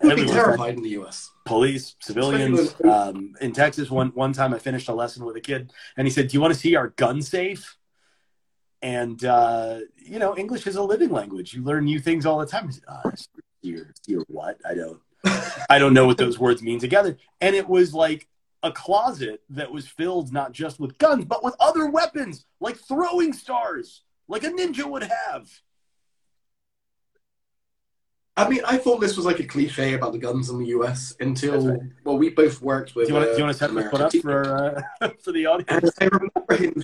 I 0.02 0.06
would 0.06 0.16
be 0.16 0.24
terrified 0.26 0.74
in 0.76 0.82
the 0.82 0.90
US. 1.00 1.30
police, 1.44 1.96
civilians. 2.00 2.74
Um, 2.82 3.34
in 3.40 3.52
Texas, 3.52 3.90
one 3.90 4.08
one 4.14 4.32
time 4.32 4.54
I 4.54 4.58
finished 4.58 4.88
a 4.88 4.94
lesson 4.94 5.24
with 5.24 5.36
a 5.36 5.40
kid, 5.40 5.72
and 5.96 6.06
he 6.06 6.10
said, 6.12 6.28
"Do 6.28 6.34
you 6.36 6.40
want 6.40 6.54
to 6.54 6.58
see 6.58 6.76
our 6.76 6.88
gun 6.88 7.20
safe?" 7.20 7.76
And 8.80 9.22
uh, 9.24 9.80
you 9.96 10.18
know, 10.18 10.36
English 10.36 10.66
is 10.66 10.76
a 10.76 10.82
living 10.82 11.10
language. 11.10 11.54
You 11.54 11.62
learn 11.62 11.84
new 11.84 12.00
things 12.00 12.26
all 12.26 12.38
the 12.38 12.46
time. 12.46 12.68
I 12.68 12.70
said, 12.70 12.84
uh, 12.88 13.10
"Your 13.60 13.92
your 14.06 14.24
what? 14.28 14.58
I 14.68 14.74
don't, 14.74 15.00
I 15.70 15.78
don't 15.78 15.94
know 15.94 16.06
what 16.06 16.16
those 16.16 16.38
words 16.38 16.62
mean 16.62 16.80
together." 16.80 17.16
And 17.40 17.54
it 17.54 17.68
was 17.68 17.92
like 17.92 18.26
a 18.62 18.72
closet 18.72 19.42
that 19.50 19.70
was 19.70 19.86
filled 19.88 20.32
not 20.32 20.52
just 20.52 20.78
with 20.78 20.96
guns, 20.98 21.24
but 21.24 21.42
with 21.42 21.54
other 21.58 21.86
weapons, 21.86 22.46
like 22.60 22.76
throwing 22.76 23.32
stars, 23.32 24.02
like 24.28 24.44
a 24.44 24.50
ninja 24.50 24.84
would 24.84 25.02
have. 25.02 25.48
I 28.36 28.48
mean, 28.48 28.62
I 28.66 28.78
thought 28.78 29.00
this 29.00 29.16
was 29.16 29.26
like 29.26 29.40
a 29.40 29.44
cliche 29.44 29.92
about 29.92 30.12
the 30.12 30.18
guns 30.18 30.48
in 30.48 30.58
the 30.58 30.66
US 30.68 31.14
until 31.20 31.68
right. 31.68 31.80
well, 32.04 32.16
we 32.16 32.30
both 32.30 32.62
worked 32.62 32.94
with. 32.94 33.08
Do 33.08 33.14
you 33.14 33.20
want 33.20 33.26
to, 33.26 33.32
uh, 33.32 33.34
do 33.34 33.38
you 33.38 33.44
want 33.44 33.54
to 33.54 33.58
set 33.58 33.70
this 33.70 33.76
American 33.76 34.00
up 34.00 34.12
for 34.16 34.84
uh, 35.02 35.10
for 35.22 35.32
the 35.32 35.46
audience? 35.46 35.70
And 35.70 35.90
I 36.00 36.16
remember 36.16 36.56
him. 36.56 36.82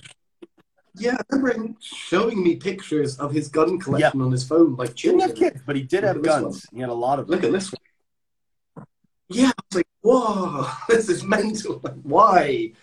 Yeah, 0.95 1.15
I 1.15 1.35
remember 1.35 1.53
him 1.53 1.77
showing 1.81 2.43
me 2.43 2.57
pictures 2.57 3.17
of 3.17 3.31
his 3.31 3.47
gun 3.47 3.79
collection 3.79 4.21
on 4.21 4.31
his 4.31 4.43
phone, 4.47 4.75
like 4.75 4.95
Didn't 4.95 5.21
have 5.21 5.35
kids, 5.35 5.61
but 5.65 5.75
he 5.75 5.81
did 5.81 6.03
Look 6.03 6.15
have 6.15 6.23
guns. 6.23 6.67
He 6.71 6.81
had 6.81 6.89
a 6.89 6.93
lot 6.93 7.19
of 7.19 7.27
them. 7.27 7.35
Look 7.35 7.45
at 7.45 7.51
this 7.51 7.71
one. 7.71 8.85
Yeah, 9.29 9.47
I 9.47 9.61
was 9.71 9.75
like, 9.75 9.87
whoa, 10.09 10.71
this 10.89 11.09
is 11.09 11.23
mental. 11.23 11.79
Like, 11.83 12.01
why? 12.03 12.73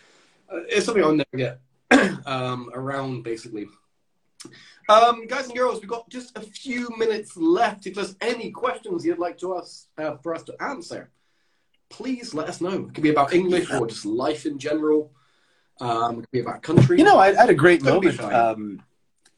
It's 0.50 0.86
something 0.86 1.02
I'll 1.02 1.12
never 1.12 1.36
get 1.36 1.60
um, 2.26 2.70
around, 2.74 3.22
basically. 3.22 3.66
Um, 4.88 5.26
guys 5.26 5.46
and 5.46 5.56
girls, 5.56 5.80
we've 5.80 5.90
got 5.90 6.08
just 6.08 6.38
a 6.38 6.40
few 6.40 6.88
minutes 6.96 7.36
left. 7.36 7.86
If 7.86 7.94
there's 7.94 8.14
any 8.20 8.50
questions 8.52 9.04
you'd 9.04 9.18
like 9.18 9.38
to 9.38 9.54
us 9.54 9.88
uh, 9.98 10.16
for 10.18 10.34
us 10.34 10.44
to 10.44 10.62
answer, 10.62 11.10
please 11.88 12.32
let 12.34 12.48
us 12.48 12.60
know. 12.60 12.86
It 12.86 12.94
could 12.94 13.02
be 13.02 13.10
about 13.10 13.32
English 13.32 13.70
or 13.72 13.86
just 13.88 14.06
life 14.06 14.46
in 14.46 14.58
general. 14.58 15.10
Um, 15.80 16.18
it 16.18 16.20
could 16.20 16.30
be 16.30 16.40
about 16.40 16.62
country. 16.62 16.98
You 16.98 17.04
know, 17.04 17.18
I, 17.18 17.28
I 17.28 17.34
had 17.34 17.50
a 17.50 17.54
great 17.54 17.82
moment 17.82 18.20
um, 18.20 18.80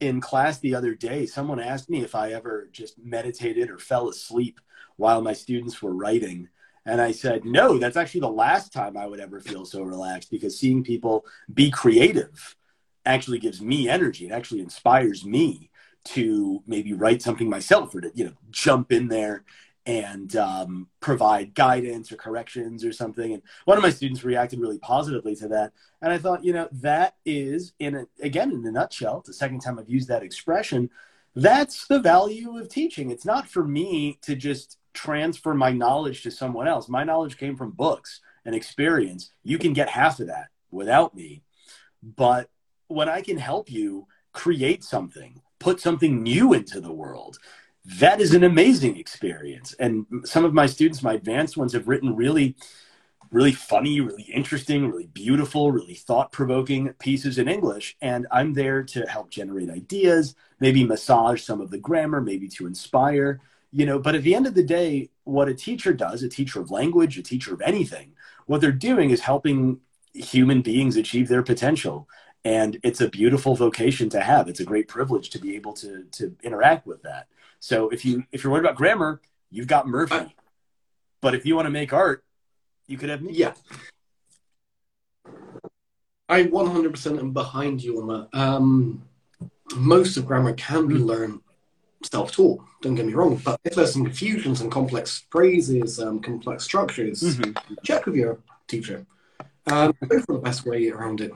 in 0.01 0.21
class 0.21 0.59
the 0.59 0.75
other 0.75 0.95
day. 0.95 1.25
Someone 1.25 1.61
asked 1.61 1.89
me 1.89 2.03
if 2.05 2.15
I 2.15 2.33
ever 2.33 2.69
just 2.71 2.99
meditated 2.99 3.71
or 3.71 3.79
fell 3.79 4.11
asleep 4.11 4.61
while 4.97 5.23
my 5.23 5.33
students 5.33 5.81
were 5.81 5.95
writing. 5.95 6.51
And 6.87 7.01
I 7.01 7.13
said, 7.13 7.45
no, 7.45 7.79
that's 7.79 7.97
actually 7.97 8.23
the 8.23 8.29
last 8.29 8.73
time 8.73 8.97
I 8.97 9.07
would 9.07 9.21
ever 9.21 9.41
feel 9.41 9.65
so 9.65 9.83
relaxed 9.83 10.31
because 10.31 10.59
seeing 10.59 10.83
people 10.83 11.25
be 11.53 11.71
creative 11.71 12.57
actually 13.05 13.39
gives 13.39 13.61
me 13.61 13.89
energy. 13.89 14.27
It 14.27 14.33
actually 14.33 14.61
inspires 14.61 15.25
me 15.25 15.71
to 16.05 16.63
maybe 16.67 16.93
write 16.93 17.23
something 17.23 17.49
myself 17.49 17.95
or 17.95 18.01
to, 18.01 18.11
you 18.15 18.27
know, 18.27 18.33
jump 18.51 18.93
in 18.93 19.09
there 19.09 19.45
and 19.85 20.37
um, 20.37 20.89
provide 21.01 21.55
guidance 21.55 22.13
or 22.13 22.17
corrections 22.17 22.85
or 22.85 22.93
something. 22.93 23.33
And 23.33 23.43
one 23.65 23.79
of 23.79 23.83
my 23.83 23.91
students 23.91 24.25
reacted 24.25 24.61
really 24.61 24.79
positively 24.79 25.35
to 25.37 25.49
that. 25.49 25.73
And 26.03 26.13
I 26.13 26.19
thought, 26.19 26.45
you 26.45 26.53
know, 26.53 26.69
that 26.73 27.17
is 27.25 27.73
in 27.79 27.95
a, 27.95 28.07
again 28.23 28.53
in 28.53 28.67
a 28.67 28.71
nutshell. 28.71 29.23
The 29.25 29.33
second 29.33 29.61
time 29.61 29.79
I've 29.79 29.89
used 29.89 30.09
that 30.09 30.23
expression, 30.23 30.91
that's 31.35 31.87
the 31.87 32.01
value 32.01 32.59
of 32.59 32.69
teaching. 32.69 33.11
It's 33.11 33.25
not 33.25 33.49
for 33.49 33.65
me 33.65 34.19
to 34.23 34.35
just 34.35 34.78
transfer 34.95 35.55
my 35.55 35.71
knowledge 35.71 36.23
to 36.23 36.31
someone 36.31 36.69
else. 36.69 36.89
My 36.89 37.05
knowledge 37.05 37.37
came 37.37 37.57
from 37.57 37.71
books 37.71 38.21
and 38.45 38.55
experience, 38.55 39.31
you 39.43 39.59
can 39.59 39.75
get 39.75 39.91
half 39.91 40.21
of 40.21 40.29
that 40.29 40.49
without 40.71 41.15
me. 41.15 41.43
But 42.03 42.49
when 42.87 43.09
I 43.09 43.21
can 43.21 43.37
help 43.37 43.71
you 43.71 44.07
create 44.33 44.83
something, 44.83 45.43
put 45.59 45.81
something 45.81 46.23
new 46.23 46.55
into 46.55 46.81
the 46.81 46.93
world, 46.93 47.39
that 47.85 48.21
is 48.21 48.35
an 48.35 48.45
amazing 48.45 48.97
experience. 48.97 49.75
And 49.79 50.07
some 50.25 50.45
of 50.45 50.55
my 50.55 50.67
students, 50.67 51.03
my 51.03 51.15
advanced 51.15 51.57
ones, 51.57 51.73
have 51.73 51.89
written 51.89 52.17
really, 52.17 52.57
really 53.31 53.53
funny, 53.53 54.01
really 54.01 54.25
interesting, 54.25 54.89
really 54.89 55.07
beautiful, 55.07 55.73
really 55.73 55.95
thought 55.95 56.33
provoking 56.33 56.93
pieces 56.95 57.39
in 57.39 57.49
English. 57.49 57.97
And 58.01 58.27
I'm 58.31 58.55
there 58.55 58.83
to 58.83 59.03
help 59.07 59.31
generate 59.31 59.71
ideas, 59.71 60.35
maybe 60.61 60.85
massage 60.85 61.43
some 61.43 61.61
of 61.61 61.71
the 61.71 61.79
grammar, 61.79 62.21
maybe 62.21 62.49
to 62.49 62.67
inspire, 62.67 63.41
you 63.73 63.87
know. 63.87 63.99
But 63.99 64.15
at 64.15 64.23
the 64.23 64.35
end 64.35 64.47
of 64.47 64.55
the 64.55 64.63
day, 64.63 65.11
what 65.25 65.49
a 65.49 65.55
teacher 65.55 65.93
does, 65.93 66.23
a 66.23 66.29
teacher 66.29 66.61
of 66.61 66.71
language, 66.71 67.19
a 67.19 67.23
teacher 67.23 67.55
of 67.55 67.61
anything, 67.61 68.13
what 68.47 68.61
they're 68.61 68.73
doing 68.73 69.11
is 69.11 69.21
helping 69.21 69.81
human 70.15 70.63
beings 70.63 70.97
achieve 70.97 71.29
their 71.29 71.43
potential. 71.43 72.09
And 72.45 72.79
it's 72.83 73.01
a 73.01 73.09
beautiful 73.09 73.55
vocation 73.55 74.09
to 74.11 74.21
have. 74.21 74.49
It's 74.49 74.61
a 74.61 74.65
great 74.65 74.89
privilege 74.89 75.31
to 75.31 75.39
be 75.39 75.57
able 75.57 75.73
to 75.75 76.05
to 76.13 76.37
interact 76.43 76.87
with 76.87 77.03
that. 77.03 77.27
So 77.61 77.89
if 77.91 78.05
you 78.05 78.25
if 78.33 78.43
you're 78.43 78.53
worried 78.53 78.65
about 78.65 78.77
grammar 78.77 79.21
you've 79.51 79.67
got 79.67 79.89
murphy. 79.89 80.15
Uh, 80.15 80.27
but 81.21 81.35
if 81.35 81.47
you 81.47 81.57
want 81.57 81.67
to 81.67 81.71
make 81.71 81.93
art 81.93 82.25
you 82.89 82.97
could 82.97 83.11
have 83.11 83.23
me. 83.23 83.33
Yeah. 83.35 83.53
I 86.29 86.45
100% 86.45 87.19
am 87.19 87.33
behind 87.33 87.83
you 87.83 88.01
on 88.01 88.09
that. 88.09 88.39
Um, 88.39 89.03
most 89.77 90.17
of 90.17 90.27
grammar 90.27 90.55
can 90.55 90.87
be 90.87 90.95
mm-hmm. 90.95 91.07
Learned 92.01 92.11
self-taught 92.11 92.65
don't 92.83 92.95
get 92.95 93.07
me 93.07 93.13
wrong 93.13 93.37
but 93.45 93.61
if 93.65 93.75
there's 93.75 93.93
some 93.93 94.05
confusions 94.05 94.61
and 94.61 94.71
complex 94.71 95.25
phrases 95.31 96.01
um, 96.01 96.21
complex 96.21 96.65
structures 96.65 97.23
mm-hmm. 97.23 97.75
check 97.85 98.07
with 98.07 98.15
your 98.15 98.39
teacher 98.67 99.05
um, 99.67 99.93
go 100.07 100.21
for 100.21 100.35
the 100.35 100.39
best 100.39 100.65
way 100.65 100.89
around 100.89 101.21
it 101.21 101.33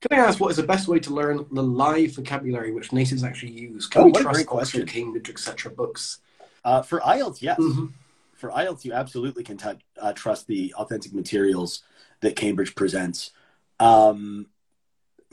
can 0.00 0.18
I 0.18 0.22
ask 0.22 0.40
what 0.40 0.50
is 0.50 0.56
the 0.56 0.62
best 0.62 0.88
way 0.88 0.98
to 1.00 1.12
learn 1.12 1.44
the 1.52 1.62
live 1.62 2.12
vocabulary 2.12 2.72
which 2.72 2.90
natives 2.90 3.22
actually 3.22 3.52
use? 3.52 3.86
Can 3.86 4.02
oh, 4.02 4.04
we 4.06 4.12
trust 4.12 4.46
Oxford, 4.48 4.88
Cambridge, 4.88 5.28
etc. 5.28 5.70
books? 5.70 6.20
Uh, 6.64 6.80
for 6.80 7.00
IELTS, 7.00 7.42
yes. 7.42 7.58
Mm-hmm. 7.58 7.86
For 8.34 8.50
IELTS, 8.50 8.84
you 8.86 8.94
absolutely 8.94 9.44
can 9.44 9.58
t- 9.58 9.78
uh, 10.00 10.14
trust 10.14 10.46
the 10.46 10.74
authentic 10.78 11.12
materials 11.12 11.82
that 12.20 12.34
Cambridge 12.34 12.74
presents. 12.74 13.32
Um, 13.78 14.46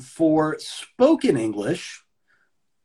for 0.02 0.58
spoken 0.60 1.38
English, 1.38 2.04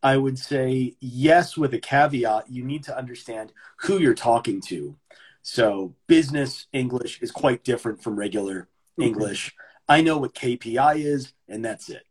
I 0.03 0.16
would 0.16 0.39
say 0.39 0.97
yes, 1.01 1.57
with 1.57 1.74
a 1.74 1.79
caveat. 1.79 2.51
You 2.51 2.65
need 2.65 2.85
to 2.85 2.97
understand 2.97 3.53
who 3.77 3.99
you're 3.99 4.15
talking 4.15 4.61
to. 4.62 4.97
So, 5.43 5.95
business 6.07 6.66
English 6.73 7.20
is 7.20 7.31
quite 7.31 7.65
different 7.65 8.03
from 8.03 8.16
regular 8.16 8.69
mm-hmm. 8.99 9.03
English. 9.03 9.55
I 9.89 10.01
know 10.03 10.19
what 10.19 10.35
KPI 10.35 11.05
is, 11.05 11.33
and 11.49 11.65
that's 11.65 11.89
it. 11.89 12.05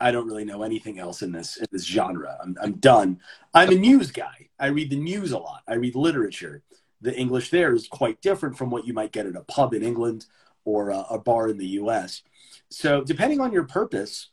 I 0.00 0.10
don't 0.10 0.26
really 0.26 0.44
know 0.44 0.62
anything 0.62 0.98
else 0.98 1.22
in 1.22 1.32
this 1.32 1.56
in 1.56 1.66
this 1.72 1.84
genre. 1.84 2.36
I'm 2.42 2.56
I'm 2.60 2.74
done. 2.74 3.20
I'm 3.54 3.70
a 3.70 3.74
news 3.74 4.10
guy. 4.10 4.48
I 4.58 4.66
read 4.66 4.90
the 4.90 4.96
news 4.96 5.32
a 5.32 5.38
lot. 5.38 5.62
I 5.66 5.74
read 5.74 5.94
literature. 5.94 6.62
The 7.00 7.14
English 7.14 7.50
there 7.50 7.74
is 7.74 7.88
quite 7.88 8.20
different 8.20 8.56
from 8.56 8.70
what 8.70 8.86
you 8.86 8.92
might 8.92 9.12
get 9.12 9.26
at 9.26 9.36
a 9.36 9.42
pub 9.42 9.74
in 9.74 9.82
England 9.82 10.26
or 10.64 10.90
a, 10.90 11.00
a 11.10 11.18
bar 11.18 11.48
in 11.48 11.58
the 11.58 11.66
U.S. 11.80 12.22
So 12.70 13.04
depending 13.04 13.40
on 13.40 13.52
your 13.52 13.64
purpose, 13.64 14.30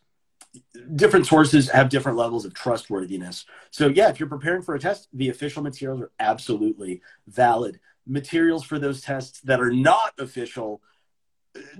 different 0.95 1.25
sources 1.25 1.69
have 1.69 1.89
different 1.89 2.17
levels 2.17 2.45
of 2.45 2.53
trustworthiness. 2.53 3.45
So 3.71 3.87
yeah, 3.87 4.09
if 4.09 4.19
you're 4.19 4.29
preparing 4.29 4.61
for 4.61 4.75
a 4.75 4.79
test, 4.79 5.07
the 5.13 5.29
official 5.29 5.63
materials 5.63 6.01
are 6.01 6.11
absolutely 6.19 7.01
valid. 7.27 7.79
Materials 8.05 8.63
for 8.63 8.79
those 8.79 9.01
tests 9.01 9.41
that 9.41 9.61
are 9.61 9.71
not 9.71 10.13
official 10.19 10.81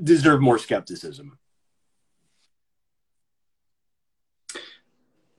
deserve 0.02 0.42
more 0.42 0.58
skepticism. 0.58 1.38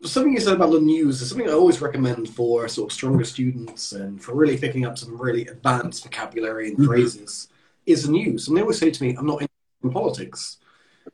Something 0.02 0.34
you 0.34 0.40
said 0.40 0.54
about 0.54 0.70
the 0.70 0.80
news 0.80 1.22
is 1.22 1.30
something 1.30 1.48
I 1.48 1.52
always 1.52 1.80
recommend 1.80 2.28
for 2.28 2.68
sort 2.68 2.90
of 2.90 2.94
stronger 2.94 3.24
students 3.24 3.92
and 3.92 4.22
for 4.22 4.34
really 4.34 4.58
picking 4.58 4.84
up 4.84 4.98
some 4.98 5.20
really 5.20 5.46
advanced 5.46 6.04
vocabulary 6.04 6.68
and 6.68 6.76
mm-hmm. 6.76 6.86
phrases 6.86 7.48
is 7.86 8.04
the 8.04 8.12
news. 8.12 8.46
And 8.46 8.56
they 8.56 8.60
always 8.60 8.78
say 8.78 8.90
to 8.90 9.02
me, 9.02 9.16
I'm 9.16 9.26
not 9.26 9.40
in 9.40 9.90
politics. 9.90 10.58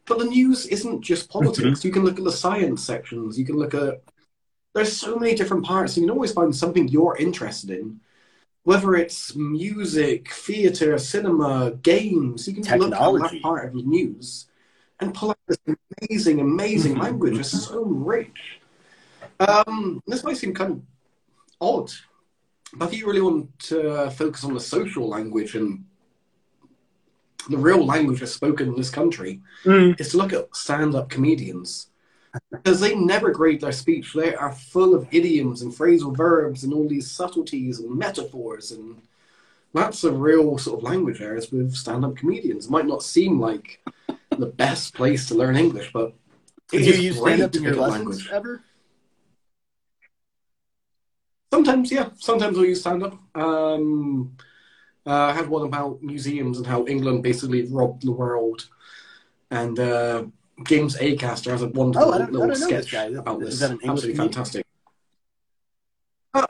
But 0.07 0.19
the 0.19 0.25
news 0.25 0.67
isn't 0.67 1.03
just 1.03 1.29
mm-hmm. 1.29 1.39
politics. 1.39 1.79
Mm-hmm. 1.79 1.87
You 1.89 1.93
can 1.93 2.05
look 2.05 2.19
at 2.19 2.25
the 2.25 2.33
science 2.33 2.85
sections, 2.85 3.39
you 3.39 3.45
can 3.45 3.57
look 3.57 3.75
at 3.75 4.03
there's 4.73 4.97
so 4.97 5.17
many 5.17 5.35
different 5.35 5.65
parts. 5.65 5.97
You 5.97 6.05
can 6.05 6.11
always 6.11 6.33
find 6.33 6.55
something 6.55 6.87
you're 6.87 7.17
interested 7.17 7.71
in 7.71 8.01
whether 8.63 8.95
it's 8.95 9.35
music, 9.35 10.31
theatre, 10.33 10.99
cinema, 10.99 11.73
games, 11.83 12.47
you 12.47 12.55
can 12.55 12.63
Technology. 12.63 13.23
look 13.23 13.25
at 13.25 13.33
that 13.33 13.43
part 13.43 13.67
of 13.67 13.75
the 13.75 13.83
news 13.83 14.47
and 15.01 15.15
pull 15.15 15.31
out 15.31 15.39
this 15.49 15.59
amazing, 16.01 16.41
amazing 16.41 16.93
mm-hmm. 16.93 17.03
language. 17.03 17.39
It's 17.39 17.67
so 17.67 17.83
rich. 17.83 18.61
Um, 19.41 20.03
this 20.07 20.23
might 20.23 20.37
seem 20.37 20.53
kind 20.55 20.73
of 20.73 20.83
odd, 21.61 21.91
but 22.75 22.93
if 22.93 22.99
you 22.99 23.07
really 23.07 23.23
want 23.23 23.59
to 23.61 24.11
focus 24.11 24.45
on 24.45 24.53
the 24.53 24.61
social 24.61 25.09
language 25.09 25.55
and 25.55 25.87
the 27.49 27.57
real 27.59 27.85
language 27.85 28.21
that's 28.21 28.33
spoken 28.33 28.69
in 28.69 28.77
this 28.77 28.91
country, 28.91 29.41
mm. 29.65 29.99
is 29.99 30.11
to 30.11 30.19
look 30.19 30.33
at 30.33 30.55
stand-up 30.55 31.09
comedians 31.09 31.89
because 32.53 32.81
they 32.81 32.95
never 32.95 33.31
grade 33.31 33.61
their 33.61 33.73
speech. 33.73 34.13
They 34.13 34.35
are 34.35 34.53
full 34.53 34.95
of 34.95 35.09
idioms 35.11 35.63
and 35.63 35.73
phrasal 35.73 36.17
verbs 36.17 36.65
and 36.65 36.73
all 36.73 36.89
these 36.89 37.11
subtleties 37.11 37.81
and 37.81 37.97
metaphors, 37.97 38.71
and 38.73 39.01
that's 39.73 40.05
a 40.05 40.13
real 40.13 40.59
sort 40.59 40.79
of 40.79 40.85
language 40.85 41.19
there. 41.19 41.37
Is 41.37 41.51
with 41.51 41.75
stand-up 41.75 42.17
comedians. 42.17 42.67
It 42.67 42.71
might 42.71 42.87
not 42.87 43.03
seem 43.03 43.41
like 43.41 43.81
the 44.37 44.47
best 44.47 44.95
place 44.95 45.27
to 45.29 45.35
learn 45.35 45.57
English, 45.57 45.91
but 45.93 46.15
did 46.69 46.87
you 46.87 46.95
use 46.95 47.19
stand-up 47.19 47.55
in 47.57 47.63
your 47.63 47.75
lessons 47.75 47.97
language. 47.97 48.29
ever? 48.33 48.63
Sometimes, 51.53 51.91
yeah. 51.91 52.11
Sometimes 52.17 52.57
we 52.57 52.69
use 52.69 52.81
stand-up. 52.81 53.19
Um, 53.35 54.37
uh, 55.11 55.27
I 55.31 55.33
had 55.33 55.49
one 55.49 55.67
about 55.67 56.03
museums 56.03 56.59
and 56.59 56.67
how 56.67 56.87
England 56.87 57.23
basically 57.23 57.67
robbed 57.67 58.03
the 58.03 58.13
world, 58.13 58.69
and. 59.51 59.79
Uh, 59.79 60.25
James 60.67 60.95
Acaster 60.99 61.51
has 61.51 61.63
a 61.63 61.69
wonderful 61.69 62.13
oh, 62.13 62.19
little 62.19 62.55
sketch 62.55 62.91
this 62.91 63.19
about 63.19 63.41
this. 63.41 63.55
Is 63.55 63.61
that 63.61 63.71
an 63.71 63.81
English 63.83 64.05
Absolutely 64.05 64.23
fantastic. 64.23 64.67
Uh, 66.35 66.47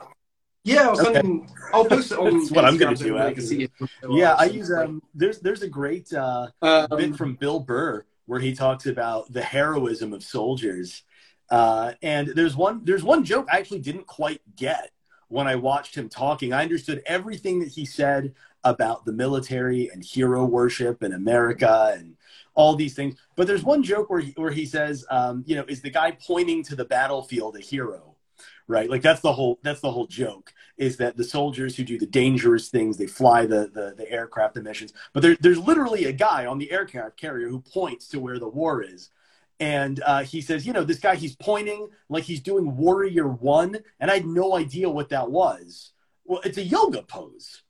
yeah, 0.63 0.87
I 0.87 0.89
was 0.89 0.99
okay. 0.99 1.13
thinking, 1.13 1.49
I'll 1.73 1.85
post 1.85 2.11
it 2.11 2.19
on. 2.19 2.33
That's 2.39 2.51
what 2.51 2.65
I'm 2.65 2.77
going 2.77 2.95
to 2.95 3.03
do. 3.03 3.67
Yeah, 4.09 4.33
I 4.33 4.45
use 4.45 4.71
um. 4.71 5.01
There's 5.15 5.39
there's 5.39 5.61
a 5.61 5.67
great 5.67 6.11
uh, 6.13 6.47
um, 6.61 6.87
bit 6.97 7.15
from 7.15 7.35
Bill 7.35 7.59
Burr 7.59 8.05
where 8.25 8.39
he 8.39 8.53
talks 8.53 8.85
about 8.85 9.31
the 9.31 9.41
heroism 9.41 10.13
of 10.13 10.23
soldiers, 10.23 11.03
uh, 11.49 11.93
and 12.01 12.27
there's 12.35 12.55
one 12.55 12.81
there's 12.83 13.03
one 13.03 13.23
joke 13.23 13.47
I 13.51 13.57
actually 13.57 13.79
didn't 13.79 14.07
quite 14.07 14.41
get 14.55 14.91
when 15.29 15.47
I 15.47 15.55
watched 15.55 15.95
him 15.95 16.09
talking. 16.09 16.53
I 16.53 16.63
understood 16.63 17.01
everything 17.05 17.59
that 17.61 17.69
he 17.69 17.85
said 17.85 18.33
about 18.63 19.05
the 19.05 19.13
military 19.13 19.89
and 19.89 20.03
hero 20.03 20.45
worship 20.45 21.01
and 21.01 21.13
America 21.13 21.93
and 21.97 22.15
all 22.53 22.75
these 22.75 22.93
things. 22.93 23.15
But 23.35 23.47
there's 23.47 23.63
one 23.63 23.83
joke 23.83 24.09
where 24.09 24.19
he, 24.19 24.31
where 24.31 24.51
he 24.51 24.65
says, 24.65 25.05
um, 25.09 25.43
you 25.47 25.55
know, 25.55 25.65
is 25.67 25.81
the 25.81 25.89
guy 25.89 26.11
pointing 26.11 26.63
to 26.63 26.75
the 26.75 26.85
battlefield 26.85 27.55
a 27.55 27.59
hero? 27.59 28.15
Right, 28.67 28.89
like 28.89 29.01
that's 29.01 29.19
the 29.19 29.33
whole 29.33 29.59
that's 29.63 29.81
the 29.81 29.91
whole 29.91 30.07
joke 30.07 30.53
is 30.77 30.95
that 30.97 31.17
the 31.17 31.25
soldiers 31.25 31.75
who 31.75 31.83
do 31.83 31.99
the 31.99 32.05
dangerous 32.05 32.69
things 32.69 32.95
they 32.95 33.05
fly 33.05 33.45
the 33.45 33.69
the, 33.73 33.93
the 33.97 34.09
aircraft 34.09 34.55
emissions, 34.55 34.93
but 35.13 35.21
there, 35.21 35.35
there's 35.41 35.59
literally 35.59 36.05
a 36.05 36.13
guy 36.13 36.45
on 36.45 36.57
the 36.57 36.71
aircraft 36.71 37.17
carrier 37.17 37.49
who 37.49 37.59
points 37.59 38.07
to 38.09 38.19
where 38.19 38.39
the 38.39 38.47
war 38.47 38.81
is, 38.81 39.09
and 39.59 40.01
uh, 40.05 40.23
he 40.23 40.41
says, 40.41 40.65
you 40.65 40.71
know, 40.71 40.85
this 40.85 40.99
guy 40.99 41.15
he's 41.15 41.35
pointing 41.35 41.89
like 42.07 42.23
he's 42.23 42.39
doing 42.39 42.77
Warrior 42.77 43.27
One, 43.27 43.77
and 43.99 44.09
I 44.09 44.15
had 44.15 44.25
no 44.25 44.55
idea 44.55 44.89
what 44.89 45.09
that 45.09 45.29
was. 45.29 45.91
Well, 46.23 46.41
it's 46.45 46.57
a 46.57 46.63
yoga 46.63 47.01
pose 47.01 47.63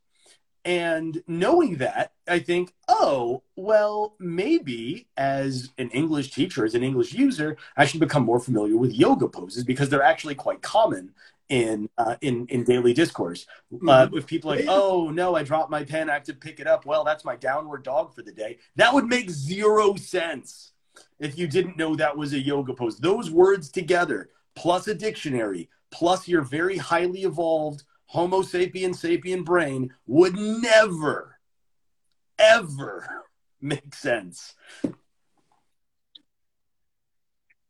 and 0.64 1.24
knowing 1.28 1.78
that, 1.78 2.14
I 2.28 2.40
think, 2.40 2.74
oh, 2.88 3.42
well, 3.56 4.16
maybe 4.20 5.08
as 5.18 5.70
an 5.78 5.90
English 5.90 6.32
teacher, 6.32 6.66
as 6.66 6.76
an 6.76 6.84
English 6.84 7.14
user, 7.14 7.58
I 7.76 7.86
should 7.86 8.00
become 8.00 8.24
more 8.24 8.40
familiar 8.40 8.78
with 8.78 8.94
yoga 8.94 9.28
poses 9.28 9.64
because 9.64 9.90
they're 9.90 10.04
actually 10.04 10.36
quite 10.36 10.62
common 10.62 11.14
in 11.50 11.90
uh, 11.98 12.16
in 12.22 12.48
in 12.48 12.64
daily 12.64 12.94
discourse. 12.94 13.46
Mm-hmm. 13.74 13.90
Uh, 13.90 14.08
if 14.14 14.26
people 14.26 14.52
like, 14.52 14.66
oh 14.68 15.10
no, 15.10 15.36
I 15.36 15.44
dropped 15.44 15.70
my 15.70 15.84
pen, 15.84 16.10
I 16.10 16.14
have 16.14 16.24
to 16.24 16.34
pick 16.34 16.60
it 16.60 16.68
up. 16.68 16.86
Well, 16.86 17.04
that's 17.04 17.26
my 17.26 17.36
downward 17.36 17.84
dog 17.84 18.14
for 18.16 18.22
the 18.22 18.32
day. 18.32 18.60
That 18.76 18.94
would 18.94 19.06
make 19.06 19.30
zero 19.30 19.96
sense 19.96 20.72
if 21.20 21.38
you 21.38 21.48
didn't 21.48 21.78
know 21.78 21.96
that 21.96 22.16
was 22.16 22.34
a 22.34 22.40
yoga 22.40 22.74
pose. 22.74 22.98
Those 22.98 23.30
words 23.30 23.70
together, 23.70 24.30
plus 24.56 24.88
a 24.88 24.94
dictionary, 24.94 25.70
plus 25.92 26.28
your 26.28 26.42
very 26.42 26.78
highly 26.78 27.24
evolved 27.24 27.84
Homo 28.12 28.42
sapien 28.42 28.92
sapien 28.92 29.46
brain 29.46 29.94
would 30.06 30.36
never, 30.36 31.38
ever 32.38 33.08
make 33.62 33.96
sense. 33.96 34.54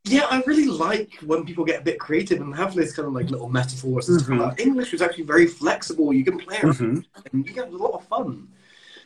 Yeah, 0.03 0.25
I 0.31 0.41
really 0.47 0.65
like 0.65 1.13
when 1.23 1.45
people 1.45 1.63
get 1.63 1.81
a 1.81 1.83
bit 1.83 1.99
creative 1.99 2.41
and 2.41 2.55
have 2.55 2.73
this 2.73 2.95
kind 2.95 3.07
of 3.07 3.13
like 3.13 3.29
little 3.29 3.49
metaphors 3.49 4.09
and 4.09 4.19
mm-hmm. 4.19 4.59
English 4.59 4.95
is 4.95 5.03
actually 5.03 5.25
very 5.25 5.45
flexible. 5.45 6.11
You 6.11 6.23
can 6.23 6.39
play 6.39 6.57
mm-hmm. 6.57 7.01
and 7.31 7.47
you 7.47 7.53
get 7.53 7.67
a 7.67 7.77
lot 7.77 7.93
of 7.93 8.03
fun. 8.05 8.47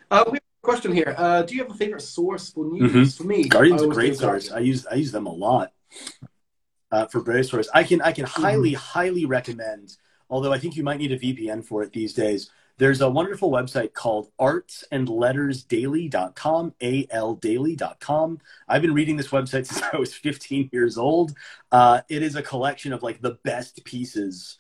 Uh, 0.10 0.24
we 0.28 0.38
have 0.38 0.44
a 0.64 0.66
question 0.66 0.94
here. 0.94 1.16
Uh, 1.18 1.42
do 1.42 1.54
you 1.54 1.64
have 1.64 1.72
a 1.72 1.78
favorite 1.78 2.02
source 2.02 2.50
for 2.50 2.64
news? 2.64 3.18
For 3.18 3.26
me, 3.26 3.44
Guardian's 3.44 3.82
I 3.82 3.84
a 3.84 3.90
always 3.90 3.98
great 3.98 4.16
source. 4.16 4.52
I 4.54 4.60
use 4.60 4.88
I 4.88 4.96
use 4.96 5.12
them 5.12 5.26
a 5.26 5.34
lot 5.34 5.74
uh, 6.94 7.08
for 7.08 7.20
various 7.20 7.50
sources. 7.50 7.70
I 7.74 7.84
can 7.84 8.02
I 8.02 8.14
can 8.14 8.24
highly 8.24 8.72
highly 8.72 9.26
recommend. 9.26 9.98
Although 10.30 10.54
I 10.54 10.58
think 10.58 10.76
you 10.76 10.84
might 10.84 10.98
need 10.98 11.12
a 11.12 11.20
VPN 11.20 11.64
for 11.64 11.84
it 11.84 11.94
these 11.94 12.14
days. 12.14 12.50
There's 12.78 13.00
a 13.00 13.10
wonderful 13.10 13.52
website 13.52 13.94
called 13.94 14.32
artsandlettersdaily.com, 14.38 16.74
A-L-daily.com. 16.82 18.40
I've 18.68 18.82
been 18.82 18.94
reading 18.94 19.16
this 19.16 19.30
website 19.30 19.66
since 19.68 19.82
I 19.82 19.96
was 19.98 20.14
15 20.14 20.72
years 20.74 20.98
old. 20.98 21.34
Uh, 21.72 22.02
it 22.10 22.22
is 22.22 22.36
a 22.36 22.42
collection 22.42 22.92
of 22.92 23.02
like 23.02 23.22
the 23.22 23.38
best 23.44 23.86
pieces 23.86 24.58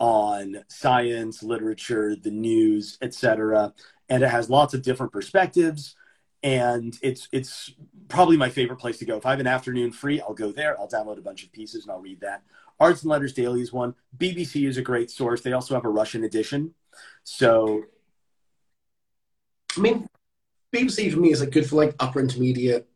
on 0.00 0.64
science, 0.68 1.42
literature, 1.42 2.16
the 2.16 2.30
news, 2.30 2.96
etc. 3.02 3.74
And 4.08 4.22
it 4.22 4.30
has 4.30 4.48
lots 4.48 4.72
of 4.72 4.80
different 4.82 5.12
perspectives. 5.12 5.94
And 6.42 6.96
it's 7.02 7.28
it's 7.32 7.72
probably 8.08 8.36
my 8.36 8.48
favorite 8.48 8.78
place 8.78 8.98
to 8.98 9.04
go. 9.04 9.16
If 9.16 9.26
I 9.26 9.30
have 9.30 9.40
an 9.40 9.48
afternoon 9.48 9.90
free, 9.90 10.20
I'll 10.20 10.34
go 10.34 10.52
there. 10.52 10.78
I'll 10.78 10.88
download 10.88 11.18
a 11.18 11.22
bunch 11.22 11.44
of 11.44 11.50
pieces 11.52 11.82
and 11.82 11.90
I'll 11.90 12.00
read 12.00 12.20
that. 12.20 12.44
Arts 12.80 13.02
and 13.02 13.10
Letters 13.10 13.32
Daily 13.32 13.60
is 13.60 13.72
one. 13.72 13.94
BBC 14.16 14.68
is 14.68 14.76
a 14.76 14.82
great 14.82 15.10
source. 15.10 15.40
They 15.40 15.52
also 15.52 15.74
have 15.74 15.84
a 15.84 15.88
Russian 15.90 16.24
edition. 16.24 16.74
So 17.24 17.84
I 19.76 19.80
mean, 19.80 20.08
BBC 20.74 21.12
for 21.12 21.18
me 21.20 21.30
is 21.32 21.40
like 21.40 21.50
good 21.50 21.68
for 21.68 21.76
like 21.76 21.94
upper 22.00 22.20
intermediate, 22.20 22.88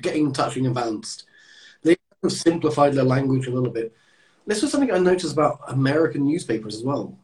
getting 0.00 0.32
touching 0.32 0.66
advanced. 0.66 1.24
They 1.82 1.96
have 2.22 2.32
simplified 2.32 2.94
their 2.94 3.04
language 3.04 3.46
a 3.46 3.50
little 3.50 3.70
bit. 3.70 3.94
This 4.46 4.62
was 4.62 4.70
something 4.70 4.92
I 4.92 4.98
noticed 4.98 5.32
about 5.32 5.60
American 5.68 6.24
newspapers 6.24 6.76
as 6.76 6.82
well. 6.84 7.18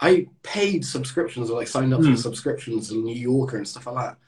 I 0.00 0.26
paid 0.42 0.84
subscriptions 0.84 1.48
or 1.50 1.56
like 1.58 1.68
signed 1.68 1.94
up 1.94 2.00
Hmm. 2.00 2.10
for 2.12 2.16
subscriptions 2.16 2.90
in 2.90 3.04
New 3.04 3.14
Yorker 3.14 3.56
and 3.58 3.68
stuff 3.68 3.86
like 3.86 3.96
that. 3.96 4.18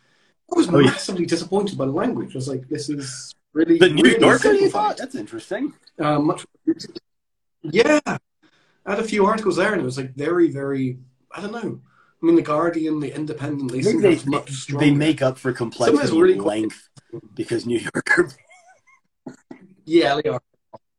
I 0.52 0.56
was 0.56 0.68
Oh, 0.68 0.78
yeah. 0.78 0.90
massively 0.90 1.26
disappointed 1.26 1.76
by 1.76 1.84
the 1.86 1.92
language. 1.92 2.34
I 2.34 2.38
was 2.38 2.48
like, 2.48 2.68
this 2.68 2.88
is 2.88 3.34
really 3.58 3.78
the 3.78 3.88
New 3.88 4.02
really 4.02 4.20
Yorker, 4.20 4.52
you 4.52 4.70
thought? 4.70 4.96
That's 4.96 5.14
interesting. 5.14 5.74
Uh, 5.98 6.18
much. 6.18 6.46
Yeah, 7.62 8.00
I 8.06 8.18
had 8.86 9.00
a 9.00 9.04
few 9.04 9.26
articles 9.26 9.56
there, 9.56 9.72
and 9.72 9.80
it 9.82 9.84
was 9.84 9.98
like 9.98 10.14
very, 10.14 10.50
very. 10.50 10.98
I 11.34 11.40
don't 11.40 11.52
know. 11.52 11.80
I 12.22 12.26
mean, 12.26 12.36
the 12.36 12.42
Guardian, 12.42 13.00
the 13.00 13.14
Independent, 13.14 13.70
they 13.70 13.82
seem 13.82 14.00
They, 14.00 14.18
much 14.26 14.50
stronger. 14.50 14.84
they 14.84 14.90
make 14.92 15.22
up 15.22 15.38
for 15.38 15.52
complexity 15.52 16.06
Some 16.08 16.18
really 16.18 16.32
and 16.34 16.42
cool. 16.42 16.48
length 16.48 16.88
because 17.34 17.66
New 17.66 17.78
Yorker. 17.78 18.30
Yeah, 19.84 20.20
they 20.22 20.28
are. 20.28 20.40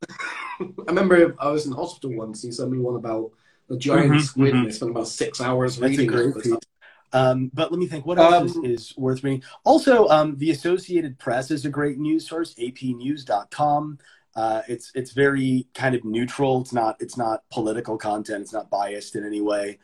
I 0.60 0.66
remember 0.88 1.36
I 1.40 1.50
was 1.50 1.66
in 1.66 1.74
hospital 1.74 2.16
once. 2.16 2.42
He 2.42 2.52
sent 2.52 2.72
me 2.72 2.80
one 2.80 2.96
about 2.96 3.32
the 3.68 3.78
giant 3.78 4.14
Mhm, 4.14 4.22
squid. 4.22 4.54
mhm. 4.54 4.60
and 4.60 4.68
I 4.68 4.72
spent 4.72 4.92
about 4.92 5.08
six 5.08 5.42
hours 5.42 5.78
That's 5.78 5.98
reading 5.98 6.14
it. 6.14 6.66
Um, 7.12 7.50
but 7.54 7.72
let 7.72 7.80
me 7.80 7.88
think. 7.88 8.06
What 8.06 8.20
else 8.20 8.56
Um, 8.56 8.66
is, 8.66 8.90
is 8.92 8.98
worth 8.98 9.24
reading? 9.24 9.44
Also, 9.64 10.08
um, 10.10 10.38
the 10.38 10.52
Associated 10.52 11.18
Press 11.18 11.50
is 11.52 11.66
a 11.66 11.70
great 11.70 11.98
news 11.98 12.28
source. 12.28 12.54
APNews.com. 12.56 13.98
Uh, 14.36 14.62
it's 14.68 14.92
it's 14.94 15.12
very 15.12 15.68
kind 15.74 15.96
of 15.96 16.06
neutral. 16.06 16.62
It's 16.62 16.74
not 16.74 16.98
it's 17.00 17.18
not 17.18 17.44
political 17.50 17.98
content. 17.98 18.42
It's 18.44 18.54
not 18.54 18.70
biased 18.70 19.16
in 19.16 19.26
any 19.26 19.42
way. 19.42 19.80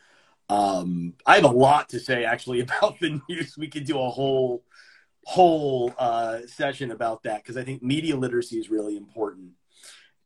Um, 0.48 1.14
I 1.26 1.34
have 1.34 1.44
a 1.44 1.48
lot 1.48 1.88
to 1.90 1.98
say 2.00 2.24
actually 2.24 2.60
about 2.66 2.98
the 3.00 3.20
news. 3.28 3.58
We 3.58 3.68
could 3.68 3.84
do 3.84 3.98
a 4.00 4.08
whole 4.08 4.62
whole 5.24 5.92
uh, 5.98 6.38
session 6.46 6.92
about 6.92 7.24
that 7.24 7.42
because 7.42 7.56
I 7.56 7.64
think 7.64 7.82
media 7.82 8.16
literacy 8.16 8.58
is 8.58 8.70
really 8.70 8.96
important. 8.96 9.50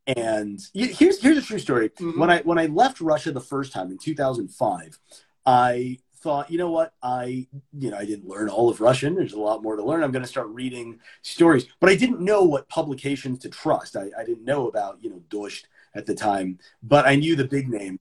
And 0.06 0.60
here's 0.74 1.20
here's 1.20 1.38
a 1.38 1.42
true 1.42 1.58
story. 1.58 1.88
Mhm. 1.90 2.18
When 2.18 2.30
I 2.30 2.40
when 2.42 2.58
I 2.58 2.66
left 2.66 3.00
Russia 3.00 3.32
the 3.32 3.40
first 3.40 3.72
time 3.72 3.90
in 3.90 3.98
2005, 3.98 4.98
I 5.46 5.98
thought, 6.22 6.50
you 6.50 6.58
know 6.58 6.70
what, 6.70 6.92
I 7.02 7.46
you 7.78 7.90
know 7.90 7.96
I 7.96 8.04
didn't 8.04 8.28
learn 8.28 8.48
all 8.48 8.68
of 8.68 8.80
Russian. 8.80 9.14
There's 9.14 9.32
a 9.32 9.40
lot 9.40 9.62
more 9.62 9.76
to 9.76 9.82
learn. 9.84 10.02
I'm 10.02 10.12
going 10.12 10.22
to 10.22 10.28
start 10.28 10.48
reading 10.48 10.98
stories, 11.22 11.66
but 11.80 11.90
I 11.90 11.96
didn't 11.96 12.20
know 12.20 12.42
what 12.44 12.68
publications 12.68 13.38
to 13.40 13.48
trust. 13.48 13.96
I, 13.96 14.10
I 14.18 14.24
didn't 14.24 14.44
know 14.44 14.68
about 14.68 15.02
you 15.02 15.10
know 15.10 15.22
Dost 15.28 15.66
at 15.94 16.06
the 16.06 16.14
time, 16.14 16.58
but 16.82 17.06
I 17.06 17.16
knew 17.16 17.34
the 17.36 17.44
big 17.46 17.68
names. 17.68 18.00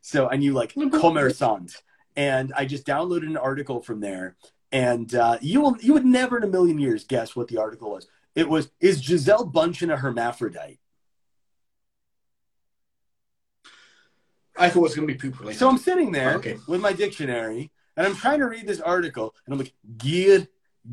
So 0.00 0.28
I 0.30 0.36
knew 0.36 0.52
like 0.52 0.74
Mhm. 0.74 0.90
Kommersant, 0.90 1.82
and 2.16 2.52
I 2.56 2.64
just 2.66 2.86
downloaded 2.86 3.26
an 3.26 3.36
article 3.36 3.80
from 3.82 4.00
there. 4.00 4.36
And 4.72 5.14
uh, 5.14 5.38
you 5.40 5.60
will 5.60 5.76
you 5.80 5.92
would 5.94 6.04
never 6.04 6.36
in 6.38 6.44
a 6.44 6.48
million 6.48 6.78
years 6.78 7.04
guess 7.04 7.34
what 7.36 7.48
the 7.48 7.58
article 7.58 7.90
was. 7.90 8.06
It 8.34 8.48
was 8.48 8.70
is 8.80 9.00
Gisele 9.00 9.50
Bündchen 9.50 9.92
a 9.92 9.96
hermaphrodite? 9.96 10.78
I 14.58 14.68
thought 14.68 14.80
it 14.80 14.82
was 14.82 14.94
going 14.94 15.06
to 15.08 15.14
be 15.14 15.18
poop 15.18 15.38
related. 15.40 15.58
So 15.58 15.68
I'm 15.68 15.78
sitting 15.78 16.12
there 16.12 16.34
Okay. 16.36 16.56
with 16.66 16.80
my 16.80 16.92
dictionary, 16.92 17.70
and 17.96 18.06
I'm 18.06 18.14
trying 18.16 18.38
to 18.40 18.46
read 18.46 18.66
this 18.66 18.80
article, 18.80 19.34
and 19.44 19.52
I'm 19.52 19.58
like, 19.58 19.74
"Gir, 19.98 20.46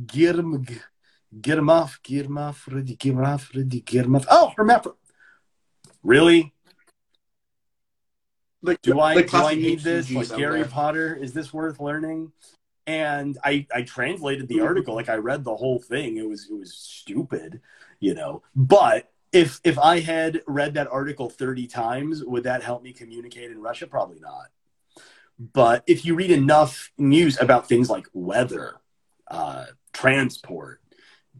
girm, 0.06 0.68
girm 1.41 1.69
off, 1.69 1.99
girm 2.03 2.38
off, 2.38 2.68
ready, 2.72 2.95
girm 2.95 3.26
off, 3.26 3.52
ready, 3.56 3.81
girm 3.81 4.15
off." 4.15 4.26
Oh, 4.30 4.53
hermaphrodite. 4.57 4.98
Really? 6.03 6.53
Like, 8.61 8.81
Do 8.81 8.99
I 8.99 9.15
like 9.15 9.31
do 9.31 9.38
I 9.38 9.56
need 9.56 9.80
this? 9.81 10.10
Like 10.11 10.31
out 10.31 10.38
Gary. 10.38 10.64
Potter? 10.65 11.15
Is 11.15 11.34
this 11.34 11.53
worth 11.53 11.80
learning? 11.80 12.31
And 12.88 13.38
I 13.44 13.65
I 13.73 13.84
translated 13.84 14.48
the 14.48 14.57
Mhm. 14.57 14.65
article, 14.65 14.95
like 14.95 15.10
I 15.10 15.15
read 15.15 15.44
the 15.44 15.56
whole 15.56 15.80
thing. 15.80 16.18
It 16.18 16.27
was 16.27 16.49
it 16.49 16.53
was 16.53 16.73
stupid, 16.73 17.61
you 17.99 18.14
know. 18.14 18.44
But 18.56 19.12
if 19.34 19.60
if 19.64 19.77
I 19.80 19.99
had 19.99 20.41
read 20.47 20.76
that 20.76 20.88
article 20.88 21.30
30 21.30 21.68
times, 21.68 22.23
would 22.23 22.43
that 22.43 22.64
help 22.64 22.84
me 22.84 22.93
communicate 22.93 23.51
in 23.51 23.60
Russia? 23.61 23.88
Probably 23.88 24.19
not. 24.19 24.47
But 25.39 25.84
if 25.88 26.05
you 26.05 26.15
read 26.15 26.31
enough 26.31 26.91
news 26.97 27.41
about 27.41 27.68
things 27.68 27.89
like 27.89 28.05
weather, 28.14 28.76
uh, 29.30 29.65
transport, 29.91 30.80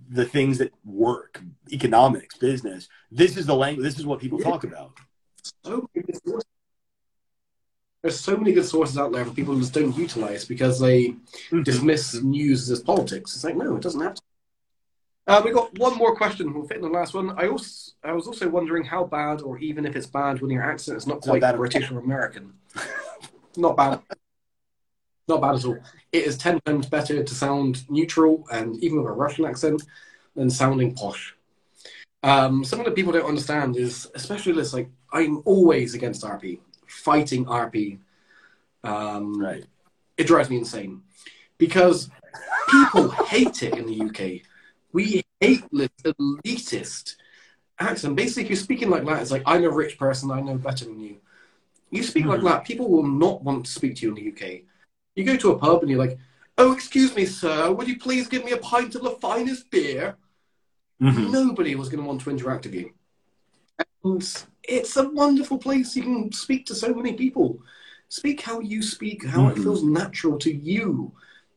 the 0.10 0.26
things 0.26 0.58
that 0.58 0.74
work, 0.84 1.40
economics, 1.72 2.36
business, 2.38 2.90
this 3.12 3.38
is 3.38 3.46
the 3.46 3.56
language. 3.56 3.86
This 3.86 4.00
is 4.00 4.06
what 4.06 4.20
people 4.20 4.40
Yeah. 4.40 4.50
talk 4.50 4.64
about. 4.64 4.98
so 5.64 5.88
many 5.94 6.06
good 6.06 6.20
sources. 6.26 6.50
There's 8.02 8.20
so 8.20 8.36
many 8.38 8.54
good 8.54 8.66
sources 8.66 8.98
out 8.98 9.12
there 9.12 9.24
for 9.24 9.32
people 9.32 9.54
who 9.54 9.62
just 9.62 9.74
don't 9.74 9.96
utilize 9.96 10.46
because 10.46 10.80
they 10.80 11.16
dismiss 11.64 12.16
news 12.16 12.70
as 12.72 12.82
politics. 12.82 13.36
It's 13.36 13.44
like, 13.44 13.56
no, 13.56 13.76
it 13.76 13.82
doesn't 13.82 14.02
have 14.02 14.16
to. 14.16 14.22
Uh, 15.26 15.42
we 15.44 15.52
got 15.52 15.78
one 15.80 15.98
more 15.98 16.16
question. 16.16 16.54
We'll 16.54 16.68
fit 16.68 16.78
in 16.78 16.84
the 16.84 16.90
last 16.90 17.14
one. 17.14 17.32
I 17.40 17.48
also, 17.48 17.92
I 18.04 18.12
was 18.12 18.28
also 18.28 18.50
wondering 18.50 18.84
how 18.84 19.06
bad, 19.06 19.42
or 19.42 19.58
even 19.60 19.86
if 19.86 19.96
it's 19.96 20.06
bad, 20.06 20.42
when 20.42 20.52
your 20.52 20.64
accent 20.64 20.98
is 20.98 21.08
not 21.08 21.16
not 21.16 21.24
quite 21.24 21.42
bad 21.42 21.56
British 21.58 21.90
or 21.92 22.00
American. 22.00 22.54
not 23.56 23.78
bad. 23.78 24.02
Not 25.30 25.40
bad 25.42 25.56
at 25.56 25.66
all. 25.66 25.78
It 26.12 26.26
is 26.26 26.38
ten 26.38 26.60
times 26.66 26.88
better 26.88 27.24
to 27.24 27.36
sound 27.36 27.90
neutral 27.90 28.46
and 28.52 28.76
even 28.84 28.98
with 28.98 29.08
a 29.08 29.16
Russian 29.16 29.46
accent 29.46 29.84
than 30.36 30.50
sounding 30.50 30.94
posh. 30.94 31.36
Um, 32.24 32.64
something 32.66 32.86
that 32.86 32.96
people 32.96 33.14
don't 33.14 33.26
understand 33.26 33.78
is, 33.78 34.10
especially 34.16 34.54
this, 34.54 34.74
like 34.74 34.90
I'm 35.14 35.42
always 35.46 35.94
against 35.94 36.24
RP, 36.24 36.60
fighting 36.88 37.46
RP. 37.46 38.00
Um, 38.84 39.40
Right. 39.40 39.64
it 40.18 40.28
drives 40.28 40.50
me 40.50 40.58
insane 40.58 41.02
because 41.58 42.10
people 42.70 43.10
hate 43.10 43.64
it 43.64 43.78
in 43.78 43.86
the 43.86 44.02
UK. 44.02 44.42
We 44.94 45.24
hate 45.42 45.64
this 45.72 45.90
elitist 46.06 47.16
accent. 47.80 48.16
Basically, 48.16 48.44
if 48.44 48.50
you're 48.50 48.58
speaking 48.58 48.92
like 48.92 49.06
that, 49.06 49.22
it's 49.22 49.32
like 49.32 49.44
I'm 49.46 49.64
a 49.64 49.70
rich 49.70 49.98
person, 49.98 50.32
I 50.32 50.40
know 50.40 50.56
better 50.56 50.86
than 50.86 51.00
you. 51.00 51.18
You 51.90 52.04
speak 52.04 52.26
like 52.26 52.42
Mhm. 52.42 52.44
that, 52.46 52.66
people 52.66 52.90
will 52.90 53.06
not 53.06 53.44
want 53.44 53.66
to 53.66 53.72
speak 53.72 53.96
to 53.98 54.02
you 54.04 54.10
in 54.10 54.16
the 54.16 54.22
UK. 54.32 54.66
You 55.16 55.24
go 55.26 55.36
to 55.36 55.52
a 55.52 55.58
pub 55.58 55.82
and 55.82 55.90
you're 55.90 56.00
like, 56.00 56.18
"Oh, 56.58 56.72
excuse 56.72 57.16
me, 57.16 57.26
sir, 57.26 57.72
would 57.72 57.88
you 57.88 57.98
please 57.98 58.28
give 58.28 58.46
me 58.46 58.52
a 58.52 58.58
pint 58.58 58.96
of 58.96 59.04
the 59.04 59.18
finest 59.20 59.70
beer?" 59.72 60.16
Mhm. 61.02 61.32
Nobody 61.32 61.76
was 61.76 61.90
going 61.90 62.02
to 62.02 62.08
want 62.08 62.22
to 62.22 62.30
interact 62.30 62.66
with 62.66 62.76
you. 62.76 62.94
And 64.04 64.46
it's 64.64 64.96
a 64.98 65.10
wonderful 65.10 65.58
place. 65.58 65.96
You 65.96 66.04
can 66.04 66.32
speak 66.32 66.66
to 66.68 66.76
so 66.76 66.94
many 66.94 67.14
people. 67.14 67.62
Speak 68.10 68.42
how 68.42 68.60
you 68.60 68.84
speak, 68.84 69.26
how 69.26 69.48
it 69.48 69.56
Mhm. 69.56 69.64
feels 69.64 69.84
natural 69.84 70.38
to 70.40 70.54
you. 70.54 71.14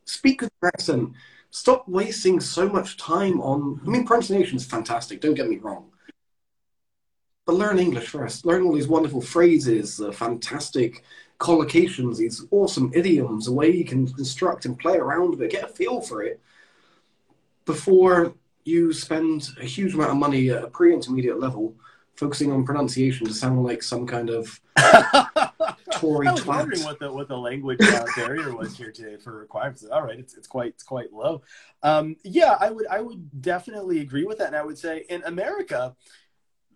Speak 0.07 0.41
with 0.41 0.53
your 0.63 0.69
accent. 0.69 1.13
Stop 1.51 1.89
wasting 1.89 2.40
so 2.40 2.68
much 2.68 2.97
time 2.97 3.40
on. 3.40 3.81
I 3.86 3.89
mean, 3.89 4.06
pronunciation 4.06 4.56
is 4.56 4.66
fantastic, 4.66 5.20
don't 5.20 5.35
get 5.35 5.48
me 5.48 5.56
wrong. 5.59 5.90
But 7.47 7.55
learn 7.55 7.78
English 7.78 8.09
first. 8.09 8.44
Learn 8.44 8.62
all 8.64 8.74
these 8.74 8.89
wonderful 8.89 9.20
phrases, 9.20 10.01
uh, 10.01 10.10
fantastic 10.10 11.05
collocations, 11.39 12.16
these 12.16 12.44
awesome 12.51 12.90
idioms, 12.94 13.47
a 13.47 13.52
way 13.52 13.70
you 13.70 13.85
can 13.85 14.06
construct 14.06 14.64
and 14.64 14.78
play 14.78 14.97
around 14.97 15.31
with 15.31 15.43
it. 15.43 15.52
Get 15.52 15.64
a 15.64 15.68
feel 15.68 16.01
for 16.01 16.23
it 16.23 16.40
before 17.64 18.35
you 18.64 18.93
spend 18.93 19.48
a 19.60 19.64
huge 19.64 19.94
amount 19.94 20.10
of 20.10 20.16
money 20.16 20.51
at 20.51 20.64
a 20.64 20.68
pre-intermediate 20.68 21.39
level 21.39 21.74
focusing 22.16 22.51
on 22.51 22.64
pronunciation 22.64 23.27
to 23.27 23.35
sound 23.35 23.62
like 23.62 23.82
some 23.82 24.06
kind 24.06 24.31
of 24.31 24.60
Tory 26.01 26.27
I 26.27 26.32
was 26.32 26.47
wondering 26.47 26.82
what 26.82 26.98
the 26.98 27.12
what 27.12 27.28
the 27.28 27.36
language 27.36 27.81
uh, 27.82 28.05
barrier 28.16 28.55
was 28.55 28.77
here 28.77 28.93
today 28.93 29.16
for 29.16 29.39
requirements. 29.39 29.85
All 29.85 30.02
right, 30.02 30.18
it's 30.18 30.35
it's 30.35 30.47
quite 30.47 30.68
it's 30.68 30.82
quite 30.82 31.12
low. 31.12 31.43
Um, 31.82 32.16
yeah, 32.23 32.56
I 32.59 32.70
would 32.70 32.86
I 32.86 33.01
would 33.01 33.43
definitely 33.43 34.01
agree 34.01 34.24
with 34.24 34.39
that, 34.39 34.48
and 34.48 34.56
I 34.56 34.62
would 34.62 34.78
say 34.78 35.05
in 35.09 35.23
America, 35.24 35.94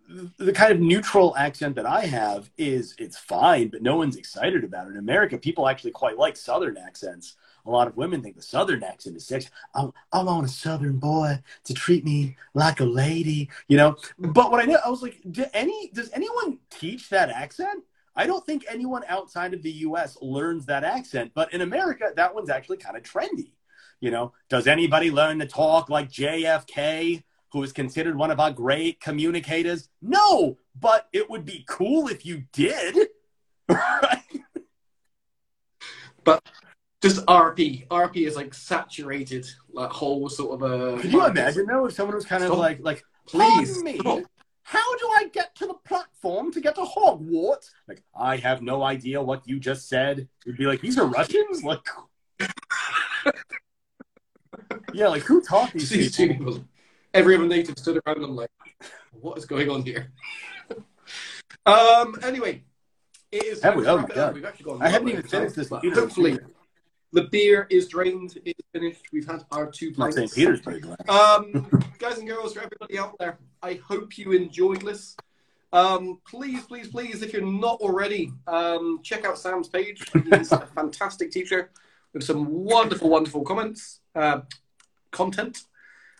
the, 0.08 0.30
the 0.44 0.52
kind 0.52 0.72
of 0.72 0.80
neutral 0.80 1.36
accent 1.36 1.76
that 1.76 1.86
I 1.86 2.06
have 2.06 2.50
is 2.58 2.94
it's 2.98 3.16
fine, 3.16 3.68
but 3.68 3.82
no 3.82 3.96
one's 3.96 4.16
excited 4.16 4.64
about 4.64 4.86
it. 4.88 4.90
In 4.90 4.98
America, 4.98 5.38
people 5.38 5.68
actually 5.68 5.92
quite 5.92 6.18
like 6.18 6.36
Southern 6.36 6.76
accents. 6.76 7.36
A 7.66 7.70
a 7.70 7.72
lot 7.72 7.86
of 7.86 7.96
women 7.96 8.22
think 8.22 8.36
the 8.36 8.42
Southern 8.42 8.82
accent 8.82 9.16
is 9.16 9.26
sexy. 9.26 9.48
I, 9.74 9.88
I 10.12 10.22
want 10.22 10.46
a 10.46 10.48
Southern 10.48 10.98
boy 10.98 11.40
to 11.64 11.74
treat 11.74 12.04
me 12.04 12.36
like 12.54 12.80
a 12.80 12.84
lady, 12.84 13.48
you 13.68 13.76
know. 13.76 13.96
But 14.18 14.50
what 14.50 14.60
I 14.60 14.64
know, 14.64 14.78
I 14.84 14.90
was 14.90 15.02
like, 15.02 15.20
do 15.30 15.44
any 15.52 15.90
does 15.94 16.10
anyone 16.12 16.58
teach 16.70 17.08
that 17.10 17.30
accent? 17.30 17.84
I 18.20 18.26
don't 18.26 18.44
think 18.44 18.66
anyone 18.68 19.02
outside 19.08 19.54
of 19.54 19.62
the 19.62 19.72
U.S. 19.72 20.18
learns 20.20 20.66
that 20.66 20.84
accent, 20.84 21.32
but 21.34 21.54
in 21.54 21.62
America, 21.62 22.12
that 22.16 22.34
one's 22.34 22.50
actually 22.50 22.76
kind 22.76 22.96
of 22.96 23.02
trendy. 23.02 23.52
You 23.98 24.10
know, 24.10 24.32
does 24.50 24.66
anybody 24.66 25.10
learn 25.10 25.38
to 25.38 25.46
talk 25.46 25.88
like 25.88 26.10
JFK? 26.10 27.22
who 27.52 27.62
is 27.62 27.72
considered 27.72 28.16
one 28.16 28.30
of 28.30 28.38
our 28.38 28.52
great 28.52 29.00
communicators? 29.00 29.88
No, 30.00 30.58
but 30.78 31.08
it 31.12 31.28
would 31.28 31.44
be 31.44 31.64
cool 31.68 32.08
if 32.08 32.24
you 32.24 32.44
did. 32.52 33.08
right? 33.68 34.22
But 36.22 36.42
just 37.02 37.24
RP. 37.26 37.88
RP 37.88 38.26
is 38.26 38.36
like 38.36 38.54
saturated, 38.54 39.46
like 39.72 39.90
whole 39.90 40.28
sort 40.28 40.62
of 40.62 40.70
uh, 40.70 40.96
a. 40.96 41.00
Can 41.00 41.10
you 41.10 41.26
imagine 41.26 41.66
though 41.66 41.86
if 41.86 41.94
someone 41.94 42.14
was 42.14 42.26
kind 42.26 42.44
of 42.44 42.48
Stop. 42.48 42.58
like, 42.58 42.80
like, 42.82 43.02
Please, 43.26 43.82
me, 43.82 43.98
stop." 43.98 44.22
How 44.70 44.96
do 44.98 45.10
I 45.16 45.26
get 45.32 45.56
to 45.56 45.66
the 45.66 45.74
platform 45.74 46.52
to 46.52 46.60
get 46.60 46.76
to 46.76 46.82
Hogwarts? 46.82 47.70
Like, 47.88 48.04
I 48.14 48.36
have 48.36 48.62
no 48.62 48.84
idea 48.84 49.20
what 49.20 49.48
you 49.48 49.58
just 49.58 49.88
said. 49.88 50.28
You'd 50.46 50.58
be 50.58 50.66
like, 50.66 50.80
these 50.80 50.96
are 50.96 51.06
Russians? 51.06 51.64
Like, 51.64 51.84
yeah, 54.92 55.08
like 55.08 55.22
who 55.22 55.42
taught 55.42 55.72
these 55.72 55.90
These 55.90 56.16
people? 56.16 56.64
Every 57.12 57.34
other 57.34 57.48
native 57.48 57.78
stood 57.78 58.00
around 58.06 58.22
them 58.22 58.36
like, 58.36 58.50
what 59.10 59.36
is 59.38 59.44
going 59.44 59.68
on 59.68 59.82
here? 59.82 60.12
um. 61.66 62.16
Anyway, 62.22 62.62
it 63.32 63.42
is. 63.42 63.62
Have 63.64 63.74
we? 63.74 63.84
Oh 63.88 63.98
my 63.98 64.06
God. 64.06 64.34
We've 64.34 64.44
actually 64.44 64.66
gone 64.66 64.82
I 64.82 64.88
haven't 64.88 65.08
even 65.08 65.24
finished 65.24 65.56
this. 65.56 65.70
Hopefully, 65.70 66.38
the 67.12 67.22
beer 67.24 67.66
is 67.70 67.88
drained. 67.88 68.38
It's 68.44 68.60
finished. 68.72 69.02
We've 69.12 69.26
had 69.26 69.44
our 69.50 69.70
two 69.70 69.92
pints. 69.92 70.16
St. 70.16 70.32
Petersburg. 70.32 70.86
Um, 71.08 71.68
guys 71.98 72.18
and 72.18 72.28
girls, 72.28 72.54
for 72.54 72.60
everybody 72.60 72.98
out 72.98 73.16
there, 73.18 73.38
I 73.62 73.74
hope 73.86 74.16
you 74.16 74.32
enjoyed 74.32 74.82
this. 74.82 75.16
Um, 75.72 76.20
please, 76.26 76.64
please, 76.64 76.88
please, 76.88 77.22
if 77.22 77.32
you're 77.32 77.42
not 77.46 77.80
already, 77.80 78.32
um, 78.46 79.00
check 79.02 79.24
out 79.24 79.38
Sam's 79.38 79.68
page. 79.68 80.04
He's 80.32 80.52
a 80.52 80.66
fantastic 80.74 81.30
teacher 81.30 81.70
with 82.12 82.24
some 82.24 82.46
wonderful, 82.46 83.08
wonderful 83.08 83.42
comments, 83.42 84.00
uh, 84.14 84.40
content. 85.10 85.58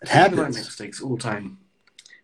It 0.03 0.09
Even 0.09 0.17
I 0.17 0.29
make 0.29 0.37
happens. 0.39 0.57
mistakes 0.57 1.01
all 1.01 1.17
the 1.17 1.23
time. 1.23 1.59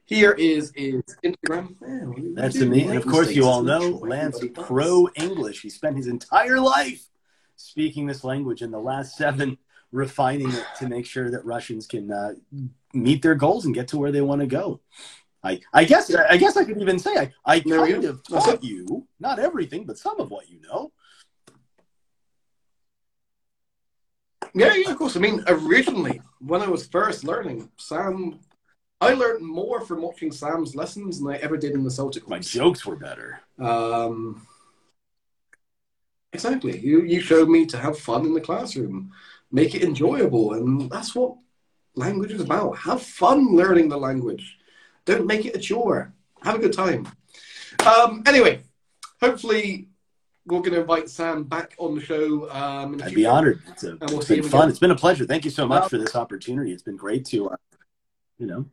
Here 0.05 0.32
is 0.32 0.72
his 0.76 1.02
Instagram. 1.24 2.14
We 2.14 2.32
That's 2.34 2.56
me. 2.60 2.84
And 2.86 2.97
of 2.97 3.06
course, 3.06 3.32
you 3.32 3.44
all 3.44 3.64
know. 3.64 3.98
Lance 4.02 4.40
Pro 4.55 5.09
English. 5.16 5.62
He 5.62 5.68
spent 5.68 5.97
his 5.97 6.06
entire 6.06 6.60
life 6.60 7.09
speaking 7.56 8.06
this 8.06 8.24
language, 8.24 8.62
and 8.62 8.72
the 8.72 8.78
last 8.78 9.16
seven 9.16 9.58
refining 9.92 10.50
it 10.50 10.64
to 10.78 10.88
make 10.88 11.06
sure 11.06 11.30
that 11.30 11.44
Russians 11.44 11.86
can 11.86 12.12
uh, 12.12 12.34
meet 12.92 13.22
their 13.22 13.34
goals 13.34 13.64
and 13.64 13.74
get 13.74 13.88
to 13.88 13.98
where 13.98 14.12
they 14.12 14.20
want 14.20 14.40
to 14.40 14.46
go. 14.46 14.80
I, 15.42 15.60
I 15.72 15.84
guess 15.84 16.12
I 16.12 16.36
guess 16.36 16.56
I 16.56 16.64
could 16.64 16.80
even 16.80 16.98
say 16.98 17.16
I, 17.16 17.32
I 17.44 17.60
kind 17.60 18.04
of 18.04 18.22
taught 18.24 18.64
you 18.64 19.06
not 19.20 19.38
everything, 19.38 19.84
but 19.84 19.96
some 19.98 20.18
of 20.18 20.30
what 20.30 20.48
you 20.48 20.60
know. 20.62 20.92
Yeah, 24.54 24.74
yeah, 24.74 24.90
of 24.90 24.96
course. 24.96 25.16
I 25.16 25.20
mean, 25.20 25.44
originally, 25.46 26.20
when 26.40 26.62
I 26.62 26.68
was 26.68 26.86
first 26.86 27.24
learning, 27.24 27.70
Sam, 27.76 28.40
I 29.00 29.12
learned 29.12 29.46
more 29.46 29.82
from 29.82 30.02
watching 30.02 30.32
Sam's 30.32 30.74
lessons 30.74 31.20
than 31.20 31.32
I 31.32 31.36
ever 31.36 31.56
did 31.56 31.72
in 31.72 31.84
the 31.84 31.90
CELTA 31.90 32.26
My 32.26 32.38
jokes 32.38 32.86
were 32.86 32.96
better. 32.96 33.40
Um, 33.58 34.46
exactly. 36.32 36.78
You 36.78 37.02
you 37.02 37.20
showed 37.20 37.48
me 37.48 37.66
to 37.66 37.78
have 37.78 37.98
fun 37.98 38.24
in 38.26 38.34
the 38.34 38.40
classroom, 38.40 39.12
make 39.50 39.74
it 39.74 39.82
enjoyable, 39.82 40.54
and 40.54 40.90
that's 40.90 41.14
what 41.14 41.36
language 41.94 42.32
is 42.32 42.40
about. 42.40 42.76
Have 42.78 43.02
fun 43.02 43.54
learning 43.56 43.88
the 43.88 43.98
language. 43.98 44.58
Don't 45.04 45.26
make 45.26 45.46
it 45.46 45.56
a 45.56 45.58
chore. 45.58 46.12
Have 46.42 46.56
a 46.56 46.58
good 46.58 46.72
time. 46.72 47.08
Um, 47.86 48.22
anyway, 48.26 48.62
hopefully 49.20 49.88
we're 50.46 50.60
going 50.60 50.72
to 50.74 50.80
invite 50.80 51.08
Sam 51.08 51.44
back 51.44 51.74
on 51.78 51.94
the 51.94 52.00
show. 52.00 52.48
Um, 52.50 53.00
I'd 53.02 53.14
be 53.14 53.26
honored. 53.26 53.60
It's, 53.68 53.84
a, 53.84 53.96
we'll 54.00 54.18
it's 54.20 54.28
been 54.28 54.42
fun. 54.42 54.60
again. 54.62 54.70
It's 54.70 54.78
been 54.78 54.90
a 54.92 54.96
pleasure. 54.96 55.24
Thank 55.26 55.44
you 55.44 55.50
so 55.50 55.66
much 55.66 55.80
Well- 55.82 55.88
for 55.88 55.98
this 55.98 56.14
opportunity. 56.14 56.72
It's 56.72 56.82
been 56.82 56.96
great 56.96 57.24
to, 57.26 57.50
uh, 57.50 57.56
you 58.38 58.46
know, 58.46 58.64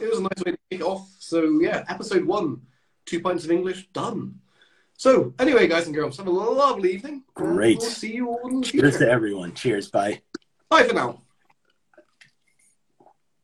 It 0.00 0.08
was 0.08 0.18
a 0.18 0.22
nice 0.22 0.44
way 0.44 0.52
to 0.52 0.58
kick 0.70 0.82
off. 0.82 1.08
So 1.18 1.58
yeah, 1.60 1.84
episode 1.88 2.24
one, 2.24 2.62
two 3.06 3.20
pints 3.20 3.44
of 3.44 3.50
English 3.50 3.88
done. 3.92 4.40
So 5.02 5.34
anyway, 5.40 5.66
guys 5.66 5.86
and 5.86 5.94
girls, 5.96 6.16
have 6.18 6.28
a 6.28 6.30
lovely 6.30 6.92
evening. 6.92 7.24
Great. 7.34 7.78
We'll 7.80 7.90
see 7.90 8.14
you 8.14 8.28
all 8.28 8.48
in 8.48 8.60
the 8.60 8.66
cheers 8.68 8.92
future. 8.92 9.06
to 9.06 9.10
everyone. 9.10 9.52
Cheers. 9.52 9.90
Bye. 9.90 10.22
Bye 10.68 10.84
for 10.84 10.94
now. 10.94 11.20